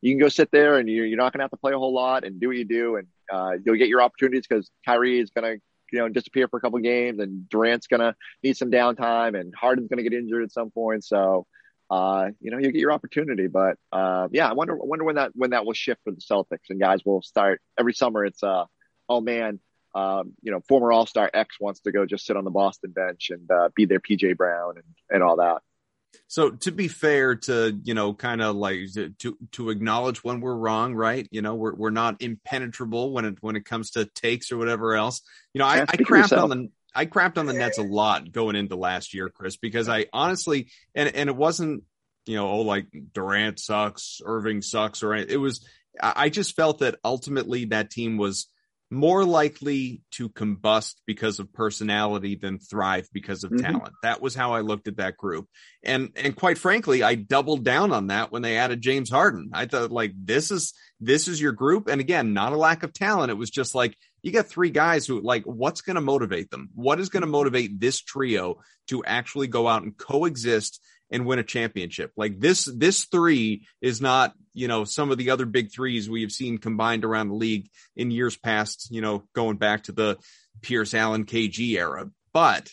you 0.00 0.12
can 0.12 0.20
go 0.20 0.28
sit 0.28 0.50
there 0.50 0.78
and 0.78 0.88
you're 0.88 1.06
you're 1.06 1.18
not 1.18 1.32
gonna 1.32 1.44
have 1.44 1.50
to 1.52 1.56
play 1.56 1.72
a 1.72 1.78
whole 1.78 1.94
lot 1.94 2.24
and 2.24 2.40
do 2.40 2.48
what 2.48 2.56
you 2.56 2.64
do, 2.64 2.96
and 2.96 3.06
uh, 3.32 3.52
you'll 3.64 3.76
get 3.76 3.88
your 3.88 4.02
opportunities 4.02 4.46
because 4.48 4.70
Kyrie 4.86 5.20
is 5.20 5.30
gonna 5.30 5.54
you 5.92 5.98
know 5.98 6.08
disappear 6.08 6.48
for 6.48 6.58
a 6.58 6.60
couple 6.60 6.78
games, 6.80 7.20
and 7.20 7.48
Durant's 7.48 7.86
gonna 7.86 8.14
need 8.42 8.56
some 8.56 8.70
downtime, 8.70 9.38
and 9.38 9.54
Harden's 9.54 9.88
gonna 9.88 10.02
get 10.02 10.12
injured 10.12 10.42
at 10.44 10.52
some 10.52 10.70
point, 10.70 11.04
so. 11.04 11.46
Uh, 11.90 12.30
you 12.40 12.50
know, 12.50 12.56
you 12.56 12.72
get 12.72 12.80
your 12.80 12.92
opportunity, 12.92 13.48
but 13.48 13.76
uh, 13.92 14.26
yeah, 14.32 14.48
I 14.48 14.54
wonder, 14.54 14.72
I 14.72 14.84
wonder 14.84 15.04
when 15.04 15.16
that 15.16 15.32
when 15.34 15.50
that 15.50 15.66
will 15.66 15.74
shift 15.74 16.00
for 16.04 16.10
the 16.10 16.22
Celtics 16.22 16.70
and 16.70 16.80
guys 16.80 17.04
will 17.04 17.20
start 17.20 17.60
every 17.78 17.92
summer. 17.92 18.24
It's 18.24 18.42
uh, 18.42 18.64
oh 19.10 19.20
man, 19.20 19.60
um, 19.94 20.32
you 20.42 20.50
know, 20.50 20.60
former 20.68 20.92
All 20.92 21.06
Star 21.06 21.30
X 21.32 21.56
wants 21.60 21.80
to 21.80 21.92
go 21.92 22.06
just 22.06 22.26
sit 22.26 22.36
on 22.36 22.44
the 22.44 22.50
Boston 22.50 22.90
bench 22.90 23.30
and 23.30 23.50
uh, 23.50 23.68
be 23.74 23.84
their 23.84 24.00
PJ 24.00 24.36
Brown 24.36 24.74
and, 24.76 24.84
and 25.10 25.22
all 25.22 25.36
that. 25.36 25.62
So 26.28 26.50
to 26.50 26.72
be 26.72 26.88
fair 26.88 27.36
to, 27.36 27.78
you 27.84 27.94
know, 27.94 28.14
kind 28.14 28.42
of 28.42 28.56
like 28.56 28.78
to, 29.18 29.36
to 29.52 29.70
acknowledge 29.70 30.24
when 30.24 30.40
we're 30.40 30.54
wrong, 30.54 30.94
right? 30.94 31.26
You 31.30 31.42
know, 31.42 31.54
we're, 31.54 31.74
we're 31.74 31.90
not 31.90 32.22
impenetrable 32.22 33.12
when 33.12 33.24
it, 33.24 33.38
when 33.40 33.56
it 33.56 33.64
comes 33.64 33.92
to 33.92 34.04
takes 34.06 34.52
or 34.52 34.58
whatever 34.58 34.94
else. 34.94 35.22
You 35.52 35.60
know, 35.60 35.66
I, 35.66 35.76
Yeah, 35.76 35.84
I 35.88 35.96
crapped 35.96 36.42
on 36.42 36.50
the, 36.50 36.70
I 36.94 37.06
crapped 37.06 37.38
on 37.38 37.46
the 37.46 37.54
Nets 37.54 37.78
a 37.78 37.82
lot 37.82 38.30
going 38.30 38.56
into 38.56 38.76
last 38.76 39.14
year, 39.14 39.30
Chris, 39.30 39.56
because 39.56 39.88
I 39.88 40.06
honestly, 40.12 40.70
and, 40.94 41.14
and 41.14 41.28
it 41.30 41.36
wasn't, 41.36 41.84
you 42.26 42.36
know, 42.36 42.48
oh, 42.48 42.60
like 42.60 42.86
Durant 43.12 43.58
sucks, 43.58 44.20
Irving 44.24 44.62
sucks, 44.62 45.02
or 45.02 45.14
it 45.14 45.40
was, 45.40 45.66
I 46.00 46.28
just 46.30 46.56
felt 46.56 46.78
that 46.78 46.96
ultimately 47.04 47.66
that 47.66 47.90
team 47.90 48.16
was 48.16 48.46
more 48.92 49.24
likely 49.24 50.02
to 50.10 50.28
combust 50.28 50.96
because 51.06 51.38
of 51.38 51.50
personality 51.52 52.34
than 52.36 52.58
thrive 52.58 53.08
because 53.10 53.42
of 53.42 53.50
Mhm. 53.50 53.62
talent. 53.62 53.94
That 54.02 54.20
was 54.20 54.34
how 54.34 54.52
I 54.52 54.60
looked 54.60 54.86
at 54.86 54.98
that 54.98 55.16
group. 55.16 55.48
And 55.82 56.10
and 56.14 56.36
quite 56.36 56.58
frankly, 56.58 57.02
I 57.02 57.14
doubled 57.14 57.64
down 57.64 57.90
on 57.92 58.08
that 58.08 58.30
when 58.30 58.42
they 58.42 58.58
added 58.58 58.82
James 58.82 59.08
Harden. 59.08 59.50
I 59.54 59.64
thought 59.64 59.90
like 59.90 60.12
this 60.14 60.50
is 60.50 60.74
this 61.00 61.26
is 61.26 61.40
your 61.40 61.52
group 61.52 61.88
and 61.88 62.00
again, 62.02 62.34
not 62.34 62.52
a 62.52 62.56
lack 62.56 62.82
of 62.82 62.92
talent. 62.92 63.30
It 63.30 63.38
was 63.38 63.50
just 63.50 63.74
like 63.74 63.96
you 64.22 64.30
got 64.30 64.46
three 64.46 64.70
guys 64.70 65.06
who 65.06 65.20
like 65.22 65.44
what's 65.44 65.80
going 65.80 65.96
to 65.96 66.02
motivate 66.02 66.50
them? 66.50 66.68
What 66.74 67.00
is 67.00 67.08
going 67.08 67.22
to 67.22 67.26
motivate 67.26 67.80
this 67.80 67.98
trio 68.00 68.60
to 68.88 69.02
actually 69.04 69.46
go 69.46 69.66
out 69.68 69.82
and 69.84 69.96
coexist 69.96 70.80
and 71.12 71.26
win 71.26 71.38
a 71.38 71.44
championship. 71.44 72.10
Like 72.16 72.40
this, 72.40 72.64
this 72.64 73.04
three 73.04 73.66
is 73.80 74.00
not, 74.00 74.34
you 74.54 74.66
know, 74.66 74.84
some 74.84 75.10
of 75.12 75.18
the 75.18 75.30
other 75.30 75.46
big 75.46 75.70
threes 75.70 76.10
we 76.10 76.22
have 76.22 76.32
seen 76.32 76.58
combined 76.58 77.04
around 77.04 77.28
the 77.28 77.34
league 77.34 77.68
in 77.94 78.10
years 78.10 78.36
past, 78.36 78.88
you 78.90 79.00
know, 79.02 79.22
going 79.34 79.58
back 79.58 79.84
to 79.84 79.92
the 79.92 80.16
Pierce 80.62 80.94
Allen 80.94 81.24
KG 81.26 81.76
era. 81.76 82.10
But 82.32 82.70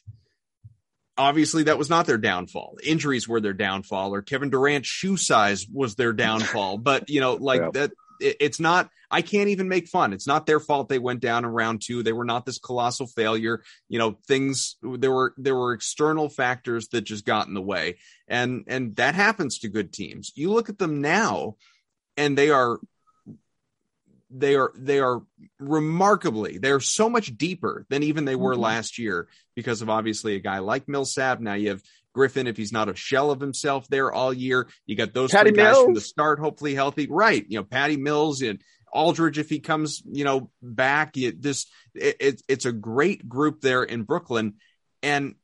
obviously 1.18 1.64
that 1.64 1.78
was 1.78 1.90
not 1.90 2.06
their 2.06 2.18
downfall. 2.18 2.78
Injuries 2.84 3.28
were 3.28 3.42
their 3.42 3.54
downfall 3.54 4.14
or 4.14 4.22
Kevin 4.22 4.50
Durant's 4.50 4.88
shoe 4.88 5.18
size 5.18 5.68
was 5.72 5.96
their 5.96 6.14
downfall. 6.14 6.78
But, 6.78 7.10
you 7.10 7.20
know, 7.20 7.34
like 7.34 7.62
Yeah. 7.62 7.70
that, 7.74 7.92
it, 8.22 8.38
it's 8.40 8.60
not, 8.60 8.90
I 9.12 9.22
can't 9.22 9.50
even 9.50 9.68
make 9.68 9.88
fun. 9.88 10.14
It's 10.14 10.28
not 10.28 10.46
their 10.46 10.60
fault 10.60 10.90
they 10.90 11.00
went 11.00 11.20
down 11.20 11.44
in 11.46 11.52
round 11.52 11.82
two. 11.84 12.04
They 12.04 12.14
were 12.14 12.26
not 12.26 12.46
this 12.46 12.60
colossal 12.60 13.08
failure. 13.08 13.64
You 13.88 13.98
know, 14.00 14.20
things 14.28 14.76
there 14.84 15.12
were 15.12 15.34
there 15.38 15.56
were 15.56 15.74
external 15.74 16.30
factors 16.30 16.90
that 16.90 17.02
just 17.02 17.26
got 17.26 17.48
in 17.48 17.54
the 17.54 17.62
way. 17.62 17.98
And 18.28 18.66
and 18.68 18.96
that 18.98 19.16
happens 19.16 19.60
to 19.60 19.70
good 19.70 19.92
teams. 19.92 20.32
You 20.36 20.52
look 20.52 20.70
at 20.70 20.78
them 20.78 21.02
now 21.02 21.56
and 22.18 22.38
they 22.38 22.52
are 22.52 22.80
they 24.32 24.56
are 24.56 24.72
they 24.76 25.00
are 25.00 25.24
remarkably 25.60 26.60
they're 26.60 26.80
so 26.80 27.10
much 27.10 27.36
deeper 27.36 27.86
than 27.90 28.04
even 28.04 28.26
they 28.26 28.36
were 28.36 28.56
Mhm. 28.56 28.60
last 28.60 29.00
year 29.00 29.28
because 29.56 29.82
of 29.82 29.90
obviously 29.90 30.36
a 30.36 30.40
guy 30.40 30.60
like 30.60 30.88
Millsap. 30.88 31.40
Now 31.40 31.56
you 31.56 31.70
have 31.70 31.82
Griffin 32.14 32.46
if 32.48 32.58
he's 32.58 32.72
not 32.72 32.90
a 32.90 32.96
shell 32.96 33.32
of 33.32 33.40
himself 33.40 33.88
there 33.88 34.12
all 34.12 34.34
year. 34.34 34.68
You 34.86 34.96
got 34.96 35.14
those 35.14 35.32
Patty 35.32 35.50
three 35.52 35.58
guys 35.58 35.78
from 35.78 35.94
the 35.94 36.02
start, 36.02 36.40
hopefully 36.40 36.76
healthy. 36.76 37.08
Right. 37.10 37.46
You 37.48 37.60
know, 37.60 37.64
Patty 37.64 37.98
Mills 37.98 38.42
and 38.42 38.62
Aldridge 38.92 39.38
if 39.38 39.50
he 39.50 39.60
comes, 39.60 40.02
you 40.06 40.24
know, 40.24 40.52
back. 40.62 41.16
You, 41.18 41.34
this 41.38 41.68
it, 41.94 42.18
it, 42.20 42.42
it's 42.48 42.66
a 42.66 42.72
great 42.72 43.28
group 43.28 43.62
there 43.62 43.84
in 43.84 44.04
Brooklyn. 44.04 44.56
And 45.02 45.36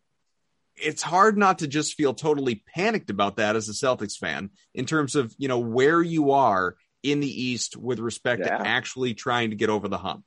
it's 0.75 1.01
hard 1.01 1.37
not 1.37 1.59
to 1.59 1.67
just 1.67 1.93
feel 1.95 2.13
totally 2.13 2.63
panicked 2.75 3.09
about 3.09 3.37
that 3.37 3.55
as 3.55 3.69
a 3.69 3.73
Celtics 3.73 4.17
fan 4.17 4.49
in 4.73 4.85
terms 4.85 5.15
of, 5.15 5.33
you 5.37 5.47
know, 5.47 5.59
where 5.59 6.01
you 6.01 6.31
are 6.31 6.75
in 7.03 7.19
the 7.19 7.43
East 7.43 7.77
with 7.77 7.99
respect 7.99 8.41
Yeah. 8.41 8.57
to 8.57 8.67
actually 8.67 9.13
trying 9.13 9.51
to 9.51 9.55
get 9.55 9.69
over 9.69 9.87
the 9.87 9.97
hump. 9.97 10.25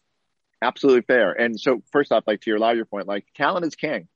Absolutely 0.62 1.02
fair. 1.02 1.32
And 1.32 1.58
so 1.58 1.82
first 1.92 2.10
off, 2.12 2.24
like 2.26 2.40
to 2.42 2.50
your 2.50 2.58
larger 2.58 2.84
point, 2.84 3.06
like 3.06 3.26
talent 3.34 3.66
is 3.66 3.74
king. 3.74 4.08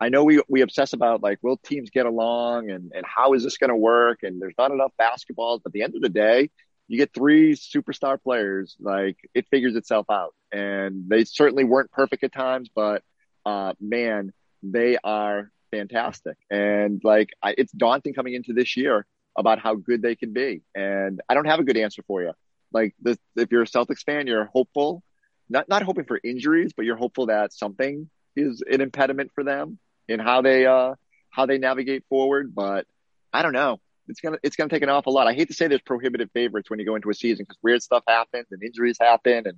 I 0.00 0.10
know 0.10 0.22
we 0.22 0.40
we 0.48 0.60
obsess 0.60 0.92
about 0.92 1.22
like 1.22 1.38
will 1.42 1.56
teams 1.56 1.90
get 1.90 2.06
along 2.06 2.70
and 2.70 2.92
and 2.94 3.04
how 3.04 3.32
is 3.32 3.42
this 3.42 3.58
going 3.58 3.70
to 3.70 3.76
work 3.76 4.22
and 4.22 4.40
there's 4.40 4.54
not 4.56 4.70
enough 4.70 4.92
basketballs. 5.00 5.60
But 5.62 5.70
at 5.70 5.72
the 5.72 5.82
end 5.82 5.96
of 5.96 6.02
the 6.02 6.08
day, 6.08 6.50
you 6.88 6.98
get 6.98 7.12
three 7.14 7.54
superstar 7.54 8.20
players, 8.20 8.76
like 8.80 9.16
it 9.34 9.46
figures 9.50 9.76
itself 9.76 10.06
out. 10.10 10.34
And 10.50 11.08
they 11.08 11.24
certainly 11.24 11.64
weren't 11.64 11.90
perfect 11.92 12.24
at 12.24 12.32
times, 12.32 12.70
but 12.74 13.02
uh, 13.44 13.74
man, 13.80 14.32
they 14.62 14.98
are 15.04 15.50
fantastic. 15.70 16.36
And 16.50 17.00
like 17.04 17.30
I, 17.42 17.54
it's 17.56 17.72
daunting 17.72 18.14
coming 18.14 18.34
into 18.34 18.52
this 18.54 18.76
year 18.76 19.06
about 19.36 19.58
how 19.58 19.74
good 19.74 20.02
they 20.02 20.16
can 20.16 20.32
be. 20.32 20.62
And 20.74 21.20
I 21.28 21.34
don't 21.34 21.46
have 21.46 21.60
a 21.60 21.64
good 21.64 21.76
answer 21.76 22.02
for 22.06 22.22
you. 22.22 22.32
Like 22.72 22.94
if 23.04 23.50
you're 23.50 23.62
a 23.62 23.66
Celtics 23.66 24.02
fan, 24.04 24.26
you're 24.26 24.46
hopeful 24.46 25.02
not 25.48 25.68
not 25.68 25.82
hoping 25.82 26.04
for 26.04 26.20
injuries, 26.22 26.72
but 26.76 26.84
you're 26.84 26.96
hopeful 26.96 27.26
that 27.26 27.52
something 27.52 28.08
is 28.36 28.62
an 28.70 28.80
impediment 28.80 29.30
for 29.34 29.44
them 29.44 29.78
in 30.08 30.20
how 30.20 30.42
they 30.42 30.66
uh 30.66 30.94
how 31.30 31.46
they 31.46 31.58
navigate 31.58 32.04
forward. 32.08 32.54
But 32.54 32.86
I 33.32 33.42
don't 33.42 33.52
know. 33.52 33.80
It's 34.08 34.20
gonna 34.20 34.38
it's 34.42 34.56
gonna 34.56 34.70
take 34.70 34.82
an 34.82 34.88
awful 34.88 35.12
lot. 35.12 35.26
I 35.26 35.34
hate 35.34 35.48
to 35.48 35.54
say 35.54 35.68
there's 35.68 35.82
prohibitive 35.82 36.30
favorites 36.32 36.70
when 36.70 36.78
you 36.78 36.86
go 36.86 36.94
into 36.94 37.10
a 37.10 37.14
season 37.14 37.44
because 37.48 37.58
weird 37.62 37.82
stuff 37.82 38.02
happens 38.06 38.46
and 38.50 38.62
injuries 38.62 38.96
happen 39.00 39.46
and 39.46 39.56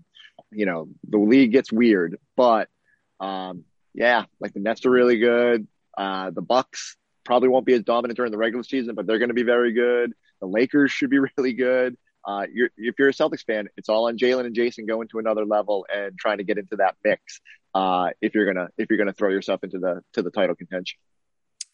you 0.51 0.67
know 0.67 0.89
the 1.09 1.19
league 1.19 1.53
gets 1.53 1.73
weird. 1.73 2.19
But 2.37 2.69
um 3.21 3.65
yeah, 3.95 4.25
like 4.41 4.53
the 4.53 4.61
Nets 4.61 4.85
are 4.87 4.91
really 4.91 5.19
good. 5.19 5.67
Uh 5.97 6.31
the 6.31 6.43
Bucks 6.43 6.97
probably 7.25 7.49
won't 7.49 7.67
be 7.67 7.75
as 7.75 7.83
dominant 7.83 8.17
during 8.17 8.33
the 8.33 8.39
regular 8.39 8.65
season, 8.65 8.95
but 8.95 9.07
they're 9.07 9.19
gonna 9.19 9.35
be 9.35 9.43
very 9.43 9.73
good. 9.73 10.13
The 10.41 10.47
Lakers 10.47 10.91
should 10.91 11.11
be 11.11 11.19
really 11.37 11.53
good 11.53 11.97
uh, 12.25 12.47
you're, 12.53 12.71
if 12.77 12.97
you're 12.99 13.09
a 13.09 13.13
Celtics 13.13 13.45
fan, 13.45 13.69
it's 13.77 13.89
all 13.89 14.07
on 14.07 14.19
Jaylen 14.19 14.45
and 14.47 14.55
Jayson 14.55 14.87
going 14.87 15.09
to 15.09 15.19
another 15.19 15.47
level 15.47 15.87
and 15.93 16.19
trying 16.19 16.39
to 16.39 16.45
get 16.45 16.59
into 16.59 16.77
that 16.77 16.97
mix. 17.05 17.41
Uh, 17.75 18.11
if 18.21 18.35
you're 18.35 18.53
gonna 18.53 18.69
if 18.79 18.91
you're 18.91 18.99
gonna 18.99 19.13
throw 19.13 19.31
yourself 19.31 19.63
into 19.63 19.79
the 19.79 20.03
to 20.15 20.23
the 20.23 20.31
title 20.31 20.57
contention. 20.57 20.99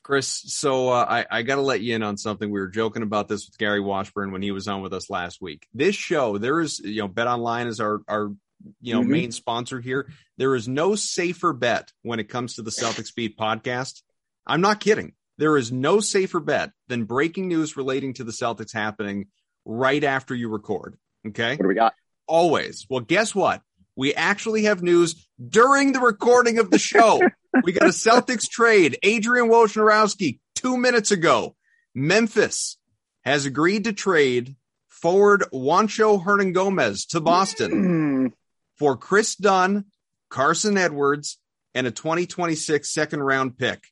Chris, 0.06 0.28
so 0.28 0.90
uh, 0.90 1.04
I, 1.08 1.26
I 1.38 1.42
got 1.42 1.56
to 1.56 1.62
let 1.62 1.80
you 1.80 1.96
in 1.96 2.04
on 2.04 2.16
something. 2.16 2.48
We 2.48 2.60
were 2.60 2.68
joking 2.68 3.02
about 3.02 3.26
this 3.26 3.44
with 3.44 3.58
Gary 3.58 3.80
Washburn 3.80 4.30
when 4.30 4.40
he 4.40 4.52
was 4.52 4.68
on 4.68 4.80
with 4.80 4.94
us 4.94 5.10
last 5.10 5.42
week. 5.42 5.66
This 5.74 5.96
show, 5.96 6.38
there 6.38 6.60
is, 6.60 6.78
you 6.78 7.02
know, 7.02 7.08
Bet 7.08 7.26
Online 7.26 7.66
is 7.66 7.80
our 7.80 8.02
our 8.06 8.30
you 8.80 8.94
know 8.94 9.00
Mhm. 9.00 9.08
main 9.08 9.32
sponsor 9.32 9.80
here. 9.80 10.08
There 10.38 10.54
is 10.54 10.68
no 10.68 10.94
safer 10.94 11.52
bet 11.52 11.92
when 12.02 12.20
it 12.20 12.28
comes 12.28 12.54
to 12.54 12.62
the 12.62 12.70
Celtics 12.70 13.12
Beat 13.16 13.36
podcast. 13.36 14.02
I'm 14.46 14.60
not 14.60 14.78
kidding. 14.78 15.14
There 15.38 15.56
is 15.56 15.72
no 15.72 15.98
safer 15.98 16.38
bet 16.38 16.70
than 16.86 17.02
breaking 17.02 17.48
news 17.48 17.76
relating 17.76 18.14
to 18.14 18.22
the 18.22 18.30
Celtics 18.32 18.72
happening 18.72 19.26
right 19.64 20.04
after 20.04 20.36
you 20.36 20.50
record. 20.50 20.96
Okay 21.26 21.56
What 21.56 21.62
do 21.62 21.68
we 21.68 21.74
got? 21.74 21.94
always. 22.28 22.86
Well, 22.88 23.00
guess 23.00 23.34
what? 23.34 23.60
We 23.96 24.14
actually 24.14 24.64
have 24.64 24.82
news 24.82 25.26
during 25.48 25.92
the 25.92 26.00
recording 26.00 26.58
of 26.58 26.70
the 26.70 26.78
show. 26.78 27.20
we 27.62 27.72
got 27.72 27.84
a 27.88 27.92
Celtics 27.92 28.48
trade. 28.50 28.98
Adrian 29.02 29.48
Wojnarowski, 29.48 30.38
two 30.54 30.76
minutes 30.76 31.10
ago. 31.10 31.56
Memphis 31.94 32.76
has 33.24 33.46
agreed 33.46 33.84
to 33.84 33.92
trade 33.92 34.54
forward 34.88 35.44
Juancho 35.52 36.22
Hernangomez 36.22 37.08
to 37.08 37.20
Boston 37.20 37.70
Mm, 38.28 38.32
for 38.78 38.96
Chris 38.96 39.34
Dunn, 39.34 39.86
Carson 40.30 40.76
Edwards, 40.76 41.38
and 41.74 41.86
a 41.86 41.90
2026 41.90 42.92
second 42.92 43.22
round 43.22 43.56
pick. 43.58 43.84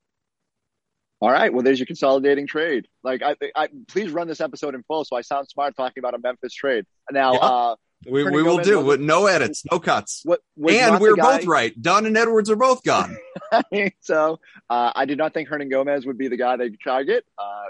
all 1.21 1.31
right. 1.31 1.53
Well, 1.53 1.63
there's 1.63 1.79
your 1.79 1.87
consolidating 1.87 2.47
trade. 2.47 2.87
Like, 3.03 3.23
I, 3.23 3.37
I 3.57 3.69
please 3.89 4.11
run 4.13 4.29
this 4.29 4.41
episode 4.43 4.75
in 4.75 4.83
full 4.83 5.05
so 5.05 5.17
I 5.17 5.23
sound 5.23 5.49
smart 5.49 5.75
talking 5.77 6.01
about 6.03 6.15
a 6.15 6.19
Memphis 6.19 6.53
trade. 6.55 6.85
Now, 7.11 7.33
Yeah. 7.35 7.39
uh, 7.41 7.77
We, 8.07 8.25
we 8.25 8.43
will 8.43 8.59
do 8.59 8.81
with 8.81 9.01
no 9.01 9.27
edits, 9.27 9.65
no 9.71 9.79
cuts. 9.79 10.23
what 10.25 10.41
And 10.93 11.01
we're 11.01 11.17
both 11.17 11.47
right. 11.47 11.81
Dunn 11.81 12.07
and 12.07 12.17
Edwards 12.17 12.51
are 12.51 12.57
both 12.57 12.83
gone. 12.83 13.17
so 14.01 14.41
uh, 14.71 14.93
I 14.95 15.05
did 15.05 15.19
not 15.19 15.35
think 15.35 15.49
Hernangomez 15.49 16.07
would 16.07 16.19
be 16.19 16.29
the 16.29 16.37
guy 16.37 16.57
they'd 16.57 16.77
target. 16.83 17.25
Uh, 17.39 17.65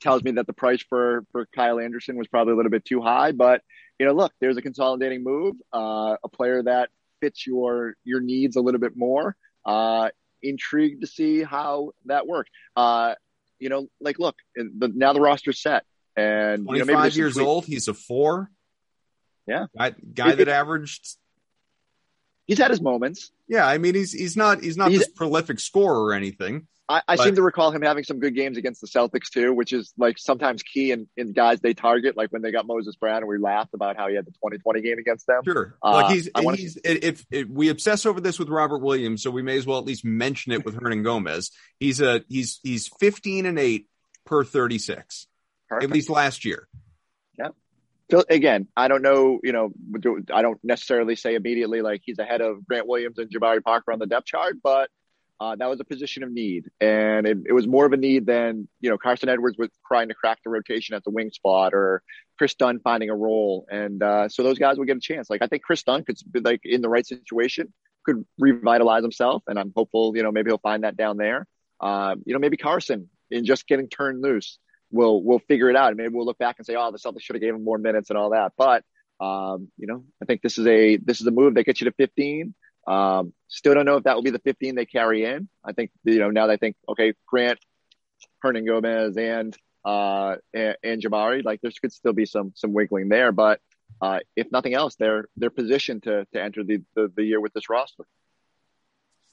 tells 0.00 0.22
me 0.22 0.32
that 0.32 0.46
the 0.46 0.52
price 0.52 0.82
for 0.88 1.24
for 1.30 1.46
Kyle 1.54 1.78
Anderson 1.78 2.16
was 2.16 2.26
probably 2.26 2.54
a 2.54 2.56
little 2.56 2.70
bit 2.70 2.84
too 2.84 3.00
high. 3.00 3.32
But 3.32 3.62
you 3.98 4.06
know, 4.06 4.12
look, 4.12 4.32
there's 4.40 4.56
a 4.56 4.62
consolidating 4.62 5.22
move, 5.22 5.56
uh, 5.72 6.16
a 6.22 6.28
player 6.28 6.62
that 6.62 6.90
fits 7.20 7.46
your 7.46 7.94
your 8.04 8.20
needs 8.20 8.56
a 8.56 8.60
little 8.60 8.80
bit 8.80 8.96
more. 8.96 9.36
Uh, 9.64 10.08
intrigued 10.42 11.02
to 11.02 11.06
see 11.06 11.42
how 11.42 11.92
that 12.06 12.26
works. 12.26 12.50
Uh, 12.74 13.14
you 13.58 13.68
know, 13.68 13.88
like 14.00 14.18
look, 14.18 14.36
the, 14.56 14.90
now 14.94 15.12
the 15.12 15.20
roster's 15.20 15.60
set. 15.60 15.84
And 16.16 16.64
twenty 16.64 16.80
you 16.80 16.86
know, 16.86 16.94
five 16.94 17.16
years 17.16 17.38
old, 17.38 17.66
he's 17.66 17.88
a 17.88 17.94
four. 17.94 18.50
Yeah, 19.50 19.66
guy, 19.76 19.94
guy 20.14 20.30
it, 20.30 20.36
that 20.36 20.48
averaged. 20.48 21.16
He's 22.46 22.58
had 22.58 22.70
his 22.70 22.80
moments. 22.80 23.32
Yeah, 23.48 23.66
I 23.66 23.78
mean 23.78 23.94
he's 23.94 24.12
he's 24.12 24.36
not 24.36 24.62
he's 24.62 24.76
not 24.76 24.90
he's, 24.90 25.00
this 25.00 25.08
prolific 25.08 25.60
scorer 25.60 26.04
or 26.04 26.14
anything. 26.14 26.66
I, 26.90 27.02
I 27.06 27.16
seem 27.16 27.36
to 27.36 27.42
recall 27.42 27.70
him 27.70 27.82
having 27.82 28.02
some 28.02 28.18
good 28.18 28.34
games 28.34 28.58
against 28.58 28.80
the 28.80 28.88
Celtics 28.88 29.30
too, 29.32 29.52
which 29.52 29.72
is 29.72 29.92
like 29.96 30.18
sometimes 30.18 30.64
key 30.64 30.90
in, 30.90 31.06
in 31.16 31.32
guys 31.32 31.60
they 31.60 31.72
target. 31.72 32.16
Like 32.16 32.32
when 32.32 32.42
they 32.42 32.50
got 32.50 32.66
Moses 32.66 32.96
Brown, 32.96 33.18
and 33.18 33.28
we 33.28 33.38
laughed 33.38 33.74
about 33.74 33.96
how 33.96 34.08
he 34.08 34.16
had 34.16 34.26
the 34.26 34.32
2020 34.32 34.80
game 34.80 34.98
against 34.98 35.26
them. 35.28 35.42
Sure, 35.44 35.76
uh, 35.84 35.92
like 35.92 36.10
he's, 36.10 36.28
he's 36.56 36.78
if, 36.84 37.24
if, 37.30 37.48
we 37.48 37.68
obsess 37.68 38.06
over 38.06 38.20
this 38.20 38.40
with 38.40 38.48
Robert 38.48 38.78
Williams, 38.78 39.22
so 39.22 39.30
we 39.30 39.42
may 39.42 39.56
as 39.56 39.66
well 39.66 39.78
at 39.78 39.84
least 39.84 40.04
mention 40.04 40.50
it 40.52 40.64
with 40.64 40.74
Hernangomez. 40.74 41.52
He's 41.78 42.00
a 42.00 42.24
he's 42.28 42.58
he's 42.64 42.88
15 42.98 43.46
and 43.46 43.58
eight 43.58 43.86
per 44.26 44.42
36, 44.42 45.28
Perfect. 45.68 45.84
at 45.84 45.94
least 45.94 46.10
last 46.10 46.44
year. 46.44 46.66
Again, 48.28 48.68
I 48.76 48.88
don't 48.88 49.02
know. 49.02 49.40
You 49.42 49.52
know, 49.52 49.72
I 50.32 50.42
don't 50.42 50.58
necessarily 50.62 51.16
say 51.16 51.34
immediately 51.34 51.82
like 51.82 52.02
he's 52.04 52.18
ahead 52.18 52.40
of 52.40 52.66
Grant 52.66 52.86
Williams 52.86 53.18
and 53.18 53.30
Jabari 53.30 53.62
Parker 53.62 53.92
on 53.92 53.98
the 53.98 54.06
depth 54.06 54.26
chart, 54.26 54.56
but 54.62 54.90
uh, 55.40 55.56
that 55.56 55.70
was 55.70 55.80
a 55.80 55.84
position 55.84 56.22
of 56.22 56.30
need, 56.30 56.70
and 56.82 57.26
it, 57.26 57.38
it, 57.46 57.52
was 57.52 57.66
more 57.66 57.86
of 57.86 57.94
a 57.94 57.96
need 57.96 58.26
than 58.26 58.68
you 58.80 58.90
know 58.90 58.98
Carson 58.98 59.30
Edwards 59.30 59.56
was 59.56 59.70
trying 59.88 60.08
to 60.08 60.14
crack 60.14 60.38
the 60.44 60.50
rotation 60.50 60.94
at 60.94 61.02
the 61.02 61.10
wing 61.10 61.30
spot, 61.30 61.72
or 61.72 62.02
Chris 62.36 62.54
Dunn 62.54 62.78
finding 62.80 63.08
a 63.08 63.16
role, 63.16 63.66
and 63.70 64.02
uh, 64.02 64.28
so 64.28 64.42
those 64.42 64.58
guys 64.58 64.76
would 64.76 64.86
get 64.86 64.98
a 64.98 65.00
chance. 65.00 65.30
Like 65.30 65.40
I 65.40 65.46
think 65.46 65.62
Chris 65.62 65.82
Dunn 65.82 66.04
could 66.04 66.18
be 66.30 66.40
like 66.40 66.60
in 66.64 66.82
the 66.82 66.90
right 66.90 67.06
situation, 67.06 67.72
could 68.04 68.26
revitalize 68.38 69.02
himself, 69.02 69.42
and 69.46 69.58
I'm 69.58 69.72
hopeful 69.74 70.12
you 70.14 70.22
know 70.22 70.30
maybe 70.30 70.50
he'll 70.50 70.58
find 70.58 70.84
that 70.84 70.98
down 70.98 71.16
there. 71.16 71.46
Uh, 71.80 72.16
you 72.26 72.34
know 72.34 72.38
maybe 72.38 72.58
Carson 72.58 73.08
in 73.30 73.46
just 73.46 73.66
getting 73.66 73.88
turned 73.88 74.20
loose 74.20 74.58
will 74.90 75.22
we'll 75.22 75.38
figure 75.40 75.70
it 75.70 75.76
out, 75.76 75.88
and 75.88 75.96
maybe 75.96 76.14
we'll 76.14 76.26
look 76.26 76.38
back 76.38 76.56
and 76.58 76.66
say, 76.66 76.74
oh, 76.76 76.90
the 76.90 76.98
Celtics 76.98 77.22
should 77.22 77.36
have 77.36 77.42
gave 77.42 77.54
him 77.54 77.64
more 77.64 77.78
minutes 77.78 78.10
and 78.10 78.18
all 78.18 78.30
that. 78.30 78.52
But 78.56 78.84
um, 79.20 79.68
you 79.76 79.86
know 79.86 80.04
I 80.22 80.24
think 80.24 80.42
this 80.42 80.58
is 80.58 80.66
a 80.66 80.96
this 80.96 81.20
is 81.20 81.26
a 81.26 81.30
move 81.30 81.54
that 81.54 81.64
gets 81.64 81.80
you 81.80 81.86
to 81.86 81.92
15. 81.92 82.54
Um, 82.86 83.32
still 83.48 83.74
don't 83.74 83.84
know 83.84 83.96
if 83.96 84.04
that 84.04 84.16
will 84.16 84.22
be 84.22 84.30
the 84.30 84.40
15 84.40 84.74
they 84.74 84.86
carry 84.86 85.24
in. 85.24 85.48
I 85.64 85.72
think, 85.72 85.90
you 86.04 86.18
know, 86.18 86.30
now 86.30 86.46
they 86.46 86.56
think, 86.56 86.76
okay, 86.88 87.12
Grant, 87.26 87.58
Hernangomez, 88.44 89.16
and, 89.16 89.56
uh, 89.84 90.36
and, 90.52 90.76
and 90.82 91.02
Jabari, 91.02 91.44
like 91.44 91.60
there 91.60 91.70
could 91.80 91.92
still 91.92 92.12
be 92.12 92.26
some, 92.26 92.52
some 92.54 92.72
wiggling 92.72 93.08
there. 93.08 93.32
But, 93.32 93.60
uh, 94.00 94.20
if 94.34 94.50
nothing 94.50 94.74
else, 94.74 94.96
they're, 94.96 95.26
they're 95.36 95.50
positioned 95.50 96.04
to, 96.04 96.26
to 96.32 96.42
enter 96.42 96.64
the, 96.64 96.82
the, 96.94 97.12
the 97.14 97.24
year 97.24 97.40
with 97.40 97.52
this 97.52 97.68
roster 97.68 98.04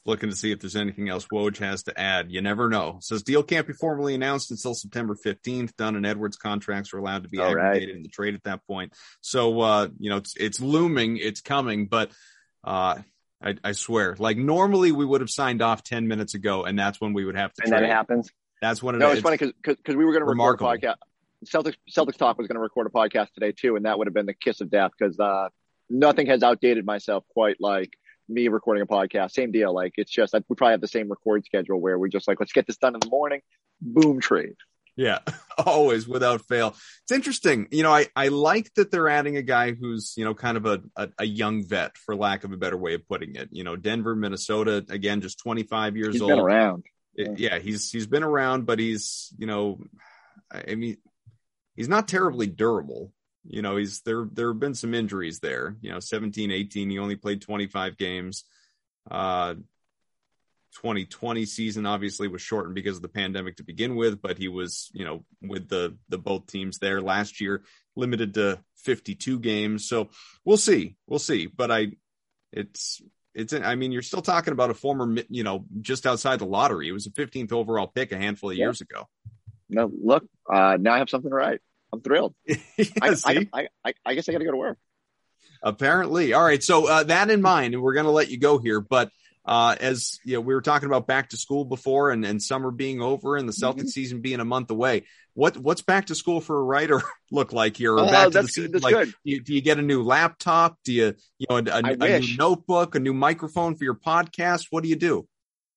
looking 0.08 0.30
to 0.30 0.36
see 0.36 0.51
if 0.51 0.60
there's 0.60 0.76
anything 0.76 1.10
else 1.10 1.28
Woj 1.28 1.58
has 1.58 1.84
to 1.84 1.99
add. 1.99 2.32
You 2.32 2.41
never 2.41 2.70
know. 2.70 2.97
Says 3.01 3.24
deal 3.24 3.43
can't 3.43 3.68
be 3.68 3.74
formally 3.74 4.16
announced 4.16 4.49
until 4.51 4.74
September 4.74 5.16
15th. 5.16 5.76
Dunn 5.76 5.95
and 5.95 6.05
Edwards 6.05 6.38
contracts 6.38 6.93
are 6.93 6.97
allowed 6.97 7.24
to 7.24 7.30
be 7.30 7.39
All 7.39 7.49
aggregated 7.49 7.89
right. 7.89 7.95
in 7.97 8.03
the 8.03 8.10
trade 8.10 8.34
at 8.34 8.43
that 8.43 8.66
point. 8.66 8.93
So, 9.22 9.60
uh, 9.62 9.89
you 9.99 10.10
know, 10.10 10.18
it's, 10.18 10.36
it's 10.38 10.60
looming, 10.60 11.18
it's 11.18 11.41
coming, 11.41 11.88
but, 11.88 12.12
uh, 12.64 12.95
I, 13.39 13.55
I, 13.64 13.72
swear. 13.74 14.16
Like 14.18 14.38
normally 14.38 14.91
we 14.91 15.05
would 15.05 15.22
have 15.22 15.30
signed 15.30 15.62
off 15.62 15.84
10 15.84 16.08
minutes 16.08 16.34
ago 16.34 16.64
and 16.64 16.80
that's 16.80 16.99
when 16.99 17.14
we 17.14 17.24
would 17.24 17.36
have 17.36 17.53
to 17.53 17.62
And 17.64 17.70
trade. 17.70 17.84
then 17.84 17.89
it 17.89 17.93
happens. 17.93 18.32
That's 18.62 18.82
when 18.82 18.95
it 18.95 18.97
No, 18.97 19.08
it's, 19.08 19.18
it's 19.18 19.24
funny 19.24 19.38
because 19.38 19.53
because 19.64 19.95
we 19.95 20.05
were 20.05 20.12
going 20.12 20.24
to 20.24 20.26
record 20.26 20.60
a 20.60 20.64
podcast. 20.64 20.95
Celtics 21.45 21.76
Celtics 21.95 22.18
Talk 22.18 22.38
was 22.38 22.47
going 22.47 22.55
to 22.55 22.62
record 22.62 22.88
a 22.88 22.89
podcast 22.89 23.32
today 23.34 23.51
too, 23.51 23.76
and 23.76 23.86
that 23.86 23.97
would 23.97 24.08
have 24.08 24.14
been 24.14 24.26
the 24.26 24.34
kiss 24.34 24.62
of 24.62 24.72
death 24.72 24.91
because 24.97 25.20
uh, 25.20 25.49
nothing 25.89 26.28
has 26.28 26.41
outdated 26.41 26.86
myself 26.86 27.24
quite 27.30 27.58
like 27.60 27.91
me 28.30 28.47
recording 28.47 28.84
a 28.84 28.86
podcast. 28.86 29.32
Same 29.32 29.51
deal. 29.51 29.73
Like 29.73 29.93
it's 29.97 30.11
just 30.11 30.34
we 30.34 30.55
probably 30.55 30.73
have 30.73 30.82
the 30.82 30.88
same 30.88 31.09
record 31.09 31.45
schedule 31.45 31.80
where 31.80 31.97
we're 31.97 32.07
just 32.07 32.28
like 32.28 32.39
let's 32.39 32.53
get 32.53 32.67
this 32.67 32.78
done 32.78 32.95
in 32.95 32.99
the 32.99 33.09
morning, 33.09 33.41
boom 33.82 34.19
trade. 34.19 34.55
Yeah, 34.97 35.19
always 35.57 36.07
without 36.07 36.41
fail. 36.41 36.75
It's 37.03 37.11
interesting. 37.11 37.67
You 37.71 37.84
know, 37.84 37.93
I, 37.93 38.07
I 38.15 38.30
like 38.30 38.73
that 38.73 38.89
they're 38.89 39.07
adding 39.07 39.38
a 39.38 39.43
guy 39.43 39.71
who's, 39.71 40.15
you 40.17 40.25
know, 40.25 40.34
kind 40.34 40.57
of 40.57 40.65
a, 40.65 40.82
a, 40.95 41.09
a, 41.19 41.25
young 41.25 41.63
vet, 41.63 41.95
for 41.97 42.15
lack 42.15 42.43
of 42.43 42.51
a 42.51 42.57
better 42.57 42.75
way 42.75 42.95
of 42.95 43.07
putting 43.07 43.36
it. 43.36 43.49
You 43.51 43.63
know, 43.63 43.75
Denver, 43.75 44.15
Minnesota, 44.15 44.84
again, 44.89 45.21
just 45.21 45.38
25 45.39 45.97
years 45.97 46.15
he's 46.15 46.21
old. 46.23 46.32
Been 46.32 46.39
around. 46.39 46.86
It, 47.13 47.39
yeah, 47.39 47.59
he's 47.59 47.91
he's 47.91 48.07
been 48.07 48.23
around, 48.23 48.65
but 48.65 48.80
he's, 48.80 49.32
you 49.38 49.45
know, 49.45 49.80
I 50.51 50.75
mean, 50.75 50.97
he's 51.75 51.89
not 51.89 52.07
terribly 52.07 52.47
durable. 52.47 53.13
You 53.50 53.62
know, 53.62 53.78
he's 53.78 54.02
there. 54.02 54.28
There 54.32 54.50
have 54.50 54.60
been 54.60 54.76
some 54.76 54.93
injuries 54.93 55.39
there. 55.39 55.76
You 55.82 55.91
know, 55.91 56.00
17, 56.00 56.52
18. 56.52 56.89
He 56.89 57.00
only 57.00 57.16
played 57.16 57.41
25 57.41 57.98
games. 57.98 58.43
Uh, 59.10 59.56
2020 60.82 61.45
season 61.45 61.86
obviously 61.86 62.28
was 62.28 62.41
shortened 62.41 62.76
because 62.76 62.98
of 62.98 63.02
the 63.02 63.08
pandemic 63.08 63.58
to 63.58 63.64
begin 63.64 63.95
with, 63.95 64.22
but 64.22 64.38
he 64.38 64.48
was, 64.48 64.91
you 64.93 65.06
know, 65.06 65.24
with 65.41 65.68
the 65.70 65.98
the 66.10 66.18
both 66.18 66.48
teams 66.48 66.78
there 66.78 67.02
last 67.02 67.41
year, 67.41 67.64
limited 67.95 68.36
to 68.36 68.60
52 68.84 69.39
games. 69.39 69.88
So 69.88 70.10
we'll 70.45 70.58
see, 70.58 70.95
we'll 71.08 71.20
see. 71.20 71.48
But 71.48 71.72
I, 71.72 71.93
it's 72.52 73.02
it's. 73.34 73.54
I 73.54 73.76
mean, 73.76 73.91
you're 73.91 74.02
still 74.02 74.22
talking 74.22 74.54
about 74.54 74.70
a 74.70 74.76
former, 74.76 75.24
you 75.30 75.43
know, 75.43 75.66
just 75.82 76.06
outside 76.06 76.39
the 76.39 76.45
lottery. 76.45 76.89
It 76.89 76.93
was 76.93 77.08
a 77.08 77.12
15th 77.12 77.52
overall 77.52 77.88
pick 77.88 78.12
a 78.12 78.18
handful 78.18 78.52
of 78.52 78.58
yeah. 78.58 78.66
years 78.66 78.82
ago. 78.82 79.08
No, 79.70 79.91
look, 80.02 80.26
uh, 80.52 80.78
now 80.80 80.93
I 80.93 81.00
have 81.00 81.10
something 81.10 81.32
right. 81.32 81.60
I'm 81.92 82.02
thrilled. 82.02 82.34
yeah, 82.46 82.56
I, 83.02 83.16
I, 83.26 83.68
I, 83.84 83.94
I, 84.06 84.16
guess 84.16 84.28
I 84.28 84.32
got 84.32 84.40
to 84.40 84.46
go 84.46 84.52
to 84.52 84.58
work. 84.58 84.78
Apparently. 85.64 86.34
All 86.34 86.44
right. 86.44 86.64
So 86.64 86.88
uh, 86.88 87.04
that 87.04 87.30
in 87.30 87.42
mind, 87.42 87.74
and 87.74 87.84
we're 87.84 87.94
going 87.94 88.06
to 88.06 88.12
let 88.12 88.30
you 88.30 88.38
go 88.38 88.58
here, 88.58 88.80
but 88.82 89.10
uh, 89.48 89.76
as 89.80 90.20
you 90.26 90.34
know, 90.34 90.42
we 90.42 90.54
were 90.54 90.62
talking 90.62 90.88
about 90.88 91.08
back 91.08 91.30
to 91.30 91.38
school 91.38 91.64
before 91.64 92.12
and, 92.12 92.26
and 92.26 92.44
summer 92.44 92.70
being 92.70 93.02
over 93.02 93.38
and 93.38 93.48
the 93.48 93.54
Celtic 93.54 93.84
mm-hmm. 93.84 93.88
season 93.88 94.22
being 94.22 94.42
a 94.42 94.46
month 94.46 94.70
away. 94.70 95.06
What 95.36 95.56
what's 95.56 95.82
back 95.82 96.08
to 96.08 96.16
school 96.16 96.42
for 96.42 96.60
a 96.60 96.64
writer 96.64 97.02
look 97.32 97.54
like 97.54 97.78
here? 97.78 97.94
Or 97.94 98.02
oh, 98.02 98.08
back 98.08 98.32
to 98.32 98.42
the 98.42 98.48
season, 98.50 98.82
like, 98.82 99.06
do 99.06 99.14
you, 99.24 99.42
do 99.42 99.54
you, 99.54 99.62
get 99.62 99.80
a 99.80 99.82
new 99.82 100.04
laptop? 100.04 100.78
Do 100.84 100.92
you 100.92 101.14
you 101.38 101.48
know 101.50 101.58
a, 101.58 101.64
a, 101.64 101.82
a 101.82 102.20
new 102.20 102.38
notebook, 102.38 102.96
a 102.96 103.00
new 103.00 103.14
microphone 103.14 103.76
for 103.76 103.86
your 103.86 103.96
podcast? 103.96 104.66
What 104.70 104.84
do 104.84 104.90
you 104.90 104.98
do? 104.98 105.28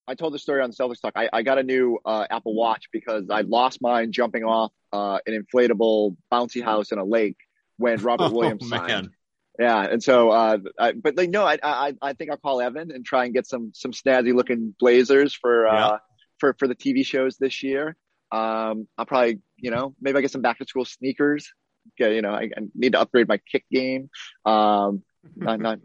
I 0.09 0.15
told 0.15 0.35
the 0.35 0.41
story 0.41 0.63
on 0.63 0.73
Celtics 0.73 1.01
Talk. 1.01 1.13
I, 1.15 1.29
I 1.33 1.43
got 1.43 1.59
a 1.59 1.63
new 1.63 1.99
uh, 2.05 2.27
Apple 2.29 2.55
Watch 2.55 2.87
because 2.93 3.31
I 3.31 3.43
lost 3.43 3.81
mine 3.81 4.11
jumping 4.11 4.43
off 4.43 4.73
uh, 4.93 5.19
an 5.27 5.45
inflatable 5.45 6.17
bouncy 6.33 6.63
house 6.63 6.93
in 6.93 6.99
a 6.99 7.05
lake 7.05 7.37
when 7.77 7.99
Robert 8.03 8.25
oh, 8.25 8.33
Williams 8.33 8.69
signed. 8.69 8.87
Man. 8.87 9.11
Yeah, 9.59 9.83
and 9.83 10.03
so, 10.03 10.31
uh, 10.31 10.59
I, 10.79 10.93
but 10.93 11.17
like, 11.17 11.29
no, 11.29 11.45
I, 11.45 11.59
I, 11.63 11.95
I 12.01 12.13
think 12.15 12.31
I'll 12.31 12.39
call 12.39 12.63
Evan 12.63 12.91
and 12.91 13.05
try 13.05 13.25
and 13.27 13.35
get 13.35 13.47
some 13.47 13.73
some 13.75 13.93
snazzy 13.93 14.35
looking 14.35 14.75
blazers 14.79 15.35
for 15.35 15.69
uh, 15.69 15.75
yeah. 15.75 15.97
for 16.39 16.55
for 16.59 16.67
the 16.67 16.75
TV 16.75 17.05
shows 17.05 17.37
this 17.37 17.63
year. 17.63 17.97
Um, 18.33 18.89
I'll 18.97 19.07
probably, 19.07 19.41
you 19.57 19.71
know, 19.71 19.95
maybe 20.01 20.19
I 20.19 20.21
get 20.23 20.31
some 20.31 20.41
back 20.41 20.59
to 20.59 20.65
school 20.65 20.85
sneakers. 20.85 21.53
You 21.99 22.23
know, 22.23 22.31
I, 22.31 22.45
I, 22.45 22.63
need 22.75 22.93
to 22.93 23.01
upgrade 23.01 23.29
my 23.29 23.39
kick 23.51 23.65
game. 23.71 24.09
Um, 24.47 25.03
not 25.37 25.61
not 25.61 25.79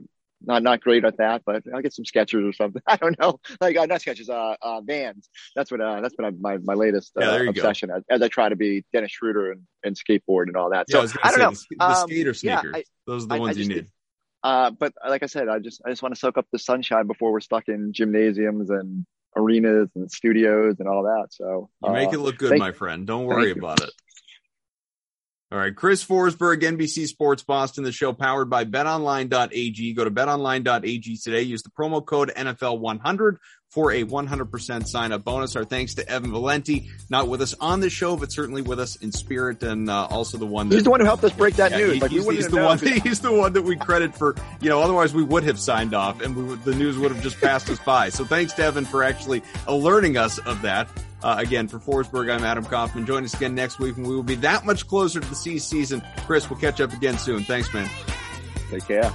not 0.46 0.64
not 0.64 0.82
great 0.82 1.04
at 1.06 1.18
that, 1.18 1.44
but 1.46 1.64
I'll 1.74 1.82
get 1.82 1.94
some 1.94 2.06
Skechers 2.06 2.48
or 2.48 2.54
something. 2.54 2.82
I 2.88 2.96
don't 2.98 3.18
know, 3.20 3.40
like 3.62 3.78
uh, 3.78 3.86
not 3.86 4.02
Skechers, 4.02 4.30
uh, 4.30 4.56
uh, 4.62 4.82
Vans. 4.82 5.30
That's 5.56 5.72
what 5.72 5.82
uh, 5.82 6.02
that's 6.02 6.16
what 6.18 6.28
I, 6.28 6.32
my 6.32 6.58
my 6.58 6.74
latest 6.74 7.14
uh, 7.18 7.22
yeah, 7.22 7.50
obsession 7.50 7.92
as, 7.92 8.04
as, 8.10 8.22
I 8.22 8.28
try 8.28 8.50
to 8.50 8.56
be 8.56 8.84
Dennis 8.94 9.12
Schroder 9.12 9.52
and, 9.52 9.62
and 9.84 9.96
skateboard 9.96 10.48
and 10.48 10.56
all 10.56 10.72
that. 10.72 10.86
Yeah, 10.90 11.06
so 11.06 11.18
I, 11.24 11.30
I, 11.30 11.32
don't 11.32 11.40
know 11.40 11.52
the, 11.52 11.76
the 11.78 11.86
um, 11.86 12.08
skater 12.08 12.34
sneakers. 12.34 12.64
Yeah, 12.64 12.80
I, 12.80 12.84
Those 13.06 13.26
are 13.26 13.28
the 13.28 13.40
ones 13.40 13.58
you 13.58 13.68
need. 13.68 13.88
Uh, 14.44 14.70
but 14.72 14.94
like 15.08 15.24
I 15.24 15.26
said, 15.26 15.50
I 15.50 15.60
just 15.60 15.82
I 15.86 15.90
just 15.90 16.04
want 16.04 16.14
to 16.14 16.20
soak 16.20 16.38
up 16.38 16.46
the 16.52 16.60
sunshine 16.60 17.08
before 17.08 17.32
we're 17.32 17.40
stuck 17.40 17.68
in 17.68 17.94
gymnasiums 17.94 18.70
and 18.70 19.06
arenas 19.36 19.90
and 19.96 20.10
studios 20.12 20.76
and 20.80 20.88
all 20.88 21.04
that. 21.04 21.28
So 21.32 21.70
you 21.84 21.92
make 21.92 22.14
it 22.14 22.20
look 22.20 22.38
good, 22.38 22.58
my 22.58 22.72
friend. 22.72 23.08
Don't 23.08 23.26
worry 23.26 23.52
about 23.52 23.82
it. 23.82 23.92
All 25.56 25.62
right, 25.62 25.74
Chris 25.74 26.04
Forsberg, 26.04 26.64
NBC 26.64 27.08
Sports 27.08 27.42
Boston, 27.42 27.86
the 27.86 27.94
show 27.94 28.12
powered 28.12 28.50
by 28.50 28.66
betonline.ag. 28.66 29.94
Go 29.94 30.04
to 30.04 30.12
betonline.ag 30.12 31.16
today. 31.16 31.44
Use 31.44 31.64
the 31.64 31.70
promo 31.70 32.06
code 32.06 32.30
NFL100 32.36 33.38
for 33.70 33.94
a 33.94 34.04
100% 34.04 34.86
sign 34.86 35.14
up 35.14 35.24
bonus. 35.24 35.56
Our 35.56 35.64
thanks 35.64 35.94
to 35.94 36.10
Evan 36.10 36.32
Valenti, 36.32 36.90
not 37.10 37.30
with 37.30 37.42
us 37.42 37.56
on 37.62 37.80
the 37.80 37.90
show, 37.90 38.18
but 38.18 38.34
certainly 38.34 38.64
with 38.64 38.82
us 38.82 38.98
in 38.98 39.14
spirit 39.14 39.64
and 39.64 39.90
uh, 39.90 40.08
also 40.08 40.38
the 40.38 40.46
one 40.46 40.68
that, 40.68 40.76
He's 40.76 40.84
the 40.84 40.90
one 40.90 41.00
who 41.00 41.06
helped 41.06 41.24
us 41.24 41.32
break 41.32 41.56
that 41.56 41.72
yeah, 41.72 41.78
news. 41.78 41.94
He, 41.94 42.00
like, 42.02 42.12
he's, 42.12 42.30
he's 42.30 42.48
the 42.50 42.62
one, 42.62 42.78
he's 43.04 43.22
the 43.22 43.32
one 43.32 43.54
that 43.54 43.62
we 43.62 43.78
credit 43.78 44.14
for, 44.14 44.36
you 44.60 44.68
know, 44.68 44.82
otherwise 44.82 45.14
we 45.14 45.24
would 45.24 45.46
have 45.46 45.58
signed 45.58 45.94
off 45.94 46.20
and 46.20 46.36
we 46.36 46.44
would, 46.44 46.66
the 46.66 46.76
news 46.76 46.98
would 46.98 47.14
have 47.14 47.24
just 47.24 47.40
passed 47.40 47.70
us 47.70 47.80
by. 47.80 48.10
So 48.10 48.26
thanks 48.26 48.52
to 48.54 48.64
Evan 48.64 48.84
for 48.84 49.04
actually 49.04 49.42
alerting 49.68 50.18
us 50.18 50.38
of 50.40 50.64
that. 50.64 50.90
Uh, 51.24 51.36
again, 51.40 51.68
for 51.68 51.80
Forsberg, 51.80 52.32
I'm 52.34 52.44
Adam 52.44 52.66
Kaufman. 52.66 53.06
Join 53.06 53.24
us 53.24 53.34
again 53.34 53.56
next 53.56 53.80
week 53.80 53.98
and 53.98 54.06
we 54.06 54.16
will 54.16 54.24
be 54.24 54.36
that 54.36 54.66
much 54.66 54.88
closer 54.88 55.20
to 55.20 55.28
the 55.28 55.36
C 55.36 55.58
season. 55.60 56.02
Chris, 56.26 56.50
we'll 56.50 56.60
catch 56.60 56.82
up 56.82 56.94
again 56.94 57.18
soon. 57.18 57.44
Thanks, 57.44 57.74
man. 57.74 57.90
Take 58.70 58.86
care. 58.86 59.12